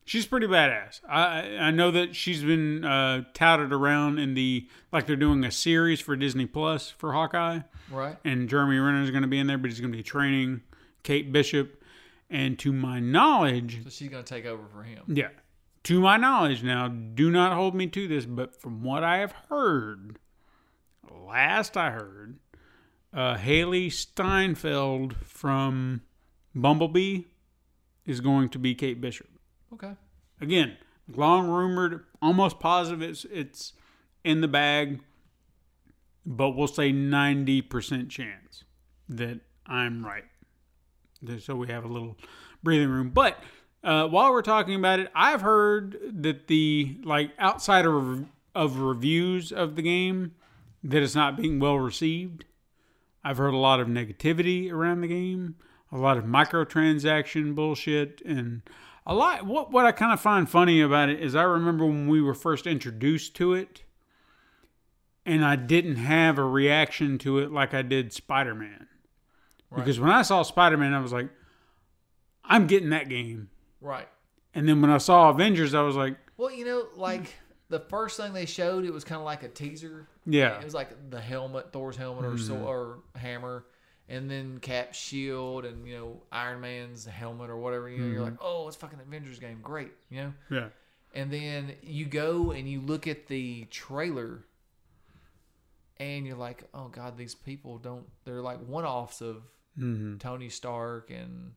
She's 0.05 0.27
pretty 0.27 0.47
badass. 0.47 1.01
I 1.09 1.57
I 1.57 1.71
know 1.71 1.91
that 1.93 2.17
she's 2.17 2.43
been 2.43 2.85
uh, 2.85 3.25
touted 3.33 3.73
around 3.73 4.19
in 4.19 4.35
the 4.35 4.67
like 4.93 5.07
they're 5.07 5.15
doing 5.17 5.45
a 5.45 5.51
series 5.53 6.01
for 6.01 6.17
Disney 6.17 6.47
Plus 6.47 6.91
for 6.91 7.13
Hawkeye, 7.13 7.61
Right. 7.91 8.17
and 8.25 8.49
Jeremy 8.49 8.79
Renner 8.79 9.03
is 9.03 9.11
going 9.11 9.23
to 9.23 9.29
be 9.29 9.39
in 9.39 9.47
there, 9.47 9.59
but 9.59 9.71
he's 9.71 9.81
going 9.81 9.93
to 9.93 9.97
be 9.97 10.03
training 10.03 10.63
Kate 11.05 11.31
Bishop. 11.33 11.77
And 12.29 12.57
to 12.61 12.73
my 12.73 13.01
knowledge, 13.01 13.81
So 13.83 13.91
she's 13.91 14.09
gonna 14.09 14.23
take 14.23 14.47
over 14.47 14.63
for 14.73 14.85
him. 14.85 15.03
yeah. 15.09 15.31
To 15.85 15.99
my 16.01 16.17
knowledge, 16.17 16.63
now, 16.63 16.87
do 16.87 17.29
not 17.31 17.55
hold 17.55 17.75
me 17.75 17.89
to 17.89 18.07
this, 18.07 18.25
but 18.25 18.55
from 18.61 18.85
what 18.85 19.03
I 19.03 19.17
have 19.19 19.33
heard, 19.49 20.19
last 21.11 21.77
I 21.77 21.91
heard, 21.91 22.39
uh, 23.13 23.37
Hailee 23.37 23.93
Steinfeld 23.93 25.17
from 25.17 26.03
Bumblebee 26.55 27.23
is 28.07 28.21
going 28.21 28.49
to 28.51 28.59
be 28.59 28.75
Kate 28.75 29.01
Bishop. 29.01 29.29
Okay. 29.73 29.93
Again, 30.41 30.77
long 31.09 31.49
rumored, 31.49 32.05
almost 32.23 32.61
positive 32.61 33.03
it's 33.03 33.25
it's 33.27 33.73
in 34.25 34.41
the 34.41 34.49
bag, 34.49 35.01
but 36.25 36.51
we'll 36.51 36.67
say 36.67 36.93
ninety 36.93 37.63
percent 37.63 38.09
chance 38.11 38.65
that 39.09 39.41
I'm 39.67 40.05
right. 40.05 40.25
So 41.41 41.55
we 41.55 41.69
have 41.69 41.85
a 41.85 41.89
little 41.89 42.17
breathing 42.63 42.89
room. 42.89 43.11
But 43.11 43.43
uh, 43.85 44.07
while 44.09 44.33
we're 44.33 44.43
talking 44.43 44.75
about 44.75 45.01
it, 45.01 45.11
I've 45.15 45.43
heard 45.43 45.99
that 46.23 46.47
the 46.47 46.99
like 47.05 47.33
outside 47.39 47.87
of 47.87 48.27
of 48.55 48.79
reviews 48.79 49.53
of 49.53 49.77
the 49.77 49.83
game 49.83 50.33
that 50.85 51.03
it's 51.03 51.15
not 51.15 51.37
being 51.37 51.59
well 51.61 51.79
received. 51.79 52.45
I've 53.23 53.37
heard 53.39 53.53
a 53.55 53.59
lot 53.59 53.81
of 53.81 53.87
negativity 53.89 54.71
around 54.73 55.03
the 55.03 55.09
game, 55.09 55.57
a 55.93 55.99
lot 55.99 56.17
of 56.17 56.25
microtransaction 56.25 57.55
bullshit, 57.55 58.23
and 58.25 58.63
a 59.07 59.15
lot. 59.15 59.45
What 59.45 59.71
what 59.73 59.85
I 59.87 59.93
kind 59.93 60.13
of 60.13 60.21
find 60.21 60.49
funny 60.49 60.81
about 60.81 61.09
it 61.11 61.21
is 61.21 61.35
I 61.35 61.43
remember 61.43 61.85
when 61.87 62.09
we 62.09 62.23
were 62.23 62.35
first 62.35 62.67
introduced 62.67 63.35
to 63.37 63.53
it, 63.55 63.83
and 65.27 65.45
I 65.45 65.57
didn't 65.57 65.97
have 65.97 66.39
a 66.39 66.45
reaction 66.45 67.19
to 67.19 67.39
it 67.39 67.53
like 67.53 67.75
I 67.75 67.83
did 67.83 68.13
Spider 68.13 68.55
Man, 68.55 68.87
because 69.75 70.01
when 70.01 70.11
I 70.11 70.23
saw 70.23 70.43
Spider 70.43 70.77
Man, 70.79 70.95
I 70.95 71.01
was 71.01 71.13
like, 71.13 71.29
I'm 72.45 72.67
getting 72.67 72.91
that 72.91 73.09
game, 73.09 73.51
Right. 73.83 74.09
and 74.55 74.67
then 74.69 74.81
when 74.81 74.91
I 74.91 74.99
saw 74.99 75.29
Avengers, 75.31 75.75
I 75.75 75.83
was 75.83 75.95
like, 75.97 76.17
Well, 76.39 76.51
you 76.53 76.65
know, 76.65 76.87
like 76.97 77.35
the 77.71 77.81
first 77.81 78.17
thing 78.19 78.33
they 78.35 78.45
showed, 78.47 78.85
it 78.85 78.93
was 78.93 79.05
kind 79.05 79.19
of 79.19 79.25
like 79.25 79.43
a 79.43 79.49
teaser. 79.49 80.07
Yeah. 80.27 80.59
It 80.59 80.65
was 80.65 80.75
like 80.75 81.11
the 81.11 81.21
helmet, 81.21 81.73
Thor's 81.73 81.97
helmet, 81.97 82.25
or 82.27 82.37
so, 82.37 82.57
or 82.57 82.99
hammer, 83.15 83.65
and 84.09 84.31
then 84.31 84.59
Cap's 84.61 84.99
shield, 84.99 85.65
and 85.65 85.87
you 85.87 85.97
know 85.97 86.23
Iron 86.31 86.61
Man's 86.61 87.07
helmet 87.07 87.49
or 87.49 87.57
whatever. 87.57 87.89
You 87.89 87.99
know, 87.99 88.13
you're 88.13 88.23
like, 88.23 88.37
oh, 88.43 88.67
it's 88.69 88.77
fucking 88.77 89.01
Avengers 89.01 89.39
game, 89.39 89.61
great. 89.63 89.93
You 90.11 90.23
know. 90.25 90.33
yeah, 90.51 90.69
And 91.15 91.31
then 91.33 91.73
you 91.83 92.05
go 92.07 92.51
and 92.51 92.69
you 92.69 92.81
look 92.81 93.07
at 93.07 93.29
the 93.29 93.65
trailer 93.71 94.45
and 95.99 96.27
you're 96.27 96.37
like, 96.37 96.65
oh 96.75 96.89
God, 96.89 97.17
these 97.17 97.35
people 97.35 97.79
don't, 97.79 98.05
they're 98.25 98.41
like 98.43 98.59
one 98.67 98.85
offs 98.85 99.21
of 99.21 99.43
Tony 100.19 100.49
Stark 100.49 101.11
and 101.11 101.53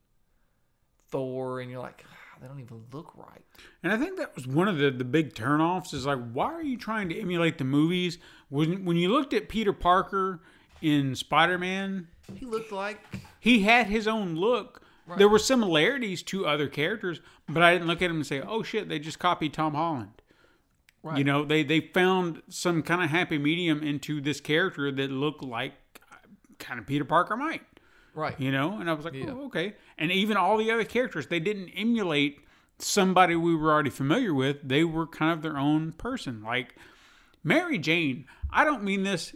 Thor. 1.10 1.60
And 1.60 1.72
you're 1.72 1.82
like, 1.82 2.04
"Ah, 2.08 2.18
they 2.42 2.48
don't 2.48 2.60
even 2.60 2.84
look 2.92 3.16
right. 3.16 3.42
And 3.84 3.92
I 3.94 3.98
think 3.98 4.18
that 4.18 4.36
was 4.36 4.48
one 4.48 4.68
of 4.68 4.78
the, 4.78 4.92
the 4.92 5.04
big 5.04 5.34
turnoffs 5.34 5.94
is 5.94 6.06
like, 6.06 6.20
why 6.32 6.54
are 6.54 6.64
you 6.64 6.78
trying 6.78 7.10
to 7.10 7.20
emulate 7.20 7.58
the 7.58 7.64
movies? 7.64 8.18
When 8.50 8.86
when 8.86 8.98
you 8.98 9.10
looked 9.12 9.34
at 9.34 9.50
Peter 9.50 9.74
Parker 9.74 10.42
in 10.82 11.16
Spider 11.16 11.58
Man, 11.58 12.08
He 12.36 12.46
looked 12.46 12.72
like, 12.72 13.00
he 13.40 13.62
had 13.62 13.88
his 13.88 14.08
own 14.08 14.36
look. 14.36 14.82
There 15.18 15.28
were 15.28 15.40
similarities 15.40 16.24
to 16.24 16.48
other 16.48 16.70
characters, 16.70 17.20
but 17.50 17.62
I 17.62 17.74
didn't 17.74 17.88
look 17.88 18.02
at 18.02 18.10
him 18.10 18.16
and 18.16 18.26
say, 18.26 18.40
"Oh 18.42 18.64
shit, 18.64 18.88
they 18.88 19.00
just 19.00 19.20
copied 19.20 19.54
Tom 19.54 19.74
Holland." 19.74 20.22
Right. 21.02 21.18
You 21.18 21.26
know, 21.26 21.44
they 21.44 21.64
they 21.64 21.82
found 21.82 22.42
some 22.48 22.82
kind 22.84 23.04
of 23.04 23.10
happy 23.10 23.38
medium 23.38 23.84
into 23.84 24.22
this 24.22 24.40
character 24.40 24.90
that 24.94 25.12
looked 25.12 25.44
like 25.44 25.74
uh, 26.10 26.16
kind 26.58 26.80
of 26.80 26.88
Peter 26.88 27.04
Parker 27.04 27.36
might. 27.36 27.64
Right. 28.14 28.40
You 28.40 28.52
know, 28.52 28.80
and 28.80 28.90
I 28.90 28.94
was 28.94 29.06
like, 29.06 29.14
Yeah. 29.14 29.32
oh, 29.32 29.46
okay. 29.48 29.74
And 29.98 30.12
even 30.12 30.38
all 30.38 30.58
the 30.58 30.72
other 30.72 30.84
characters, 30.84 31.28
they 31.28 31.40
didn't 31.40 31.70
emulate 31.70 32.40
somebody 32.80 33.36
we 33.36 33.56
were 33.56 33.72
already 33.72 33.90
familiar 33.90 34.34
with. 34.34 34.58
They 34.68 34.84
were 34.84 35.06
kind 35.08 35.32
of 35.32 35.42
their 35.42 35.58
own 35.58 35.92
person. 35.94 36.44
Like 36.44 36.76
Mary 37.44 37.78
Jane. 37.78 38.26
I 38.50 38.64
don't 38.66 38.84
mean 38.84 39.04
this. 39.04 39.36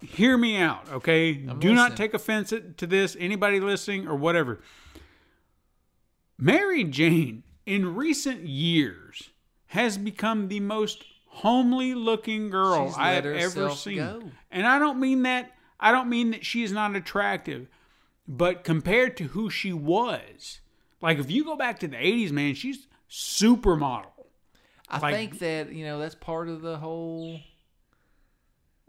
Hear 0.00 0.36
me 0.36 0.56
out, 0.56 0.88
okay? 0.90 1.32
Do 1.32 1.72
not 1.74 1.96
take 1.96 2.12
offense 2.12 2.50
to 2.76 2.86
this. 2.86 3.16
Anybody 3.20 3.60
listening 3.60 4.08
or 4.08 4.16
whatever. 4.16 4.60
Mary 6.38 6.84
Jane, 6.84 7.44
in 7.66 7.94
recent 7.94 8.40
years, 8.46 9.30
has 9.66 9.96
become 9.98 10.48
the 10.48 10.60
most 10.60 11.04
homely 11.26 11.94
looking 11.94 12.50
girl 12.50 12.92
I 12.96 13.12
have 13.12 13.26
ever 13.26 13.70
seen. 13.70 13.96
go. 13.98 14.22
And 14.50 14.66
I 14.66 14.78
don't 14.78 14.98
mean 14.98 15.22
that 15.22 15.52
I 15.82 15.92
don't 15.92 16.08
mean 16.08 16.30
that 16.30 16.46
she 16.46 16.62
is 16.62 16.72
not 16.72 16.94
attractive, 16.96 17.68
but 18.26 18.64
compared 18.64 19.16
to 19.18 19.24
who 19.24 19.50
she 19.50 19.72
was, 19.72 20.60
like 21.02 21.18
if 21.18 21.30
you 21.30 21.44
go 21.44 21.56
back 21.56 21.78
to 21.80 21.88
the 21.88 21.96
80s, 21.96 22.30
man, 22.32 22.54
she's 22.54 22.86
supermodel. 23.10 24.06
I 24.88 24.98
Like- 24.98 25.14
think 25.14 25.38
that, 25.40 25.72
you 25.72 25.84
know, 25.84 25.98
that's 25.98 26.14
part 26.14 26.48
of 26.48 26.62
the 26.62 26.78
whole. 26.78 27.40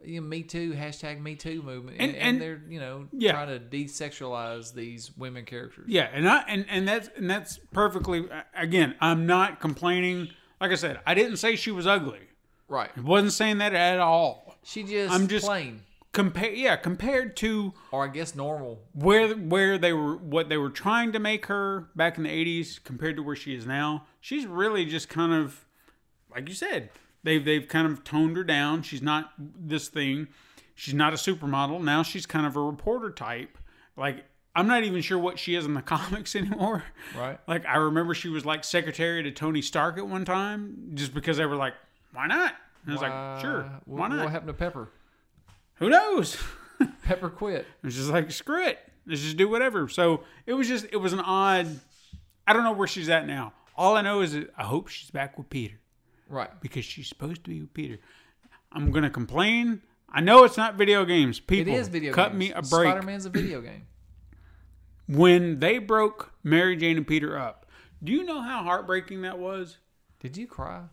You 0.06 0.20
know, 0.20 0.28
Me 0.28 0.44
Too 0.44 0.74
hashtag 0.74 1.22
Me 1.22 1.36
Too 1.36 1.62
movement, 1.62 1.96
and, 2.00 2.12
And- 2.12 2.22
and, 2.22 2.42
they're 2.42 2.62
you 2.68 2.78
know 2.80 3.08
Yeah. 3.14 3.32
trying 3.32 3.48
to 3.48 3.60
desexualize 3.60 4.74
these 4.74 5.16
women 5.16 5.46
characters. 5.46 5.86
Yeah, 5.88 6.10
and 6.12 6.28
I 6.28 6.40
and 6.42 6.66
and 6.70 6.86
that's 6.86 7.10
and 7.16 7.30
that's 7.30 7.58
perfectly 7.72 8.28
again, 8.54 8.96
I'm 9.00 9.26
not 9.26 9.62
complaining. 9.62 10.30
Like 10.60 10.72
I 10.72 10.76
said, 10.76 11.00
I 11.08 11.14
didn't 11.14 11.38
say 11.38 11.56
she 11.56 11.72
was 11.72 11.88
ugly. 11.88 12.20
Right. 12.68 12.90
I 12.98 13.00
wasn't 13.00 13.32
saying 13.32 13.60
that 13.60 13.74
at 13.74 14.00
all. 14.00 14.58
She 14.64 14.84
just, 14.84 15.14
I'm 15.14 15.28
just- 15.30 15.46
plain, 15.46 15.82
Compare 16.14 16.52
yeah, 16.54 16.76
compared 16.76 17.36
to 17.38 17.74
or 17.92 18.06
I 18.06 18.08
guess 18.08 18.36
normal. 18.36 18.80
where 18.94 19.34
where 19.34 19.78
they 19.80 19.94
were 19.94 20.16
what 20.16 20.48
they 20.48 20.58
were 20.58 20.70
trying 20.70 21.12
to 21.12 21.20
make 21.20 21.48
her 21.48 21.90
back 21.96 22.18
in 22.18 22.24
the 22.24 22.30
80s 22.30 22.82
compared 22.84 23.16
to 23.16 23.24
where 23.24 23.36
she 23.36 23.56
is 23.56 23.66
now 23.66 24.06
she's 24.22 24.46
really 24.46 24.86
just 24.86 25.10
kind 25.10 25.34
of 25.34 25.66
like 26.34 26.48
you 26.48 26.54
said 26.54 26.92
they've 27.24 27.44
they've 27.44 27.68
kind 27.68 27.88
of 27.88 28.04
toned 28.04 28.38
her 28.38 28.44
down. 28.44 28.84
She's 28.84 29.02
not 29.02 29.34
this 29.38 29.88
thing. 29.88 30.28
She's 30.76 30.94
not 30.94 31.14
a 31.14 31.16
supermodel. 31.18 31.82
Now 31.84 32.04
she's 32.04 32.26
kind 32.28 32.46
of 32.46 32.56
a 32.56 32.62
reporter 32.62 33.10
type. 33.10 33.58
Like 33.98 34.26
i'm 34.56 34.68
not 34.68 34.84
even 34.84 35.02
sure 35.02 35.18
what 35.18 35.40
she 35.40 35.56
is 35.56 35.66
in 35.66 35.74
the 35.74 35.82
comics 35.96 36.36
anymore. 36.36 36.84
Right. 37.18 37.40
like 37.48 37.66
i 37.66 37.78
remember 37.78 38.14
she 38.14 38.30
was 38.30 38.46
like 38.46 38.64
secretary 38.64 39.24
to 39.24 39.32
tony 39.32 39.64
stark 39.64 39.98
at 39.98 40.08
one 40.08 40.26
time 40.26 40.92
just 40.94 41.12
because 41.12 41.38
they 41.38 41.46
were 41.48 41.56
like 41.56 41.74
why 42.14 42.28
not? 42.28 42.54
And 42.86 42.92
i 42.92 42.94
was 42.94 43.02
like 43.02 43.42
sure. 43.42 43.80
Why? 43.86 44.10
Not 44.10 44.20
What 44.20 44.30
happened 44.32 44.50
to 44.50 44.54
Pepper? 44.54 44.90
Who 45.84 45.90
knows 45.90 46.38
Pepper 47.04 47.30
quit. 47.30 47.66
It's 47.84 47.96
just 47.96 48.10
like 48.10 48.32
screw 48.32 48.66
it. 48.66 48.80
Let's 49.06 49.22
just 49.22 49.38
do 49.38 49.50
whatever. 49.50 49.88
So 49.90 50.24
it 50.46 50.54
was 50.54 50.68
just 50.68 50.86
it 50.92 50.98
was 50.98 51.14
an 51.14 51.20
odd. 51.20 51.68
I 52.48 52.54
don't 52.54 52.64
know 52.64 52.72
where 52.72 52.88
she's 52.88 53.10
at 53.10 53.28
now. 53.28 53.54
All 53.76 53.96
I 53.98 54.02
know 54.02 54.22
is 54.22 54.34
that 54.34 54.50
I 54.58 54.64
hope 54.64 54.88
she's 54.88 55.12
back 55.12 55.38
with 55.38 55.50
Peter 55.50 55.80
Right. 56.30 56.50
because 56.62 56.86
she's 56.86 57.08
supposed 57.08 57.44
to 57.44 57.50
be 57.50 57.62
with 57.62 57.74
Peter. 57.74 58.00
I'm 58.72 58.92
gonna 58.92 59.10
complain. 59.10 59.82
I 60.10 60.22
know 60.22 60.44
it's 60.46 60.58
not 60.58 60.76
video 60.76 61.06
games. 61.06 61.40
People, 61.40 61.74
is 61.74 61.88
video 61.88 62.14
cut 62.14 62.30
games. 62.30 62.40
me 62.40 62.52
a 62.52 62.62
break. 62.62 62.90
Spider 62.92 63.02
Man's 63.02 63.26
a 63.26 63.30
video 63.30 63.62
game. 63.62 63.88
When 65.08 65.60
they 65.60 65.80
broke 65.80 66.32
Mary 66.44 66.78
Jane 66.78 66.98
and 66.98 67.06
Peter 67.08 67.38
up, 67.38 67.66
do 68.04 68.12
you 68.12 68.24
know 68.24 68.42
how 68.42 68.64
heartbreaking 68.64 69.24
that 69.24 69.38
was? 69.38 69.78
Did 70.20 70.38
you 70.38 70.48
cry? 70.48 70.84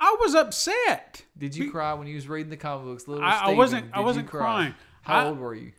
I 0.00 0.16
was 0.20 0.34
upset. 0.34 1.24
Did 1.36 1.54
you 1.54 1.70
cry 1.70 1.92
when 1.94 2.06
you 2.06 2.14
was 2.14 2.26
reading 2.28 2.50
the 2.50 2.56
comic 2.56 2.86
books? 2.86 3.06
Little 3.06 3.22
I- 3.24 3.44
I 3.46 3.54
wasn't- 3.54 3.90
I 3.92 4.00
wasn't 4.00 4.28
crying. 4.28 4.74
How 5.02 5.20
I- 5.20 5.24
old 5.26 5.38
were 5.38 5.54
you? 5.54 5.72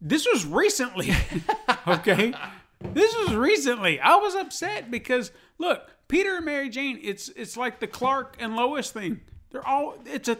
This 0.00 0.26
was 0.30 0.44
recently. 0.44 1.12
okay. 1.86 2.34
This 2.80 3.14
was 3.18 3.34
recently. 3.36 4.00
I 4.00 4.16
was 4.16 4.34
upset 4.34 4.90
because 4.90 5.30
look, 5.58 5.88
Peter 6.08 6.36
and 6.36 6.44
Mary 6.44 6.68
Jane, 6.68 6.98
it's 7.02 7.28
it's 7.30 7.56
like 7.56 7.78
the 7.78 7.86
Clark 7.86 8.36
and 8.40 8.56
Lois 8.56 8.90
thing. 8.90 9.20
They're 9.50 9.66
all 9.66 9.94
it's 10.04 10.28
a 10.28 10.38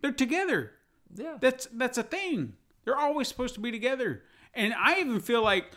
they're 0.00 0.10
together. 0.10 0.72
Yeah. 1.14 1.36
That's 1.40 1.66
that's 1.72 1.98
a 1.98 2.02
thing. 2.02 2.54
They're 2.84 2.98
always 2.98 3.28
supposed 3.28 3.54
to 3.54 3.60
be 3.60 3.70
together. 3.70 4.24
And 4.54 4.74
I 4.74 4.98
even 4.98 5.20
feel 5.20 5.42
like 5.42 5.70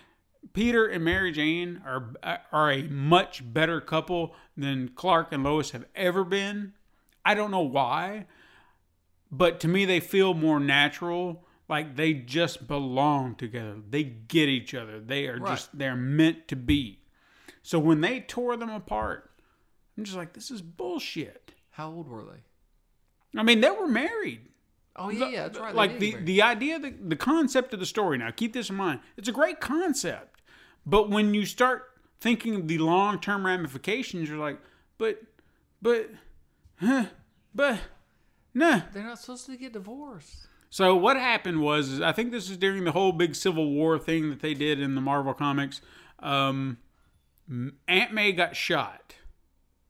Peter 0.53 0.87
and 0.87 1.03
Mary 1.05 1.31
Jane 1.31 1.81
are 1.85 2.09
uh, 2.23 2.37
are 2.51 2.71
a 2.71 2.83
much 2.83 3.43
better 3.53 3.79
couple 3.79 4.33
than 4.57 4.89
Clark 4.95 5.31
and 5.31 5.43
Lois 5.43 5.69
have 5.71 5.85
ever 5.95 6.23
been. 6.23 6.73
I 7.25 7.33
don't 7.33 7.51
know 7.51 7.61
why, 7.61 8.25
but 9.31 9.59
to 9.61 9.67
me 9.67 9.85
they 9.85 9.99
feel 9.99 10.33
more 10.33 10.59
natural. 10.59 11.45
Like 11.67 11.95
they 11.95 12.13
just 12.13 12.67
belong 12.67 13.35
together. 13.35 13.75
They 13.89 14.03
get 14.03 14.49
each 14.49 14.73
other. 14.73 14.99
They 14.99 15.27
are 15.27 15.37
Right. 15.37 15.51
just 15.51 15.77
they're 15.77 15.95
meant 15.95 16.47
to 16.47 16.55
be. 16.55 17.03
So 17.61 17.77
when 17.77 18.01
they 18.01 18.21
tore 18.21 18.57
them 18.57 18.69
apart, 18.71 19.29
I'm 19.97 20.03
just 20.03 20.17
like, 20.17 20.33
this 20.33 20.49
is 20.49 20.61
bullshit. 20.63 21.51
How 21.71 21.91
old 21.91 22.07
were 22.07 22.23
they? 22.23 23.39
I 23.39 23.43
mean, 23.43 23.61
they 23.61 23.69
were 23.69 23.87
married. 23.87 24.41
Oh 24.95 25.09
yeah, 25.09 25.29
yeah, 25.29 25.43
that's 25.43 25.59
right. 25.59 25.75
like 25.75 25.99
the 25.99 26.15
the 26.15 26.41
idea 26.41 26.77
the, 26.79 26.89
the 26.89 27.15
concept 27.15 27.73
of 27.73 27.79
the 27.79 27.85
story 27.85 28.17
now 28.17 28.31
keep 28.31 28.51
this 28.51 28.69
in 28.69 28.75
mind 28.75 28.99
it's 29.15 29.29
a 29.29 29.31
great 29.31 29.61
concept 29.61 30.41
but 30.85 31.09
when 31.09 31.33
you 31.33 31.45
start 31.45 31.83
thinking 32.19 32.55
of 32.55 32.67
the 32.67 32.79
long-term 32.79 33.45
ramifications 33.45 34.27
you're 34.27 34.37
like 34.37 34.59
but 34.97 35.21
but 35.81 36.09
huh, 36.79 37.05
but 37.53 37.79
nah. 38.53 38.81
They're 38.93 39.03
not 39.03 39.19
supposed 39.19 39.45
to 39.47 39.57
get 39.57 39.73
divorced. 39.73 40.47
so 40.69 40.95
what 40.95 41.17
happened 41.17 41.61
was 41.61 41.99
i 42.01 42.11
think 42.11 42.31
this 42.31 42.49
is 42.49 42.57
during 42.57 42.83
the 42.83 42.91
whole 42.91 43.11
big 43.11 43.35
civil 43.35 43.71
war 43.71 43.97
thing 43.97 44.29
that 44.29 44.39
they 44.41 44.53
did 44.53 44.79
in 44.79 44.95
the 44.95 45.01
marvel 45.01 45.33
comics. 45.33 45.81
Um 46.19 46.77
aunt 47.87 48.13
may 48.13 48.31
got 48.31 48.55
shot. 48.55 49.15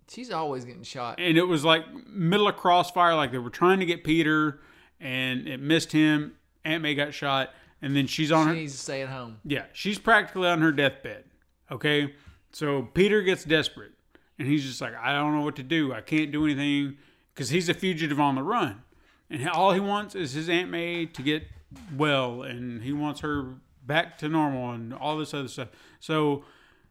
She's 0.10 0.32
always 0.32 0.66
getting 0.66 0.84
shot. 0.84 1.20
and 1.20 1.38
it 1.38 1.44
was 1.48 1.64
like 1.66 1.84
middle 2.08 2.48
of 2.48 2.56
crossfire 2.56 3.16
like 3.16 3.32
they 3.32 3.38
were 3.38 3.50
trying 3.50 3.80
to 3.80 3.86
get 3.86 4.04
peter 4.04 4.60
and 5.00 5.48
it 5.48 5.60
missed 5.60 5.92
him. 5.92 6.34
Aunt 6.66 6.82
may 6.84 6.96
got 6.96 7.14
shot 7.14 7.50
and 7.82 7.96
then 7.96 8.08
she's 8.08 8.32
on 8.32 8.46
She 8.46 8.50
her 8.50 8.56
needs 8.56 8.74
to 8.74 8.80
stay 8.80 9.02
at 9.02 9.10
home. 9.10 9.40
yeah 9.46 9.66
she's 9.74 10.00
practically 10.00 10.48
on 10.48 10.62
her 10.62 10.72
deathbed 10.72 11.24
okay? 11.72 12.14
So 12.52 12.84
peter 12.94 13.22
gets 13.22 13.44
desperate 13.44 13.92
and 14.40 14.48
he's 14.48 14.66
just 14.66 14.82
like 14.82 14.96
i 14.96 15.14
don't 15.14 15.36
know 15.36 15.42
what 15.42 15.56
to 15.56 15.64
do 15.64 15.94
i 15.94 16.02
can't 16.02 16.32
do 16.32 16.46
anything 16.46 16.98
because 17.34 17.50
he's 17.50 17.70
a 17.70 17.74
fugitive 17.74 18.20
on 18.20 18.36
the 18.36 18.44
run 18.44 18.82
and 19.30 19.48
all 19.50 19.74
he 19.74 19.80
wants 19.80 20.16
is 20.16 20.34
his 20.34 20.50
aunt 20.50 20.70
may 20.70 21.06
to 21.06 21.22
get 21.22 21.44
well 21.96 22.42
and 22.42 22.82
he 22.82 22.92
wants 22.92 23.20
her 23.20 23.56
back 23.86 24.18
to 24.18 24.28
normal 24.28 24.72
and 24.72 24.94
all 24.94 25.18
this 25.18 25.34
other 25.34 25.48
stuff 25.48 25.70
so 26.00 26.44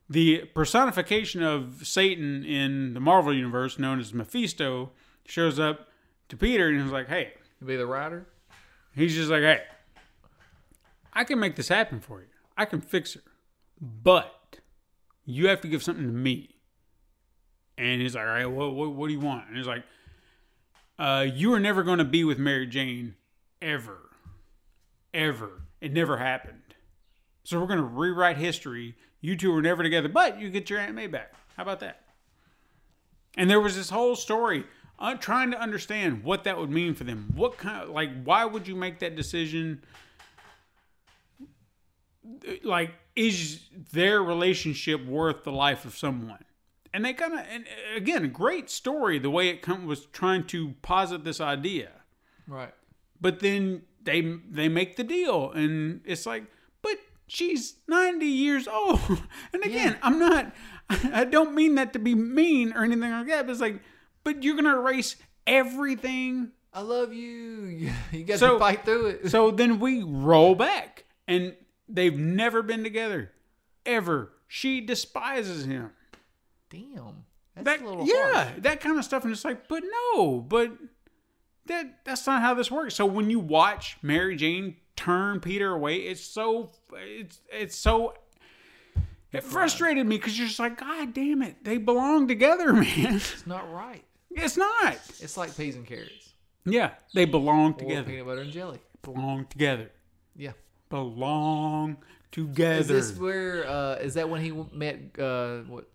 the 0.09 0.45
personification 0.55 1.43
of 1.43 1.87
Satan 1.87 2.45
in 2.45 2.95
the 2.95 3.01
Marvel 3.01 3.35
universe, 3.35 3.79
known 3.79 4.01
as 4.01 4.15
Mephisto, 4.15 4.91
shows 5.27 5.59
up 5.59 5.89
to 6.29 6.37
Peter 6.37 6.69
and 6.69 6.83
he's 6.83 6.93
like, 6.93 7.09
"Hey," 7.09 7.35
You 7.61 7.67
be 7.67 7.77
the 7.77 7.87
writer. 7.87 8.27
he's 8.95 9.15
just 9.15 9.31
like, 9.31 9.43
"Hey, 9.43 9.65
I 11.13 11.25
can 11.25 11.39
make 11.39 11.57
this 11.57 11.69
happen 11.69 12.01
for 12.01 12.21
you. 12.21 12.29
I 12.57 12.65
can 12.65 12.81
fix 12.81 13.15
her, 13.15 13.21
but 13.81 14.59
you 15.25 15.49
have 15.49 15.61
to 15.61 15.69
give 15.69 15.83
something 15.83 16.07
to 16.07 16.13
me." 16.13 16.55
And 17.79 18.03
he's 18.03 18.15
like, 18.15 18.27
"All 18.27 18.31
right, 18.31 18.45
what 18.47 18.75
what, 18.75 18.91
what 18.91 19.07
do 19.07 19.15
you 19.15 19.21
want?" 19.21 19.49
And 19.49 19.57
he's 19.57 19.67
like, 19.67 19.85
uh, 20.99 21.27
"You 21.33 21.55
are 21.55 21.61
never 21.61 21.83
going 21.83 21.99
to 21.99 22.05
be 22.05 22.25
with 22.25 22.39
Mary 22.39 22.67
Jane, 22.67 23.15
ever, 23.63 24.11
ever. 25.15 25.63
It 25.81 25.93
never 25.93 26.19
happened. 26.19 26.75
So 27.45 27.59
we're 27.59 27.69
going 27.69 27.79
to 27.79 27.85
rewrite 27.85 28.37
history." 28.37 28.97
You 29.21 29.37
two 29.37 29.53
were 29.53 29.63
never 29.63 29.83
together, 29.83 30.09
but 30.09 30.41
you 30.41 30.49
get 30.49 30.71
your 30.71 30.79
Aunt 30.79 30.95
May 30.95 31.09
back. 31.09 31.33
How 31.57 31.65
about 31.65 31.81
that? 31.81 32.03
And 33.37 33.51
there 33.51 33.61
was 33.61 33.75
this 33.75 33.91
whole 33.91 34.15
story 34.15 34.65
uh, 34.99 35.15
trying 35.15 35.51
to 35.51 35.61
understand 35.61 36.23
what 36.23 36.45
that 36.45 36.57
would 36.57 36.71
mean 36.71 36.95
for 36.95 37.05
them. 37.05 37.33
What 37.35 37.59
kind 37.59 37.83
of, 37.83 37.91
like, 37.91 38.11
why 38.25 38.45
would 38.45 38.69
you 38.69 38.77
make 38.77 39.01
that 39.01 39.17
decision? 39.17 39.83
Like, 42.63 42.93
is 43.17 43.61
their 43.93 44.23
relationship 44.23 45.05
worth 45.05 45.43
the 45.43 45.53
life 45.53 45.85
of 45.85 45.97
someone? 45.97 46.45
And 46.95 47.05
they 47.05 47.13
kind 47.13 47.35
of, 47.35 47.41
and 47.51 47.65
uh, 47.67 47.97
again, 47.97 48.31
great 48.31 48.71
story, 48.71 49.19
the 49.19 49.31
way 49.31 49.49
it 49.49 49.61
come, 49.63 49.87
was 49.87 50.07
trying 50.07 50.45
to 50.49 50.75
posit 50.83 51.25
this 51.25 51.41
idea 51.41 51.91
Right. 52.47 52.73
but 53.21 53.41
then 53.41 53.83
they 54.03 54.21
they 54.49 54.69
make 54.71 54.97
the 54.97 55.05
deal 55.05 55.51
and 55.53 56.01
it's 56.07 56.25
like 56.25 56.45
but 56.81 56.97
she's 57.27 57.75
90 57.89 58.25
years 58.25 58.67
old 58.67 59.01
and 59.53 59.63
again 59.65 59.93
Yeah. 59.93 59.99
i'm 60.03 60.19
not 60.19 60.55
i 61.13 61.25
don't 61.25 61.55
mean 61.55 61.75
that 61.75 61.93
to 61.93 61.99
be 61.99 62.15
mean 62.15 62.73
or 62.73 62.85
anything 62.85 63.11
like 63.11 63.27
that 63.27 63.45
but 63.45 63.53
it's 63.53 63.61
like 63.61 63.83
but 64.25 64.43
you're 64.43 64.57
gonna 64.57 64.79
erase 64.81 65.17
everything 65.47 66.53
I 66.73 66.83
love 66.83 67.13
you. 67.13 67.91
You 68.13 68.25
got 68.25 68.39
So- 68.39 68.55
to 68.55 68.59
fight 68.59 68.85
through 68.85 69.07
it. 69.07 69.31
so 69.31 69.51
then 69.51 69.79
we 69.81 70.03
roll 70.03 70.55
back 70.55 71.05
and 71.27 71.55
they've 71.89 72.17
never 72.17 72.63
been 72.63 72.83
together 72.83 73.33
ever 73.85 74.33
she 74.47 74.81
despises 74.81 75.67
him 75.67 75.91
Damn. 76.71 77.25
That's 77.55 77.65
that 77.65 77.83
a 77.83 77.89
little 77.89 78.07
yeah 78.07 78.45
harsh. 78.45 78.59
that 78.59 78.81
kind 78.81 78.99
of 78.99 79.05
stuff 79.05 79.25
and 79.25 79.33
it's 79.33 79.45
like 79.45 79.67
but 79.69 79.83
no 80.15 80.39
but 80.41 80.71
that 81.67 82.05
that's 82.05 82.25
not 82.27 82.41
how 82.41 82.55
this 82.55 82.71
works 82.71 82.95
so 82.95 83.05
when 83.05 83.31
you 83.31 83.41
watch 83.41 83.97
mary 84.01 84.37
jane 84.37 84.77
turn 84.95 85.41
peter 85.41 85.73
away 85.75 85.97
it's 85.97 86.21
so 86.23 86.71
it's 86.93 87.41
it's 87.53 87.75
so 87.75 88.15
it 89.33 89.43
frustrated 89.43 90.07
me 90.07 90.17
because 90.19 90.39
you're 90.39 90.47
just 90.47 90.61
like 90.61 90.79
god 90.79 91.13
damn 91.13 91.43
it 91.43 91.57
they 91.65 91.79
belong 91.79 92.29
together 92.29 92.73
man 92.73 93.17
It's 93.17 93.47
not 93.47 93.71
right. 93.73 94.05
it's 94.31 94.57
not 94.57 94.95
It's 95.21 95.37
like 95.37 95.57
peas 95.57 95.75
and 95.75 95.85
carrots. 95.87 96.35
yeah 96.65 96.93
they 97.13 97.25
belong 97.25 97.73
Or 97.75 97.79
together 97.79 98.05
peanut 98.09 98.27
butter 98.27 98.41
and 98.43 98.53
jelly. 98.53 98.79
belong 99.03 99.47
together 99.47 99.91
Yeah. 100.37 100.53
belong 100.91 101.97
together 102.31 102.81
Is 102.81 102.87
this 103.11 103.19
where? 103.19 103.67
Uh, 103.69 103.95
is 103.97 104.15
that 104.15 104.29
when 104.31 104.43
he 104.43 104.53
met 104.73 104.99
uh, 105.19 105.59
what? 105.63 105.87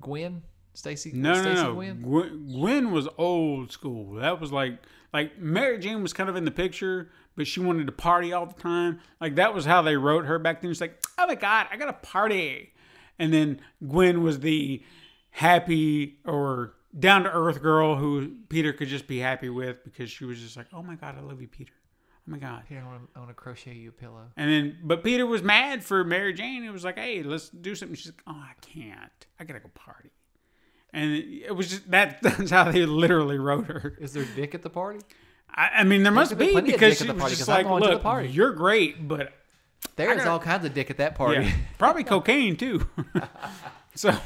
Gwen? 0.00 0.42
Stacy? 0.74 1.12
No, 1.14 1.32
no, 1.32 1.42
Stacy 1.42 1.62
no. 1.62 1.74
Gwen? 1.74 2.02
Gwen, 2.02 2.52
Gwen 2.52 2.90
was 2.92 3.08
old 3.16 3.72
school. 3.72 4.16
That 4.16 4.40
was 4.40 4.52
like, 4.52 4.78
like 5.12 5.38
Mary 5.38 5.78
Jane 5.78 6.02
was 6.02 6.12
kind 6.12 6.28
of 6.28 6.36
in 6.36 6.44
the 6.44 6.50
picture, 6.50 7.10
but 7.36 7.46
she 7.46 7.60
wanted 7.60 7.86
to 7.86 7.92
party 7.92 8.32
all 8.32 8.46
the 8.46 8.60
time. 8.60 9.00
Like 9.20 9.36
that 9.36 9.54
was 9.54 9.64
how 9.64 9.82
they 9.82 9.96
wrote 9.96 10.26
her 10.26 10.38
back 10.38 10.60
then. 10.60 10.70
She's 10.70 10.80
like, 10.80 11.02
oh 11.18 11.26
my 11.26 11.34
god, 11.34 11.68
I 11.70 11.76
got 11.76 11.86
to 11.86 11.92
party. 11.92 12.72
And 13.18 13.32
then 13.32 13.60
Gwen 13.86 14.22
was 14.22 14.40
the 14.40 14.82
happy 15.30 16.18
or 16.24 16.74
down 16.98 17.24
to 17.24 17.30
earth 17.30 17.62
girl 17.62 17.96
who 17.96 18.32
Peter 18.48 18.72
could 18.72 18.88
just 18.88 19.06
be 19.06 19.18
happy 19.18 19.48
with 19.48 19.84
because 19.84 20.10
she 20.10 20.24
was 20.24 20.40
just 20.40 20.56
like, 20.56 20.66
oh 20.72 20.82
my 20.82 20.94
god, 20.94 21.16
I 21.16 21.20
love 21.20 21.40
you, 21.40 21.48
Peter. 21.48 21.72
Oh 22.28 22.32
my 22.32 22.38
god. 22.38 22.64
Here, 22.68 22.82
I 22.84 23.18
want 23.18 23.28
to 23.30 23.34
crochet 23.34 23.74
you 23.74 23.90
a 23.90 23.92
pillow. 23.92 24.24
And 24.36 24.50
then, 24.50 24.78
but 24.82 25.04
Peter 25.04 25.24
was 25.26 25.42
mad 25.42 25.84
for 25.84 26.02
Mary 26.02 26.32
Jane. 26.32 26.64
It 26.64 26.72
was 26.72 26.84
like, 26.84 26.98
hey, 26.98 27.22
let's 27.22 27.50
do 27.50 27.74
something. 27.74 27.94
She's 27.94 28.08
like, 28.08 28.22
oh, 28.26 28.32
I 28.32 28.52
can't. 28.60 29.26
I 29.38 29.44
gotta 29.44 29.60
go 29.60 29.68
party. 29.74 30.10
And 30.92 31.12
it 31.14 31.54
was 31.54 31.70
just 31.70 31.90
that. 31.90 32.18
That's 32.22 32.50
how 32.50 32.70
they 32.70 32.84
literally 32.86 33.38
wrote 33.38 33.66
her. 33.66 33.96
Is 34.00 34.12
there 34.12 34.24
dick 34.34 34.54
at 34.54 34.62
the 34.62 34.70
party? 34.70 35.00
I, 35.54 35.68
I 35.76 35.84
mean, 35.84 36.02
there 36.02 36.12
must 36.12 36.36
be 36.36 36.54
be 36.54 36.60
because 36.72 36.98
she 36.98 37.08
was 37.10 37.36
just 37.36 37.48
like, 37.48 37.66
to 37.66 37.74
look, 37.74 38.02
party." 38.02 38.28
you're 38.28 38.52
great, 38.52 39.06
but 39.06 39.32
There's 39.94 40.18
gotta- 40.18 40.30
all 40.30 40.38
kinds 40.40 40.64
of 40.64 40.74
dick 40.74 40.90
at 40.90 40.96
that 40.98 41.14
party. 41.14 41.44
yeah, 41.46 41.52
probably 41.78 42.02
cocaine 42.14 42.56
too. 42.56 42.86
so 43.94 44.16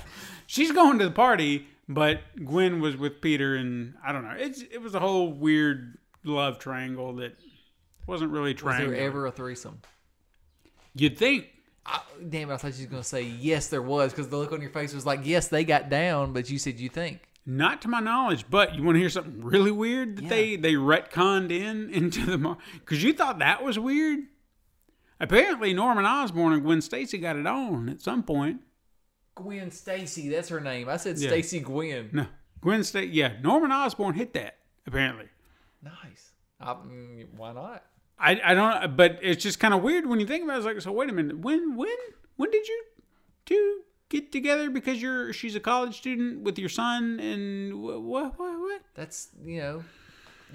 she's 0.47 0.73
going 0.73 0.99
to 1.01 1.05
the 1.05 1.11
party, 1.11 1.67
but 1.89 2.21
Gwen 2.45 2.81
was 2.81 2.97
with 2.97 3.21
Peter, 3.21 3.57
and 3.57 3.95
I 4.05 4.13
don't 4.13 4.23
know. 4.25 4.35
It's 4.39 4.63
it 4.63 4.79
was 4.81 4.95
a 4.95 5.01
whole 5.01 5.33
weird 5.33 5.99
love 6.25 6.59
triangle 6.59 7.15
that 7.17 7.37
wasn't 8.11 8.33
really 8.33 8.53
trying. 8.55 8.89
Was 8.89 8.91
there 8.97 9.07
ever 9.07 9.27
a 9.27 9.31
threesome? 9.33 9.81
You'd 10.95 11.17
think. 11.17 11.47
I, 11.87 12.01
damn 12.29 12.51
it! 12.51 12.55
I 12.55 12.57
thought 12.59 12.75
you 12.79 12.85
was 12.85 12.87
gonna 12.87 13.03
say 13.05 13.23
yes, 13.23 13.69
there 13.69 13.81
was, 13.81 14.13
because 14.13 14.29
the 14.29 14.37
look 14.37 14.53
on 14.53 14.61
your 14.61 14.71
face 14.71 14.93
was 14.93 15.07
like, 15.07 15.21
yes, 15.25 15.49
they 15.49 15.65
got 15.65 15.89
down, 15.89 16.33
but 16.35 16.51
you 16.51 16.59
said 16.59 16.79
you 16.79 16.89
think. 16.91 17.21
Not 17.47 17.81
to 17.83 17.89
my 17.89 18.01
knowledge, 18.01 18.45
but 18.51 18.75
you 18.75 18.83
want 18.83 18.97
to 18.97 19.01
hear 19.01 19.09
something 19.09 19.43
really 19.43 19.71
weird 19.73 20.17
that 20.17 20.29
they 20.29 20.57
they 20.57 20.75
retconned 20.75 21.51
in 21.51 21.89
into 21.95 22.27
the 22.27 22.57
because 22.75 23.03
you 23.03 23.13
thought 23.15 23.39
that 23.39 23.63
was 23.65 23.79
weird. 23.79 24.21
Apparently, 25.19 25.73
Norman 25.73 26.05
Osborn 26.05 26.53
and 26.53 26.63
Gwen 26.63 26.81
Stacy 26.81 27.19
got 27.19 27.37
it 27.37 27.47
on 27.47 27.89
at 27.89 28.01
some 28.01 28.23
point. 28.23 28.61
Gwen 29.35 29.71
Stacy, 29.71 30.29
that's 30.29 30.49
her 30.49 30.61
name. 30.61 30.89
I 30.89 30.97
said 30.97 31.19
Yeah. 31.19 31.29
Stacy 31.29 31.61
Gwen. 31.61 32.11
No, 32.13 32.27
Gwen 32.61 32.85
Stacy. 32.85 33.09
Yeah, 33.13 33.35
Norman 33.43 33.73
Osborn 33.73 34.15
hit 34.15 34.33
that. 34.35 34.59
Apparently, 34.87 35.27
Nice. 35.83 36.31
I, 36.61 36.75
mm, 36.75 37.27
why 37.37 37.53
not? 37.53 37.85
I 38.21 38.41
I 38.45 38.55
don't. 38.55 38.97
But 38.97 39.19
it's 39.23 39.43
just 39.43 39.59
kind 39.61 39.73
of 39.75 39.83
weird 39.83 40.07
when 40.07 40.21
you 40.21 40.27
think 40.27 40.45
about 40.45 40.55
it. 40.55 40.59
It's 40.59 40.67
like, 40.67 40.81
so 40.83 40.93
wait 40.93 41.09
a 41.11 41.13
minute. 41.13 41.39
When 41.39 41.77
when 41.77 41.97
when 42.37 42.51
did 42.51 42.69
you 42.69 42.85
two 43.47 43.81
get 44.09 44.31
together? 44.33 44.71
Because 44.71 45.01
you're 45.01 45.33
she's 45.33 45.55
a 45.57 45.61
college 45.61 45.97
student 45.97 46.43
with 46.43 46.59
your 46.59 46.69
son, 46.69 47.19
and 47.21 47.83
what 47.83 48.03
what 48.03 48.39
what? 48.39 48.59
what? 48.61 48.81
That's 48.95 49.29
you 49.45 49.61
know 49.61 49.85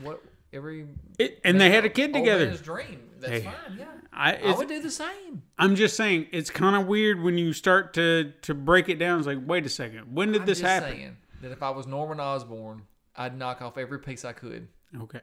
what 0.02 0.22
every 0.54 0.88
It, 1.18 1.40
and 1.44 1.60
they 1.60 1.70
had 1.70 1.86
a 1.86 1.90
kid 1.90 2.14
together. 2.14 2.56
dream. 2.58 3.02
That's 3.20 3.32
Hey, 3.34 3.42
fine. 3.42 3.78
Yeah, 3.80 3.86
I, 4.14 4.36
I 4.36 4.56
would 4.56 4.68
do 4.68 4.82
the 4.82 4.92
same. 4.92 5.42
I'm 5.58 5.76
just 5.76 5.96
saying 5.96 6.28
it's 6.32 6.50
kind 6.50 6.76
of 6.76 6.86
weird 6.88 7.22
when 7.24 7.38
you 7.38 7.54
start 7.54 7.94
to 7.96 8.34
to 8.44 8.54
break 8.54 8.90
it 8.90 9.00
down. 9.00 9.18
It's 9.20 9.28
like, 9.28 9.40
wait 9.46 9.66
a 9.66 9.70
second, 9.70 10.14
when 10.14 10.32
did 10.34 10.42
I'm 10.42 10.48
this 10.48 10.60
just 10.60 10.70
happen? 10.70 10.92
saying 10.92 11.18
that 11.42 11.52
if 11.52 11.64
I 11.64 11.70
was 11.70 11.88
Norman 11.88 12.20
Osborn, 12.20 12.84
I'd 13.16 13.38
knock 13.38 13.62
off 13.62 13.78
every 13.78 14.00
piece 14.00 14.26
I 14.26 14.34
could, 14.34 14.68
Okay, 15.02 15.22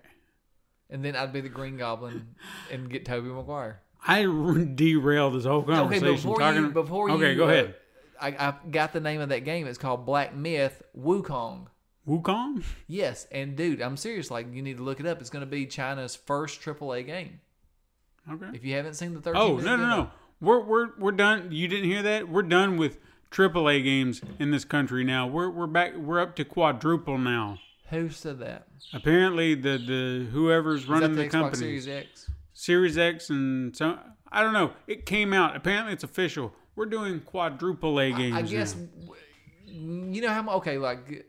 and 0.92 1.04
then 1.04 1.16
I'd 1.16 1.32
be 1.32 1.40
the 1.40 1.48
Green 1.48 1.76
Goblin 1.76 2.34
and 2.70 2.88
get 2.88 3.04
Tobey 3.04 3.28
Maguire. 3.28 3.80
I 4.06 4.22
derailed 4.22 5.34
this 5.34 5.44
whole 5.44 5.62
conversation. 5.62 6.06
Okay, 6.06 6.16
before 6.16 6.38
talking, 6.38 6.62
you, 6.62 6.70
before 6.70 7.08
you, 7.08 7.14
okay, 7.16 7.34
go 7.34 7.44
uh, 7.44 7.48
ahead. 7.48 7.74
I, 8.20 8.28
I 8.28 8.54
got 8.70 8.92
the 8.92 9.00
name 9.00 9.20
of 9.20 9.30
that 9.30 9.44
game. 9.44 9.66
It's 9.66 9.78
called 9.78 10.04
Black 10.04 10.34
Myth 10.34 10.82
Wukong. 10.96 11.66
Wukong? 12.06 12.62
Yes, 12.86 13.26
and 13.30 13.56
dude, 13.56 13.80
I'm 13.80 13.96
serious. 13.96 14.30
Like, 14.30 14.52
you 14.52 14.60
need 14.60 14.76
to 14.76 14.82
look 14.82 15.00
it 15.00 15.06
up. 15.06 15.20
It's 15.20 15.30
going 15.30 15.44
to 15.44 15.50
be 15.50 15.66
China's 15.66 16.14
first 16.14 16.60
AAA 16.60 17.06
game. 17.06 17.40
Okay. 18.30 18.46
If 18.54 18.64
you 18.64 18.74
haven't 18.74 18.94
seen 18.94 19.14
the 19.14 19.20
13 19.20 19.40
Oh 19.40 19.56
no 19.56 19.74
no 19.74 19.86
no! 19.88 20.10
We're 20.40 20.60
we're 20.60 20.90
we're 20.96 21.10
done. 21.10 21.50
You 21.50 21.66
didn't 21.66 21.90
hear 21.90 22.02
that? 22.02 22.28
We're 22.28 22.42
done 22.42 22.76
with 22.76 22.98
AAA 23.32 23.82
games 23.82 24.20
in 24.38 24.52
this 24.52 24.64
country 24.64 25.02
now. 25.02 25.26
We're 25.26 25.50
we're 25.50 25.66
back. 25.66 25.96
We're 25.96 26.20
up 26.20 26.36
to 26.36 26.44
quadruple 26.44 27.18
now. 27.18 27.58
Who 27.92 28.10
said 28.10 28.38
that? 28.40 28.66
Apparently, 28.92 29.54
the 29.54 29.78
the 29.78 30.26
whoever's 30.32 30.86
running 30.88 31.14
the, 31.14 31.22
the, 31.22 31.28
company, 31.28 31.58
Series 31.58 31.86
X? 31.88 32.30
Series 32.52 32.98
X, 32.98 33.30
and 33.30 33.76
so 33.76 33.98
I 34.30 34.42
don't 34.42 34.52
know. 34.52 34.72
It 34.86 35.06
came 35.06 35.32
out. 35.32 35.54
Apparently, 35.54 35.92
it's 35.92 36.04
official. 36.04 36.52
We're 36.74 36.86
doing 36.86 37.20
quadruple 37.20 38.00
A 38.00 38.10
games. 38.12 38.34
I 38.36 38.42
guess 38.42 38.74
now. 38.74 39.14
you 39.66 40.22
know 40.22 40.28
how 40.30 40.48
okay 40.56 40.78
like 40.78 41.26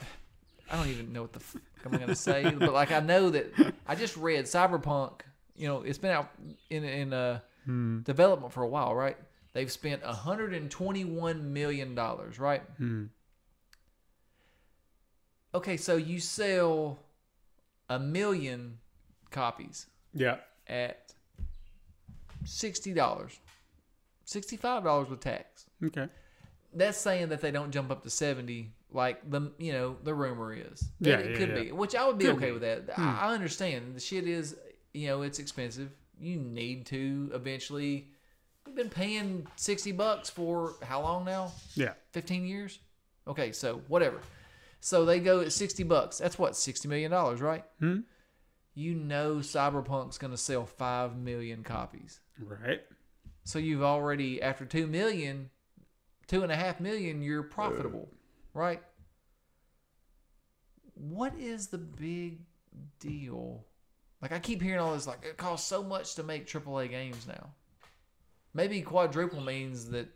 I 0.70 0.76
don't 0.76 0.88
even 0.88 1.12
know 1.12 1.22
what 1.22 1.32
the 1.32 1.40
f- 1.40 1.56
I'm 1.84 1.92
gonna 1.92 2.14
say, 2.14 2.48
but 2.58 2.72
like 2.72 2.92
I 2.92 3.00
know 3.00 3.30
that 3.30 3.52
I 3.86 3.94
just 3.94 4.16
read 4.16 4.44
Cyberpunk. 4.44 5.20
You 5.56 5.68
know, 5.68 5.82
it's 5.82 5.98
been 5.98 6.12
out 6.12 6.30
in 6.70 6.84
in 6.84 7.12
uh, 7.12 7.40
Hmm. 7.64 8.00
development 8.02 8.52
for 8.52 8.62
a 8.62 8.68
while, 8.68 8.94
right? 8.94 9.16
They've 9.54 9.72
spent 9.72 10.02
121 10.04 11.52
million 11.52 11.94
dollars, 11.94 12.38
right? 12.38 12.62
Hmm. 12.78 13.04
Okay, 15.54 15.76
so 15.76 15.96
you 15.96 16.18
sell 16.20 16.98
a 17.88 17.98
million 17.98 18.78
copies 19.30 19.86
Yeah. 20.12 20.38
at 20.66 21.12
sixty 22.44 22.92
dollars, 22.92 23.38
sixty-five 24.24 24.84
dollars 24.84 25.08
with 25.08 25.20
tax. 25.20 25.66
Okay. 25.82 26.08
that's 26.72 26.98
saying 26.98 27.28
that 27.28 27.40
they 27.40 27.50
don't 27.50 27.70
jump 27.70 27.90
up 27.90 28.02
to 28.02 28.10
70 28.10 28.72
like 28.90 29.28
the 29.30 29.52
you 29.58 29.72
know 29.72 29.96
the 30.02 30.12
rumor 30.14 30.52
is 30.54 30.80
That 31.00 31.10
Yeah, 31.10 31.16
it 31.18 31.30
yeah, 31.32 31.36
could 31.36 31.48
yeah. 31.50 31.62
be 31.64 31.72
which 31.72 31.94
i 31.94 32.04
would 32.06 32.18
be 32.18 32.24
Could 32.24 32.36
okay 32.36 32.46
be. 32.46 32.52
with 32.52 32.62
that 32.62 32.82
I, 32.98 33.00
hmm. 33.00 33.16
I 33.26 33.34
understand 33.34 33.94
the 33.94 34.00
shit 34.00 34.26
is 34.26 34.56
you 34.92 35.06
know 35.08 35.22
it's 35.22 35.38
expensive 35.38 35.90
you 36.18 36.36
need 36.38 36.86
to 36.86 37.30
eventually 37.34 38.08
you've 38.66 38.74
been 38.76 38.88
paying 38.88 39.46
60 39.56 39.92
bucks 39.92 40.30
for 40.30 40.74
how 40.82 41.02
long 41.02 41.24
now 41.24 41.52
Yeah. 41.76 41.92
15 42.12 42.44
years 42.46 42.78
okay 43.28 43.52
so 43.52 43.82
whatever 43.88 44.18
so 44.86 45.06
they 45.06 45.18
go 45.18 45.40
at 45.40 45.50
60 45.50 45.82
bucks 45.84 46.18
that's 46.18 46.38
what 46.38 46.54
60 46.54 46.88
million 46.88 47.10
dollars 47.10 47.40
right 47.40 47.64
Hmm. 47.78 48.00
you 48.74 48.94
know 48.94 49.36
cyberpunk's 49.36 50.18
going 50.18 50.30
to 50.32 50.36
sell 50.36 50.66
5 50.66 51.16
million 51.16 51.62
copies 51.62 52.20
Right. 52.38 52.82
so 53.44 53.58
you've 53.58 53.82
already 53.82 54.42
after 54.42 54.64
two 54.66 54.86
million, 54.86 55.48
two 56.26 56.42
and 56.42 56.50
a 56.52 56.56
half 56.56 56.80
million, 56.80 57.22
you're 57.22 57.44
profitable, 57.44 58.08
right? 58.52 58.82
What 60.94 61.34
is 61.38 61.68
the 61.68 61.78
big 61.78 62.40
deal? 63.00 63.64
Like 64.20 64.32
I 64.32 64.38
keep 64.38 64.60
hearing 64.62 64.80
all 64.80 64.94
this, 64.94 65.06
like 65.06 65.24
it 65.24 65.36
costs 65.36 65.68
so 65.68 65.82
much 65.82 66.14
to 66.16 66.22
make 66.22 66.46
AAA 66.46 66.90
games 66.90 67.26
now. 67.26 67.50
Maybe 68.52 68.80
quadruple 68.82 69.40
means 69.40 69.86
that 69.90 70.08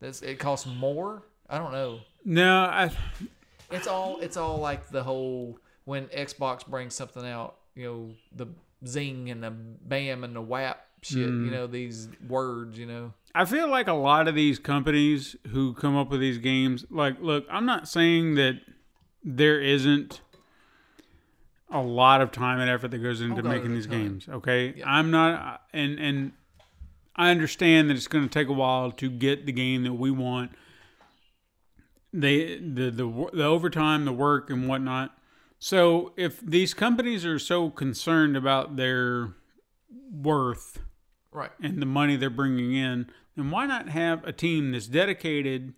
that's 0.00 0.22
it 0.22 0.38
costs 0.38 0.66
more. 0.66 1.24
I 1.48 1.58
don't 1.58 1.72
know. 1.72 2.00
No, 2.24 2.60
I. 2.64 2.90
It's 3.72 3.86
all 3.86 4.18
it's 4.20 4.36
all 4.36 4.58
like 4.58 4.88
the 4.88 5.02
whole 5.02 5.58
when 5.84 6.06
Xbox 6.06 6.66
brings 6.66 6.94
something 6.94 7.26
out, 7.26 7.56
you 7.74 7.84
know, 7.84 8.10
the 8.34 8.46
zing 8.86 9.30
and 9.30 9.42
the 9.42 9.50
bam 9.50 10.24
and 10.24 10.34
the 10.34 10.40
whap 10.40 10.86
shit, 11.02 11.18
you 11.18 11.26
mm. 11.28 11.50
know, 11.50 11.66
these 11.66 12.08
words, 12.28 12.78
you 12.78 12.86
know. 12.86 13.12
I 13.34 13.44
feel 13.44 13.68
like 13.68 13.88
a 13.88 13.92
lot 13.92 14.28
of 14.28 14.34
these 14.34 14.58
companies 14.58 15.36
who 15.48 15.74
come 15.74 15.96
up 15.96 16.10
with 16.10 16.20
these 16.20 16.38
games, 16.38 16.84
like, 16.90 17.20
look, 17.20 17.46
I'm 17.50 17.66
not 17.66 17.88
saying 17.88 18.34
that 18.36 18.60
there 19.24 19.60
isn't 19.60 20.20
a 21.70 21.80
lot 21.80 22.20
of 22.20 22.30
time 22.30 22.60
and 22.60 22.68
effort 22.68 22.90
that 22.90 22.98
goes 22.98 23.20
into 23.20 23.40
Oh, 23.40 23.48
making 23.48 23.74
these 23.74 23.86
ton. 23.86 24.02
games. 24.02 24.28
Okay, 24.28 24.74
Yeah. 24.76 24.84
I'm 24.90 25.10
not, 25.10 25.62
and 25.72 25.98
and 25.98 26.32
I 27.16 27.30
understand 27.30 27.90
that 27.90 27.96
it's 27.96 28.08
going 28.08 28.24
to 28.24 28.30
take 28.30 28.48
a 28.48 28.52
while 28.52 28.90
to 28.92 29.10
get 29.10 29.46
the 29.46 29.52
game 29.52 29.82
that 29.84 29.94
we 29.94 30.10
want. 30.10 30.52
They 32.12 32.58
the 32.58 32.90
the 32.90 33.30
the 33.32 33.44
overtime, 33.44 34.04
the 34.04 34.12
work, 34.12 34.50
and 34.50 34.68
whatnot. 34.68 35.16
So 35.58 36.12
if 36.16 36.40
these 36.40 36.74
companies 36.74 37.24
are 37.24 37.38
so 37.38 37.70
concerned 37.70 38.36
about 38.36 38.76
their 38.76 39.28
worth 40.12 40.80
Right. 41.30 41.52
and 41.62 41.80
the 41.80 41.86
money 41.86 42.16
they're 42.16 42.28
bringing 42.30 42.74
in, 42.74 43.06
then 43.36 43.50
why 43.50 43.66
not 43.66 43.88
have 43.88 44.24
a 44.26 44.32
team 44.32 44.72
that's 44.72 44.86
dedicated 44.88 45.72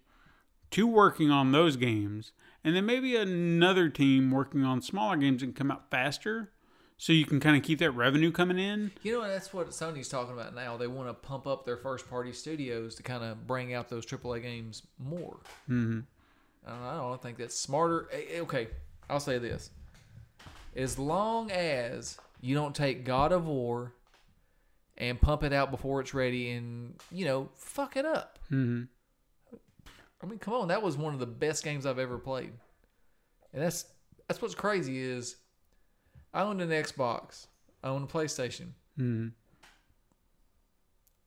to 0.73 0.86
working 0.86 1.31
on 1.31 1.52
those 1.52 1.77
games, 1.77 2.32
and 2.65 2.74
then 2.74 2.85
maybe 2.86 3.15
another 3.15 3.89
team 3.89 4.31
working 4.32 4.65
on 4.65 4.82
smaller 4.82 5.16
games 5.16 5.43
and 5.43 5.55
come 5.55 5.70
out 5.70 5.90
faster, 5.90 6.51
so 6.97 7.12
you 7.12 7.24
can 7.27 7.39
kind 7.39 7.56
of 7.56 7.62
keep 7.62 7.78
that 7.78 7.93
revenue 7.93 8.32
coming 8.32 8.59
in. 8.59 8.90
You 9.02 9.12
know, 9.20 9.28
that's 9.28 9.52
what 9.52 9.69
Sony's 9.69 10.09
talking 10.09 10.32
about 10.32 10.55
now. 10.55 10.77
They 10.77 10.86
want 10.89 11.09
to 11.09 11.15
pump 11.15 11.47
up 11.47 11.65
their 11.65 11.77
first 11.77 12.09
party 12.09 12.32
studios 12.32 12.94
to 12.97 13.02
kind 13.05 13.23
of 13.23 13.47
bring 13.47 13.74
out 13.74 13.89
those 13.89 14.05
AAA 14.06 14.43
games 14.43 14.82
more. 14.98 15.39
Mm-hmm. 15.69 16.01
I 16.66 16.70
don't, 16.70 16.81
know, 16.81 16.89
I 16.89 17.09
don't 17.11 17.23
think 17.23 17.39
that's 17.39 17.59
smarter. 17.59 18.09
Okay, 18.41 18.69
I'll 19.09 19.20
say 19.20 19.39
this. 19.39 19.70
As 20.74 20.99
long 20.99 21.51
as 21.51 22.19
you 22.41 22.55
don't 22.55 22.74
take 22.74 23.05
God 23.05 23.32
of 23.32 23.47
War 23.47 23.93
and 24.97 25.20
pump 25.20 25.43
it 25.45 25.53
out 25.53 25.70
before 25.70 26.01
it's 26.01 26.15
ready 26.15 26.51
and, 26.53 26.95
you 27.11 27.24
know, 27.24 27.49
fuck 27.55 27.97
it 27.97 28.07
up. 28.07 28.39
Mm-hmm. 28.51 28.85
I 30.23 30.27
mean, 30.27 30.39
come 30.39 30.55
on, 30.55 30.69
that 30.69 30.82
was 30.82 30.97
one 30.97 31.12
of 31.12 31.20
the 31.20 31.27
best 31.27 31.62
games 31.65 31.85
I've 31.85 31.99
ever 31.99 32.19
played. 32.19 32.53
And 33.53 33.62
that's 33.62 33.85
that's 34.27 34.41
what's 34.41 34.55
crazy 34.55 34.99
is 34.99 35.36
I 36.32 36.43
owned 36.43 36.62
an 36.62 36.70
Xbox, 36.70 37.47
I 37.82 37.89
owned 37.89 38.09
a 38.09 38.12
PlayStation. 38.12 38.69
Mm-hmm. 38.99 39.28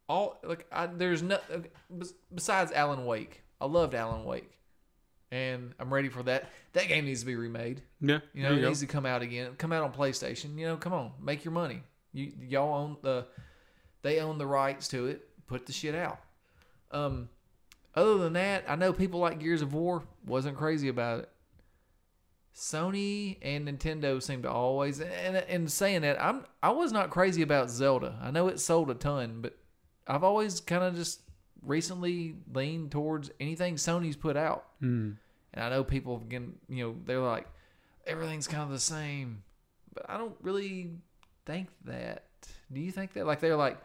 All 0.10 0.40
like 0.44 0.66
I, 0.72 0.88
there's 0.88 1.22
no 1.22 1.38
besides 2.34 2.72
Alan 2.72 3.06
Wake. 3.06 3.44
I 3.62 3.66
loved 3.66 3.94
Alan 3.94 4.24
Wake, 4.26 4.57
and 5.32 5.74
I'm 5.80 5.94
ready 5.94 6.10
for 6.10 6.24
that. 6.24 6.50
That 6.74 6.88
game 6.88 7.06
needs 7.06 7.22
to 7.22 7.26
be 7.26 7.36
remade. 7.36 7.82
Yeah, 8.00 8.20
You 8.34 8.44
know, 8.44 8.54
it 8.54 8.60
you 8.60 8.68
needs 8.68 8.80
to 8.82 8.88
come 8.88 9.06
out 9.06 9.22
again. 9.22 9.52
Come 9.58 9.74
out 9.74 9.84
on 9.84 9.94
PlayStation. 9.94 10.58
You 10.58 10.68
know, 10.68 10.78
come 10.78 10.94
on, 10.94 11.12
make 11.22 11.44
your 11.44 11.52
money. 11.54 11.84
You 12.14 12.32
y'all 12.42 12.74
own 12.74 12.98
the, 13.02 13.26
they 14.02 14.20
own 14.20 14.38
the 14.38 14.48
rights 14.48 14.88
to 14.90 15.08
it. 15.08 15.28
Put 15.48 15.66
the 15.66 15.74
shit 15.74 15.96
out. 15.96 16.20
Um, 16.92 17.30
other 17.96 18.18
than 18.18 18.34
that, 18.34 18.66
I 18.68 18.76
know 18.76 18.94
people 18.94 19.20
like 19.20 19.40
Gears 19.40 19.62
of 19.62 19.74
War. 19.74 20.04
Wasn't 20.26 20.58
crazy 20.58 20.88
about 20.88 21.22
it. 21.22 21.30
Sony 22.56 23.38
and 23.44 23.68
Nintendo 23.68 24.22
seem 24.22 24.42
to 24.42 24.50
always 24.52 25.00
and 25.00 25.38
and 25.38 25.72
saying 25.72 26.02
that 26.02 26.20
I'm 26.22 26.44
I 26.64 26.72
was 26.72 26.92
not 26.92 27.12
crazy 27.12 27.44
about 27.44 27.70
Zelda. 27.70 28.18
I 28.22 28.32
know 28.32 28.48
it 28.48 28.60
sold 28.60 28.90
a 28.90 28.96
ton, 28.96 29.42
but 29.42 29.58
I've 30.08 30.24
always 30.24 30.60
kind 30.60 30.84
of 30.84 30.96
just 30.96 31.22
recently 31.64 32.36
leaned 32.54 32.92
towards 32.92 33.32
anything 33.40 33.76
Sony's 33.76 34.16
put 34.16 34.38
out. 34.38 34.66
Hmm. 34.80 35.12
And 35.54 35.64
I 35.64 35.70
know 35.70 35.84
people 35.84 36.18
again, 36.18 36.54
you 36.70 36.84
know, 36.86 36.96
they're 37.06 37.20
like 37.20 37.48
everything's 38.06 38.48
kind 38.48 38.64
of 38.64 38.70
the 38.70 38.80
same, 38.80 39.44
but 39.94 40.06
I 40.10 40.18
don't 40.18 40.36
really 40.42 40.92
think 41.46 41.68
that. 41.86 42.24
Do 42.72 42.80
you 42.80 42.92
think 42.92 43.14
that? 43.14 43.26
Like 43.26 43.40
they're 43.40 43.56
like, 43.56 43.78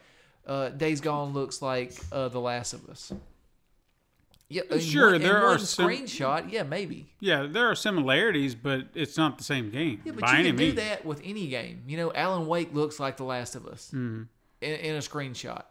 uh, 0.47 0.69
Days 0.71 1.01
Gone 1.01 1.33
looks 1.33 1.63
like 1.63 1.93
uh, 2.13 2.29
The 2.29 2.41
Last 2.41 2.73
of 2.73 2.89
Us. 2.89 3.13
Yeah, 4.49 4.63
in 4.71 4.81
Sure, 4.81 5.13
one- 5.13 5.23
there 5.23 5.39
are 5.43 5.51
one 5.51 5.59
some- 5.61 5.89
screenshot. 5.89 6.53
Yeah, 6.53 6.63
maybe. 6.65 7.07
Yeah, 7.21 7.47
there 7.49 7.71
are 7.71 7.75
similarities, 7.75 8.55
but 8.55 8.89
it's 8.95 9.17
not 9.17 9.39
the 9.39 9.45
same 9.45 9.71
game 9.71 10.03
Yeah, 10.05 10.13
but 10.13 10.29
you 10.37 10.45
can 10.45 10.57
do 10.57 10.65
means. 10.65 10.75
that 10.77 11.07
with 11.07 11.23
any 11.25 11.49
game. 11.49 11.85
You 11.87 11.97
know, 11.97 12.13
Alan 12.13 12.47
Wake 12.47 12.75
looks 12.75 13.01
like 13.01 13.17
The 13.17 13.25
Last 13.25 13.55
of 13.55 13.67
Us 13.67 13.91
Mhm. 13.95 14.29
in, 14.61 14.73
in 14.73 14.95
a 14.97 14.99
screenshot. 14.99 15.63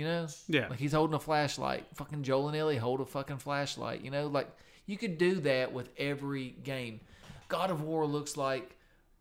You 0.00 0.06
know, 0.06 0.26
Yeah. 0.48 0.68
like 0.68 0.78
he's 0.78 0.92
holding 0.92 1.14
a 1.14 1.18
flashlight. 1.20 1.84
Fucking 1.94 2.22
Joel 2.22 2.48
and 2.48 2.56
Ellie 2.56 2.78
hold 2.78 3.02
a 3.02 3.04
fucking 3.04 3.36
flashlight. 3.36 4.00
You 4.02 4.10
know, 4.10 4.28
like 4.28 4.48
you 4.86 4.96
could 4.96 5.18
do 5.18 5.34
that 5.42 5.74
with 5.74 5.90
every 5.98 6.54
game. 6.64 7.00
God 7.48 7.70
of 7.70 7.82
War 7.82 8.06
looks 8.06 8.38
like 8.38 8.76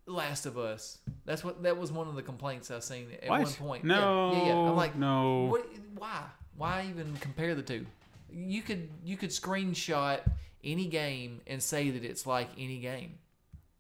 Last 0.06 0.46
of 0.46 0.58
Us. 0.58 1.00
That's 1.26 1.44
what 1.44 1.64
that 1.64 1.78
was 1.78 1.92
one 1.92 2.08
of 2.08 2.16
the 2.16 2.22
complaints 2.22 2.72
I 2.72 2.80
seen 2.80 3.08
at 3.22 3.28
What? 3.30 3.42
one 3.42 3.54
point. 3.54 3.84
No, 3.84 4.32
yeah, 4.32 4.40
yeah, 4.40 4.46
yeah. 4.48 4.54
I'm 4.56 4.76
like, 4.78 4.96
no. 4.96 5.48
What, 5.52 5.68
why? 5.98 6.24
Why 6.56 6.86
even 6.90 7.14
compare 7.18 7.56
the 7.56 7.62
two? 7.62 7.86
You 8.32 8.62
could 8.62 8.90
you 9.04 9.18
could 9.18 9.32
screenshot 9.32 10.22
any 10.64 10.86
game 10.88 11.42
and 11.46 11.62
say 11.62 11.90
that 11.90 12.06
it's 12.06 12.26
like 12.26 12.48
any 12.58 12.80
game. 12.80 13.18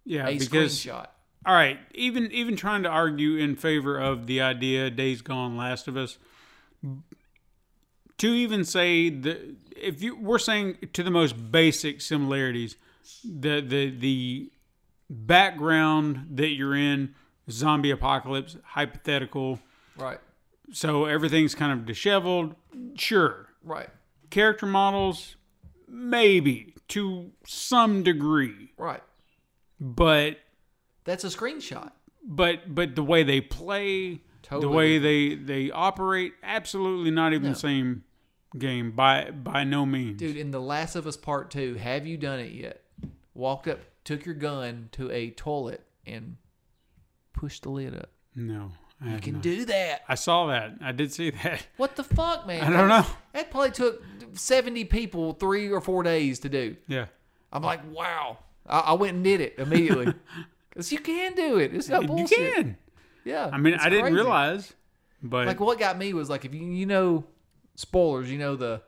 Yeah, 0.03 0.27
A 0.27 0.37
because 0.37 0.73
screenshot. 0.77 1.07
all 1.45 1.53
right, 1.53 1.79
even 1.93 2.29
even 2.33 2.57
trying 2.57 2.83
to 2.83 2.89
argue 2.89 3.37
in 3.37 3.55
favor 3.55 3.97
of 3.97 4.27
the 4.27 4.41
idea 4.41 4.89
Days 4.89 5.21
Gone, 5.21 5.55
Last 5.55 5.87
of 5.87 5.95
Us, 5.95 6.17
to 8.17 8.27
even 8.27 8.63
say 8.63 9.09
the 9.09 9.55
if 9.75 10.01
you 10.01 10.15
we're 10.17 10.39
saying 10.39 10.77
to 10.93 11.03
the 11.03 11.11
most 11.11 11.51
basic 11.51 12.01
similarities, 12.01 12.75
the 13.23 13.61
the 13.61 13.89
the 13.89 14.51
background 15.09 16.27
that 16.31 16.49
you're 16.49 16.75
in, 16.75 17.15
zombie 17.49 17.91
apocalypse, 17.91 18.57
hypothetical, 18.63 19.59
Right. 19.95 20.19
so 20.71 21.05
everything's 21.05 21.55
kind 21.55 21.71
of 21.71 21.85
disheveled. 21.85 22.55
Sure, 22.95 23.47
Right. 23.63 23.89
character 24.29 24.65
models, 24.65 25.35
maybe 25.87 26.75
to 26.89 27.31
some 27.45 28.03
degree. 28.03 28.73
Right. 28.77 29.03
but 29.79 30.39
That's 31.05 31.23
a 31.23 31.27
screenshot. 31.27 31.91
but 32.23 32.75
but 32.75 32.95
the 32.95 33.03
way 33.03 33.23
they 33.23 33.41
play, 33.41 34.21
Totally 34.49 34.61
the 34.71 34.75
way 34.75 34.97
they 34.97 35.35
they 35.35 35.71
operate, 35.71 36.33
absolutely 36.43 37.11
not 37.11 37.33
even 37.33 37.43
No. 37.43 37.49
the 37.53 37.59
same 37.59 38.03
game 38.57 38.91
by 38.91 39.29
by 39.31 39.63
no 39.63 39.85
means. 39.85 40.17
Dude, 40.19 40.37
in 40.37 40.51
The 40.51 40.59
Last 40.61 40.95
of 40.95 41.05
Us 41.05 41.15
Part 41.17 41.51
2, 41.51 41.75
have 41.75 42.07
you 42.07 42.17
done 42.17 42.39
it 42.39 42.51
yet? 42.51 42.83
Walked 43.35 43.67
up, 43.67 43.79
took 44.03 44.25
your 44.25 44.35
gun 44.35 44.89
to 44.93 45.11
a 45.11 45.29
toilet 45.29 45.85
and 46.05 46.37
pushed 47.33 47.63
the 47.63 47.69
lid 47.69 47.95
up. 47.95 48.09
No, 48.35 48.71
I 49.01 49.13
You 49.15 49.19
can 49.21 49.33
not. 49.33 49.41
do 49.43 49.65
that. 49.65 50.01
I 50.07 50.15
saw 50.15 50.47
that. 50.47 50.73
I 50.81 50.91
did 50.91 51.13
see 51.13 51.29
that. 51.29 51.65
What 51.77 51.95
the 51.95 52.03
fuck, 52.03 52.47
man? 52.47 52.63
I 52.63 52.75
don't 52.75 52.89
know. 52.89 53.05
That 53.33 53.51
probably 53.51 53.71
took 53.71 54.03
70 54.33 54.85
people 54.85 55.33
three 55.33 55.71
or 55.71 55.79
four 55.79 56.03
days 56.03 56.39
to 56.39 56.49
do. 56.49 56.75
Yeah, 56.87 57.05
I'm 57.53 57.61
like, 57.63 57.81
wow. 57.93 58.39
I, 58.65 58.79
I 58.79 58.93
went 58.93 59.15
and 59.15 59.23
did 59.23 59.41
it 59.41 59.55
immediately. 59.59 60.13
Because 60.69 60.91
you 60.91 60.99
can 60.99 61.33
do 61.33 61.57
it. 61.57 61.73
It's 61.73 61.89
not 61.89 62.05
bullshit. 62.05 62.37
you 62.37 62.53
can. 62.53 62.77
Yeah. 63.29 63.49
I 63.51 63.57
mean, 63.57 63.75
I 63.75 63.89
didn't 63.89 64.05
crazy. 64.05 64.15
realize, 64.15 64.73
but 65.21 65.47
Like 65.47 65.59
what 65.59 65.77
got 65.79 65.97
me 65.97 66.13
was 66.13 66.29
like 66.29 66.45
if 66.45 66.53
you 66.53 66.61
you 66.65 66.85
know 66.85 67.25
spoilers, 67.75 68.31
you 68.31 68.37
know 68.39 68.55
the 68.55 68.81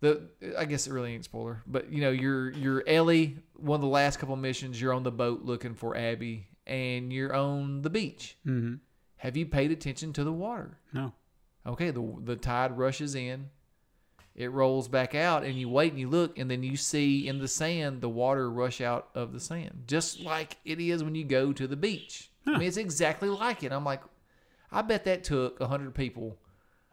the 0.00 0.22
I 0.58 0.64
guess 0.64 0.86
it 0.86 0.92
really 0.92 1.14
ain't 1.14 1.24
spoiler, 1.24 1.62
but 1.66 1.92
you 1.92 2.00
know 2.00 2.10
you're 2.10 2.50
you're 2.50 2.82
Ellie. 2.86 3.36
One 3.56 3.76
of 3.76 3.82
the 3.82 3.86
last 3.88 4.18
couple 4.18 4.34
missions, 4.36 4.80
you're 4.80 4.92
on 4.92 5.04
the 5.04 5.12
boat 5.12 5.42
looking 5.44 5.74
for 5.74 5.96
Abby, 5.96 6.48
and 6.66 7.12
you're 7.12 7.34
on 7.34 7.82
the 7.82 7.90
beach. 7.90 8.36
Mhm. 8.46 8.80
Have 9.18 9.36
you 9.36 9.46
paid 9.46 9.70
attention 9.70 10.12
to 10.14 10.24
the 10.24 10.32
water? 10.32 10.78
no. 10.92 11.12
Okay, 11.64 11.92
the 11.92 12.02
the 12.24 12.34
tide 12.34 12.76
rushes 12.76 13.14
in, 13.14 13.50
it 14.34 14.50
rolls 14.50 14.88
back 14.88 15.14
out, 15.14 15.44
and 15.44 15.54
you 15.54 15.68
wait 15.68 15.92
and 15.92 16.00
you 16.00 16.08
look, 16.08 16.36
and 16.36 16.50
then 16.50 16.64
you 16.64 16.76
see 16.76 17.28
in 17.28 17.38
the 17.38 17.46
sand 17.46 18.00
the 18.00 18.08
water 18.08 18.50
rush 18.50 18.80
out 18.80 19.10
of 19.14 19.32
the 19.32 19.38
sand, 19.38 19.84
just 19.86 20.18
like 20.18 20.56
it 20.64 20.80
is 20.80 21.04
when 21.04 21.14
you 21.14 21.22
go 21.22 21.52
to 21.52 21.68
the 21.68 21.76
beach. 21.76 22.31
I 22.46 22.58
mean, 22.58 22.62
it's 22.68 22.76
exactly 22.76 23.28
like 23.28 23.62
it. 23.62 23.72
I'm 23.72 23.84
like, 23.84 24.00
I 24.70 24.82
bet 24.82 25.04
that 25.04 25.24
took 25.24 25.60
hundred 25.62 25.94
people 25.94 26.38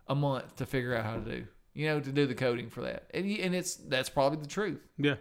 a 0.07 0.15
month 0.15 0.55
to 0.57 0.65
figure 0.65 0.95
out 0.95 1.05
how 1.05 1.15
to 1.15 1.21
do, 1.21 1.45
you 1.73 1.87
know, 1.87 1.99
to 1.99 2.11
do 2.11 2.25
the 2.27 2.35
coding 2.35 2.69
for 2.69 2.81
that, 2.81 3.09
and 3.13 3.29
you, 3.29 3.41
and 3.43 3.55
it's 3.55 3.75
that's 3.75 4.09
probably 4.09 4.39
the 4.39 4.47
truth. 4.47 4.79
Yeah. 4.97 5.15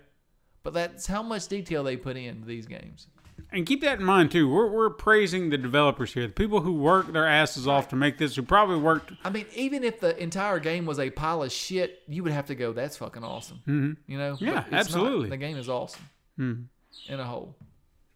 But 0.65 0.75
that's 0.75 1.07
how 1.07 1.23
much 1.23 1.49
detail 1.49 1.83
they 1.85 1.97
put 1.97 2.17
into 2.17 2.47
these 2.47 2.67
games. 2.67 3.07
And 3.53 3.65
keep 3.65 3.81
that 3.83 4.01
in 4.01 4.05
mind 4.05 4.33
too. 4.33 4.49
We're 4.51 4.67
we're 4.69 4.91
praising 4.91 5.49
the 5.51 5.57
developers 5.57 6.13
here, 6.13 6.27
the 6.27 6.33
people 6.33 6.61
who 6.61 6.73
work 6.75 7.13
their 7.13 7.27
asses 7.27 7.67
off 7.69 7.89
to 7.91 7.97
make 7.97 8.19
this, 8.19 8.35
who 8.37 8.43
probably 8.43 8.77
worked. 8.77 9.13
I 9.25 9.31
mean, 9.31 9.47
even 9.55 9.85
if 9.85 10.01
the 10.01 10.21
entire 10.21 10.59
game 10.59 10.85
was 10.85 10.99
a 10.99 11.09
pile 11.11 11.43
of 11.45 11.53
shit, 11.53 12.03
you 12.09 12.23
would 12.25 12.33
have 12.33 12.47
to 12.47 12.55
go, 12.57 12.73
"That's 12.73 12.97
fucking 12.97 13.23
awesome." 13.25 13.59
Mm-hmm. 13.67 14.13
You 14.13 14.19
know? 14.19 14.37
Yeah, 14.41 14.63
it's 14.63 14.71
not. 14.73 14.81
absolutely. 14.81 15.29
The 15.31 15.37
game 15.39 15.57
is 15.57 15.69
awesome 15.69 16.03
Mhm. 16.39 16.65
in 17.09 17.21
a 17.21 17.25
whole. 17.25 17.55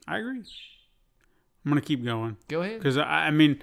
I 0.09 0.19
agree. 0.19 0.43
I'm 1.65 1.71
gonna 1.71 1.81
keep 1.81 2.05
going 2.05 2.37
Go 2.49 2.63
ahead. 2.63 2.79
because 2.79 2.97
I, 2.99 3.27
I 3.27 3.31
mean, 3.31 3.61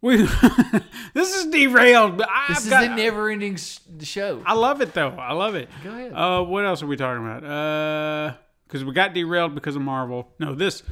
we 0.00 0.16
this 1.14 1.34
is 1.36 1.46
derailed, 1.46 2.16
but 2.16 2.28
I've 2.32 2.48
This 2.56 2.64
is 2.64 2.70
got. 2.70 2.84
a 2.84 2.88
never-ending 2.96 3.56
show. 4.02 4.42
I 4.44 4.54
love 4.54 4.80
it 4.80 4.94
though. 4.94 5.10
I 5.10 5.32
love 5.32 5.54
it. 5.54 5.68
Go 5.84 5.90
ahead. 5.90 6.12
Uh, 6.12 6.42
what 6.44 6.64
else 6.64 6.82
are 6.82 6.86
we 6.86 6.96
talking 6.96 7.24
about? 7.24 7.44
Uh, 7.44 8.34
because 8.66 8.84
we 8.84 8.92
got 8.92 9.14
derailed 9.14 9.54
because 9.54 9.76
of 9.76 9.82
Marvel. 9.82 10.32
No, 10.38 10.54
this. 10.54 10.82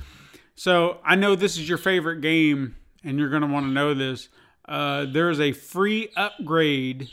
So 0.57 0.99
I 1.05 1.15
know 1.15 1.35
this 1.37 1.57
is 1.57 1.69
your 1.69 1.79
favorite 1.79 2.21
game, 2.21 2.75
and 3.05 3.19
you're 3.19 3.31
gonna 3.31 3.47
want 3.47 3.67
to 3.67 3.71
know 3.71 3.95
this. 3.95 4.29
Uh, 4.69 5.07
there's 5.11 5.41
a 5.41 5.53
free 5.53 6.11
upgrade 6.17 7.09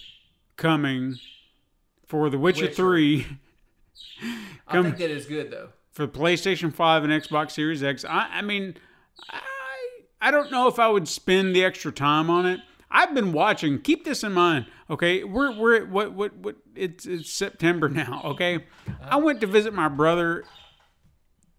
coming 0.57 1.15
for 2.07 2.29
The 2.29 2.37
Witcher, 2.37 2.63
Witcher. 2.63 2.73
Three 2.75 3.27
I 4.67 4.81
think 4.81 4.97
that 4.97 5.09
is 5.09 5.25
good 5.25 5.51
though. 5.51 5.69
for 5.91 6.07
PlayStation 6.07 6.73
Five 6.73 7.03
and 7.03 7.13
Xbox 7.13 7.51
Series 7.51 7.83
X. 7.83 8.03
I, 8.05 8.27
I 8.33 8.41
mean, 8.41 8.75
I 9.29 9.41
I 10.21 10.31
don't 10.31 10.51
know 10.51 10.67
if 10.67 10.79
I 10.79 10.87
would 10.87 11.07
spend 11.07 11.55
the 11.55 11.63
extra 11.63 11.91
time 11.91 12.29
on 12.29 12.45
it. 12.45 12.59
I've 12.89 13.13
been 13.13 13.33
watching. 13.33 13.81
Keep 13.81 14.05
this 14.05 14.23
in 14.23 14.31
mind, 14.31 14.67
okay? 14.89 15.23
We're 15.23 15.51
we're 15.57 15.75
at 15.75 15.89
what 15.89 16.13
what 16.13 16.35
what? 16.37 16.55
It's 16.75 17.05
it's 17.05 17.31
September 17.31 17.89
now, 18.03 18.21
okay? 18.25 18.65
I 19.01 19.17
went 19.17 19.41
to 19.41 19.47
visit 19.47 19.73
my 19.73 19.87
brother 19.89 20.43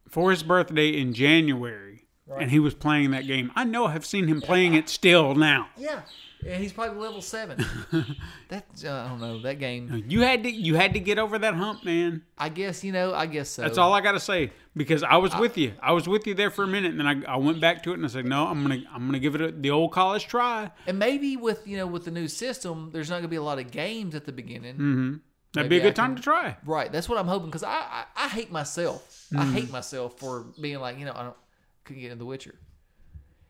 for 0.08 0.30
his 0.30 0.42
birthday 0.42 0.88
in 0.88 1.12
January, 1.12 2.06
and 2.40 2.50
he 2.50 2.58
was 2.58 2.74
playing 2.74 3.10
that 3.10 3.26
game. 3.26 3.52
I 3.54 3.64
know 3.64 3.86
I've 3.86 4.06
seen 4.06 4.28
him 4.28 4.40
playing 4.40 4.74
it 4.74 4.88
still 4.88 5.34
now. 5.34 5.68
Yeah, 5.76 6.02
and 6.46 6.62
he's 6.62 6.72
probably 6.72 6.98
level 7.00 7.20
seven. 7.22 7.64
That's 8.48 8.84
uh, 8.84 9.04
I 9.06 9.08
don't 9.08 9.20
know 9.20 9.40
that 9.42 9.58
game. 9.58 10.04
You 10.08 10.20
had 10.22 10.42
to 10.44 10.50
you 10.50 10.74
had 10.74 10.92
to 10.94 11.00
get 11.00 11.18
over 11.18 11.38
that 11.38 11.54
hump, 11.54 11.84
man. 11.84 12.22
I 12.38 12.48
guess 12.48 12.84
you 12.84 12.92
know. 12.92 13.14
I 13.14 13.26
guess 13.26 13.48
so. 13.50 13.62
That's 13.62 13.78
all 13.78 13.92
I 13.92 14.00
got 14.00 14.12
to 14.12 14.20
say 14.20 14.52
because 14.76 15.02
I 15.02 15.16
was 15.16 15.34
with 15.36 15.58
you. 15.58 15.72
I 15.82 15.92
was 15.92 16.08
with 16.08 16.26
you 16.26 16.34
there 16.34 16.50
for 16.50 16.64
a 16.64 16.66
minute, 16.66 16.92
and 16.92 17.00
then 17.00 17.06
I, 17.06 17.34
I 17.34 17.36
went 17.36 17.60
back 17.60 17.82
to 17.84 17.90
it 17.90 17.94
and 17.94 18.04
I 18.04 18.08
said, 18.08 18.24
"No, 18.26 18.46
I'm 18.46 18.62
gonna 18.62 18.82
I'm 18.92 19.06
gonna 19.06 19.18
give 19.18 19.34
it 19.34 19.40
a, 19.40 19.50
the 19.52 19.70
old 19.70 19.92
college 19.92 20.26
try." 20.26 20.70
And 20.86 20.98
maybe 20.98 21.36
with 21.36 21.66
you 21.66 21.76
know 21.76 21.86
with 21.86 22.04
the 22.04 22.10
new 22.10 22.28
system, 22.28 22.90
there's 22.92 23.10
not 23.10 23.16
gonna 23.16 23.28
be 23.28 23.36
a 23.36 23.42
lot 23.42 23.58
of 23.58 23.70
games 23.70 24.14
at 24.14 24.24
the 24.26 24.32
beginning. 24.32 24.74
Mm-hmm. 24.74 25.14
That'd 25.54 25.70
Maybe 25.70 25.80
be 25.80 25.86
a 25.86 25.88
good 25.90 25.96
time 25.96 26.16
to 26.16 26.22
try. 26.22 26.56
Right. 26.66 26.92
That's 26.92 27.08
what 27.08 27.18
I'm 27.18 27.28
hoping 27.28 27.46
because 27.46 27.62
I, 27.62 27.70
I 27.72 28.04
I 28.16 28.28
hate 28.28 28.52
myself. 28.52 29.26
I 29.34 29.44
Mm. 29.44 29.52
hate 29.54 29.70
myself 29.70 30.18
for 30.18 30.44
being 30.60 30.78
like 30.80 30.98
you 30.98 31.06
know 31.06 31.12
I 31.14 31.22
don't 31.22 31.36
couldn't 31.84 32.02
get 32.02 32.12
into 32.12 32.18
The 32.20 32.26
Witcher, 32.26 32.54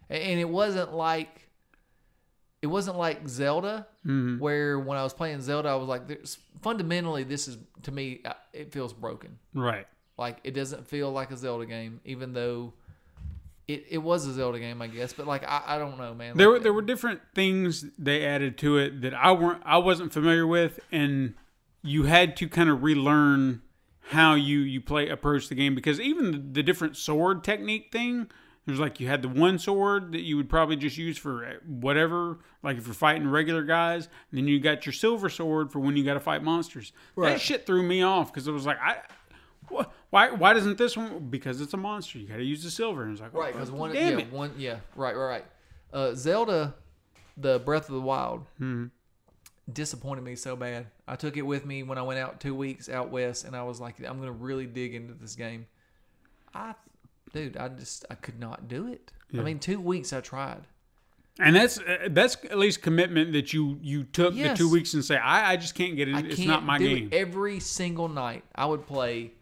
and, 0.09 0.23
and 0.23 0.41
it 0.41 0.49
wasn't 0.49 0.95
like 0.95 1.46
it 2.67 2.71
wasn't 2.71 2.97
like 2.99 3.29
Zelda 3.29 3.87
Mm-hmm. 4.07 4.39
where 4.39 4.79
when 4.79 4.97
I 4.99 5.03
was 5.03 5.13
playing 5.21 5.41
Zelda 5.41 5.69
I 5.69 5.75
was 5.75 5.89
like 5.89 6.07
there's 6.07 6.39
fundamentally 6.63 7.23
this 7.25 7.49
is 7.49 7.59
to 7.83 7.91
me 7.91 8.05
uh, 8.25 8.33
it 8.53 8.73
feels 8.73 8.93
broken. 8.93 9.39
Right. 9.55 9.87
Like 10.17 10.37
it 10.45 10.53
doesn't 10.61 10.87
feel 10.87 11.11
like 11.13 11.31
a 11.31 11.37
Zelda 11.37 11.67
game 11.67 12.01
even 12.05 12.33
though. 12.33 12.73
It, 13.69 13.85
it 13.91 13.99
was 13.99 14.25
a 14.29 14.33
Zelda 14.33 14.61
game, 14.61 14.81
I 14.81 14.87
guess, 14.87 15.13
but 15.13 15.27
like 15.27 15.43
I, 15.43 15.61
I 15.75 15.79
don't 15.79 15.99
know, 15.99 16.15
man. 16.15 16.37
There 16.37 16.51
were 16.51 16.61
there 16.61 16.73
were 16.73 16.83
different 16.83 17.21
things 17.35 17.85
they 17.99 18.25
added 18.25 18.57
to 18.59 18.79
it 18.79 19.01
that 19.03 19.13
I 19.13 19.33
weren't 19.33 19.61
I 19.65 19.79
wasn't 19.79 20.13
familiar 20.13 20.47
with, 20.47 20.79
and 20.93 21.35
you 21.83 22.05
had 22.05 22.37
to 22.37 22.49
kind 22.49 22.71
of 22.71 22.85
relearn 22.85 23.63
how 24.11 24.35
you 24.37 24.61
you 24.61 24.81
play 24.81 25.09
approach 25.09 25.49
the 25.49 25.57
game 25.57 25.75
because 25.75 25.99
even 26.01 26.53
the 26.53 26.63
different 26.63 26.97
sword 26.97 27.43
technique 27.43 27.91
thing. 27.91 28.29
There's 28.67 28.81
like 28.81 28.99
you 28.99 29.07
had 29.07 29.23
the 29.23 29.29
one 29.29 29.59
sword 29.61 30.11
that 30.13 30.23
you 30.23 30.37
would 30.37 30.49
probably 30.49 30.75
just 30.77 30.99
use 30.99 31.17
for 31.17 31.61
whatever, 31.67 32.39
like 32.65 32.77
if 32.77 32.87
you're 32.87 32.95
fighting 32.95 33.29
regular 33.29 33.63
guys. 33.63 34.09
And 34.31 34.39
then 34.39 34.49
you 34.49 34.59
got 34.59 34.85
your 34.85 34.93
silver 34.93 35.29
sword 35.29 35.71
for 35.71 35.79
when 35.79 35.97
you 35.97 36.03
got 36.05 36.15
to 36.15 36.21
fight 36.21 36.43
monsters. 36.43 36.93
That 37.17 37.41
shit 37.41 37.65
threw 37.65 37.83
me 37.85 38.03
off 38.03 38.33
because 38.33 38.49
it 38.49 38.53
was 38.53 38.67
like 38.67 38.79
I, 38.83 38.97
wh- 39.73 39.87
why 40.11 40.31
why 40.33 40.53
doesn't 40.53 40.79
this 40.79 40.97
one? 40.97 41.29
Because 41.31 41.61
it's 41.61 41.75
a 41.75 41.77
monster. 41.77 42.19
You 42.19 42.27
got 42.27 42.39
to 42.39 42.45
use 42.45 42.65
the 42.65 42.71
silver. 42.71 43.05
And 43.05 43.13
it's 43.13 43.21
like 43.21 43.33
Right, 43.33 43.51
oh, 43.51 43.59
because 43.59 43.71
one, 43.71 43.93
damn 43.93 44.19
yeah, 44.19 44.25
it. 44.25 44.33
one, 44.33 44.53
yeah, 44.59 44.79
right, 44.97 45.15
right, 45.17 45.27
right. 45.29 45.45
Uh, 45.93 46.15
Zelda, 46.15 46.75
the 47.37 47.61
Breath 47.61 47.89
of 47.89 47.95
the 47.95 48.01
Wild, 48.01 48.45
Hmm. 48.59 48.87
disappointed 49.73 50.23
me 50.25 50.35
so 50.35 50.57
bad. 50.57 50.87
I 51.07 51.15
took 51.15 51.37
it 51.37 51.43
with 51.43 51.65
me 51.65 51.85
when 51.85 51.99
I 51.99 52.03
went 52.03 52.19
out 52.19 52.41
two 52.41 52.55
weeks 52.55 52.89
out 52.89 53.11
west, 53.11 53.45
and 53.45 53.55
I 53.55 53.63
was 53.63 53.81
like, 53.81 53.99
I'm 54.05 54.19
gonna 54.19 54.33
really 54.33 54.67
dig 54.67 54.95
into 54.97 55.15
this 55.15 55.37
game. 55.37 55.67
I, 56.53 56.75
dude, 57.33 57.57
I 57.57 57.69
just 57.69 58.05
I 58.11 58.15
could 58.15 58.39
not 58.41 58.69
do 58.69 58.89
it. 58.89 59.13
I 59.35 59.43
mean, 59.43 59.59
two 59.59 59.81
weeks 59.81 60.13
I 60.13 60.21
tried. 60.21 60.63
And 61.39 61.55
that's 61.55 61.79
uh, 61.79 62.09
that's 62.11 62.37
at 62.45 62.57
least 62.57 62.81
commitment 62.81 63.33
that 63.35 63.53
you 63.53 63.79
you 63.83 64.05
took 64.05 64.35
Yes. 64.35 64.57
the 64.57 64.65
two 64.65 64.71
weeks 64.71 64.95
and 64.95 65.05
say 65.05 65.17
I, 65.17 65.53
I 65.53 65.57
just 65.57 65.75
can't 65.75 65.95
get 65.97 66.09
it. 66.09 66.15
I 66.15 66.21
It's 66.21 66.39
not 66.41 66.65
my 66.65 66.79
game. 66.79 67.09
it. 67.13 67.15
Every 67.15 67.61
single 67.61 68.09
night, 68.09 68.45
I 68.55 68.65
would 68.65 68.87
play 68.87 69.33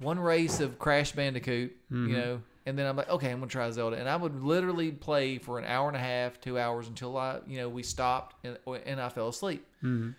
one 0.00 0.18
race 0.18 0.58
of 0.60 0.78
Crash 0.78 1.12
Bandicoot, 1.12 1.76
Mm-hmm. 1.92 2.08
you 2.08 2.16
know, 2.16 2.40
and 2.66 2.76
then 2.76 2.86
I'm 2.86 2.96
like, 2.96 3.08
okay, 3.08 3.30
I'm 3.30 3.38
gonna 3.38 3.48
try 3.50 3.70
Zelda, 3.70 3.96
and 3.98 4.08
I 4.08 4.16
would 4.16 4.42
literally 4.42 4.90
play 4.90 5.38
for 5.38 5.58
an 5.60 5.64
hour 5.64 5.86
and 5.86 5.96
a 5.96 6.00
half, 6.00 6.40
two 6.40 6.58
hours 6.58 6.88
until 6.88 7.16
I, 7.16 7.38
you 7.46 7.58
know, 7.58 7.68
we 7.68 7.84
stopped 7.84 8.34
and 8.44 8.58
and 8.86 9.00
I 9.00 9.08
fell 9.08 9.28
asleep, 9.28 9.64
Mm-hmm. 9.84 10.10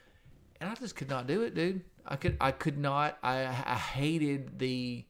and 0.61 0.69
I 0.69 0.73
just 0.75 0.95
could 0.95 1.09
not 1.09 1.27
do 1.27 1.41
it, 1.41 1.53
dude. 1.53 1.81
I 2.05 2.15
could 2.15 2.37
I 2.39 2.51
could 2.51 2.77
not. 2.77 3.17
I 3.21 3.39
I 3.41 3.75
hated 3.75 4.57
the. 4.59 5.03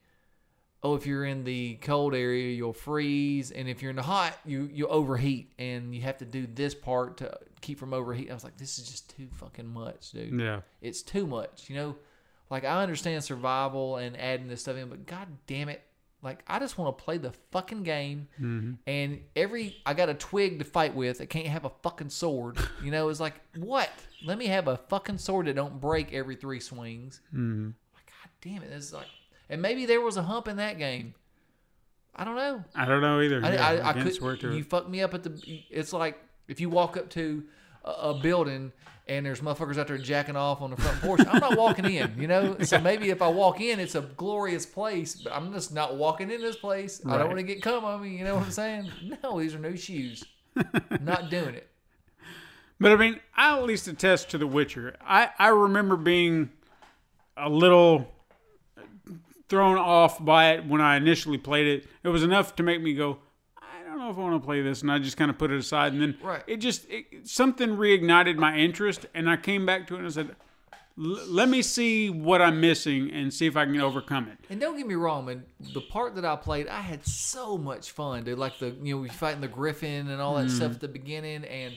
Oh, 0.81 0.95
if 0.95 1.05
you're 1.05 1.25
in 1.25 1.43
the 1.43 1.75
cold 1.81 2.15
area, 2.15 2.53
you'll 2.53 2.71
freeze, 2.71 3.51
and 3.51 3.67
if 3.67 3.81
you're 3.81 3.89
in 3.89 3.97
the 3.97 4.01
hot, 4.01 4.37
you 4.45 4.69
you 4.71 4.87
overheat, 4.87 5.51
and 5.59 5.93
you 5.93 6.01
have 6.01 6.17
to 6.19 6.25
do 6.25 6.47
this 6.47 6.73
part 6.73 7.17
to 7.17 7.37
keep 7.61 7.77
from 7.79 7.93
overheating. 7.93 8.31
I 8.31 8.33
was 8.33 8.45
like, 8.45 8.57
this 8.57 8.79
is 8.79 8.87
just 8.87 9.13
too 9.15 9.27
fucking 9.33 9.67
much, 9.67 10.11
dude 10.11 10.39
yeah, 10.39 10.61
it's 10.81 11.01
too 11.01 11.27
much. 11.27 11.69
You 11.69 11.75
know, 11.75 11.95
like 12.49 12.63
I 12.63 12.81
understand 12.81 13.23
survival 13.23 13.97
and 13.97 14.17
adding 14.17 14.47
this 14.47 14.61
stuff 14.61 14.77
in, 14.77 14.87
but 14.89 15.05
god 15.05 15.27
damn 15.47 15.67
it, 15.67 15.81
like 16.21 16.43
I 16.47 16.59
just 16.59 16.77
want 16.77 16.97
to 16.97 17.03
play 17.03 17.17
the 17.17 17.31
fucking 17.51 17.83
game. 17.83 18.27
And 18.87 19.21
every 19.35 19.77
I 19.85 19.93
got 19.93 20.09
a 20.09 20.13
twig 20.13 20.59
to 20.59 20.65
fight 20.65 20.95
with, 20.95 21.21
I 21.21 21.25
can't 21.25 21.47
have 21.47 21.65
a 21.65 21.71
fucking 21.83 22.09
sword. 22.09 22.57
You 22.83 22.91
know, 22.91 23.09
it's 23.09 23.19
like 23.19 23.33
what? 23.57 23.89
Let 24.25 24.37
me 24.37 24.47
have 24.47 24.69
a 24.69 24.77
fucking 24.77 25.17
sword 25.17 25.47
that 25.47 25.55
don't 25.55 25.81
break 25.81 26.13
every 26.13 26.35
three 26.37 26.61
swings. 26.61 27.19
Mm-hmm. 27.33 27.71
Like 27.93 28.05
god 28.05 28.29
damn 28.41 28.63
it, 28.63 28.69
this 28.69 28.85
is 28.85 28.93
like, 28.93 29.07
and 29.49 29.61
maybe 29.61 29.85
there 29.85 30.01
was 30.01 30.17
a 30.17 30.23
hump 30.23 30.47
in 30.47 30.57
that 30.57 30.77
game. 30.77 31.13
I 32.15 32.23
don't 32.25 32.35
know. 32.35 32.63
I 32.75 32.85
don't 32.85 33.01
know 33.01 33.21
either. 33.21 33.43
I, 33.43 33.53
Yeah, 33.53 33.67
I, 33.67 33.89
I 33.89 33.93
could. 33.93 34.53
You 34.53 34.63
fucked 34.63 34.89
me 34.89 35.01
up 35.01 35.13
at 35.13 35.23
the. 35.23 35.63
It's 35.69 35.93
like 35.93 36.19
if 36.47 36.59
you 36.59 36.69
walk 36.69 36.97
up 36.97 37.09
to 37.11 37.43
a, 37.85 37.91
a 37.91 38.13
building 38.13 38.71
and 39.07 39.25
there's 39.25 39.41
motherfuckers 39.41 39.77
out 39.77 39.87
there 39.87 39.97
jacking 39.97 40.35
off 40.35 40.61
on 40.61 40.69
the 40.69 40.77
front 40.77 41.01
porch. 41.01 41.21
I'm 41.27 41.39
not 41.39 41.57
walking 41.57 41.85
in, 41.85 42.13
you 42.17 42.27
know. 42.27 42.57
So 42.61 42.79
maybe 42.79 43.09
if 43.09 43.21
I 43.23 43.27
walk 43.27 43.59
in, 43.59 43.79
it's 43.79 43.95
a 43.95 44.01
glorious 44.01 44.65
place, 44.67 45.15
but 45.15 45.33
I'm 45.33 45.51
just 45.51 45.73
not 45.73 45.95
walking 45.95 46.29
in 46.29 46.41
this 46.41 46.55
place. 46.55 47.01
I 47.07 47.17
don't 47.17 47.27
want 47.27 47.39
to 47.39 47.43
get 47.43 47.63
cum 47.63 47.83
on 47.83 48.03
me. 48.03 48.17
You 48.17 48.23
know 48.23 48.35
what 48.35 48.45
I'm 48.45 48.51
saying? 48.51 48.91
No, 49.23 49.39
these 49.39 49.55
are 49.55 49.59
new 49.59 49.75
shoes. 49.75 50.23
not 51.01 51.29
doing 51.29 51.55
it. 51.55 51.67
But 52.79 52.91
I 52.91 52.95
mean, 52.95 53.19
I 53.35 53.57
at 53.57 53.63
least 53.63 53.87
attest 53.87 54.29
to 54.29 54.37
The 54.37 54.47
Witcher. 54.47 54.95
I, 55.01 55.29
I 55.37 55.47
remember 55.49 55.97
being 55.97 56.51
a 57.35 57.49
little 57.49 58.07
thrown 59.49 59.77
off 59.77 60.23
by 60.23 60.51
it 60.51 60.65
when 60.65 60.79
I 60.79 60.95
initially 60.95 61.37
played 61.37 61.67
it. 61.67 61.87
It 62.03 62.09
was 62.09 62.23
enough 62.23 62.55
to 62.57 62.63
make 62.63 62.81
me 62.81 62.93
go, 62.93 63.17
I 63.57 63.83
don't 63.83 63.97
know 63.97 64.11
if 64.11 64.17
I 64.17 64.21
want 64.21 64.41
to 64.41 64.45
play 64.45 64.61
this, 64.61 64.81
and 64.83 64.91
I 64.91 64.99
just 64.99 65.17
kind 65.17 65.29
of 65.31 65.37
put 65.37 65.51
it 65.51 65.57
aside. 65.57 65.93
And 65.93 66.01
then 66.01 66.17
Right. 66.21 66.43
it 66.47 66.57
just 66.57 66.89
it, 66.89 67.27
something 67.27 67.71
reignited 67.71 68.37
my 68.37 68.55
interest, 68.55 69.07
and 69.13 69.29
I 69.29 69.35
came 69.37 69.65
back 69.65 69.87
to 69.87 69.95
it 69.95 69.97
and 69.99 70.07
I 70.07 70.11
said, 70.11 70.35
"Let 70.95 71.49
me 71.49 71.61
see 71.63 72.09
what 72.09 72.41
I'm 72.41 72.61
missing 72.61 73.09
and 73.11 73.33
see 73.33 73.47
if 73.47 73.57
I 73.57 73.65
can 73.65 73.81
overcome 73.81 74.27
it." 74.27 74.37
And 74.49 74.59
don't 74.59 74.77
get 74.77 74.85
me 74.85 74.95
wrong, 74.95 75.25
man. 75.25 75.45
The 75.73 75.81
part 75.81 76.15
that 76.15 76.25
I 76.25 76.35
played, 76.35 76.67
I 76.67 76.81
had 76.81 77.05
so 77.05 77.57
much 77.57 77.91
fun, 77.91 78.23
dude. 78.23 78.37
Like 78.37 78.59
the 78.59 78.75
you 78.83 78.95
know 78.95 79.01
we 79.01 79.09
fighting 79.09 79.41
the 79.41 79.47
griffin 79.47 80.09
and 80.09 80.21
all 80.21 80.35
that 80.35 80.47
mm-hmm. 80.47 80.55
stuff 80.55 80.73
at 80.73 80.81
the 80.81 80.87
beginning, 80.87 81.43
and 81.45 81.73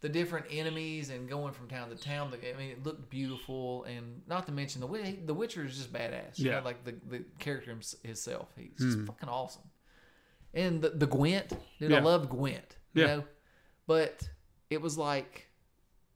the 0.00 0.08
different 0.08 0.46
enemies 0.50 1.10
and 1.10 1.28
going 1.28 1.52
from 1.52 1.68
town 1.68 1.90
to 1.90 1.96
town. 1.96 2.32
I 2.32 2.56
mean, 2.58 2.70
it 2.70 2.84
looked 2.84 3.10
beautiful, 3.10 3.84
and 3.84 4.22
not 4.26 4.46
to 4.46 4.52
mention 4.52 4.80
the 4.80 5.16
the 5.26 5.34
Witcher 5.34 5.64
is 5.64 5.76
just 5.76 5.92
badass. 5.92 6.38
You 6.38 6.46
Yeah. 6.50 6.58
know, 6.58 6.64
like 6.64 6.84
the 6.84 6.94
the 7.08 7.24
character 7.38 7.76
himself, 8.02 8.48
he's 8.56 8.78
just 8.78 8.98
hmm. 8.98 9.06
fucking 9.06 9.28
awesome. 9.28 9.62
And 10.54 10.80
the 10.82 10.90
the 10.90 11.06
Gwent, 11.06 11.52
dude, 11.78 11.92
I 11.92 12.00
love 12.00 12.28
Gwent. 12.30 12.76
You 12.94 13.02
Yeah. 13.02 13.06
know, 13.06 13.24
but 13.86 14.28
it 14.70 14.80
was 14.80 14.96
like. 14.98 15.46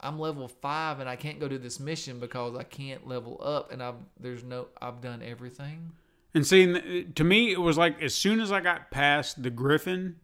I'm 0.01 0.19
level 0.19 0.47
five 0.49 1.01
and 1.01 1.09
I 1.09 1.17
can't 1.17 1.41
go 1.41 1.49
do 1.49 1.57
this 1.57 1.81
mission 1.81 2.19
because 2.19 2.55
I 2.57 2.63
can't 2.63 3.07
level 3.07 3.41
up 3.43 3.73
and 3.73 3.83
I've 3.83 3.95
there's 4.21 4.45
no 4.45 4.67
I've 4.83 5.01
done 5.01 5.23
everything. 5.23 5.93
And 6.35 6.47
seeing 6.47 7.13
to 7.15 7.25
me, 7.25 7.53
it 7.53 7.61
was 7.61 7.79
like 7.79 8.03
as 8.03 8.15
soon 8.15 8.41
as 8.41 8.53
I 8.53 8.61
got 8.61 8.91
past 8.91 9.43
the 9.43 9.49
Griffin, 9.49 10.17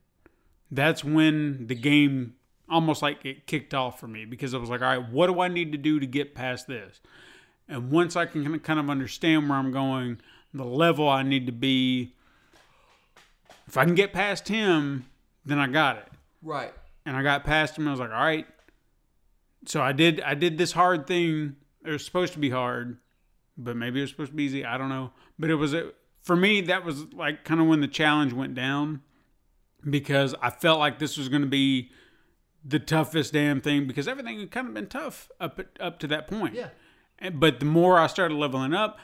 that's 0.70 1.03
when 1.03 1.66
the 1.66 1.74
game 1.74 2.35
almost 2.71 3.03
like 3.03 3.25
it 3.25 3.47
kicked 3.47 3.75
off 3.75 4.01
for 4.01 4.09
me 4.09 4.25
because 4.25 4.55
I 4.55 4.59
was 4.59 4.71
like, 4.71 4.81
all 4.81 4.89
right, 4.89 5.11
what 5.11 5.27
do 5.27 5.41
I 5.41 5.49
need 5.49 5.73
to 5.73 5.79
do 5.79 6.01
to 6.01 6.07
get 6.07 6.35
past 6.35 6.67
this? 6.67 7.01
And 7.69 7.91
once 7.91 8.17
I 8.17 8.27
can 8.27 8.59
kind 8.61 8.81
of 8.81 8.91
understand 8.91 9.49
where 9.49 9.59
I'm 9.59 9.73
going, 9.73 10.21
the 10.53 10.65
level 10.65 11.09
I 11.09 11.23
need 11.23 11.47
to 11.47 11.53
be, 11.53 12.15
if 13.67 13.77
I 13.77 13.85
can 13.85 13.95
get 13.95 14.13
past 14.13 14.49
him, 14.49 15.07
then 15.45 15.59
I 15.59 15.69
got 15.69 15.99
it. 15.99 16.09
Right. 16.43 16.73
And 17.07 17.17
I 17.17 17.23
got 17.23 17.45
past 17.45 17.77
him. 17.77 17.85
And 17.85 17.91
I 17.91 17.93
was 17.93 18.01
like, 18.01 18.11
all 18.11 18.17
right. 18.17 18.47
So 19.67 19.81
I 19.81 19.93
did. 19.93 20.21
I 20.23 20.35
did 20.35 20.59
this 20.59 20.73
hard 20.73 21.07
thing. 21.07 21.57
It 21.85 21.91
was 21.91 22.05
supposed 22.05 22.33
to 22.33 22.39
be 22.39 22.51
hard, 22.51 22.99
but 23.57 23.77
maybe 23.77 24.01
it 24.01 24.03
was 24.03 24.11
supposed 24.11 24.33
to 24.33 24.37
be 24.37 24.45
easy. 24.45 24.65
I 24.65 24.79
don't 24.79 24.89
know. 24.89 25.13
But 25.39 25.51
it 25.51 25.55
was 25.55 25.75
a, 25.75 25.93
for 26.23 26.35
me. 26.35 26.63
That 26.63 26.85
was 26.85 27.13
like 27.13 27.45
kind 27.45 27.61
of 27.61 27.67
when 27.67 27.81
the 27.81 27.89
challenge 27.89 28.33
went 28.33 28.55
down 28.55 29.03
because 29.89 30.35
I 30.43 30.51
felt 30.51 30.79
like 30.79 30.99
this 30.99 31.17
was 31.17 31.29
going 31.29 31.43
to 31.43 31.49
be 31.49 31.91
the 32.65 32.78
toughest 32.78 33.32
damn 33.32 33.61
thing 33.61 33.87
because 33.87 34.07
everything 34.07 34.39
had 34.41 34.51
kind 34.51 34.69
of 34.69 34.74
been 34.74 34.87
tough 34.87 35.31
up 35.41 35.61
up 35.78 35.99
to 36.01 36.07
that 36.09 36.27
point. 36.28 36.55
Yeah. 36.55 36.69
And, 37.19 37.39
but 37.41 37.61
the 37.61 37.66
more 37.66 37.99
I 37.99 38.07
started 38.07 38.35
leveling 38.37 38.74
up, 38.74 38.99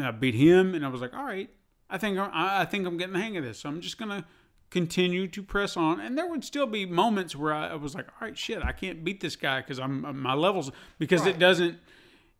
I 0.00 0.10
beat 0.12 0.34
him, 0.34 0.74
and 0.74 0.84
I 0.84 0.88
was 0.88 1.00
like, 1.00 1.14
all 1.14 1.24
right, 1.24 1.50
I 1.90 1.98
think 1.98 2.18
I'm, 2.18 2.30
I 2.32 2.64
think 2.64 2.86
I'm 2.86 2.96
getting 2.96 3.14
the 3.14 3.20
hang 3.20 3.36
of 3.36 3.44
this. 3.44 3.60
So 3.60 3.68
I'm 3.68 3.80
just 3.80 3.98
gonna 3.98 4.24
continue 4.70 5.28
to 5.28 5.42
press 5.42 5.76
on. 5.76 6.00
And 6.00 6.18
there 6.18 6.26
would 6.26 6.44
still 6.44 6.66
be 6.66 6.84
moments 6.86 7.34
where 7.36 7.52
I, 7.54 7.68
I 7.68 7.74
was 7.76 7.94
like, 7.94 8.06
all 8.20 8.26
right, 8.28 8.36
shit, 8.36 8.62
I 8.62 8.72
can't 8.72 9.04
beat 9.04 9.20
this 9.20 9.36
guy 9.36 9.60
because 9.60 9.78
I'm 9.78 10.20
my 10.20 10.34
levels 10.34 10.70
because 10.98 11.22
Right. 11.22 11.30
it 11.30 11.38
doesn't 11.38 11.78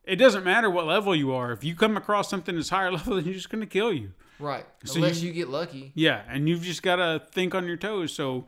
it 0.05 0.17
doesn't 0.17 0.45
matter 0.45 0.71
what 0.71 0.87
level 0.87 1.17
you 1.17 1.33
are. 1.33 1.51
If 1.53 1.65
you 1.65 1.75
come 1.75 1.97
across 1.97 2.29
something 2.31 2.55
that's 2.55 2.69
higher 2.69 2.93
level, 2.99 3.17
then 3.17 3.25
you're 3.25 3.35
just 3.35 3.51
gonna 3.51 3.67
kill 3.67 3.93
you. 3.93 4.13
Right. 4.39 4.67
So 4.85 4.97
Unless 4.97 5.21
you- 5.23 5.29
you, 5.29 5.35
get 5.35 5.49
lucky. 5.49 5.93
Yeah, 5.95 6.23
and 6.29 6.49
you've 6.49 6.63
just 6.63 6.83
got 6.83 6.97
to 6.97 7.23
think 7.33 7.55
on 7.55 7.67
your 7.67 7.79
toes. 7.79 8.13
So 8.13 8.47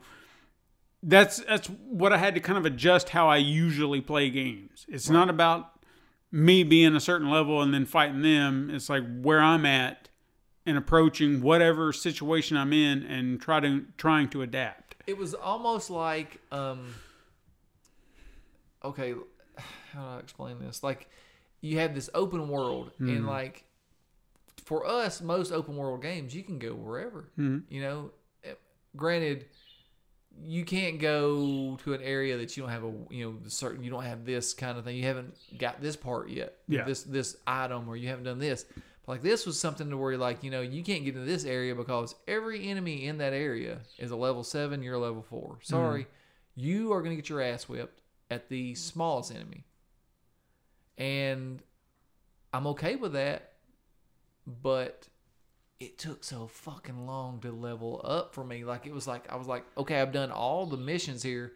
that's 1.01 1.39
that's 1.39 1.67
what 1.67 2.11
I 2.13 2.17
had 2.17 2.35
to 2.35 2.41
kind 2.41 2.57
of 2.57 2.65
adjust 2.65 3.09
how 3.09 3.27
I 3.29 3.37
usually 3.37 4.01
play 4.01 4.29
games. 4.29 4.85
It's 4.89 5.09
not 5.09 5.29
about 5.29 5.71
me 6.31 6.63
being 6.63 6.95
a 6.95 6.99
certain 6.99 7.29
level 7.29 7.61
and 7.61 7.73
then 7.73 7.85
fighting 7.85 8.21
them. 8.21 8.69
It's 8.71 8.89
like 8.89 9.03
where 9.21 9.39
I'm 9.41 9.65
at 9.65 10.09
and 10.65 10.77
approaching 10.77 11.41
whatever 11.41 11.91
situation 11.93 12.57
I'm 12.57 12.73
in 12.73 13.03
and 13.03 13.41
try 13.41 13.59
to 13.61 13.85
trying 13.97 14.29
to 14.29 14.41
adapt. 14.41 14.95
It 15.07 15.17
was 15.17 15.33
almost 15.33 15.89
like 15.89 16.39
um 16.51 16.93
okay, 18.83 19.13
how 19.93 20.01
do 20.01 20.07
I 20.15 20.19
explain 20.19 20.59
this? 20.59 20.83
Like 20.83 21.09
you 21.61 21.79
have 21.79 21.95
this 21.95 22.09
open 22.13 22.49
world 22.49 22.91
and 22.99 23.25
like 23.25 23.63
for 24.65 24.85
us 24.85 25.21
most 25.21 25.51
open 25.51 25.75
world 25.75 26.01
games 26.01 26.35
you 26.35 26.43
can 26.43 26.59
go 26.59 26.73
wherever. 26.73 27.29
You 27.37 27.81
know, 27.81 28.11
Eh, 28.43 28.53
granted 28.95 29.45
you 30.43 30.65
can't 30.65 30.99
go 30.99 31.77
to 31.83 31.93
an 31.93 32.01
area 32.01 32.37
that 32.37 32.55
you 32.55 32.63
don't 32.63 32.71
have 32.71 32.83
a 32.83 32.93
you 33.09 33.25
know 33.25 33.37
certain 33.47 33.83
you 33.83 33.89
don't 33.89 34.03
have 34.03 34.25
this 34.25 34.53
kind 34.53 34.77
of 34.77 34.83
thing. 34.83 34.95
You 34.95 35.03
haven't 35.03 35.35
got 35.57 35.81
this 35.81 35.95
part 35.95 36.29
yet. 36.29 36.55
Yeah. 36.67 36.85
this 36.85 37.03
this 37.03 37.37
item 37.45 37.87
or 37.87 37.95
you 37.95 38.07
haven't 38.07 38.25
done 38.25 38.39
this. 38.39 38.65
But 39.05 39.13
like 39.13 39.21
this 39.21 39.45
was 39.45 39.59
something 39.59 39.89
to 39.89 39.97
where 39.97 40.17
like 40.17 40.43
you 40.43 40.51
know 40.51 40.61
you 40.61 40.83
can't 40.83 41.03
get 41.03 41.15
into 41.15 41.25
this 41.25 41.45
area 41.45 41.75
because 41.75 42.15
every 42.27 42.67
enemy 42.69 43.05
in 43.05 43.17
that 43.19 43.33
area 43.33 43.79
is 43.97 44.11
a 44.11 44.15
level 44.15 44.43
seven 44.43 44.83
you're 44.83 44.95
a 44.95 44.99
level 44.99 45.21
four. 45.21 45.55
Mm-hmm. 45.55 45.63
Sorry. 45.63 46.07
You 46.55 46.91
are 46.91 47.01
going 47.01 47.11
to 47.11 47.15
get 47.15 47.29
your 47.29 47.41
ass 47.41 47.69
whipped 47.69 48.01
at 48.29 48.49
the 48.49 48.75
smallest 48.75 49.33
enemy. 49.33 49.65
And 50.97 51.61
i'm 52.53 52.67
okay 52.67 52.95
with 52.95 53.13
that 53.13 53.53
but 54.45 55.07
it 55.79 55.97
took 55.97 56.23
so 56.23 56.47
fucking 56.47 57.05
long 57.05 57.39
to 57.39 57.51
level 57.51 58.01
up 58.03 58.33
for 58.33 58.43
me. 58.43 58.65
Like 58.65 58.85
it 58.85 58.93
was 58.93 59.07
like 59.07 59.31
I 59.31 59.37
was 59.37 59.47
like, 59.47 59.65
okay, 59.77 60.01
I've 60.01 60.11
done 60.11 60.31
all 60.31 60.65
the 60.65 60.77
missions 60.77 61.23
here, 61.23 61.53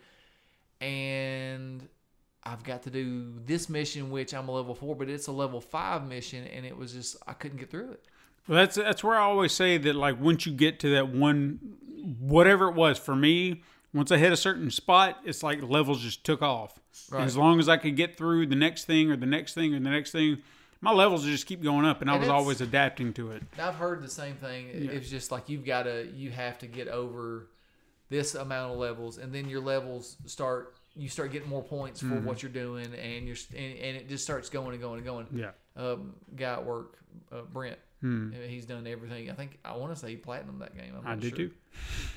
and 0.79 1.87
I've 2.43 2.63
got 2.63 2.83
to 2.83 2.89
do 2.89 3.33
this 3.45 3.69
mission, 3.69 4.11
which 4.11 4.33
I'm 4.33 4.47
a 4.47 4.51
level 4.51 4.75
four, 4.75 4.95
but 4.95 5.09
it's 5.09 5.27
a 5.27 5.31
level 5.31 5.59
five 5.61 6.07
mission, 6.07 6.45
and 6.47 6.65
it 6.65 6.77
was 6.77 6.93
just 6.93 7.17
I 7.27 7.33
couldn't 7.33 7.57
get 7.57 7.69
through 7.69 7.91
it. 7.91 8.05
Well, 8.47 8.57
that's 8.57 8.75
that's 8.75 9.03
where 9.03 9.17
I 9.17 9.21
always 9.21 9.53
say 9.53 9.77
that 9.77 9.95
like 9.95 10.19
once 10.19 10.45
you 10.45 10.53
get 10.53 10.79
to 10.81 10.89
that 10.91 11.09
one, 11.09 11.59
whatever 12.19 12.69
it 12.69 12.75
was 12.75 12.97
for 12.97 13.15
me, 13.15 13.61
once 13.93 14.11
I 14.11 14.17
hit 14.17 14.31
a 14.31 14.37
certain 14.37 14.71
spot, 14.71 15.19
it's 15.25 15.43
like 15.43 15.61
levels 15.61 16.01
just 16.01 16.23
took 16.23 16.41
off. 16.41 16.79
Right. 17.09 17.23
as 17.23 17.35
long 17.35 17.59
as 17.59 17.67
I 17.67 17.77
could 17.77 17.95
get 17.95 18.15
through 18.15 18.45
the 18.47 18.55
next 18.55 18.85
thing 18.85 19.09
or 19.09 19.17
the 19.17 19.25
next 19.25 19.55
thing 19.55 19.73
or 19.73 19.79
the 19.79 19.89
next 19.89 20.11
thing, 20.11 20.43
my 20.83 20.91
levels 20.91 21.23
just 21.23 21.47
keep 21.47 21.63
going 21.63 21.85
up, 21.85 22.01
and 22.01 22.11
I 22.11 22.17
was 22.17 22.27
always 22.27 22.59
adapting 22.61 23.13
to 23.13 23.31
it. 23.31 23.41
I've 23.57 23.75
heard 23.75 24.03
the 24.03 24.09
same 24.09 24.35
thing. 24.35 24.67
It- 24.67 24.83
It's 24.91 25.09
just 25.09 25.31
like 25.31 25.47
you've 25.49 25.65
got 25.65 25.83
to 25.83 26.07
you 26.13 26.29
have 26.31 26.59
to 26.59 26.67
get 26.67 26.87
over 26.89 27.47
this 28.09 28.35
amount 28.35 28.73
of 28.73 28.77
levels, 28.77 29.17
and 29.17 29.33
then 29.33 29.49
your 29.49 29.61
levels 29.61 30.17
start. 30.25 30.75
You 30.95 31.09
start 31.09 31.31
getting 31.31 31.49
more 31.49 31.63
points 31.63 32.01
for 32.01 32.19
what 32.19 32.43
you're 32.43 32.51
doing, 32.51 32.93
and 32.93 33.25
you're 33.27 33.37
and, 33.55 33.77
and 33.79 33.97
it 33.97 34.09
just 34.09 34.23
starts 34.23 34.49
going 34.49 34.73
and 34.73 34.81
going 34.81 34.97
and 34.97 35.05
going. 35.05 35.27
Yeah. 35.33 35.51
um, 35.75 36.13
guy 36.35 36.53
at 36.53 36.65
work, 36.65 36.99
uh, 37.31 37.41
Brent. 37.51 37.79
He's 38.01 38.65
done 38.65 38.85
everything. 38.85 39.29
I 39.31 39.33
think 39.33 39.57
I 39.63 39.77
want 39.77 39.93
to 39.93 39.99
say 39.99 40.09
he 40.09 40.15
platinum 40.17 40.59
that 40.59 40.75
game. 40.75 40.91
I'm 40.95 41.01
Hmm. 41.01 41.07
I 41.07 41.11
not 41.11 41.19
did 41.21 41.29
sure. 41.29 41.37
too. 41.37 41.51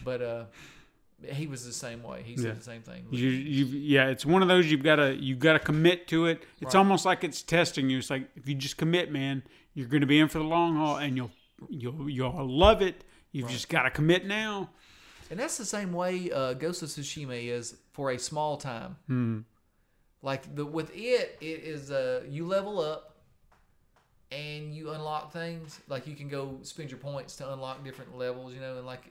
But 0.04 0.20
uh, 0.20 0.44
he 1.24 1.46
was 1.46 1.64
the 1.64 1.72
same 1.72 2.02
way. 2.02 2.22
He 2.22 2.32
Yeah. 2.34 2.42
said 2.42 2.58
the 2.58 2.64
same 2.64 2.82
thing. 2.82 3.06
You, 3.10 3.28
you, 3.28 3.64
yeah, 3.66 4.08
it's 4.08 4.26
one 4.26 4.42
of 4.42 4.48
those 4.48 4.70
you've 4.70 4.82
got 4.82 4.96
to 4.96 5.14
you 5.14 5.34
got 5.36 5.54
to 5.54 5.58
commit 5.58 6.06
to 6.08 6.26
it. 6.26 6.42
It's 6.60 6.74
Right. 6.74 6.78
almost 6.78 7.04
like 7.04 7.24
it's 7.24 7.42
testing 7.42 7.88
you. 7.90 7.98
It's 7.98 8.10
like 8.10 8.28
if 8.36 8.48
you 8.48 8.54
just 8.54 8.76
commit, 8.76 9.10
man, 9.10 9.42
you're 9.74 9.88
going 9.88 10.02
to 10.02 10.06
be 10.06 10.18
in 10.18 10.28
for 10.28 10.38
the 10.38 10.44
long 10.44 10.76
haul, 10.76 10.96
and 10.98 11.16
you'll 11.16 11.30
you'll 11.68 12.08
you'll 12.10 12.46
love 12.48 12.82
it. 12.82 13.04
You've 13.32 13.48
just 13.50 13.68
got 13.68 13.82
to 13.82 13.90
commit 13.90 14.26
now. 14.26 14.70
And 15.30 15.40
that's 15.40 15.56
the 15.58 15.64
same 15.64 15.92
way 15.92 16.30
uh, 16.30 16.52
Ghost 16.54 16.82
of 16.82 16.88
Tsushima 16.88 17.48
is 17.48 17.76
for 17.92 18.10
a 18.12 18.18
small 18.18 18.56
time. 18.56 18.96
Hmm. 19.08 19.40
Like 20.22 20.54
the 20.54 20.64
with 20.64 20.90
it, 20.94 21.36
it 21.40 21.60
is 21.64 21.90
uh, 21.90 22.22
you 22.28 22.46
level 22.46 22.80
up 22.80 23.16
and 24.30 24.74
you 24.74 24.90
unlock 24.92 25.32
things. 25.32 25.80
Like 25.88 26.06
you 26.06 26.14
can 26.14 26.28
go 26.28 26.58
spend 26.62 26.90
your 26.90 26.98
points 27.00 27.36
to 27.36 27.52
unlock 27.52 27.84
different 27.84 28.16
levels. 28.16 28.54
You 28.54 28.60
know, 28.60 28.76
and 28.78 28.86
like 28.86 29.02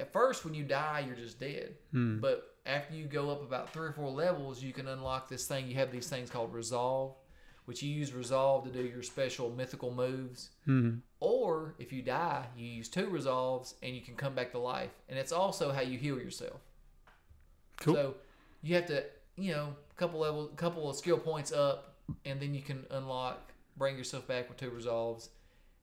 at 0.00 0.12
first 0.12 0.44
when 0.44 0.54
you 0.54 0.64
die, 0.64 1.04
you're 1.06 1.16
just 1.16 1.38
dead. 1.38 1.74
Hmm. 1.92 2.18
But 2.18 2.56
after 2.66 2.94
you 2.94 3.04
go 3.04 3.30
up 3.30 3.42
about 3.42 3.72
three 3.72 3.88
or 3.88 3.92
four 3.92 4.10
levels, 4.10 4.62
you 4.62 4.72
can 4.72 4.88
unlock 4.88 5.28
this 5.28 5.46
thing. 5.46 5.68
You 5.68 5.74
have 5.76 5.92
these 5.92 6.08
things 6.08 6.30
called 6.30 6.52
resolve, 6.54 7.14
which 7.66 7.82
you 7.82 7.90
use 7.90 8.12
resolve 8.12 8.64
to 8.64 8.70
do 8.70 8.82
your 8.82 9.02
special 9.02 9.50
mythical 9.50 9.92
moves. 9.92 10.50
Hmm. 10.64 10.96
Or 11.20 11.74
if 11.78 11.92
you 11.92 12.02
die, 12.02 12.46
you 12.56 12.66
use 12.66 12.88
two 12.88 13.08
resolves 13.08 13.74
and 13.82 13.94
you 13.94 14.00
can 14.00 14.14
come 14.14 14.34
back 14.34 14.52
to 14.52 14.58
life. 14.58 14.90
And 15.08 15.18
it's 15.18 15.32
also 15.32 15.70
how 15.70 15.82
you 15.82 15.98
heal 15.98 16.18
yourself. 16.18 16.60
Cool. 17.80 17.94
So 17.94 18.14
you 18.62 18.74
have 18.76 18.86
to, 18.86 19.04
you 19.36 19.52
know, 19.52 19.74
couple 19.96 20.20
level, 20.20 20.46
couple 20.56 20.88
of 20.88 20.96
skill 20.96 21.18
points 21.18 21.52
up, 21.52 21.96
and 22.24 22.40
then 22.40 22.54
you 22.54 22.62
can 22.62 22.86
unlock, 22.90 23.52
bring 23.76 23.96
yourself 23.96 24.26
back 24.26 24.48
with 24.48 24.58
two 24.58 24.70
resolves, 24.70 25.28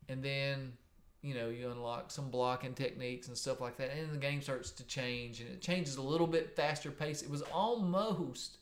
and 0.09 0.23
then 0.23 0.73
you 1.27 1.35
know 1.35 1.49
you 1.49 1.69
unlock 1.69 2.09
some 2.09 2.29
blocking 2.29 2.73
techniques 2.73 3.27
and 3.27 3.37
stuff 3.37 3.59
like 3.59 3.75
that, 3.77 3.91
and 3.91 4.11
the 4.11 4.17
game 4.17 4.41
starts 4.41 4.71
to 4.71 4.83
change, 4.85 5.41
and 5.41 5.49
it 5.49 5.61
changes 5.61 5.97
a 5.97 6.01
little 6.01 6.27
bit 6.27 6.55
faster 6.55 6.89
pace. 6.89 7.21
It 7.21 7.29
was 7.29 7.41
almost 7.41 8.57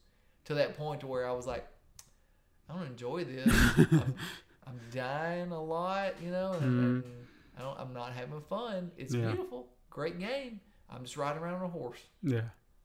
to 0.45 0.55
that 0.55 0.75
point 0.75 1.01
to 1.01 1.07
where 1.07 1.27
I 1.27 1.31
was 1.31 1.45
like, 1.45 1.67
I 2.67 2.75
don't 2.75 2.87
enjoy 2.87 3.23
this. 3.23 3.47
I'm, 3.77 4.15
I'm 4.67 4.79
dying 4.91 5.51
a 5.51 5.63
lot, 5.63 6.15
you 6.23 6.31
know, 6.31 6.53
and, 6.53 6.61
hmm. 6.61 6.87
and 6.87 7.03
I 7.57 7.61
don't. 7.61 7.79
I'm 7.79 7.93
not 7.93 8.13
having 8.13 8.41
fun. 8.41 8.91
It's. 8.97 9.13
Yeah. 9.13 9.27
beautiful, 9.27 9.67
great 9.91 10.19
game. 10.19 10.59
I'm 10.89 11.03
just 11.03 11.17
riding 11.17 11.41
around 11.41 11.55
on 11.55 11.63
a 11.63 11.67
horse. 11.67 11.99
Yeah. 12.23 12.41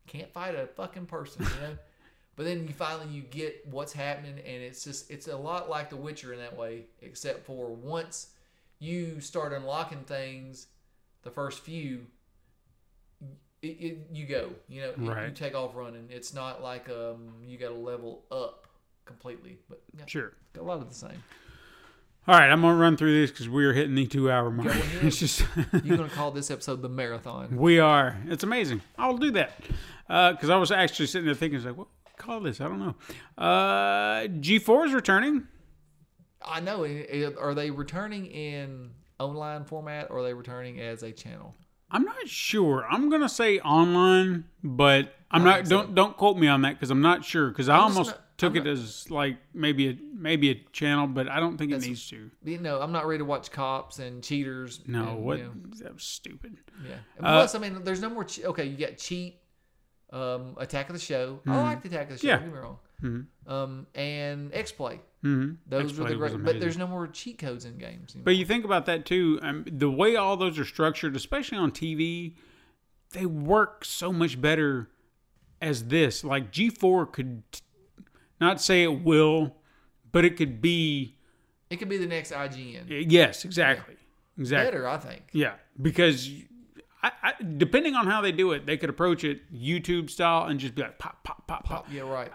Can't 0.07 0.31
fight 0.33 0.55
a 0.55 0.67
fucking 0.67 1.07
person, 1.07 1.43
you 1.43 1.61
know. 1.63 1.77
but 2.37 2.45
then 2.45 2.67
you 2.67 2.75
finally 2.75 3.09
you 3.09 3.23
get 3.23 3.67
what's 3.71 3.95
happening, 3.95 4.39
and 4.39 4.63
it's 4.63 4.85
just 4.85 5.11
it's 5.11 5.29
a 5.29 5.37
lot 5.37 5.71
like 5.71 5.89
The 5.89 5.97
Witcher 5.97 6.35
in 6.35 6.39
that 6.41 6.55
way, 6.55 6.85
except 7.01 7.47
for 7.47 7.71
once 7.73 8.29
you 8.81 9.21
start 9.21 9.53
unlocking 9.53 10.01
things, 10.05 10.67
the 11.23 11.31
first 11.31 11.61
few, 11.61 12.07
it, 13.63 13.67
it, 13.67 13.99
you 14.13 14.27
go, 14.27 14.51
you 14.69 14.81
know, 14.83 14.89
it- 15.13 15.29
you 15.29 15.35
take 15.35 15.55
off 15.55 15.75
running. 15.77 16.07
It's 16.11 16.33
not 16.35 16.63
like 16.63 16.89
um 16.89 17.35
you 17.47 17.59
got 17.59 17.69
to 17.69 17.75
level 17.75 18.25
up 18.33 18.67
completely, 19.05 19.59
but 19.69 19.83
yeah, 19.97 20.05
Sure. 20.07 20.33
a 20.59 20.63
lot 20.63 20.79
of 20.81 20.89
the 20.89 20.95
same. 20.95 21.23
All 22.29 22.39
right, 22.39 22.51
I'm 22.51 22.61
gonna 22.61 22.79
run 22.79 22.97
through 22.97 23.21
this 23.21 23.31
because 23.31 23.49
we 23.49 23.65
are 23.65 23.73
hitting 23.73 23.95
the 23.95 24.07
two 24.07 24.31
hour 24.31 24.51
mark. 24.51 24.75
It's 25.03 25.19
just 25.19 25.45
You're 25.85 25.97
gonna 25.97 26.09
call 26.09 26.31
this 26.31 26.51
episode 26.51 26.81
the 26.83 26.89
marathon. 26.89 27.57
we 27.57 27.79
are. 27.81 28.17
It's 28.27 28.45
amazing. 28.45 28.81
I'll 28.99 29.17
do 29.19 29.31
that 29.33 29.53
because 30.07 30.49
I 30.51 30.57
was 30.57 30.71
actually 30.71 31.07
sitting 31.07 31.27
there 31.27 31.35
thinking, 31.35 31.57
it's 31.59 31.67
like, 31.67 31.77
what 31.77 31.89
call 32.17 32.41
this? 32.41 32.61
I 32.61 32.65
don't 32.69 32.79
know. 32.79 32.95
Uh, 33.39 34.27
G4 34.29 34.87
is 34.89 34.93
returning. 34.93 35.47
I 36.43 36.61
know. 36.61 36.85
Are 37.39 37.55
they 37.55 37.71
returning 37.71 38.27
in 38.27 38.91
online 39.19 39.65
format 39.65 40.11
or 40.11 40.19
are 40.19 40.23
they 40.23 40.35
returning 40.35 40.81
as 40.81 41.03
a 41.03 41.13
channel? 41.13 41.55
I'm 41.91 42.05
not 42.05 42.29
sure. 42.29 42.87
I'm 42.89 43.11
gonna 43.11 43.29
say 43.29 43.59
online, 43.61 44.45
but 44.63 45.13
I'm 45.31 45.43
not. 45.45 45.65
Don't 45.67 45.95
don't 45.95 46.17
quote 46.17 46.37
me 46.39 46.47
on 46.47 46.63
that 46.63 46.75
because 46.75 46.91
I'm 46.91 47.03
not 47.03 47.25
sure. 47.25 47.49
Because 47.49 47.69
I 47.69 47.77
I'm 47.77 47.83
almost 47.85 48.11
not- 48.11 48.39
took 48.39 48.55
I'm 48.57 48.67
it 48.67 48.67
as 48.69 49.11
like 49.11 49.37
maybe 49.53 49.89
a 49.89 49.99
maybe 50.15 50.51
a 50.51 50.55
channel, 50.73 51.07
but 51.09 51.29
I 51.29 51.41
don't 51.41 51.59
think 51.59 51.73
it 51.73 51.81
needs 51.83 52.09
to. 52.11 52.31
You 52.45 52.59
know, 52.59 52.81
I'm 52.81 52.93
not 52.93 53.07
ready 53.07 53.19
to 53.19 53.25
watch 53.25 53.51
cops 53.51 53.99
and 53.99 54.23
cheaters. 54.23 54.81
No, 54.87 55.09
and, 55.11 55.25
what? 55.25 55.39
you 55.39 55.45
know, 55.45 55.53
That 55.83 55.95
was 55.95 56.05
stupid. 56.05 56.57
yeah. 56.87 56.95
And 57.19 57.27
Uh, 57.27 57.41
plus, 57.41 57.55
I 57.55 57.59
mean, 57.59 57.83
there's 57.85 58.01
no 58.01 58.09
more. 58.09 58.25
Che- 58.25 58.45
okay, 58.47 58.65
you 58.65 58.77
got 58.79 58.97
cheat, 58.97 59.41
um, 60.13 60.55
Attack 60.59 60.89
of 60.89 60.95
the 60.95 61.01
Show. 61.01 61.41
I 61.47 61.61
like 61.61 61.83
the 61.83 61.89
Attack 61.89 62.11
of 62.11 62.13
the 62.13 62.19
Show. 62.19 62.27
Yeah. 62.29 62.37
Don't 62.37 62.47
get 62.47 62.55
me 62.55 62.61
wrong. 62.61 62.79
Um, 63.47 63.87
and 63.95 64.55
X 64.55 64.73
Play. 64.73 65.01
Mm-hmm. 65.25 65.55
Those 65.67 65.99
were 65.99 66.09
the 66.09 66.15
great. 66.17 66.43
But 66.45 66.61
there's 66.61 66.79
no 66.79 66.87
more 66.87 67.07
cheat 67.07 67.39
codes 67.39 67.65
in 67.65 67.77
games. 67.79 68.17
But 68.17 68.37
you 68.37 68.47
think 68.47 68.65
about 68.65 68.87
that 68.87 69.05
too. 69.05 69.39
Um, 69.43 69.65
the 69.67 69.91
way 69.91 70.17
all 70.17 70.37
those 70.37 70.59
are 70.59 70.65
structured, 70.65 71.15
especially 71.17 71.59
on 71.59 71.73
TV, 71.73 72.35
they 73.13 73.27
work 73.27 73.85
so 73.85 74.13
much 74.13 74.41
better 74.41 74.89
as 75.61 75.85
this. 75.85 76.25
Like 76.25 76.53
G4 76.53 77.13
could 77.13 77.43
t- 77.53 77.61
not 78.41 78.61
say 78.61 78.83
it 78.83 79.03
will, 79.03 79.57
but 80.13 80.25
it 80.25 80.37
could 80.37 80.61
be. 80.63 81.17
it 81.69 81.77
could 81.77 81.89
be 81.89 81.99
the 81.99 82.07
next 82.07 82.33
IGN. 82.33 83.07
Yes, 83.11 83.45
exactly, 83.45 83.97
exactly. 84.39 84.71
Better, 84.71 84.89
I 84.89 84.97
think. 84.97 85.23
Yeah, 85.33 85.55
because 85.81 86.31
I, 87.03 87.13
I, 87.23 87.33
depending 87.57 87.95
on 87.95 88.07
how 88.07 88.21
they 88.21 88.33
do 88.33 88.53
it, 88.53 88.67
they 88.67 88.77
could 88.77 88.91
approach 88.91 89.25
it 89.25 89.41
YouTube 89.53 90.11
style 90.11 90.49
and 90.49 90.61
just 90.61 90.75
be 90.75 90.83
like 90.83 90.99
pop, 90.99 91.23
pop, 91.25 91.47
pop, 91.47 91.65
pop. 91.65 91.87
Yeah, 91.91 92.03
right. 92.03 92.31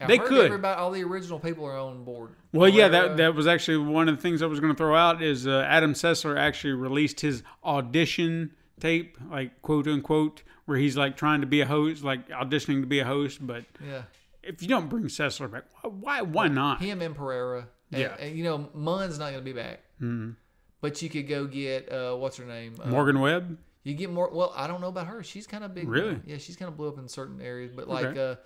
I 0.00 0.06
they 0.06 0.18
heard 0.18 0.28
could. 0.28 0.46
Everybody, 0.46 0.78
all 0.78 0.90
the 0.90 1.02
original 1.02 1.38
people 1.38 1.64
are 1.64 1.78
on 1.78 2.04
board. 2.04 2.34
Well, 2.52 2.68
yeah, 2.68 2.88
that 2.88 3.16
that 3.16 3.34
was 3.34 3.46
actually 3.46 3.78
one 3.78 4.08
of 4.08 4.16
the 4.16 4.22
things 4.22 4.42
I 4.42 4.46
was 4.46 4.60
going 4.60 4.72
to 4.72 4.76
throw 4.76 4.94
out 4.94 5.22
is 5.22 5.46
uh, 5.46 5.64
Adam 5.66 5.94
Sessler 5.94 6.38
actually 6.38 6.74
released 6.74 7.20
his 7.20 7.42
audition 7.64 8.52
tape, 8.80 9.16
like 9.30 9.62
quote 9.62 9.86
unquote, 9.86 10.42
where 10.66 10.76
he's 10.76 10.96
like 10.96 11.16
trying 11.16 11.40
to 11.40 11.46
be 11.46 11.60
a 11.60 11.66
host, 11.66 12.04
like 12.04 12.28
auditioning 12.28 12.80
to 12.82 12.86
be 12.86 12.98
a 12.98 13.04
host. 13.06 13.46
But 13.46 13.64
Yeah. 13.82 14.02
if 14.42 14.60
you 14.60 14.68
don't 14.68 14.88
bring 14.88 15.04
Sessler 15.04 15.50
back, 15.50 15.64
why 15.82 15.90
why, 15.90 16.22
why 16.22 16.48
not? 16.48 16.82
him 16.82 17.00
and 17.00 17.14
Pereira. 17.14 17.68
And, 17.92 18.00
Yeah. 18.00 18.16
and, 18.18 18.36
you 18.36 18.44
know, 18.44 18.68
Munn's 18.74 19.18
not 19.18 19.26
going 19.32 19.40
to 19.40 19.44
be 19.44 19.52
back. 19.52 19.80
Mm-hmm. 20.00 20.32
But 20.80 21.00
you 21.00 21.08
could 21.08 21.28
go 21.28 21.46
get 21.46 21.90
uh, 21.92 22.14
what's 22.16 22.36
her 22.38 22.44
name? 22.44 22.74
Uh, 22.82 22.88
Morgan 22.88 23.20
Webb. 23.20 23.56
You 23.84 23.94
get 23.94 24.10
more. 24.10 24.30
Well, 24.32 24.52
I 24.56 24.66
don't 24.66 24.80
know 24.80 24.88
about 24.88 25.08
her. 25.08 25.22
She's 25.24 25.46
kind 25.46 25.64
of 25.64 25.74
big. 25.74 25.88
Really? 25.88 26.20
Yeah, 26.24 26.38
she's 26.38 26.56
kind 26.56 26.68
of 26.68 26.76
blew 26.76 26.88
up 26.88 26.98
in 26.98 27.08
certain 27.08 27.40
areas. 27.40 27.72
But 27.74 27.88
like 27.88 28.06
Okay. 28.06 28.36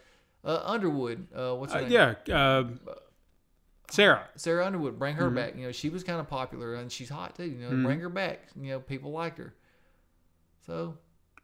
uh, 0.44 0.48
uh, 0.48 0.62
Underwood, 0.64 1.26
uh, 1.34 1.54
what's 1.56 1.72
her 1.74 1.80
Uh, 1.80 1.82
name? 1.82 1.92
yeah, 2.26 2.34
uh, 2.34 2.64
Sarah. 3.90 4.26
Sarah 4.36 4.66
Underwood. 4.66 4.98
Bring 4.98 5.14
Mm-hmm. 5.14 5.22
her 5.24 5.30
back. 5.30 5.56
You 5.56 5.66
know, 5.66 5.72
she 5.72 5.90
was 5.90 6.02
kind 6.02 6.18
of 6.20 6.28
popular 6.28 6.74
and 6.74 6.90
she's 6.90 7.08
hot 7.08 7.36
too. 7.36 7.44
You 7.44 7.68
know, 7.70 7.82
bring 7.84 8.00
her 8.00 8.08
back. 8.08 8.40
You 8.60 8.70
know, 8.72 8.80
people 8.80 9.12
liked 9.12 9.38
her. 9.38 9.54
So 10.66 10.96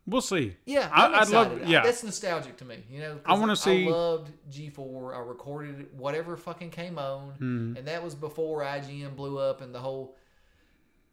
We'll 0.07 0.21
see. 0.21 0.57
yeah, 0.67 0.91
I- 0.93 1.07
I'm 1.07 1.15
I'd 1.15 1.29
love- 1.29 1.47
excited. 1.53 1.69
yeah. 1.69 1.83
that's 1.85 2.03
nostalgic 2.03 2.57
to 2.57 2.65
me. 2.65 2.85
You 2.91 3.01
know, 3.01 3.21
I 3.25 3.35
want 3.35 3.51
to 3.51 3.57
see- 3.57 3.87
I 3.87 3.91
loved 3.91 4.33
G4. 4.51 5.15
I 5.15 5.21
recorded 5.21 5.97
whatever 5.97 6.37
fucking 6.37 6.71
came 6.71 6.99
on, 6.99 7.35
Hmm. 7.35 7.77
and 7.77 7.87
that 7.87 8.03
was 8.03 8.17
before 8.17 8.63
IGN 8.65 9.15
blew 9.15 9.39
up 9.39 9.61
and 9.61 9.73
the 9.75 9.79
whole. 9.81 10.17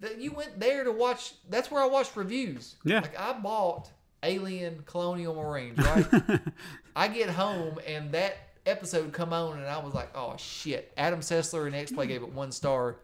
That 0.02 0.20
you 0.20 0.32
went 0.32 0.60
there 0.60 0.84
to 0.84 0.92
watch. 0.92 1.34
That's 1.50 1.70
where 1.70 1.82
I 1.82 1.86
watched 1.86 2.16
reviews. 2.16 2.76
Yeah. 2.84 3.02
like 3.02 3.20
I 3.20 3.34
bought 3.34 3.90
Alien 4.24 4.84
Colonial 4.86 5.36
Marines. 5.36 5.78
Right. 5.86 6.40
I 6.96 7.08
get 7.08 7.30
home 7.30 7.80
and 7.88 8.12
that 8.12 8.36
episode 8.66 9.14
come 9.14 9.32
on 9.32 9.58
and 9.58 9.68
I 9.68 9.78
was 9.80 9.94
like, 9.94 10.10
oh 10.16 10.36
shit. 10.38 10.92
Adam 10.98 11.20
Sessler 11.22 11.66
and 11.66 11.76
X 11.76 11.92
Play 11.92 12.08
gave 12.08 12.24
it 12.24 12.34
one 12.34 12.52
star. 12.52 12.98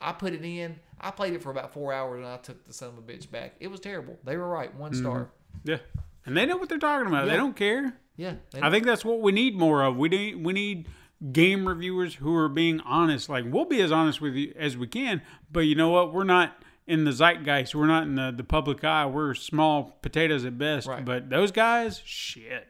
I 0.00 0.12
put 0.12 0.32
it 0.32 0.44
in. 0.44 0.76
I 1.00 1.10
played 1.10 1.34
it 1.34 1.42
for 1.42 1.50
about 1.50 1.72
four 1.72 1.92
hours 1.92 2.18
and 2.18 2.26
I 2.26 2.36
took 2.38 2.64
the 2.66 2.72
son 2.72 2.88
of 2.88 2.98
a 2.98 3.02
bitch 3.02 3.30
back. 3.30 3.54
It 3.60 3.68
was 3.68 3.80
terrible. 3.80 4.18
They 4.24 4.36
were 4.36 4.48
right. 4.48 4.74
One 4.74 4.92
mm-hmm. 4.92 5.00
star. 5.00 5.30
Yeah, 5.64 5.78
and 6.26 6.36
they 6.36 6.46
know 6.46 6.56
what 6.56 6.68
they're 6.68 6.78
talking 6.78 7.06
about. 7.06 7.28
They 7.28 7.36
don't 7.36 7.56
care. 7.56 7.94
Yeah. 8.16 8.34
I 8.60 8.70
think 8.70 8.84
that's 8.84 9.04
what 9.04 9.20
we 9.20 9.32
need 9.32 9.56
more 9.56 9.82
of. 9.82 9.96
We 9.96 10.08
need 10.08 10.44
we 10.44 10.52
need 10.52 10.88
game 11.30 11.68
reviewers 11.68 12.16
who 12.16 12.34
are 12.34 12.48
being 12.48 12.80
honest. 12.80 13.28
Like 13.28 13.44
we'll 13.46 13.64
be 13.64 13.80
as 13.80 13.92
honest 13.92 14.20
with 14.20 14.34
you 14.34 14.52
as 14.58 14.76
we 14.76 14.86
can, 14.86 15.22
but 15.50 15.60
you 15.60 15.74
know 15.74 15.90
what? 15.90 16.12
We're 16.12 16.24
not 16.24 16.62
in 16.86 17.04
the 17.04 17.12
zeitgeist. 17.12 17.74
We're 17.74 17.86
not 17.86 18.04
in 18.04 18.16
the, 18.16 18.32
the 18.36 18.44
public 18.44 18.82
eye. 18.84 19.06
We're 19.06 19.34
small 19.34 19.98
potatoes 20.02 20.44
at 20.44 20.58
best. 20.58 20.88
Right. 20.88 21.04
But 21.04 21.30
those 21.30 21.52
guys, 21.52 22.02
shit. 22.04 22.68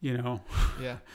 You 0.00 0.18
know. 0.18 0.40
yeah. 0.80 0.96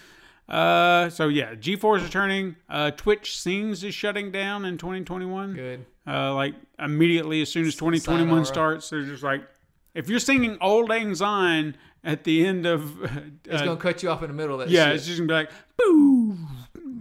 Uh, 0.49 1.10
so 1.10 1.30
yeah, 1.30 1.56
G4 1.56 1.99
is 1.99 2.03
returning. 2.03 2.57
Uh, 2.69 2.91
Twitch 2.91 3.39
Sings 3.39 3.85
is 3.85 3.95
shutting 3.95 4.31
down 4.34 4.65
in 4.65 4.77
2021. 4.77 5.53
Good. 5.53 5.85
Uh, 6.06 6.34
like 6.34 6.56
immediately 6.77 7.41
as 7.41 7.49
soon 7.49 7.65
as 7.65 7.76
2021 7.76 8.27
Sayonara. 8.27 8.45
starts, 8.45 8.89
they're 8.89 9.03
just 9.03 9.23
like, 9.23 9.48
if 9.93 10.10
you're 10.10 10.19
singing 10.19 10.57
"Auld 10.60 10.89
Lang 10.89 11.15
Syne" 11.15 11.77
at 12.03 12.26
the 12.26 12.45
end 12.45 12.65
of, 12.65 13.02
uh, 13.03 13.07
It's 13.45 13.61
gonna 13.61 13.77
cut 13.77 14.03
you 14.03 14.10
off 14.10 14.23
in 14.23 14.27
the 14.27 14.34
middle 14.34 14.60
of 14.60 14.68
that 14.68 14.69
yeah, 14.73 14.88
shit. 14.88 14.95
it's 14.95 15.06
just 15.06 15.19
gonna 15.19 15.27
be 15.27 15.34
like, 15.34 15.52
boo, 15.77 16.38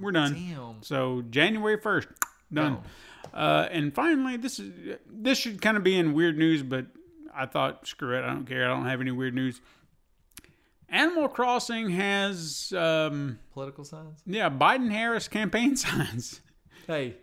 we're 0.00 0.12
done. 0.12 0.34
Damn. 0.34 0.82
So 0.82 1.22
January 1.30 1.78
1st, 1.78 2.06
done. 2.52 2.78
Uh, 3.32 3.68
and 3.70 3.94
finally, 3.94 4.36
this 4.36 4.58
is 4.58 4.72
this 5.08 5.38
should 5.38 5.60
kind 5.62 5.76
of 5.76 5.84
be 5.84 5.96
in 5.96 6.14
weird 6.14 6.36
news, 6.38 6.62
but 6.62 6.86
I 7.34 7.46
thought, 7.46 7.86
screw 7.86 8.16
it, 8.18 8.22
I 8.24 8.28
don't 8.28 8.46
care. 8.46 8.64
I 8.64 8.68
don't 8.68 8.86
have 8.86 9.00
any 9.00 9.12
weird 9.12 9.34
news. 9.34 9.60
Animal 10.88 11.28
Crossing 11.28 11.90
has, 11.90 12.72
um, 12.76 13.38
Political 13.52 13.84
signs. 13.84 14.20
yeah, 14.26 14.50
Biden 14.50 14.90
Harris 14.90 15.28
campaign 15.28 15.76
signs. 15.76 16.40
Hey. 16.88 17.16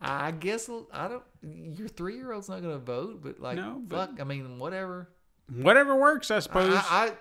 I 0.00 0.30
guess 0.32 0.68
I 0.92 1.08
don't. 1.08 1.22
Your 1.42 1.86
three 1.88 2.16
year 2.16 2.32
old's 2.32 2.48
not 2.48 2.62
gonna 2.62 2.78
vote, 2.78 3.20
but 3.22 3.38
like, 3.38 3.56
No, 3.56 3.80
but- 3.86 4.10
fuck. 4.10 4.20
I 4.20 4.24
mean, 4.24 4.58
whatever. 4.58 5.08
Whatever 5.54 5.94
works, 5.96 6.30
I 6.30 6.38
suppose. 6.38 6.74
I, 6.74 6.80
I 7.08 7.12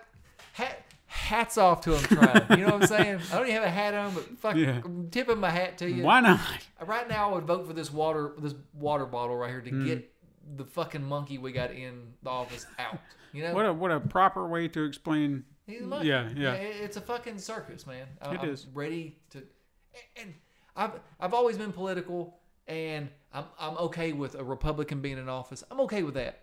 hat, 0.53 0.81
hats 1.11 1.57
off 1.57 1.81
to 1.81 1.93
him 1.95 2.03
trying. 2.03 2.59
You 2.59 2.65
know 2.65 2.73
what 2.73 2.83
I'm 2.83 2.87
saying? 2.87 3.19
I 3.31 3.35
don't 3.37 3.43
even 3.47 3.55
have 3.55 3.63
a 3.63 3.69
hat 3.69 3.93
on, 3.93 4.13
but 4.13 4.23
fuck, 4.39 4.55
Yeah. 4.55 4.79
I'm 4.83 5.09
tipping 5.09 5.39
my 5.39 5.49
hat 5.49 5.77
to 5.79 5.89
you. 5.89 6.03
Why 6.03 6.21
not? 6.21 6.39
Right 6.85 7.07
now, 7.09 7.29
I 7.29 7.33
would 7.33 7.43
vote 7.45 7.67
for 7.67 7.73
this 7.73 7.91
water, 7.91 8.31
this 8.39 8.55
water 8.73 9.05
bottle 9.05 9.35
right 9.35 9.49
here 9.49 9.61
to 9.61 9.69
Hmm. 9.69 9.85
get 9.85 10.13
the 10.55 10.63
fucking 10.65 11.03
monkey 11.03 11.37
we 11.37 11.51
got 11.51 11.71
in 11.71 12.13
the 12.23 12.29
office 12.29 12.65
out. 12.79 12.97
You 13.33 13.43
know, 13.43 13.53
What 13.53 13.65
a 13.65 13.73
what 13.73 13.91
a 13.91 13.99
proper 13.99 14.47
way 14.47 14.67
to 14.69 14.83
explain. 14.85 15.43
He's 15.67 15.81
a 15.81 15.85
monkey. 15.85 16.07
Yeah, 16.07 16.29
yeah. 16.35 16.53
it- 16.53 16.81
It's 16.81 16.97
a 16.97 17.01
fucking 17.01 17.39
circus, 17.39 17.85
man. 17.85 18.07
I, 18.21 18.33
It 18.33 18.39
I'm 18.41 18.49
is. 18.49 18.67
ready 18.73 19.17
to, 19.31 19.43
and 20.17 20.33
I've 20.75 20.91
I've 21.19 21.33
always 21.33 21.57
been 21.57 21.71
political, 21.73 22.39
and 22.67 23.09
I'm 23.33 23.45
I'm 23.59 23.77
okay 23.77 24.13
with 24.13 24.35
a 24.35 24.43
Republican 24.43 25.01
being 25.01 25.17
in 25.17 25.27
office. 25.29 25.63
I'm 25.69 25.79
okay 25.81 26.03
with 26.03 26.13
that. 26.15 26.39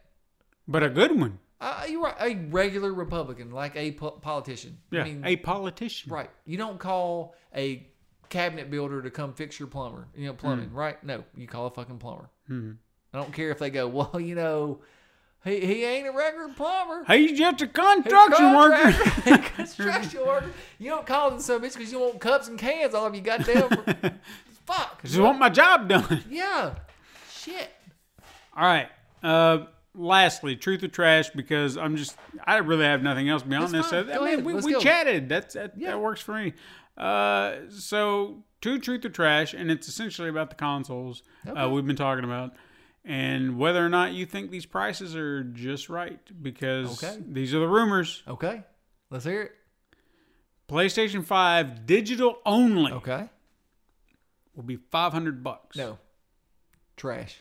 But 0.67 0.83
a 0.83 0.91
good 0.91 1.19
one. 1.19 1.39
Uh, 1.61 1.85
you're 1.89 2.03
right, 2.03 2.15
a 2.21 2.35
regular 2.51 2.93
Republican, 2.93 3.51
like 3.51 3.75
a 3.75 3.93
po- 3.93 4.13
politician. 4.13 4.79
Yeah, 4.91 5.03
I 5.03 5.05
mean, 5.05 5.23
a 5.25 5.37
politician. 5.37 6.13
Right. 6.13 6.31
You 6.45 6.57
don't 6.57 6.79
call 6.79 7.35
a 7.55 7.89
cabinet 8.29 8.71
builder 8.71 9.03
to 9.03 9.11
come 9.11 9.33
fix 9.33 9.59
your 9.59 9.69
plumber, 9.69 10.07
you 10.15 10.27
know, 10.27 10.35
plumbing, 10.35 10.73
right? 10.73 11.03
No, 11.03 11.25
you 11.37 11.47
call 11.47 11.67
a 11.67 11.71
fucking 11.71 11.99
plumber. 11.99 12.31
Mm-hmm. 12.49 12.73
I 13.13 13.19
don't 13.19 13.33
care 13.33 13.51
if 13.51 13.59
they 13.59 13.71
go, 13.71 13.89
well, 13.89 14.21
you 14.21 14.35
know, 14.35 14.81
he, 15.45 15.61
he 15.61 15.85
ain't 15.85 16.07
a 16.07 16.13
regular 16.13 16.49
plumber. 16.49 17.05
He's 17.07 17.39
just 17.39 17.63
a 17.63 17.67
construction 17.67 18.55
worker. 18.55 18.93
Construction 19.57 20.27
worker. 20.27 20.51
You 20.79 20.91
don't 20.91 21.07
call 21.07 21.31
them 21.31 21.41
so 21.41 21.59
bitch 21.59 21.75
because 21.75 21.93
you 21.93 22.01
want 22.01 22.21
cups 22.21 22.49
and 22.49 22.59
cans 22.59 22.95
all 22.95 23.07
of 23.07 23.15
you 23.15 23.21
got 23.21 23.45
goddamn. 23.47 24.21
Fuck. 24.67 25.03
Just 25.03 25.19
want 25.19 25.39
my 25.39 25.49
job 25.49 25.89
done. 25.89 26.25
Yeah. 26.29 26.75
Shit. 27.33 27.71
All 28.57 28.65
right. 28.65 28.89
Uh, 29.23 29.67
lastly, 29.99 30.57
truth 30.57 30.83
or 30.83 30.89
trash, 30.89 31.31
because 31.31 31.77
I'm 31.77 31.97
just 31.97 32.17
I 32.45 32.57
really 32.59 32.85
have 32.85 33.03
nothing 33.03 33.29
else 33.29 33.43
beyond 33.43 33.73
this. 33.75 33.89
So, 33.91 34.09
I 34.11 34.37
mean, 34.37 34.45
we, 34.45 34.55
we 34.55 34.81
chatted. 34.81 35.29
That's 35.29 35.55
that, 35.55 35.73
Yeah. 35.77 35.91
that 35.91 36.01
works 36.01 36.21
for 36.21 36.35
me. 36.35 36.55
Uh, 36.97 37.57
so 37.71 38.45
two 38.61 38.79
truth 38.79 39.05
or 39.05 39.09
trash, 39.11 39.55
and 39.55 39.71
it's 39.71 39.89
essentially 39.89 40.29
about 40.29 40.51
the 40.51 40.57
consoles 40.57 41.23
Okay. 41.47 41.59
uh, 41.59 41.69
we've 41.69 41.87
been 41.87 41.97
talking 41.97 42.25
about, 42.25 42.55
and 43.05 43.59
whether 43.59 43.85
or 43.85 43.89
not 43.89 44.13
you 44.13 44.27
think 44.27 44.51
these 44.51 44.67
prices 44.67 45.15
are 45.15 45.43
just 45.45 45.89
right, 45.89 46.19
because 46.43 47.03
Okay. 47.03 47.19
these 47.27 47.55
are 47.55 47.61
the 47.61 47.69
rumors. 47.69 48.23
Okay. 48.27 48.63
Let's 49.11 49.25
hear 49.25 49.43
it. 49.43 49.53
PlayStation 50.69 51.25
Five 51.25 51.87
digital 51.87 52.39
only 52.45 52.93
Okay. 52.93 53.29
will 54.55 54.65
be 54.65 54.77
five 54.77 55.13
hundred 55.13 55.43
bucks. 55.43 55.77
No. 55.77 55.99
Trash. 56.97 57.39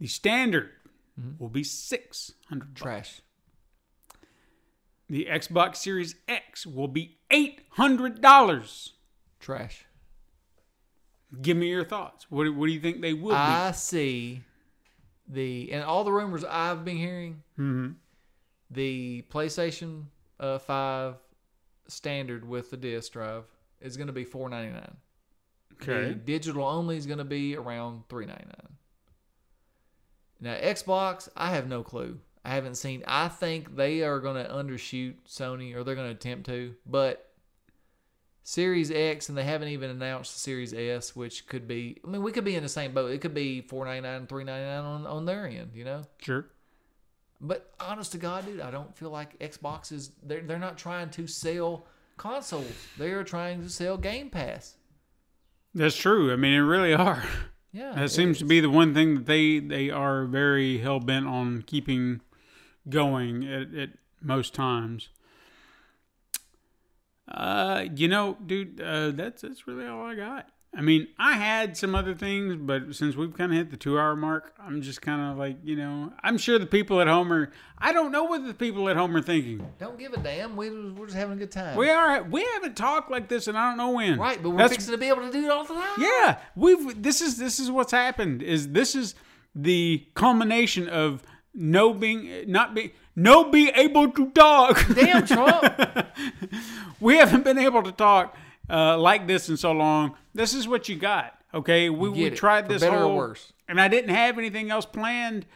The 0.00 0.06
standard 0.06 0.70
Mm-hmm. 1.18 1.42
will 1.42 1.48
be 1.50 1.64
six 1.64 2.32
hundred. 2.48 2.76
Trash. 2.76 3.22
The 5.10 5.26
Xbox 5.30 5.76
Series 5.76 6.14
X 6.28 6.66
will 6.66 6.86
be 6.88 7.18
eight 7.30 7.62
hundred 7.70 8.20
dollars. 8.20 8.92
Trash. 9.40 9.84
Give 11.42 11.56
me 11.56 11.68
your 11.68 11.84
thoughts. 11.84 12.26
What, 12.30 12.44
do- 12.44 12.54
what 12.54 12.66
do 12.66 12.72
you 12.72 12.80
think 12.80 13.00
they 13.00 13.14
will 13.14 13.30
be? 13.30 13.36
I 13.36 13.72
see 13.72 14.42
the 15.26 15.72
and 15.72 15.82
all 15.84 16.04
the 16.04 16.12
rumors 16.12 16.44
I've 16.44 16.84
been 16.84 16.96
hearing. 16.96 17.42
Mhm. 17.58 17.96
The 18.70 19.24
PlayStation 19.30 20.04
uh, 20.38 20.58
Five 20.58 21.16
standard 21.88 22.46
with 22.46 22.70
the 22.70 22.76
disc 22.76 23.12
drive 23.12 23.44
is 23.80 23.96
going 23.96 24.06
to 24.08 24.12
be 24.12 24.24
four 24.24 24.48
ninety 24.48 24.72
nine. 24.72 24.96
Okay. 25.82 26.08
The 26.08 26.14
digital 26.14 26.64
only 26.64 26.96
is 26.96 27.06
going 27.06 27.18
to 27.18 27.24
be 27.24 27.56
around 27.56 28.02
three 28.08 28.26
ninety 28.26 28.44
nine. 28.46 28.76
Now 30.40 30.54
Xbox, 30.54 31.28
I 31.36 31.50
have 31.50 31.68
no 31.68 31.82
clue. 31.82 32.20
I 32.44 32.54
haven't 32.54 32.76
seen. 32.76 33.02
I 33.06 33.28
think 33.28 33.76
they 33.76 34.02
are 34.02 34.20
going 34.20 34.42
to 34.42 34.50
undershoot 34.50 35.14
Sony, 35.28 35.74
or 35.74 35.84
they're 35.84 35.94
going 35.94 36.08
to 36.08 36.14
attempt 36.14 36.46
to. 36.46 36.74
But 36.86 37.28
Series 38.42 38.90
X, 38.90 39.28
and 39.28 39.36
they 39.36 39.44
haven't 39.44 39.68
even 39.68 39.90
announced 39.90 40.32
the 40.32 40.40
Series 40.40 40.72
S, 40.72 41.14
which 41.14 41.46
could 41.46 41.68
be. 41.68 42.00
I 42.02 42.08
mean, 42.08 42.22
we 42.22 42.32
could 42.32 42.44
be 42.44 42.56
in 42.56 42.62
the 42.62 42.68
same 42.68 42.94
boat. 42.94 43.10
It 43.10 43.20
could 43.20 43.34
be 43.34 43.60
four 43.60 43.84
ninety 43.84 44.08
nine, 44.08 44.26
three 44.26 44.44
ninety 44.44 44.64
nine 44.64 44.84
on 44.84 45.06
on 45.06 45.26
their 45.26 45.46
end. 45.46 45.72
You 45.74 45.84
know. 45.84 46.02
Sure. 46.22 46.46
But 47.40 47.72
honest 47.78 48.12
to 48.12 48.18
God, 48.18 48.46
dude, 48.46 48.60
I 48.60 48.70
don't 48.70 48.96
feel 48.96 49.10
like 49.10 49.38
Xbox 49.38 49.92
is. 49.92 50.12
They're 50.22 50.40
they're 50.40 50.58
not 50.58 50.78
trying 50.78 51.10
to 51.10 51.26
sell 51.26 51.86
consoles. 52.16 52.72
They 52.96 53.10
are 53.10 53.24
trying 53.24 53.62
to 53.62 53.68
sell 53.68 53.98
Game 53.98 54.30
Pass. 54.30 54.76
That's 55.74 55.96
true. 55.96 56.32
I 56.32 56.36
mean, 56.36 56.54
it 56.54 56.60
really 56.60 56.94
are. 56.94 57.22
Yeah, 57.72 57.92
That 57.94 58.10
seems 58.10 58.38
to 58.38 58.44
be 58.44 58.60
the 58.60 58.70
one 58.70 58.94
thing 58.94 59.14
that 59.14 59.26
they 59.26 59.58
they 59.58 59.90
are 59.90 60.24
very 60.24 60.78
hell 60.78 61.00
bent 61.00 61.26
on 61.26 61.62
keeping 61.62 62.22
going 62.88 63.44
at, 63.44 63.74
at 63.74 63.90
most 64.22 64.54
times. 64.54 65.10
Uh, 67.30 67.84
you 67.94 68.08
know, 68.08 68.38
dude, 68.46 68.80
uh, 68.80 69.10
that's 69.10 69.42
that's 69.42 69.66
really 69.66 69.86
all 69.86 70.02
I 70.02 70.14
got. 70.14 70.48
I 70.76 70.82
mean, 70.82 71.08
I 71.18 71.32
had 71.32 71.76
some 71.76 71.94
other 71.94 72.14
things, 72.14 72.54
but 72.56 72.94
since 72.94 73.16
we've 73.16 73.34
kind 73.34 73.50
of 73.50 73.56
hit 73.58 73.70
the 73.70 73.76
two 73.76 73.98
hour 73.98 74.14
mark, 74.14 74.52
I'm 74.60 74.82
just 74.82 75.00
kind 75.00 75.32
of 75.32 75.38
like, 75.38 75.56
you 75.64 75.76
know, 75.76 76.12
I'm 76.22 76.36
sure 76.36 76.58
the 76.58 76.66
people 76.66 77.00
at 77.00 77.08
home 77.08 77.32
are. 77.32 77.50
I 77.78 77.92
don't 77.92 78.12
know 78.12 78.24
what 78.24 78.46
the 78.46 78.52
people 78.54 78.88
at 78.88 78.96
home 78.96 79.16
are 79.16 79.22
thinking. 79.22 79.66
Don't 79.78 79.98
give 79.98 80.12
a 80.12 80.18
damn. 80.18 80.56
We, 80.56 80.70
we're 80.70 81.06
just 81.06 81.16
having 81.16 81.36
a 81.36 81.38
good 81.38 81.50
time. 81.50 81.76
We 81.76 81.88
are. 81.88 82.22
We 82.22 82.44
haven't 82.54 82.76
talked 82.76 83.10
like 83.10 83.28
this, 83.28 83.46
and 83.48 83.56
I 83.56 83.70
don't 83.70 83.78
know 83.78 83.90
when. 83.92 84.18
right, 84.18 84.40
but 84.42 84.50
we're 84.50 84.58
That's- 84.58 84.72
fixing 84.72 84.92
to 84.92 84.98
be 84.98 85.08
able 85.08 85.22
to 85.22 85.32
do 85.32 85.44
it 85.44 85.50
all 85.50 85.64
the 85.64 85.74
time. 85.74 85.94
Yeah, 85.98 86.38
we've. 86.54 87.02
This 87.02 87.22
is 87.22 87.38
this 87.38 87.58
is 87.58 87.70
what's 87.70 87.92
happened. 87.92 88.42
Is 88.42 88.68
this 88.68 88.94
is 88.94 89.14
the 89.54 90.06
culmination 90.14 90.88
of 90.88 91.22
no 91.54 91.94
being 91.94 92.50
not 92.50 92.74
being 92.74 92.90
no 93.16 93.50
be 93.50 93.70
able 93.70 94.10
to 94.12 94.30
talk. 94.30 94.86
Damn, 94.94 95.26
Trump. 95.26 95.64
we 97.00 97.16
haven't 97.16 97.42
been 97.44 97.58
able 97.58 97.82
to 97.82 97.90
talk 97.92 98.36
uh, 98.70 98.98
like 98.98 99.26
this 99.26 99.48
in 99.48 99.56
so 99.56 99.72
long. 99.72 100.14
This 100.34 100.54
is 100.54 100.68
what 100.68 100.88
you 100.88 100.96
got. 100.96 101.34
Okay, 101.54 101.88
we, 101.88 102.10
we 102.10 102.24
it, 102.24 102.36
tried 102.36 102.68
this 102.68 102.82
better 102.82 102.96
or 102.96 103.00
whole, 103.04 103.16
worse. 103.16 103.52
and 103.68 103.80
I 103.80 103.88
didn't 103.88 104.14
have 104.14 104.36
anything 104.38 104.70
else 104.70 104.84
planned. 104.84 105.46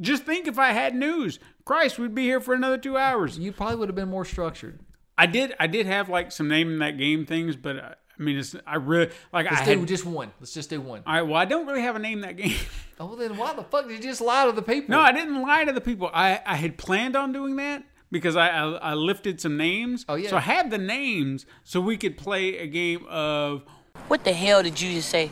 Just 0.00 0.24
think 0.24 0.48
if 0.48 0.58
I 0.58 0.72
had 0.72 0.94
news, 0.94 1.38
Christ, 1.64 1.98
we'd 1.98 2.14
be 2.14 2.24
here 2.24 2.40
for 2.40 2.54
another 2.54 2.78
two 2.78 2.96
hours. 2.96 3.38
you 3.38 3.52
probably 3.52 3.76
would 3.76 3.88
have 3.88 3.94
been 3.96 4.08
more 4.08 4.24
structured. 4.24 4.80
I 5.18 5.26
did, 5.26 5.54
I 5.60 5.66
did 5.66 5.86
have 5.86 6.08
like 6.08 6.32
some 6.32 6.48
name 6.48 6.70
in 6.72 6.78
that 6.78 6.98
game 6.98 7.26
things, 7.26 7.56
but 7.56 7.76
uh, 7.76 7.94
I 8.18 8.22
mean, 8.22 8.38
it's 8.38 8.56
I 8.66 8.76
really 8.76 9.10
like 9.32 9.50
Let's 9.50 9.62
I 9.62 9.64
do 9.74 9.80
had. 9.80 9.88
just 9.88 10.06
one. 10.06 10.32
Let's 10.40 10.54
just 10.54 10.70
do 10.70 10.80
one. 10.80 11.02
all 11.06 11.12
right, 11.12 11.22
well, 11.22 11.36
I 11.36 11.44
don't 11.44 11.66
really 11.66 11.82
have 11.82 11.96
a 11.96 11.98
name 11.98 12.18
in 12.18 12.22
that 12.22 12.36
game. 12.36 12.56
Oh, 12.98 13.14
then 13.14 13.36
why 13.36 13.52
the 13.52 13.62
fuck 13.62 13.86
did 13.86 13.98
you 13.98 14.02
just 14.02 14.22
lie 14.22 14.46
to 14.46 14.52
the 14.52 14.62
people? 14.62 14.92
No, 14.92 15.00
I 15.00 15.12
didn't 15.12 15.42
lie 15.42 15.66
to 15.66 15.72
the 15.74 15.82
people. 15.82 16.08
I, 16.14 16.40
I 16.46 16.56
had 16.56 16.78
planned 16.78 17.14
on 17.14 17.30
doing 17.30 17.56
that 17.56 17.84
because 18.16 18.36
I, 18.36 18.48
I 18.48 18.64
I 18.90 18.94
lifted 18.94 19.40
some 19.40 19.56
names. 19.56 20.04
Oh, 20.08 20.14
yeah. 20.14 20.30
So 20.30 20.36
I 20.36 20.40
had 20.40 20.70
the 20.70 20.78
names 20.78 21.46
so 21.64 21.80
we 21.80 21.96
could 21.96 22.16
play 22.16 22.58
a 22.58 22.66
game 22.66 23.04
of 23.08 23.62
What 24.08 24.24
the 24.24 24.32
hell 24.32 24.62
did 24.62 24.80
you 24.80 24.92
just 24.92 25.08
say? 25.08 25.30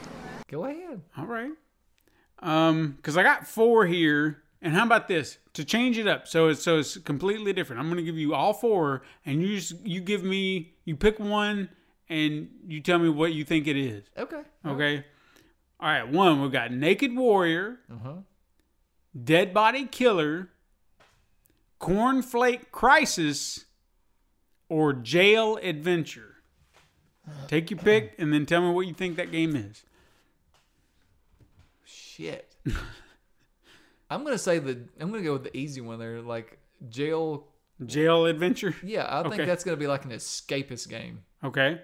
Go 0.51 0.65
ahead. 0.67 1.01
all 1.17 1.27
right. 1.27 1.51
Um, 2.41 2.93
because 2.97 3.17
I 3.17 3.23
got 3.23 3.47
four 3.47 3.87
here, 3.87 4.43
and 4.61 4.75
how 4.75 4.85
about 4.85 5.09
this 5.09 5.39
to 5.55 5.65
change 5.65 5.97
it 5.99 6.07
up? 6.07 6.29
So 6.29 6.49
it's 6.49 6.63
so 6.63 6.79
it's 6.79 6.97
completely 6.99 7.53
different. 7.53 7.81
I'm 7.81 7.89
gonna 7.89 8.03
give 8.03 8.19
you 8.19 8.35
all 8.35 8.53
four, 8.53 9.03
and 9.25 9.41
you 9.41 9.57
just 9.57 9.75
you 9.87 10.01
give 10.01 10.23
me 10.23 10.75
you 10.85 10.95
pick 10.97 11.19
one, 11.19 11.71
and 12.09 12.49
you 12.67 12.81
tell 12.81 12.99
me 12.99 13.09
what 13.09 13.33
you 13.33 13.45
think 13.45 13.67
it 13.67 13.77
is. 13.77 14.05
Okay. 14.19 14.43
Okay. 14.67 15.05
All 15.81 15.89
right. 15.89 16.07
One 16.07 16.43
we 16.43 16.49
got 16.51 16.71
Naked 16.73 17.17
Warrior, 17.17 17.79
Uh-huh. 17.91 18.13
Dead 19.25 19.55
Body 19.55 19.87
Killer, 19.87 20.51
Cornflake 21.81 22.71
Crisis, 22.71 23.65
or 24.69 24.93
Jail 24.93 25.57
Adventure. 25.63 26.35
Take 27.49 27.71
your 27.71 27.79
pick 27.79 28.15
and 28.19 28.33
then 28.33 28.47
tell 28.47 28.61
me 28.61 28.71
what 28.71 28.87
you 28.87 28.95
think 28.95 29.17
that 29.17 29.33
game 29.33 29.57
is. 29.57 29.83
Shit. 31.85 32.55
I'm 34.11 34.25
gonna 34.25 34.39
say 34.39 34.59
the. 34.59 34.81
I'm 35.01 35.11
gonna 35.11 35.23
go 35.23 35.33
with 35.33 35.45
the 35.45 35.57
easy 35.57 35.81
one 35.81 35.99
there, 35.99 36.21
like 36.21 36.59
jail. 36.89 37.49
Jail 37.85 38.27
Adventure? 38.27 38.75
Yeah, 38.83 39.07
I 39.09 39.23
think 39.23 39.35
Okay. 39.35 39.45
that's 39.45 39.65
gonna 39.65 39.77
be 39.77 39.87
like 39.87 40.05
an 40.05 40.13
escapist 40.13 40.89
game. 40.89 41.25
Okay. 41.43 41.81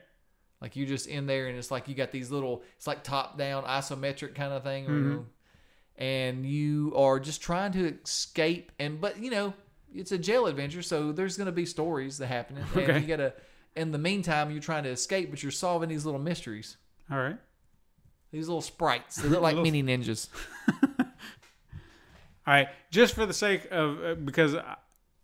Like 0.60 0.76
you 0.76 0.86
just 0.86 1.06
in 1.06 1.26
there 1.26 1.48
and 1.48 1.58
it's 1.58 1.70
like 1.70 1.88
you 1.88 1.94
got 1.94 2.12
these 2.12 2.30
little. 2.30 2.62
It's 2.76 2.86
like 2.86 3.02
top 3.02 3.38
down 3.38 3.64
isometric 3.64 4.34
kind 4.34 4.52
of 4.52 4.62
thing, 4.62 4.86
or, 4.86 4.90
mm-hmm. 4.90 5.22
and 6.02 6.46
you 6.46 6.92
are 6.96 7.18
just 7.18 7.40
trying 7.40 7.72
to 7.72 7.96
escape. 8.04 8.70
And 8.78 9.00
but 9.00 9.18
you 9.18 9.30
know 9.30 9.54
it's 9.94 10.12
a 10.12 10.18
jail 10.18 10.46
adventure, 10.46 10.82
so 10.82 11.12
there's 11.12 11.36
gonna 11.36 11.52
be 11.52 11.66
stories 11.66 12.18
that 12.18 12.26
happen. 12.26 12.56
And 12.58 12.66
Okay. 12.76 12.98
you 13.00 13.06
gotta. 13.06 13.34
In 13.76 13.92
the 13.92 13.98
meantime, 13.98 14.50
you're 14.50 14.60
trying 14.60 14.82
to 14.82 14.90
escape, 14.90 15.30
but 15.30 15.42
you're 15.44 15.52
solving 15.52 15.88
these 15.88 16.04
little 16.04 16.20
mysteries. 16.20 16.76
All 17.10 17.18
right. 17.18 17.38
These 18.32 18.48
little 18.48 18.62
sprites. 18.62 19.16
They 19.16 19.28
look 19.28 19.42
like 19.42 19.56
mini 19.56 19.82
ninjas. 19.82 20.28
All 22.46 22.54
right. 22.54 22.68
Just 22.90 23.14
for 23.14 23.26
the 23.26 23.32
sake 23.32 23.68
of, 23.70 24.02
uh, 24.04 24.14
because 24.16 24.56
I, 24.56 24.76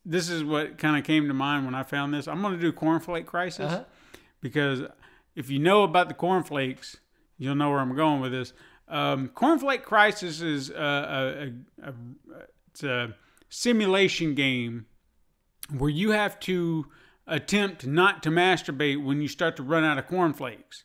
this 0.05 0.29
is 0.29 0.45
what 0.45 0.79
kind 0.79 0.97
of 0.97 1.05
came 1.05 1.27
to 1.29 1.35
mind 1.35 1.65
when 1.65 1.75
I 1.75 1.83
found 1.83 2.15
this, 2.15 2.29
I'm 2.29 2.41
going 2.41 2.55
to 2.55 2.61
do 2.61 2.73
Cornflake 2.73 3.27
Crisis. 3.27 3.67
Uh-huh. 3.73 3.85
because 4.41 4.83
if 5.35 5.51
you 5.51 5.59
know 5.59 5.83
about 5.83 6.09
the 6.09 6.15
cornflakes, 6.15 6.97
you'll 7.39 7.57
know 7.57 7.71
where 7.71 7.81
I'm 7.81 7.97
going 7.97 8.21
with 8.21 8.33
this. 8.33 8.53
Um, 8.89 9.29
cornflake 9.35 9.83
Crisis 9.83 10.41
is 10.41 10.71
a, 10.71 10.75
a, 11.83 11.85
a, 11.87 11.91
a 11.91 11.95
it's 12.71 12.85
a 12.85 13.15
simulation 13.49 14.35
game 14.35 14.87
where 15.77 15.91
you 15.91 16.11
have 16.11 16.39
to 16.41 16.87
attempt 17.27 17.87
not 17.87 18.23
to 18.23 18.31
masturbate 18.31 19.03
when 19.03 19.21
you 19.21 19.29
start 19.29 19.57
to 19.57 19.63
run 19.63 19.85
out 19.85 19.99
of 19.99 20.07
cornflakes 20.07 20.85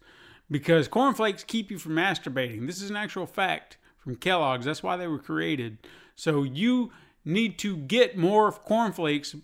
because 0.49 0.87
cornflakes 0.87 1.43
keep 1.43 1.69
you 1.71 1.77
from 1.77 1.93
masturbating. 1.93 2.65
This 2.67 2.81
is 2.81 2.89
an 2.89 2.95
actual 2.95 3.25
fact 3.25 3.77
from 3.97 4.15
Kellogg's. 4.15 4.65
That's 4.65 4.81
why 4.83 4.97
they 4.97 5.07
were 5.07 5.19
created. 5.19 5.77
So 6.15 6.43
you 6.43 6.91
need 7.23 7.57
to 7.59 7.77
get 7.77 8.17
more 8.17 8.47
of 8.47 8.63
cornflakes 8.65 9.35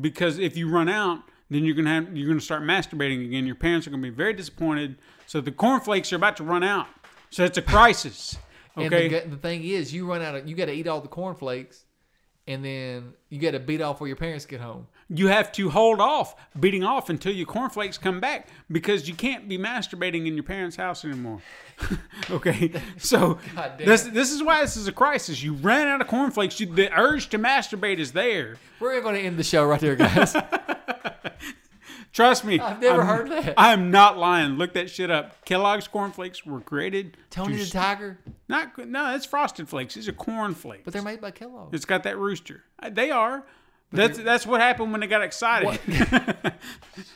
because 0.00 0.38
if 0.38 0.56
you 0.56 0.68
run 0.70 0.88
out, 0.88 1.20
then 1.50 1.64
you're 1.64 1.74
gonna 1.76 1.90
have 1.90 2.16
you're 2.16 2.26
gonna 2.28 2.40
start 2.40 2.62
masturbating 2.62 3.24
again. 3.24 3.46
Your 3.46 3.54
parents 3.54 3.86
are 3.86 3.90
gonna 3.90 4.02
be 4.02 4.10
very 4.10 4.32
disappointed. 4.32 4.96
So 5.26 5.40
the 5.40 5.52
cornflakes 5.52 6.12
are 6.12 6.16
about 6.16 6.36
to 6.38 6.44
run 6.44 6.64
out. 6.64 6.88
So 7.30 7.44
it's 7.44 7.58
a 7.58 7.62
crisis. 7.62 8.36
And 8.76 8.86
Okay. 8.92 9.08
the, 9.08 9.28
the 9.30 9.36
thing 9.36 9.62
is, 9.64 9.92
you 9.94 10.06
run 10.06 10.20
out 10.22 10.34
of, 10.34 10.46
you 10.46 10.54
got 10.54 10.66
to 10.66 10.72
eat 10.72 10.86
all 10.86 11.00
the 11.00 11.08
cornflakes, 11.08 11.85
and 12.46 12.64
then 12.64 13.14
you 13.28 13.40
got 13.40 13.52
to 13.52 13.60
beat 13.60 13.80
off 13.80 14.00
where 14.00 14.06
your 14.08 14.16
parents 14.16 14.46
get 14.46 14.60
home. 14.60 14.86
you 15.08 15.26
have 15.28 15.50
to 15.52 15.68
hold 15.70 16.00
off 16.00 16.36
beating 16.58 16.84
off 16.84 17.10
until 17.10 17.32
your 17.32 17.46
cornflakes 17.46 17.98
come 17.98 18.20
back 18.20 18.48
because 18.70 19.08
you 19.08 19.14
can't 19.14 19.48
be 19.48 19.58
masturbating 19.58 20.26
in 20.26 20.34
your 20.34 20.44
parents' 20.44 20.76
house 20.76 21.04
anymore. 21.04 21.40
okay, 22.30 22.72
so 22.96 23.38
this 23.78 24.02
this 24.04 24.32
is 24.32 24.42
why 24.42 24.62
this 24.62 24.76
is 24.76 24.86
a 24.86 24.92
crisis. 24.92 25.42
You 25.42 25.54
ran 25.54 25.88
out 25.88 26.00
of 26.00 26.06
cornflakes. 26.06 26.60
You, 26.60 26.66
the 26.66 26.92
urge 26.96 27.28
to 27.30 27.38
masturbate 27.38 27.98
is 27.98 28.12
there. 28.12 28.56
We're 28.80 29.00
going 29.00 29.14
to 29.16 29.20
end 29.20 29.38
the 29.38 29.44
show 29.44 29.64
right 29.64 29.80
there, 29.80 29.96
guys. 29.96 30.34
Trust 32.16 32.44
me. 32.46 32.58
I've 32.58 32.80
never 32.80 33.02
I'm- 33.02 33.06
heard 33.06 33.30
that. 33.30 33.54
I 33.58 33.74
am 33.74 33.90
not 33.90 34.16
lying. 34.16 34.52
Look 34.52 34.72
that 34.72 34.88
shit 34.88 35.10
up. 35.10 35.44
Kellogg's 35.44 35.86
cornflakes 35.86 36.46
were 36.46 36.62
created. 36.62 37.18
Tony 37.28 37.58
to 37.58 37.64
the 37.64 37.70
Tiger, 37.70 38.18
Not 38.48 38.78
no, 38.88 39.14
it's 39.14 39.26
frosted 39.26 39.68
flakes. 39.68 39.94
These 39.94 40.08
are 40.08 40.12
corn 40.14 40.54
flakes. 40.54 40.82
but 40.84 40.94
they're 40.94 41.02
made 41.02 41.20
by 41.20 41.30
Kellogg. 41.30 41.74
It's 41.74 41.84
got 41.84 42.04
that 42.04 42.16
rooster. 42.16 42.64
Uh, 42.82 42.88
They 42.88 43.10
are. 43.10 43.44
That's 43.96 44.18
that's 44.18 44.46
what 44.46 44.60
happened 44.60 44.92
when 44.92 45.00
they 45.00 45.06
got 45.06 45.22
excited. 45.22 45.80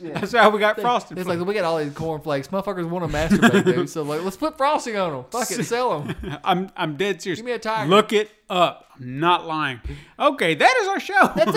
that's 0.00 0.32
how 0.32 0.50
we 0.50 0.58
got 0.58 0.80
frosting. 0.80 1.18
It's 1.18 1.28
like 1.28 1.38
we 1.40 1.54
got 1.54 1.64
all 1.64 1.78
these 1.78 1.92
cornflakes. 1.92 2.48
Motherfuckers 2.48 2.88
want 2.88 3.10
to 3.10 3.16
masturbate, 3.16 3.64
dude. 3.64 3.90
So 3.90 4.02
like, 4.02 4.22
let's 4.22 4.36
put 4.36 4.56
frosting 4.56 4.96
on 4.96 5.12
them. 5.12 5.24
Fuck 5.30 5.50
it, 5.50 5.64
sell 5.64 6.00
them. 6.00 6.38
I'm 6.44 6.70
I'm 6.76 6.96
dead 6.96 7.22
serious. 7.22 7.38
Give 7.38 7.46
me 7.46 7.52
a 7.52 7.58
tiger. 7.58 7.88
Look 7.88 8.12
it 8.12 8.30
up. 8.48 8.86
I'm 8.96 9.20
not 9.20 9.46
lying. 9.46 9.80
Okay, 10.18 10.54
that 10.54 10.76
is 10.82 10.88
our 10.88 11.00
show. 11.00 11.32
That's 11.34 11.52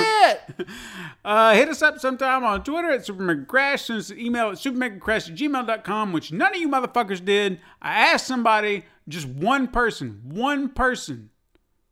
it. 0.59 0.67
Uh, 1.25 1.53
hit 1.53 1.67
us 1.67 1.81
up 1.81 1.99
sometime 1.99 2.43
on 2.43 2.63
Twitter 2.63 2.91
at 2.91 3.05
SuperMegaCrash. 3.05 3.79
Send 3.79 3.99
us 3.99 4.09
an 4.09 4.19
email 4.19 4.49
at 4.49 4.55
supermegacrash 4.55 5.29
at 5.29 5.35
gmail.com, 5.35 6.13
which 6.13 6.31
none 6.31 6.53
of 6.53 6.61
you 6.61 6.69
motherfuckers 6.69 7.23
did. 7.23 7.59
I 7.81 8.11
asked 8.11 8.27
somebody, 8.27 8.85
just 9.09 9.27
one 9.27 9.67
person, 9.67 10.21
one 10.23 10.69
person, 10.69 11.31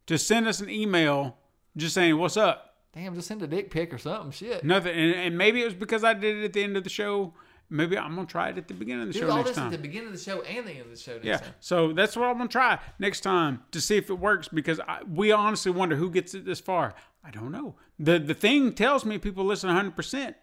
to 0.07 0.17
send 0.17 0.47
us 0.47 0.61
an 0.61 0.69
email 0.69 1.37
just 1.77 1.93
saying, 1.93 2.17
What's 2.17 2.37
up? 2.37 2.70
Damn, 2.93 3.15
just 3.15 3.27
send 3.27 3.41
a 3.41 3.47
dick 3.47 3.71
pic 3.71 3.93
or 3.93 3.97
something. 3.97 4.31
Shit. 4.31 4.63
Nothing. 4.65 4.93
And, 4.97 5.13
and 5.15 5.37
maybe 5.37 5.61
it 5.61 5.65
was 5.65 5.73
because 5.73 6.03
I 6.03 6.13
did 6.13 6.37
it 6.37 6.43
at 6.45 6.53
the 6.53 6.63
end 6.63 6.75
of 6.75 6.83
the 6.83 6.89
show. 6.89 7.33
Maybe 7.69 7.97
I'm 7.97 8.15
going 8.15 8.27
to 8.27 8.31
try 8.31 8.49
it 8.49 8.57
at 8.57 8.67
the 8.67 8.73
beginning 8.73 9.03
of 9.03 9.07
the 9.07 9.13
Do 9.13 9.19
show 9.19 9.29
all 9.29 9.37
next 9.37 9.49
this 9.51 9.57
time. 9.57 9.67
at 9.67 9.71
the 9.71 9.77
beginning 9.77 10.07
of 10.07 10.13
the 10.13 10.19
show 10.19 10.41
and 10.41 10.67
the 10.67 10.71
end 10.71 10.81
of 10.81 10.89
the 10.89 10.97
show 10.97 11.13
next 11.13 11.25
Yeah, 11.25 11.37
time. 11.37 11.53
so 11.61 11.93
that's 11.93 12.17
what 12.17 12.25
I'm 12.27 12.35
gonna 12.37 12.49
try 12.49 12.79
next 12.99 13.21
time 13.21 13.61
to 13.71 13.79
see 13.79 13.95
if 13.95 14.09
it 14.09 14.15
works 14.19 14.49
because 14.49 14.81
I, 14.81 15.03
we 15.09 15.31
honestly 15.31 15.71
wonder 15.71 15.95
who 15.95 16.09
gets 16.09 16.33
it 16.33 16.43
this 16.43 16.59
far. 16.59 16.93
I 17.23 17.31
don't 17.31 17.53
know. 17.53 17.75
the 17.97 18.19
The 18.19 18.33
thing 18.33 18.73
tells 18.73 19.05
me 19.05 19.17
people 19.19 19.45
listen 19.45 19.67
100. 19.69 19.95
percent 19.95 20.35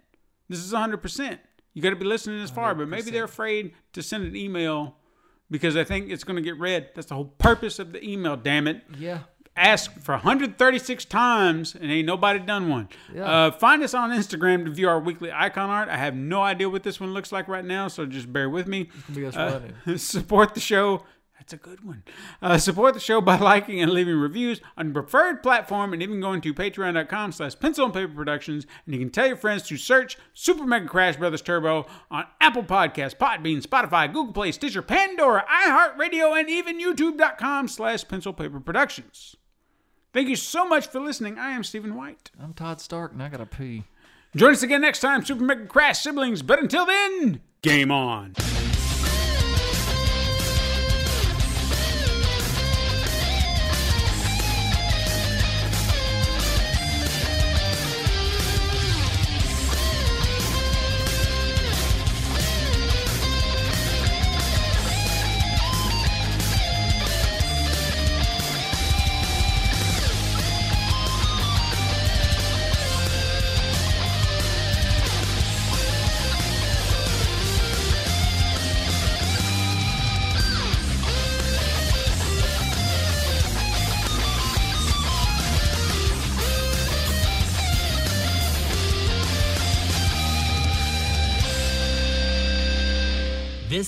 This 0.49 0.59
is 0.65 0.73
100. 0.73 1.03
percent 1.03 1.39
You 1.75 1.83
got 1.83 1.91
to 1.91 1.97
be 1.97 2.07
listening 2.07 2.41
this 2.41 2.51
far, 2.51 2.75
but 2.75 2.89
maybe 2.89 3.11
they're 3.11 3.25
afraid 3.25 3.75
to 3.93 4.03
send 4.03 4.25
an 4.27 4.35
email 4.35 4.97
because 5.51 5.75
they 5.75 5.85
think 5.85 6.09
it's 6.11 6.25
going 6.25 6.37
to 6.37 6.43
get 6.43 6.59
read. 6.59 6.89
That's 6.95 7.09
the 7.09 7.15
whole 7.15 7.27
purpose 7.27 7.79
of 7.79 7.93
the 7.93 8.03
email. 8.03 8.37
Damn 8.39 8.67
it! 8.69 8.85
Yeah. 8.99 9.19
Ask 9.59 9.99
for 10.01 10.13
136 10.13 11.05
times 11.07 11.75
and 11.75 11.91
ain't 11.91 12.07
nobody 12.07 12.39
done 12.39 12.69
one. 12.69 12.89
Yeah. 13.15 13.25
Uh, 13.25 13.51
find 13.51 13.83
us 13.83 13.93
on 13.93 14.11
Instagram 14.11 14.65
to 14.65 14.71
view 14.71 14.89
our 14.89 15.01
weekly 15.01 15.33
icon 15.33 15.69
art. 15.69 15.89
I 15.89 15.97
have 15.97 16.15
no 16.15 16.43
idea 16.43 16.71
what 16.71 16.85
this 16.85 17.01
one 17.01 17.13
looks 17.13 17.33
like 17.33 17.49
right 17.49 17.65
now, 17.65 17.89
so 17.89 18.07
just 18.07 18.33
bear 18.33 18.49
with 18.49 18.67
me. 18.69 18.91
Uh, 19.35 19.61
support 19.97 20.55
the 20.55 20.61
show. 20.61 21.03
That's 21.39 21.53
a 21.53 21.57
good 21.57 21.83
one. 21.83 22.03
Uh, 22.43 22.59
support 22.59 22.93
the 22.93 23.01
show 23.01 23.23
by 23.23 23.37
liking 23.39 23.81
and 23.81 23.91
leaving 23.91 24.17
reviews 24.17 24.61
on 24.77 24.93
preferred 24.93 25.43
platform 25.43 25.95
and 25.95 26.03
even 26.03 26.21
going 26.21 26.43
to 26.43 26.53
patreon.com 26.53 27.33
slash 27.33 27.59
pencil 27.59 27.87
and 27.87 27.95
paper 27.95 28.13
productions. 28.13 28.67
And 28.85 28.95
you 28.95 29.01
can 29.01 29.09
tell 29.09 29.27
your 29.27 29.37
friends 29.37 29.63
to 29.69 29.79
search 29.79 30.19
Super 30.35 30.67
Mega 30.67 30.87
Crash 30.87 31.17
Brothers 31.17 31.41
Turbo 31.41 31.87
on 32.11 32.27
Apple 32.41 32.65
Podcasts, 32.65 33.17
Podbean, 33.17 33.65
Spotify, 33.65 34.13
Google 34.13 34.35
Play, 34.35 34.53
Stitcher, 34.53 34.83
Pandora, 34.83 35.47
iHeartRadio, 35.67 36.39
and 36.39 36.51
even 36.51 36.79
youtube.com 36.79 37.69
slash 37.69 38.07
pencil 38.07 38.35
paper 38.35 38.61
productions. 38.61 39.38
Thank 40.13 40.29
you 40.29 40.37
so 40.37 40.67
much 40.67 40.87
for 40.89 41.01
listening. 41.01 41.39
I 41.39 41.51
am 41.51 41.63
Stephen 41.63 41.95
White. 41.95 42.31
I'm 42.43 42.55
Todd 42.55 42.81
Stark 42.81 43.13
and 43.13 43.23
I 43.23 43.29
gotta 43.29 43.47
pee. 43.47 43.85
Join 44.37 44.53
us 44.53 44.63
again 44.63 44.81
next 44.81 45.01
time, 45.01 45.25
Super 45.25 45.45
Mega 45.45 45.67
Crash 45.67 46.01
siblings. 46.01 46.43
But 46.43 46.61
until 46.61 46.87
then, 46.87 47.41
game 47.63 47.91
on. 47.91 48.35